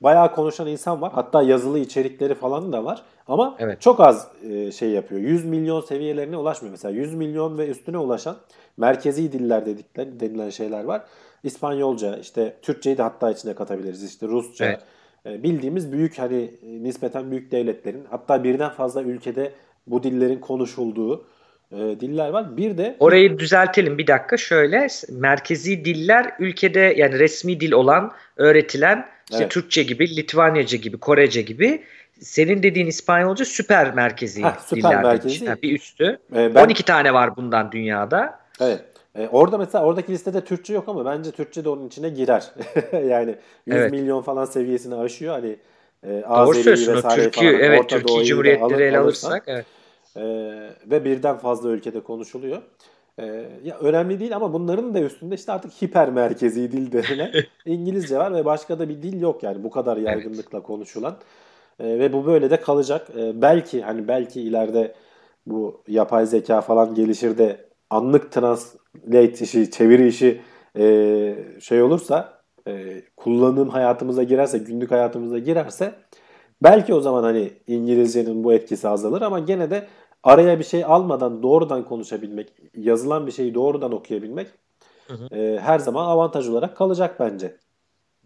bayağı 0.05 0.35
konuşan 0.35 0.67
insan 0.67 1.01
var. 1.01 1.11
Hatta 1.13 1.43
yazılı 1.43 1.79
içerikleri 1.79 2.35
falan 2.35 2.73
da 2.73 2.85
var. 2.85 3.01
Ama 3.27 3.55
Evet. 3.59 3.81
çok 3.81 3.99
az 3.99 4.27
e, 4.49 4.71
şey 4.71 4.89
yapıyor. 4.89 5.21
100 5.21 5.45
milyon 5.45 5.81
seviyelerine 5.81 6.37
ulaşmıyor. 6.37 6.71
Mesela 6.71 6.91
100 6.91 7.13
milyon 7.15 7.57
ve 7.57 7.67
üstüne 7.67 7.97
ulaşan 7.97 8.35
merkezi 8.77 9.31
diller 9.31 9.65
dedikleri 9.65 10.19
denilen 10.19 10.49
şeyler 10.49 10.83
var. 10.83 11.01
İspanyolca, 11.43 12.17
işte 12.17 12.55
Türkçeyi 12.61 12.97
de 12.97 13.01
hatta 13.01 13.31
içine 13.31 13.53
katabiliriz. 13.53 14.03
İşte 14.03 14.27
Rusça. 14.27 14.65
Evet. 14.65 14.81
E, 15.25 15.43
Bildiğimiz 15.43 15.91
büyük 15.91 16.19
hani 16.19 16.51
nispeten 16.63 17.31
büyük 17.31 17.51
devletlerin 17.51 18.05
hatta 18.09 18.43
birden 18.43 18.69
fazla 18.69 19.01
ülkede 19.01 19.51
bu 19.87 20.03
dillerin 20.03 20.39
konuşulduğu 20.39 21.25
e, 21.75 21.99
diller 21.99 22.29
var. 22.29 22.57
Bir 22.57 22.77
de 22.77 22.95
Orayı 22.99 23.39
düzeltelim 23.39 23.97
bir 23.97 24.07
dakika 24.07 24.37
şöyle 24.37 24.87
merkezi 25.09 25.85
diller 25.85 26.33
ülkede 26.39 26.93
yani 26.97 27.19
resmi 27.19 27.59
dil 27.59 27.71
olan 27.71 28.11
öğretilen 28.37 29.05
işte 29.31 29.43
Evet. 29.43 29.51
Türkçe 29.51 29.83
gibi 29.83 30.15
Litvanyaca 30.15 30.77
gibi 30.77 30.97
Korece 30.97 31.41
gibi 31.41 31.83
senin 32.19 32.63
dediğin 32.63 32.87
İspanyolca 32.87 33.45
süper 33.45 33.93
merkezi 33.93 34.43
Heh, 34.43 34.59
süper 34.65 34.91
dillerden. 34.91 35.11
merkezi. 35.11 35.47
Ha, 35.47 35.55
bir 35.63 35.75
üstü. 35.75 36.19
e, 36.35 36.55
ben 36.55 36.65
12 36.65 36.83
tane 36.83 37.13
var 37.13 37.35
bundan 37.35 37.71
dünyada. 37.71 38.39
Evet. 38.61 38.81
E, 39.15 39.27
orada 39.27 39.57
mesela 39.57 39.85
oradaki 39.85 40.11
listede 40.11 40.41
Türkçe 40.41 40.73
yok 40.73 40.83
ama 40.89 41.05
bence 41.05 41.31
Türkçe 41.31 41.63
de 41.65 41.69
onun 41.69 41.87
içine 41.87 42.09
girer. 42.09 42.43
yani 42.93 43.35
100 43.65 43.77
Evet. 43.77 43.91
milyon 43.91 44.21
falan 44.21 44.45
seviyesini 44.45 44.95
aşıyor. 44.95 45.33
Hani 45.33 45.55
e, 46.03 46.07
Doğru 46.09 46.33
Azeri 46.33 46.63
söylüyorsun. 46.63 46.93
O 46.93 46.97
vesaire 46.97 47.23
Türkiye, 47.23 47.51
falan 47.51 47.63
evet 47.63 47.79
Orta 47.79 47.97
Türkiye 47.97 48.25
Cumhuriyetleri 48.25 48.83
ele 48.83 48.97
alırsak 48.99 49.43
evet. 49.47 49.65
E, 50.15 50.23
ve 50.85 51.05
birden 51.05 51.37
fazla 51.37 51.69
ülkede 51.69 51.99
konuşuluyor. 51.99 52.61
E, 53.19 53.25
ya 53.63 53.77
önemli 53.79 54.19
değil 54.19 54.35
ama 54.35 54.53
bunların 54.53 54.93
da 54.93 54.99
üstünde 54.99 55.35
işte 55.35 55.51
artık 55.51 55.81
hiper 55.81 56.09
merkezi 56.09 56.71
dil 56.71 56.91
denilen 56.91 57.31
İngilizce 57.65 58.17
var 58.17 58.33
ve 58.33 58.45
başka 58.45 58.79
da 58.79 58.89
bir 58.89 59.01
dil 59.03 59.21
yok 59.21 59.43
yani 59.43 59.63
bu 59.63 59.69
kadar 59.69 59.97
yaygınlıkla 59.97 60.63
konuşulan. 60.63 61.17
E, 61.79 61.99
ve 61.99 62.13
bu 62.13 62.25
böyle 62.25 62.49
de 62.49 62.61
kalacak. 62.61 63.07
E, 63.17 63.41
belki 63.41 63.81
hani 63.81 64.07
belki 64.07 64.41
ileride 64.41 64.95
bu 65.45 65.83
yapay 65.87 66.25
zeka 66.25 66.61
falan 66.61 66.95
gelişir 66.95 67.37
de 67.37 67.65
anlık 67.89 68.31
translate 68.31 69.43
işi, 69.43 69.71
çeviri 69.71 70.07
işi 70.07 70.41
e, 70.77 71.35
şey 71.61 71.81
olursa 71.81 72.41
e, 72.67 73.01
kullanım 73.17 73.69
hayatımıza 73.69 74.23
girerse, 74.23 74.57
günlük 74.57 74.91
hayatımıza 74.91 75.39
girerse 75.39 75.93
belki 76.63 76.93
o 76.93 77.01
zaman 77.01 77.23
hani 77.23 77.53
İngilizcenin 77.67 78.43
bu 78.43 78.53
etkisi 78.53 78.87
azalır 78.87 79.21
ama 79.21 79.39
gene 79.39 79.69
de 79.69 79.87
araya 80.25 80.59
bir 80.59 80.63
şey 80.63 80.83
almadan 80.85 81.43
doğrudan 81.43 81.85
konuşabilmek, 81.85 82.47
yazılan 82.77 83.27
bir 83.27 83.31
şeyi 83.31 83.53
doğrudan 83.53 83.91
okuyabilmek 83.91 84.47
Hı 85.07 85.35
e, 85.35 85.59
her 85.61 85.79
zaman 85.79 86.05
avantaj 86.05 86.47
olarak 86.47 86.77
kalacak 86.77 87.19
bence. 87.19 87.55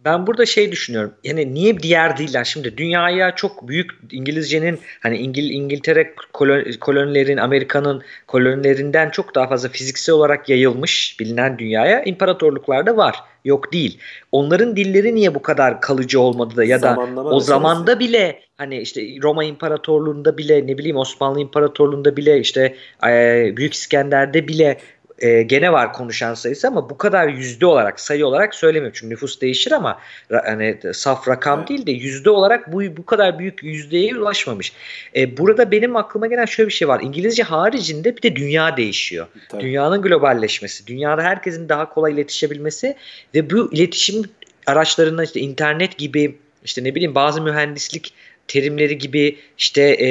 Ben 0.06 0.28
burada 0.28 0.46
şey 0.46 0.72
düşünüyorum. 0.72 1.14
Yani 1.24 1.54
niye 1.54 1.80
diğer 1.80 2.18
diller 2.18 2.44
şimdi 2.44 2.78
dünyaya 2.78 3.36
çok 3.36 3.68
büyük 3.68 3.92
İngilizcenin 4.12 4.80
hani 5.00 5.18
İngil 5.18 5.50
İngiltere 5.50 6.14
kolon- 6.34 6.80
kolonilerin 6.80 7.38
Amerika'nın 7.38 8.04
kolonilerinden 8.28 9.10
çok 9.10 9.36
daha 9.36 9.48
fazla 9.48 9.70
fiziksel 9.70 10.16
olarak 10.16 10.50
yayılmış 10.50 11.20
bilinen 11.20 11.60
dünyaya 11.60 12.04
imparatorluklarda 12.04 12.98
var. 12.98 13.16
Yok 13.50 13.74
değil. 13.74 13.98
Onların 14.32 14.76
dilleri 14.76 15.16
niye 15.16 15.36
bu 15.36 15.42
kadar 15.42 15.82
kalıcı 15.82 16.20
olmadı 16.22 16.56
da 16.56 16.64
ya 16.64 16.78
da 16.82 16.90
Zamanlama 16.90 17.30
o 17.30 17.34
meselesi. 17.34 17.48
zamanda 17.48 18.00
bile 18.00 18.40
hani 18.58 18.78
işte 18.82 19.02
Roma 19.24 19.44
İmparatorluğu'nda 19.44 20.38
bile 20.38 20.68
ne 20.68 20.78
bileyim 20.78 20.98
Osmanlı 20.98 21.40
İmparatorluğu'nda 21.40 22.18
bile 22.18 22.40
işte 22.40 22.76
e, 23.08 23.54
Büyük 23.58 23.74
İskender'de 23.74 24.48
bile 24.48 24.78
e, 25.20 25.42
gene 25.42 25.72
var 25.72 25.94
konuşan 25.94 26.34
sayısı 26.34 26.68
ama 26.68 26.90
bu 26.90 26.98
kadar 26.98 27.28
yüzde 27.28 27.66
olarak 27.66 28.00
sayı 28.00 28.26
olarak 28.26 28.56
söylemiyorum. 28.56 28.98
Çünkü 29.00 29.14
nüfus 29.14 29.42
değişir 29.42 29.72
ama 29.72 30.00
hani 30.30 30.78
saf 30.94 31.28
rakam 31.28 31.68
değil 31.68 31.86
de 31.86 31.92
yüzde 31.92 32.30
olarak 32.30 32.74
bu 32.74 32.82
bu 32.98 33.06
kadar 33.06 33.40
büyük 33.40 33.64
yüzdeye 33.64 34.16
ulaşmamış. 34.16 34.74
E, 35.16 35.38
burada 35.38 35.72
benim 35.72 35.96
aklıma 35.96 36.28
gelen 36.28 36.46
şöyle 36.46 36.68
bir 36.68 36.74
şey 36.74 36.88
var. 36.88 37.02
İngilizce 37.04 37.44
haricinde 37.44 38.18
bir 38.18 38.22
de 38.22 38.36
dünya 38.36 38.78
değişiyor. 38.78 39.28
Tabii. 39.50 39.62
Dünyanın 39.62 40.02
globalleşmesi, 40.02 40.88
dünyada 40.88 41.22
herkesin 41.22 41.70
daha 41.70 41.94
kolay 41.94 42.14
iletişebilmesi 42.14 42.96
ve 43.36 43.50
bu 43.50 43.74
iletişim 43.74 44.24
araçlarından 44.66 45.26
işte 45.26 45.40
internet 45.40 45.98
gibi 45.98 46.36
işte 46.66 46.84
ne 46.84 46.96
bileyim 46.96 47.16
bazı 47.16 47.42
mühendislik 47.42 48.14
terimleri 48.50 48.98
gibi 48.98 49.38
işte 49.58 49.82
e, 49.82 50.08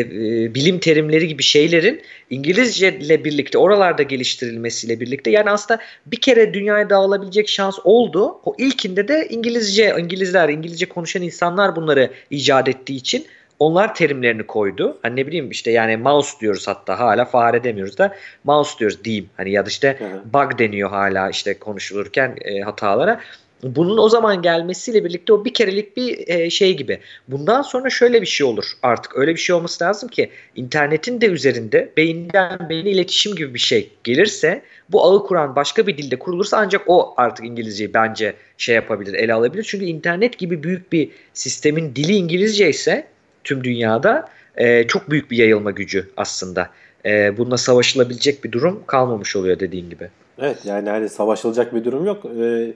e, 0.00 0.54
bilim 0.54 0.78
terimleri 0.78 1.28
gibi 1.28 1.42
şeylerin 1.42 2.02
İngilizce 2.30 2.98
ile 2.98 3.24
birlikte 3.24 3.58
oralarda 3.58 4.02
geliştirilmesiyle 4.02 5.00
birlikte 5.00 5.30
yani 5.30 5.50
aslında 5.50 5.80
bir 6.06 6.20
kere 6.20 6.54
dünyaya 6.54 6.90
dağılabilecek 6.90 7.48
şans 7.48 7.78
oldu. 7.84 8.40
O 8.44 8.54
ilkinde 8.58 9.08
de 9.08 9.26
İngilizce, 9.30 9.94
İngilizler, 9.98 10.48
İngilizce 10.48 10.86
konuşan 10.86 11.22
insanlar 11.22 11.76
bunları 11.76 12.10
icat 12.30 12.68
ettiği 12.68 12.96
için 12.96 13.26
onlar 13.58 13.94
terimlerini 13.94 14.42
koydu. 14.42 14.98
Hani 15.02 15.16
ne 15.16 15.26
bileyim 15.26 15.50
işte 15.50 15.70
yani 15.70 15.96
mouse 15.96 16.40
diyoruz 16.40 16.68
hatta 16.68 16.98
hala 16.98 17.24
fare 17.24 17.64
demiyoruz 17.64 17.98
da 17.98 18.16
mouse 18.44 18.78
diyoruz 18.78 19.04
diyeyim. 19.04 19.30
Hani 19.36 19.50
ya 19.50 19.66
da 19.66 19.68
işte 19.68 19.96
Hı 19.98 20.04
hı. 20.04 20.22
bug 20.32 20.58
deniyor 20.58 20.90
hala 20.90 21.30
işte 21.30 21.58
konuşulurken 21.58 22.36
e, 22.40 22.60
hatalara. 22.60 23.20
Bunun 23.62 23.98
o 23.98 24.08
zaman 24.08 24.42
gelmesiyle 24.42 25.04
birlikte 25.04 25.32
o 25.32 25.44
bir 25.44 25.54
kerelik 25.54 25.96
bir 25.96 26.28
e, 26.28 26.50
şey 26.50 26.76
gibi. 26.76 26.98
Bundan 27.28 27.62
sonra 27.62 27.90
şöyle 27.90 28.22
bir 28.22 28.26
şey 28.26 28.46
olur 28.46 28.64
artık. 28.82 29.16
Öyle 29.16 29.34
bir 29.34 29.40
şey 29.40 29.56
olması 29.56 29.84
lazım 29.84 30.08
ki 30.08 30.30
internetin 30.56 31.20
de 31.20 31.26
üzerinde 31.26 31.92
beyinden 31.96 32.68
beyine 32.68 32.90
iletişim 32.90 33.34
gibi 33.34 33.54
bir 33.54 33.58
şey 33.58 33.90
gelirse 34.04 34.62
bu 34.90 35.04
ağı 35.04 35.26
kuran 35.26 35.56
başka 35.56 35.86
bir 35.86 35.98
dilde 35.98 36.18
kurulursa 36.18 36.56
ancak 36.56 36.82
o 36.86 37.14
artık 37.16 37.46
İngilizceyi 37.46 37.94
bence 37.94 38.34
şey 38.58 38.74
yapabilir, 38.74 39.14
ele 39.14 39.34
alabilir. 39.34 39.62
Çünkü 39.62 39.84
internet 39.84 40.38
gibi 40.38 40.62
büyük 40.62 40.92
bir 40.92 41.10
sistemin 41.32 41.94
dili 41.94 42.12
İngilizce 42.12 42.68
ise 42.68 43.06
tüm 43.44 43.64
dünyada 43.64 44.28
e, 44.56 44.86
çok 44.86 45.10
büyük 45.10 45.30
bir 45.30 45.36
yayılma 45.36 45.70
gücü 45.70 46.10
aslında. 46.16 46.70
E, 47.04 47.38
bununla 47.38 47.56
savaşılabilecek 47.56 48.44
bir 48.44 48.52
durum 48.52 48.82
kalmamış 48.86 49.36
oluyor 49.36 49.60
dediğin 49.60 49.90
gibi. 49.90 50.08
Evet 50.38 50.58
yani 50.64 50.90
hani 50.90 51.08
savaşılacak 51.08 51.74
bir 51.74 51.84
durum 51.84 52.06
yok. 52.06 52.24
Ee, 52.40 52.72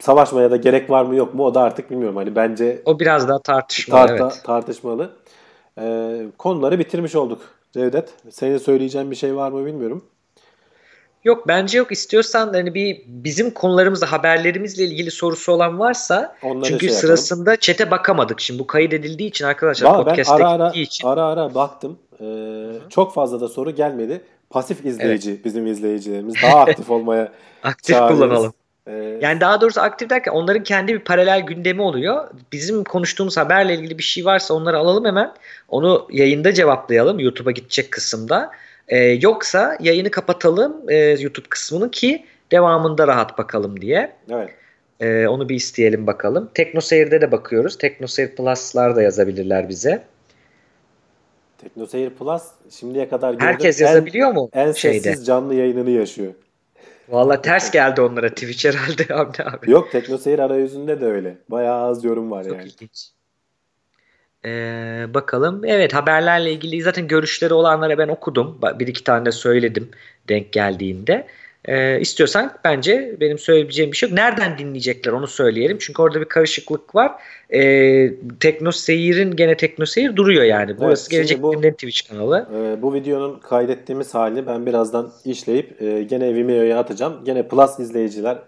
savaşmaya 0.00 0.50
da 0.50 0.56
gerek 0.56 0.90
var 0.90 1.04
mı 1.04 1.16
yok 1.16 1.34
mu 1.34 1.44
o 1.44 1.54
da 1.54 1.60
artık 1.62 1.90
bilmiyorum. 1.90 2.16
Hani 2.16 2.36
bence 2.36 2.82
O 2.84 3.00
biraz 3.00 3.28
daha 3.28 3.38
tartışmalı. 3.38 4.06
tarta- 4.06 4.24
evet. 4.24 4.40
tartışmalı. 4.44 5.10
E, 5.80 6.16
konuları 6.38 6.78
bitirmiş 6.78 7.14
olduk 7.14 7.40
Cevdet. 7.72 8.08
Senin 8.30 8.58
söyleyeceğin 8.58 9.10
bir 9.10 9.16
şey 9.16 9.36
var 9.36 9.50
mı 9.52 9.66
bilmiyorum. 9.66 10.04
Yok 11.24 11.48
bence 11.48 11.78
yok. 11.78 11.92
İstiyorsan 11.92 12.52
hani 12.52 12.74
bir 12.74 13.02
bizim 13.06 13.50
konularımızda 13.50 14.12
haberlerimizle 14.12 14.84
ilgili 14.84 15.10
sorusu 15.10 15.52
olan 15.52 15.78
varsa 15.78 16.36
Onları 16.42 16.64
çünkü 16.68 16.86
şey 16.86 16.94
sırasında 16.96 17.56
çete 17.56 17.90
bakamadık. 17.90 18.40
Şimdi 18.40 18.58
bu 18.60 18.66
kayıt 18.66 18.92
edildiği 18.92 19.28
için 19.28 19.44
arkadaşlar 19.44 19.98
ben 19.98 20.04
podcast'te 20.04 20.34
ara 20.34 20.48
ara, 20.50 20.66
gittiği 20.66 20.82
için. 20.82 21.08
ara 21.08 21.24
ara 21.24 21.54
baktım. 21.54 21.98
Ee, 22.20 22.24
çok 22.88 23.14
fazla 23.14 23.40
da 23.40 23.48
soru 23.48 23.70
gelmedi. 23.70 24.20
Pasif 24.50 24.84
izleyici 24.86 25.40
bizim 25.44 25.66
izleyicilerimiz. 25.66 26.34
Daha 26.42 26.60
aktif 26.60 26.90
olmaya 26.90 27.32
Aktif 27.62 27.96
çağırıyoruz. 27.96 28.28
kullanalım. 28.28 28.52
Ee, 28.86 29.18
Yani 29.20 29.40
daha 29.40 29.60
doğrusu 29.60 29.80
aktif 29.80 30.10
derken 30.10 30.32
onların 30.32 30.62
kendi 30.62 30.94
bir 30.94 30.98
paralel 30.98 31.40
gündemi 31.40 31.82
oluyor. 31.82 32.28
Bizim 32.52 32.84
konuştuğumuz 32.84 33.36
haberle 33.36 33.74
ilgili 33.74 33.98
bir 33.98 34.02
şey 34.02 34.24
varsa 34.24 34.54
onları 34.54 34.78
alalım 34.78 35.04
hemen. 35.04 35.32
Onu 35.68 36.08
yayında 36.10 36.52
cevaplayalım 36.52 37.18
YouTube'a 37.18 37.50
gidecek 37.52 37.90
kısımda. 37.90 38.50
Ee, 38.88 38.98
yoksa 38.98 39.76
yayını 39.80 40.10
kapatalım 40.10 40.76
e, 40.88 40.96
YouTube 40.96 41.48
kısmını 41.48 41.90
ki 41.90 42.24
devamında 42.52 43.06
rahat 43.06 43.38
bakalım 43.38 43.80
diye. 43.80 44.12
evet. 44.30 44.50
Ee, 45.00 45.26
onu 45.26 45.48
bir 45.48 45.54
isteyelim 45.54 46.06
bakalım. 46.06 46.50
TeknoSeyir'de 46.54 47.20
de 47.20 47.32
bakıyoruz. 47.32 47.78
TeknoSeyir 47.78 48.36
Plus'lar 48.36 48.96
da 48.96 49.02
yazabilirler 49.02 49.68
bize. 49.68 50.04
TeknoSeyir 51.58 52.10
Plus 52.10 52.42
şimdiye 52.70 53.08
kadar 53.08 53.32
gördüğüm 53.32 53.46
Herkes 53.46 53.80
en, 53.80 53.86
yazabiliyor 53.86 54.32
mu 54.32 54.50
en 54.52 54.72
şeyde? 54.72 55.00
sessiz 55.00 55.26
canlı 55.26 55.54
yayınını 55.54 55.90
yaşıyor. 55.90 56.32
Valla 57.08 57.42
ters 57.42 57.70
geldi 57.70 58.00
onlara 58.00 58.28
Twitch 58.28 58.64
herhalde 58.64 59.04
Hamdi 59.14 59.42
abi. 59.42 59.70
Yok 59.70 59.92
TeknoSeyir 59.92 60.38
arayüzünde 60.38 61.00
de 61.00 61.06
öyle. 61.06 61.38
Bayağı 61.48 61.86
az 61.86 62.04
yorum 62.04 62.30
var 62.30 62.44
Çok 62.44 62.52
yani. 62.52 62.68
ilginç. 62.68 63.10
Ee, 64.44 65.06
bakalım. 65.14 65.64
Evet 65.64 65.94
haberlerle 65.94 66.52
ilgili 66.52 66.82
zaten 66.82 67.08
görüşleri 67.08 67.54
olanlara 67.54 67.98
ben 67.98 68.08
okudum. 68.08 68.58
Bir 68.78 68.86
iki 68.86 69.04
tane 69.04 69.26
de 69.26 69.32
söyledim 69.32 69.90
denk 70.28 70.52
geldiğinde. 70.52 71.26
Ee, 71.66 72.00
istiyorsan 72.00 72.52
bence 72.64 73.16
benim 73.20 73.38
söyleyebileceğim 73.38 73.92
bir 73.92 73.96
şey 73.96 74.08
yok. 74.08 74.18
Nereden 74.18 74.58
dinleyecekler 74.58 75.12
onu 75.12 75.26
söyleyelim. 75.26 75.76
Çünkü 75.80 76.02
orada 76.02 76.20
bir 76.20 76.24
karışıklık 76.24 76.94
var. 76.94 77.12
Ee, 77.54 78.10
Teknoseyir'in 78.40 79.36
gene 79.36 79.56
Teknoseyir 79.56 80.16
duruyor 80.16 80.44
yani. 80.44 80.78
Burası 80.78 81.04
şimdi 81.04 81.16
Gelecek 81.16 81.42
bu- 81.42 81.52
Bilimlerin 81.52 81.72
Twitch 81.72 82.08
kanalı. 82.10 82.48
Ee, 82.54 82.82
bu 82.82 82.94
videonun 82.94 83.38
kaydettiğimiz 83.38 84.14
halini 84.14 84.46
ben 84.46 84.66
birazdan 84.66 85.12
işleyip 85.24 85.82
e, 85.82 86.02
gene 86.02 86.34
Vimeo'ya 86.34 86.78
atacağım. 86.78 87.14
Gene 87.24 87.48
Plus 87.48 87.78
izleyiciler 87.78 88.38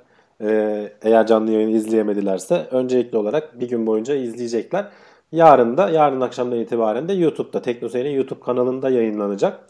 e, 0.45 0.83
eğer 1.03 1.27
canlı 1.27 1.51
yayını 1.51 1.71
izleyemedilerse 1.71 2.67
öncelikli 2.71 3.17
olarak 3.17 3.61
bir 3.61 3.69
gün 3.69 3.87
boyunca 3.87 4.15
izleyecekler. 4.15 4.85
Yarın 5.33 5.77
da 5.77 5.91
yarın 5.91 6.21
akşamdan 6.21 6.59
itibaren 6.61 7.09
de 7.09 7.13
YouTube'da 7.13 7.63
TeknoSeyir'in 7.63 8.11
YouTube 8.11 8.41
kanalında 8.41 8.91
yayınlanacak. 8.91 9.61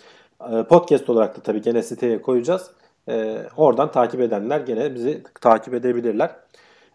E, 0.52 0.62
podcast 0.68 1.10
olarak 1.10 1.36
da 1.36 1.40
tabii 1.40 1.62
gene 1.62 1.82
siteye 1.82 2.22
koyacağız. 2.22 2.70
E, 3.08 3.36
oradan 3.56 3.90
takip 3.90 4.20
edenler 4.20 4.60
gene 4.60 4.94
bizi 4.94 5.22
takip 5.40 5.74
edebilirler. 5.74 6.30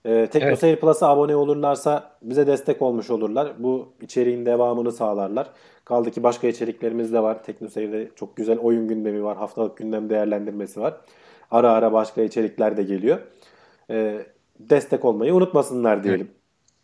E, 0.05 0.27
TeknoSeyir 0.27 0.75
Plus'a 0.75 1.07
abone 1.07 1.35
olurlarsa 1.35 2.11
bize 2.21 2.47
destek 2.47 2.81
olmuş 2.81 3.09
olurlar. 3.09 3.53
Bu 3.59 3.93
içeriğin 4.01 4.45
devamını 4.45 4.91
sağlarlar. 4.91 5.47
Kaldı 5.85 6.11
ki 6.11 6.23
başka 6.23 6.47
içeriklerimiz 6.47 7.13
de 7.13 7.23
var. 7.23 7.43
TeknoSeyir'de 7.43 8.09
çok 8.15 8.35
güzel 8.35 8.57
oyun 8.59 8.87
gündemi 8.87 9.23
var. 9.23 9.37
Haftalık 9.37 9.77
gündem 9.77 10.09
değerlendirmesi 10.09 10.81
var. 10.81 10.93
Ara 11.51 11.71
ara 11.71 11.93
başka 11.93 12.21
içerikler 12.21 12.77
de 12.77 12.83
geliyor. 12.83 13.19
E, 13.89 14.25
destek 14.59 15.05
olmayı 15.05 15.35
unutmasınlar 15.35 16.03
diyelim. 16.03 16.31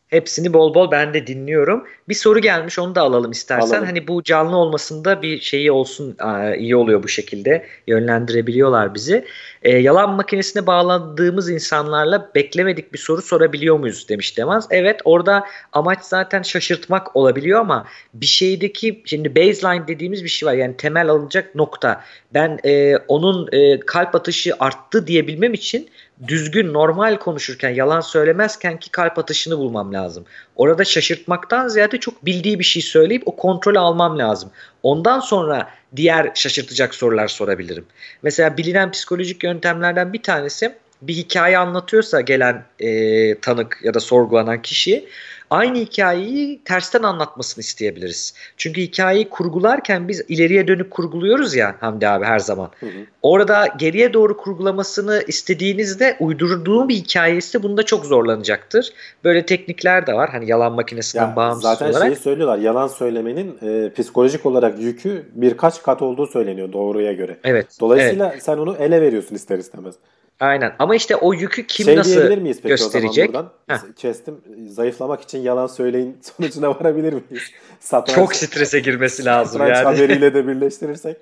Hepsini 0.10 0.54
bol 0.54 0.74
bol 0.74 0.92
ben 0.92 1.14
de 1.14 1.28
dinliyorum. 1.28 1.88
Bir 2.10 2.14
soru 2.14 2.40
gelmiş 2.40 2.80
onu 2.80 2.96
da 2.96 3.02
alalım 3.02 3.32
istersen. 3.32 3.68
Alalım. 3.68 3.86
Hani 3.86 4.08
bu 4.08 4.24
canlı 4.24 4.58
olmasında 4.58 5.22
bir 5.22 5.40
şeyi 5.40 5.72
olsun 5.72 6.18
iyi 6.58 6.76
oluyor 6.76 7.04
bu 7.04 7.08
şekilde. 7.08 7.66
Yönlendirebiliyorlar 7.88 8.96
bizi. 8.96 9.26
Ee, 9.64 9.78
yalan 9.78 10.10
makinesine 10.14 10.68
bağladığımız 10.68 11.50
insanlarla 11.50 12.32
beklemedik 12.36 12.94
bir 12.94 12.98
soru 12.98 13.22
sorabiliyor 13.22 13.80
muyuz 13.80 14.10
demiş 14.10 14.38
Demaz. 14.38 14.68
Evet 14.72 15.02
orada 15.06 15.44
amaç 15.74 16.00
zaten 16.02 16.42
şaşırtmak 16.42 17.16
olabiliyor 17.16 17.60
ama 17.60 17.86
bir 18.14 18.26
şeydeki 18.26 19.02
şimdi 19.06 19.36
baseline 19.36 19.88
dediğimiz 19.88 20.24
bir 20.24 20.30
şey 20.30 20.50
var. 20.50 20.54
Yani 20.54 20.78
temel 20.78 21.10
alınacak 21.10 21.56
nokta. 21.56 22.04
Ben 22.34 22.60
e, 22.66 22.98
onun 23.08 23.50
e, 23.52 23.80
kalp 23.80 24.16
atışı 24.16 24.54
arttı 24.60 25.08
diyebilmem 25.08 25.54
için 25.54 25.90
düzgün 26.28 26.74
normal 26.74 27.18
konuşurken 27.18 27.70
yalan 27.70 28.02
söylemezken 28.02 28.80
ki 28.80 28.92
kalp 28.92 29.20
atışını 29.20 29.58
bulmam 29.58 29.94
lazım. 29.94 30.26
Orada 30.56 30.86
şaşırtmaktan 30.86 31.68
ziyade 31.68 31.98
çok 31.98 32.26
bildiği 32.26 32.60
bir 32.60 32.64
şey 32.64 32.82
söyleyip 32.82 33.24
o 33.26 33.36
kontrolü 33.36 33.80
almam 33.80 34.20
lazım. 34.20 34.50
Ondan 34.84 35.20
sonra 35.20 35.70
diğer 35.96 36.32
şaşırtacak 36.36 36.96
sorular 36.96 37.28
sorabilirim. 37.28 37.86
Mesela 38.24 38.58
bilinen 38.58 38.92
psikolojik 38.92 39.44
yöntemlerden 39.44 40.14
bir 40.14 40.24
tanesi 40.24 40.76
bir 41.02 41.14
hikaye 41.14 41.58
anlatıyorsa 41.58 42.22
gelen 42.22 42.66
e, 42.80 43.40
tanık 43.40 43.80
ya 43.84 43.94
da 43.94 44.00
sorgulanan 44.00 44.62
kişi 44.62 45.06
aynı 45.50 45.78
hikayeyi 45.78 46.64
tersten 46.64 47.04
anlatmasını 47.04 47.62
isteyebiliriz. 47.62 48.34
Çünkü 48.58 48.82
hikayeyi 48.82 49.30
kurgularken 49.30 50.08
biz 50.08 50.24
ileriye 50.28 50.68
dönük 50.68 50.92
kurguluyoruz 50.92 51.56
ya 51.56 51.76
Hamdi 51.80 52.08
abi 52.08 52.26
her 52.26 52.40
zaman. 52.40 52.70
Hı 52.80 52.86
hı. 52.86 52.90
Orada 53.22 53.68
geriye 53.80 54.14
doğru 54.14 54.38
kurgulamasını 54.38 55.24
istediğinizde 55.28 56.18
uydurduğum 56.20 56.90
bir 56.90 56.96
hikayesi 56.96 57.64
bunda 57.64 57.84
çok 57.84 58.06
zorlanacaktır. 58.06 58.94
Böyle 59.24 59.46
teknikler 59.46 60.08
de 60.08 60.14
var. 60.14 60.30
Hani 60.30 60.50
yalan 60.50 60.74
makinesinden 60.74 61.28
Ya 61.28 61.36
bağımsız 61.36 61.62
zaten 61.62 61.92
olarak. 61.92 62.08
şeyi 62.08 62.16
söylüyorlar. 62.16 62.58
Yalan 62.58 62.88
söylemenin 62.88 63.58
e, 63.62 63.94
psikolojik 63.94 64.46
olarak 64.46 64.80
yükü 64.80 65.26
birkaç 65.34 65.84
kat 65.84 66.02
olduğu 66.02 66.28
söyleniyor 66.28 66.74
doğruya 66.74 67.14
göre. 67.14 67.32
Evet. 67.32 67.40
evet. 67.44 67.78
Dolayısıyla 67.80 68.36
sen 68.40 68.58
onu 68.58 68.76
ele 68.76 69.02
veriyorsun 69.02 69.36
ister 69.36 69.58
istemez. 69.58 69.96
Aynen. 70.40 70.76
Ama 70.80 70.96
işte 70.96 71.16
o 71.16 71.34
yükü 71.34 71.68
kim 71.68 71.86
şey 71.86 71.96
nasıl 71.96 72.12
diyebilir 72.12 72.38
miyiz 72.38 72.58
peki 72.58 72.70
gösterecek? 72.70 73.30
o 73.30 73.34
zaman 73.34 73.52
buradan? 73.68 73.94
Kestim. 73.96 74.38
Zayıflamak 74.68 75.22
için 75.22 75.40
yalan 75.40 75.68
söyleyin 75.68 76.18
sonucuna 76.38 76.70
varabilir 76.70 77.14
miyiz? 77.14 77.44
Satranç, 77.80 78.16
Çok 78.16 78.36
strese 78.36 78.80
girmesi 78.80 79.26
lazım 79.26 79.62
yani. 79.62 79.74
haberiyle 79.74 80.34
de 80.34 80.48
birleştirirsek. 80.48 81.18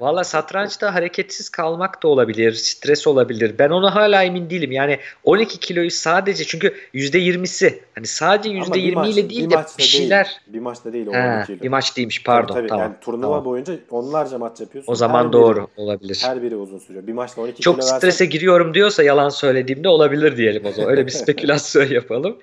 Valla 0.00 0.24
satrançta 0.24 0.94
hareketsiz 0.94 1.48
kalmak 1.48 2.02
da 2.02 2.08
olabilir, 2.08 2.52
stres 2.52 3.06
olabilir. 3.06 3.54
Ben 3.58 3.70
ona 3.70 3.94
hala 3.94 4.24
emin 4.24 4.50
değilim. 4.50 4.72
Yani 4.72 4.98
12 5.24 5.60
kiloyu 5.60 5.90
sadece 5.90 6.44
çünkü 6.44 6.74
%20'si 6.94 7.78
hani 7.94 8.06
sadece 8.06 8.48
Ama 8.50 8.76
%20 8.76 8.88
bir 8.90 8.94
maç- 8.94 9.08
ile 9.16 9.30
değil 9.30 9.50
de 9.50 9.56
bir 9.78 9.82
şeyler. 9.82 10.24
Değil. 10.26 10.36
Bir 10.46 10.60
maçta 10.60 10.92
değil 10.92 11.06
o 11.06 11.12
Ha, 11.14 11.34
12 11.36 11.46
kilo. 11.46 11.62
bir 11.62 11.68
maç 11.68 11.96
değilmiş 11.96 12.18
Tabii, 12.18 12.24
pardon. 12.24 12.54
tabii. 12.54 12.68
tamam. 12.68 12.84
Yani 12.84 12.94
turnuva 13.00 13.22
tamam. 13.30 13.44
boyunca 13.44 13.74
onlarca 13.90 14.38
maç 14.38 14.60
yapıyorsun. 14.60 14.92
O 14.92 14.94
zaman 14.94 15.24
Her 15.26 15.32
doğru 15.32 15.56
Biri, 15.56 15.66
olabilir. 15.76 16.20
her 16.24 16.42
biri 16.42 16.56
uzun 16.56 16.78
sürüyor. 16.78 17.06
Bir 17.06 17.12
maçta 17.12 17.40
12 17.42 17.62
Çok 17.62 17.74
kilo 17.74 17.84
versen 17.84 17.98
strese 17.98 18.26
giriyorum 18.26 18.74
diyorsa 18.74 19.02
yalan 19.02 19.28
söylediğimde 19.28 19.88
olabilir 19.88 20.36
diyelim 20.36 20.66
o 20.66 20.72
zaman. 20.72 20.90
Öyle 20.90 21.06
bir 21.06 21.10
spekülasyon 21.22 21.86
yapalım. 21.86 22.38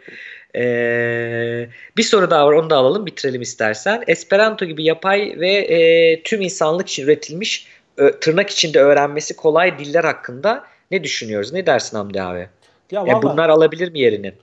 Ee, 0.55 1.69
bir 1.97 2.03
soru 2.03 2.29
daha 2.29 2.47
var 2.47 2.53
onu 2.53 2.69
da 2.69 2.77
alalım 2.77 3.05
bitirelim 3.05 3.41
istersen. 3.41 4.03
Esperanto 4.07 4.65
gibi 4.65 4.83
yapay 4.83 5.35
ve 5.39 5.49
e, 5.51 6.23
tüm 6.23 6.41
insanlık 6.41 6.89
için 6.89 7.03
üretilmiş 7.03 7.67
ö, 7.97 8.19
tırnak 8.19 8.49
içinde 8.49 8.79
öğrenmesi 8.81 9.35
kolay 9.35 9.79
diller 9.79 10.03
hakkında 10.03 10.63
ne 10.91 11.03
düşünüyoruz? 11.03 11.53
Ne 11.53 11.65
dersin 11.65 11.97
Hamdi 11.97 12.21
abi? 12.21 12.39
ya 12.39 12.47
Yani 12.91 13.07
vallahi- 13.09 13.23
bunlar 13.23 13.49
alabilir 13.49 13.91
mi 13.91 13.99
yerini? 13.99 14.33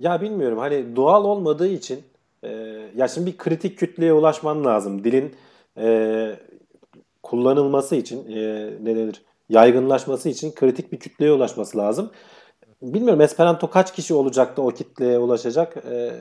Ya 0.00 0.20
bilmiyorum 0.20 0.58
hani 0.58 0.96
doğal 0.96 1.24
olmadığı 1.24 1.68
için 1.68 2.02
e, 2.44 2.48
ya 2.96 3.08
şimdi 3.08 3.26
bir 3.32 3.36
kritik 3.36 3.78
kütleye 3.78 4.12
ulaşman 4.12 4.64
lazım. 4.64 5.04
Dilin 5.04 5.34
e, 5.78 5.86
kullanılması 7.22 7.96
için 7.96 8.32
e, 8.36 8.70
ne 8.82 8.96
denir? 8.96 9.22
Yaygınlaşması 9.48 10.28
için 10.28 10.52
kritik 10.54 10.92
bir 10.92 10.98
kütleye 10.98 11.32
ulaşması 11.32 11.78
lazım. 11.78 12.10
Bilmiyorum 12.82 13.20
Esperanto 13.20 13.70
kaç 13.70 13.94
kişi 13.94 14.14
olacak 14.14 14.56
da 14.56 14.62
o 14.62 14.70
kitleye 14.70 15.18
ulaşacak? 15.18 15.76
E, 15.76 16.12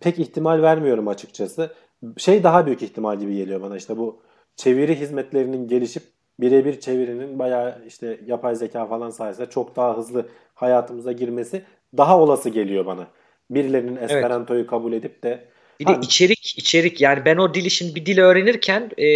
pek 0.00 0.18
ihtimal 0.18 0.62
vermiyorum 0.62 1.08
açıkçası. 1.08 1.70
Şey 2.16 2.42
daha 2.42 2.66
büyük 2.66 2.82
ihtimal 2.82 3.18
gibi 3.20 3.36
geliyor 3.36 3.62
bana 3.62 3.76
işte 3.76 3.96
bu 3.96 4.22
çeviri 4.56 5.00
hizmetlerinin 5.00 5.68
gelişip 5.68 6.02
birebir 6.40 6.80
çevirinin 6.80 7.38
bayağı 7.38 7.78
işte 7.86 8.20
yapay 8.26 8.56
zeka 8.56 8.86
falan 8.86 9.10
sayesinde 9.10 9.50
çok 9.50 9.76
daha 9.76 9.96
hızlı 9.96 10.28
hayatımıza 10.54 11.12
girmesi 11.12 11.62
daha 11.96 12.18
olası 12.20 12.48
geliyor 12.48 12.86
bana. 12.86 13.06
Birilerinin 13.50 13.96
Esperanto'yu 13.96 14.66
kabul 14.66 14.92
edip 14.92 15.22
de 15.22 15.44
Bir 15.80 15.86
de 15.86 15.92
içerik 16.02 16.58
içerik 16.58 17.00
yani 17.00 17.24
ben 17.24 17.36
o 17.36 17.54
dili 17.54 17.70
şimdi 17.70 17.94
bir 17.94 18.06
dil 18.06 18.18
öğrenirken 18.18 18.90
e, 18.98 19.06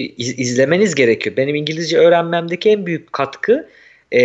iz- 0.00 0.38
izlemeniz 0.38 0.94
gerekiyor. 0.94 1.36
Benim 1.36 1.54
İngilizce 1.54 1.98
öğrenmemdeki 1.98 2.70
en 2.70 2.86
büyük 2.86 3.12
katkı 3.12 3.68
e, 4.14 4.20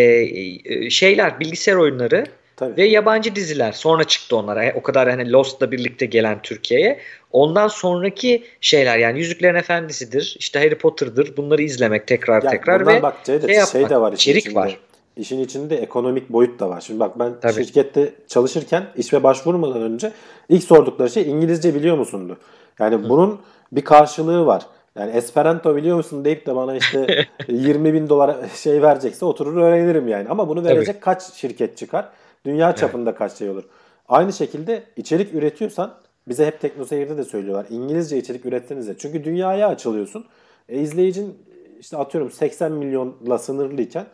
e, 0.65 0.89
şeyler 0.89 1.39
bilgisayar 1.39 1.75
oyunları 1.75 2.23
tabii. 2.55 2.77
ve 2.77 2.85
yabancı 2.85 3.35
diziler. 3.35 3.71
Sonra 3.71 4.03
çıktı 4.03 4.35
onlar. 4.37 4.57
E, 4.57 4.73
O 4.77 4.83
kadar 4.83 5.09
hani 5.09 5.31
Lost'la 5.31 5.71
birlikte 5.71 6.05
gelen 6.05 6.41
Türkiye'ye. 6.43 6.99
Ondan 7.31 7.67
sonraki 7.67 8.43
şeyler 8.61 8.97
yani 8.97 9.19
Yüzüklerin 9.19 9.55
Efendisi'dir, 9.55 10.35
işte 10.39 10.59
Harry 10.59 10.75
Potter'dır. 10.77 11.37
Bunları 11.37 11.61
izlemek 11.61 12.07
tekrar 12.07 12.43
Ya 12.43 12.51
tekrar 12.51 12.87
ve 12.87 13.01
bak 13.01 13.15
Cevdet, 13.23 13.45
şey 13.49 13.65
şey, 13.65 13.81
yapmak, 13.81 13.89
de 13.89 14.01
var 14.01 14.13
içerik 14.13 14.41
içinde. 14.45 14.55
var. 14.55 14.77
işin 15.17 15.39
içinde 15.43 15.75
ekonomik 15.77 16.29
boyut 16.29 16.59
da 16.59 16.69
var. 16.69 16.81
Şimdi 16.81 16.99
bak 16.99 17.19
ben 17.19 17.33
Tabii. 17.41 17.65
şirkette 17.65 18.13
çalışırken 18.27 18.83
işe 18.97 19.23
başvurmadan 19.23 19.81
önce 19.81 20.11
ilk 20.49 20.63
sordukları 20.63 21.09
şey 21.09 21.29
İngilizce 21.31 21.75
biliyor 21.75 21.97
musundu? 21.97 22.37
Yani 22.79 23.09
bunun 23.09 23.39
bir 23.71 23.81
karşılığı 23.81 24.45
var. 24.45 24.65
Yani 24.95 25.11
Esperanto 25.11 25.75
biliyor 25.75 25.97
musun 25.97 26.25
deyip 26.25 26.45
de 26.45 26.55
bana 26.55 26.75
işte 26.75 27.25
20 27.47 27.93
bin 27.93 28.09
dolar 28.09 28.37
şey 28.55 28.81
verecekse 28.81 29.25
oturur 29.25 29.57
öğrenirim 29.61 30.07
yani. 30.07 30.29
Ama 30.29 30.47
bunu 30.49 30.63
verecek 30.63 31.01
kaç 31.01 31.33
şirket 31.33 31.77
çıkar? 31.77 32.09
Dünya 32.45 32.75
çapında 32.75 33.15
kaç 33.15 33.33
şey 33.33 33.49
olur? 33.49 33.63
Aynı 34.07 34.33
şekilde 34.33 34.83
içerik 34.95 35.33
üretiyorsan 35.33 35.93
bize 36.27 36.45
hep 36.45 36.61
TeknoSeyir'de 36.61 37.17
de 37.17 37.23
söylüyorlar. 37.23 37.65
İngilizce 37.69 38.17
içerik 38.17 38.45
üretsenize. 38.45 38.97
Çünkü 38.97 39.23
dünyaya 39.23 39.67
açılıyorsun. 39.67 40.25
E, 40.69 40.79
izleyicin 40.79 41.37
işte 41.79 41.97
atıyorum 41.97 42.31
80 42.31 42.71
milyonla 42.71 43.37
sınırlıyken 43.37 44.05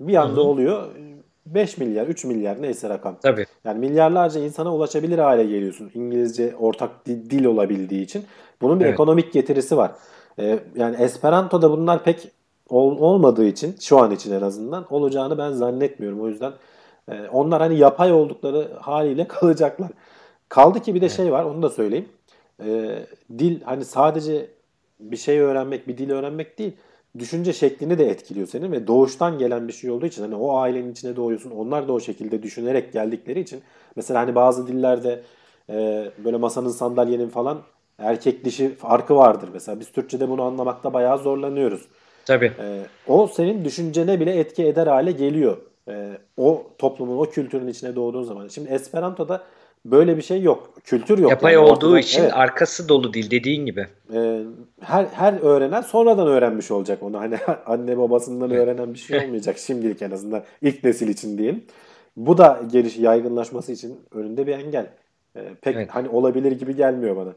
bir 0.00 0.14
anda 0.16 0.40
oluyor 0.40 0.88
5 1.46 1.78
milyar, 1.78 2.06
3 2.06 2.24
milyar 2.24 2.62
neyse 2.62 2.88
rakam. 2.88 3.16
Tabii. 3.22 3.46
Yani 3.64 3.78
milyarlarca 3.78 4.40
insana 4.40 4.74
ulaşabilir 4.74 5.18
hale 5.18 5.44
geliyorsun. 5.44 5.90
İngilizce 5.94 6.54
ortak 6.56 7.06
di- 7.06 7.30
dil 7.30 7.44
olabildiği 7.44 8.02
için. 8.04 8.24
Bunun 8.62 8.80
bir 8.80 8.84
Evet. 8.84 8.94
ekonomik 8.94 9.32
getirisi 9.32 9.76
var. 9.76 9.92
Ee, 10.38 10.58
yani 10.76 10.96
Esperanto'da 10.96 11.70
bunlar 11.70 12.04
pek 12.04 12.28
ol- 12.68 12.98
olmadığı 12.98 13.44
için 13.44 13.76
şu 13.80 13.98
an 13.98 14.10
için 14.10 14.32
en 14.32 14.40
azından 14.40 14.86
olacağını 14.94 15.38
ben 15.38 15.52
zannetmiyorum. 15.52 16.20
O 16.20 16.28
yüzden 16.28 16.52
e, 17.08 17.28
onlar 17.32 17.62
hani 17.62 17.78
yapay 17.78 18.12
oldukları 18.12 18.68
haliyle 18.80 19.28
kalacaklar. 19.28 19.90
Kaldı 20.48 20.80
ki 20.80 20.94
bir 20.94 21.00
de 21.00 21.08
şey 21.08 21.32
var 21.32 21.44
onu 21.44 21.62
da 21.62 21.68
söyleyeyim. 21.70 22.08
Ee, 22.64 23.06
dil 23.38 23.62
hani 23.62 23.84
sadece 23.84 24.50
bir 25.00 25.16
şey 25.16 25.40
öğrenmek, 25.40 25.88
bir 25.88 25.98
dil 25.98 26.10
öğrenmek 26.10 26.58
değil. 26.58 26.72
Düşünce 27.18 27.52
şeklini 27.52 27.98
de 27.98 28.06
etkiliyor 28.10 28.46
senin 28.46 28.72
ve 28.72 28.86
doğuştan 28.86 29.38
gelen 29.38 29.68
bir 29.68 29.72
şey 29.72 29.90
olduğu 29.90 30.06
için 30.06 30.22
hani 30.22 30.34
o 30.34 30.56
ailenin 30.56 30.92
içine 30.92 31.16
doğuyorsun. 31.16 31.50
Onlar 31.50 31.88
da 31.88 31.92
o 31.92 32.00
şekilde 32.00 32.42
düşünerek 32.42 32.92
geldikleri 32.92 33.40
için 33.40 33.62
mesela 33.96 34.20
hani 34.20 34.34
bazı 34.34 34.66
dillerde 34.66 35.22
e, 35.70 36.04
böyle 36.24 36.36
masanın 36.36 36.68
sandalyenin 36.68 37.28
falan 37.28 37.58
erkek 37.98 38.44
dişi 38.44 38.74
farkı 38.74 39.16
vardır. 39.16 39.48
Mesela 39.52 39.80
biz 39.80 39.92
Türkçe'de 39.92 40.28
bunu 40.28 40.42
anlamakta 40.42 40.92
bayağı 40.92 41.18
zorlanıyoruz. 41.18 41.82
Tabii. 42.26 42.52
Ee, 42.60 42.80
o 43.08 43.26
senin 43.26 43.64
düşüncene 43.64 44.20
bile 44.20 44.38
etki 44.38 44.64
eder 44.66 44.86
hale 44.86 45.12
geliyor. 45.12 45.56
Ee, 45.88 46.18
o 46.36 46.66
toplumun, 46.78 47.18
o 47.18 47.22
kültürün 47.30 47.68
içine 47.68 47.96
doğduğun 47.96 48.22
zaman. 48.22 48.48
Şimdi 48.48 48.70
Esperanto'da 48.70 49.42
böyle 49.84 50.16
bir 50.16 50.22
şey 50.22 50.42
yok. 50.42 50.70
Kültür 50.84 51.18
yok. 51.18 51.30
Yapay 51.30 51.52
yani. 51.54 51.64
olduğu 51.64 51.72
Ortada- 51.86 51.98
için 51.98 52.22
Evet. 52.22 52.32
arkası 52.34 52.88
dolu 52.88 53.14
dil 53.14 53.30
dediğin 53.30 53.66
gibi. 53.66 53.86
Ee, 54.14 54.40
her 54.80 55.04
her 55.04 55.34
öğrenen 55.42 55.80
sonradan 55.80 56.26
öğrenmiş 56.26 56.70
olacak 56.70 57.02
onu. 57.02 57.18
Hani 57.20 57.36
anne 57.66 57.98
babasından 57.98 58.50
öğrenen 58.50 58.94
bir 58.94 58.98
şey 58.98 59.24
olmayacak 59.24 59.58
şimdilik 59.58 60.02
en 60.02 60.10
azından 60.10 60.42
ilk 60.62 60.84
nesil 60.84 61.08
için 61.08 61.38
diyelim. 61.38 61.64
Bu 62.16 62.38
da 62.38 62.60
geliş 62.72 62.96
yaygınlaşması 62.98 63.72
için 63.72 64.00
önünde 64.14 64.46
bir 64.46 64.52
engel. 64.52 64.86
Ee, 65.36 65.40
pek 65.62 65.76
Evet. 65.76 65.88
hani 65.92 66.08
olabilir 66.08 66.52
gibi 66.52 66.76
gelmiyor 66.76 67.16
bana. 67.16 67.32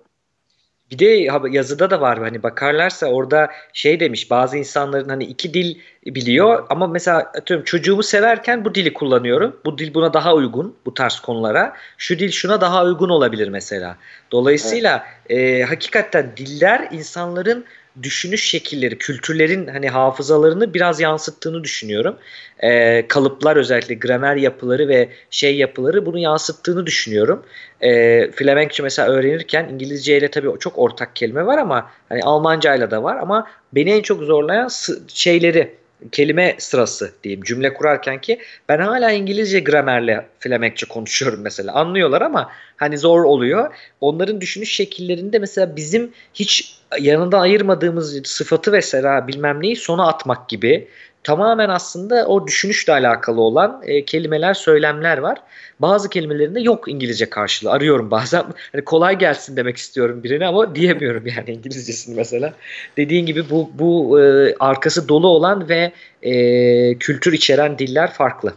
Bir 0.91 0.99
de 0.99 1.05
yazıda 1.49 1.89
da 1.89 2.01
var 2.01 2.19
hani 2.19 2.43
bakarlarsa 2.43 3.07
orada 3.07 3.51
şey 3.73 3.99
demiş 3.99 4.31
bazı 4.31 4.57
insanların 4.57 5.09
hani 5.09 5.23
iki 5.23 5.53
dil 5.53 5.76
biliyor 6.05 6.65
ama 6.69 6.88
mesela 6.88 7.18
atıyorum 7.19 7.65
çocuğumu 7.65 8.03
severken 8.03 8.65
bu 8.65 8.76
dili 8.76 8.93
kullanıyorum. 8.93 9.59
Bu 9.65 9.77
dil 9.77 9.93
buna 9.93 10.14
daha 10.14 10.34
uygun 10.34 10.76
bu 10.85 10.93
tarz 10.93 11.19
konulara. 11.19 11.73
Şu 11.97 12.19
dil 12.19 12.31
şuna 12.31 12.61
daha 12.61 12.84
uygun 12.84 13.09
olabilir 13.09 13.47
mesela. 13.47 13.97
Dolayısıyla 14.31 15.03
e, 15.30 15.61
hakikaten 15.64 16.31
diller 16.38 16.88
insanların 16.91 17.65
düşünüş 18.03 18.49
şekilleri, 18.49 18.98
kültürlerin 18.98 19.68
hani 19.68 19.90
hafızalarını 19.90 20.74
biraz 20.74 20.99
yansıttığını 20.99 21.64
düşünüyorum. 21.64 22.15
E, 22.60 23.07
kalıplar 23.07 23.56
özellikle 23.56 23.95
gramer 23.95 24.36
yapıları 24.36 24.88
ve 24.88 25.10
şey 25.30 25.57
yapıları 25.57 26.06
bunu 26.06 26.19
yansıttığını 26.19 26.86
düşünüyorum. 26.86 27.44
E, 27.82 28.32
Flemenkçe 28.32 28.84
mesela 28.84 29.10
öğrenirken 29.10 29.69
İngilizce 29.69 30.18
ile 30.18 30.32
tabii 30.32 30.60
çok 30.60 30.78
ortak 30.78 31.15
kelime 31.15 31.45
var 31.45 31.57
ama 31.57 31.91
hani 32.10 32.24
Almanca 32.24 32.76
ile 32.76 32.91
de 32.91 33.03
var 33.03 33.18
ama 33.18 33.48
beni 33.74 33.91
en 33.91 34.02
çok 34.02 34.24
zorlayan 34.24 34.69
şeyleri 35.07 35.76
kelime 36.11 36.56
sırası 36.60 37.14
diyeyim 37.24 37.44
cümle 37.44 37.74
kurarken 37.74 38.22
ki 38.22 38.40
ben 38.69 38.80
hala 38.80 39.11
İngilizce 39.11 39.60
gramerle 39.60 40.26
Flemenkçe 40.40 40.86
konuşuyorum 40.86 41.41
mesela 41.41 41.74
anlıyorlar 41.74 42.22
ama 42.22 42.52
hani 42.78 42.98
zor 42.98 43.24
oluyor. 43.24 43.74
Onların 44.02 44.41
düşünüş 44.41 44.72
şekillerinde 44.76 45.40
mesela 45.40 45.76
bizim 45.76 46.11
hiç 46.34 46.78
yanından 46.99 47.40
ayırmadığımız 47.40 48.28
sıfatı 48.28 48.72
mesela 48.72 49.28
bilmem 49.28 49.61
neyi 49.61 49.76
sona 49.76 50.07
atmak 50.07 50.49
gibi 50.49 50.88
tamamen 51.28 51.70
aslında 51.70 52.28
o 52.28 52.48
düşünüşle 52.48 52.94
alakalı 52.94 53.41
olan 53.41 53.82
e, 53.84 54.06
kelimeler, 54.06 54.54
söylemler 54.54 55.18
var. 55.18 55.38
Bazı 55.80 56.10
kelimelerin 56.10 56.56
de 56.56 56.60
yok 56.60 56.88
İngilizce 56.88 57.30
karşılığı. 57.30 57.72
Arıyorum 57.72 58.12
bazen. 58.12 58.44
Hani 58.72 58.84
kolay 58.84 59.18
gelsin 59.18 59.58
demek 59.58 59.78
istiyorum 59.78 60.24
birine 60.24 60.48
ama 60.48 60.76
diyemiyorum 60.76 61.24
yani 61.28 61.52
İngilizcesini 61.52 62.16
mesela. 62.16 62.54
Dediğin 62.98 63.26
gibi 63.26 63.49
bu 63.49 63.70
bu 63.80 64.22
e, 64.22 64.56
arkası 64.60 65.10
dolu 65.10 65.28
olan 65.28 65.70
ve 65.70 65.91
e, 66.24 66.98
kültür 66.98 67.34
içeren 67.34 67.78
diller 67.78 68.14
farklı. 68.14 68.54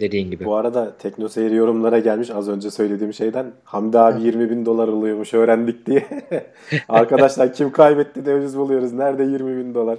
Dediğin 0.00 0.30
gibi. 0.30 0.44
Bu 0.44 0.56
arada 0.56 0.92
TeknoSeyir 0.98 1.50
yorumlara 1.50 1.98
gelmiş 1.98 2.30
az 2.30 2.48
önce 2.48 2.70
söylediğim 2.70 3.14
şeyden. 3.14 3.46
Hamdi 3.64 3.98
abi 3.98 4.22
20 4.22 4.50
bin 4.50 4.66
dolar 4.66 4.88
alıyormuş 4.88 5.34
öğrendik 5.34 5.86
diye. 5.86 6.04
Arkadaşlar 6.88 7.54
kim 7.54 7.72
kaybetti 7.72 8.26
de 8.26 8.42
biz 8.42 8.58
buluyoruz. 8.58 8.92
Nerede 8.92 9.24
20 9.24 9.56
bin 9.56 9.74
dolar? 9.74 9.98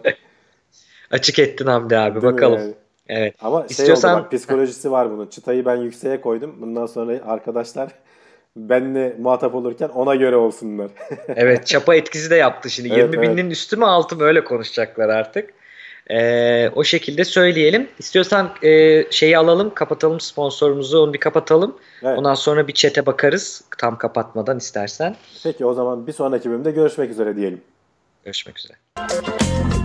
Açık 1.12 1.40
ettin 1.40 1.66
Hamdi 1.66 1.98
abi 1.98 2.22
Değil 2.22 2.34
bakalım. 2.34 2.60
yani? 2.60 2.74
Evet. 3.08 3.36
Ama 3.42 3.60
şey 3.60 3.68
İstiyorsan- 3.70 4.16
oldu 4.16 4.24
bak 4.24 4.32
psikolojisi 4.32 4.92
var 4.92 5.12
bunun. 5.12 5.28
Çıtayı 5.28 5.66
ben 5.66 5.76
yükseğe 5.76 6.22
koydum. 6.22 6.56
Bundan 6.62 6.86
sonra 6.86 7.12
arkadaşlar 7.28 7.92
benle 8.58 9.16
muhatap 9.20 9.56
olurken 9.56 9.88
ona 9.90 10.16
göre 10.16 10.36
olsunlar. 10.36 10.92
Evet 11.36 11.68
çapa 11.68 11.96
etkisi 11.96 12.30
de 12.30 12.36
yaptı 12.36 12.70
şimdi. 12.70 12.90
Evet, 12.94 13.14
20 13.14 13.22
binin 13.22 13.50
üstü 13.50 13.78
mü 13.78 13.86
altı 13.86 14.16
mı 14.16 14.24
öyle 14.24 14.44
konuşacaklar 14.44 15.10
artık. 15.10 15.54
Ee, 16.12 16.70
o 16.76 16.84
şekilde 16.84 17.24
söyleyelim. 17.24 17.88
İstiyorsan 18.00 18.50
e, 18.64 19.04
şeyi 19.12 19.38
alalım, 19.38 19.74
kapatalım 19.74 20.20
sponsorumuzu, 20.20 21.00
onu 21.00 21.14
bir 21.14 21.20
kapatalım. 21.20 21.76
Evet. 22.04 22.20
Ondan 22.20 22.34
sonra 22.34 22.68
bir 22.68 22.74
çete 22.74 23.06
bakarız 23.06 23.64
tam 23.78 23.98
kapatmadan 23.98 24.58
istersen. 24.58 25.16
Peki 25.44 25.66
o 25.66 25.74
zaman 25.74 26.08
bir 26.08 26.12
sonraki 26.14 26.50
bölümde 26.50 26.72
görüşmek 26.72 27.10
üzere 27.12 27.36
diyelim. 27.36 27.62
Görüşmek 28.24 28.60
üzere. 28.60 29.85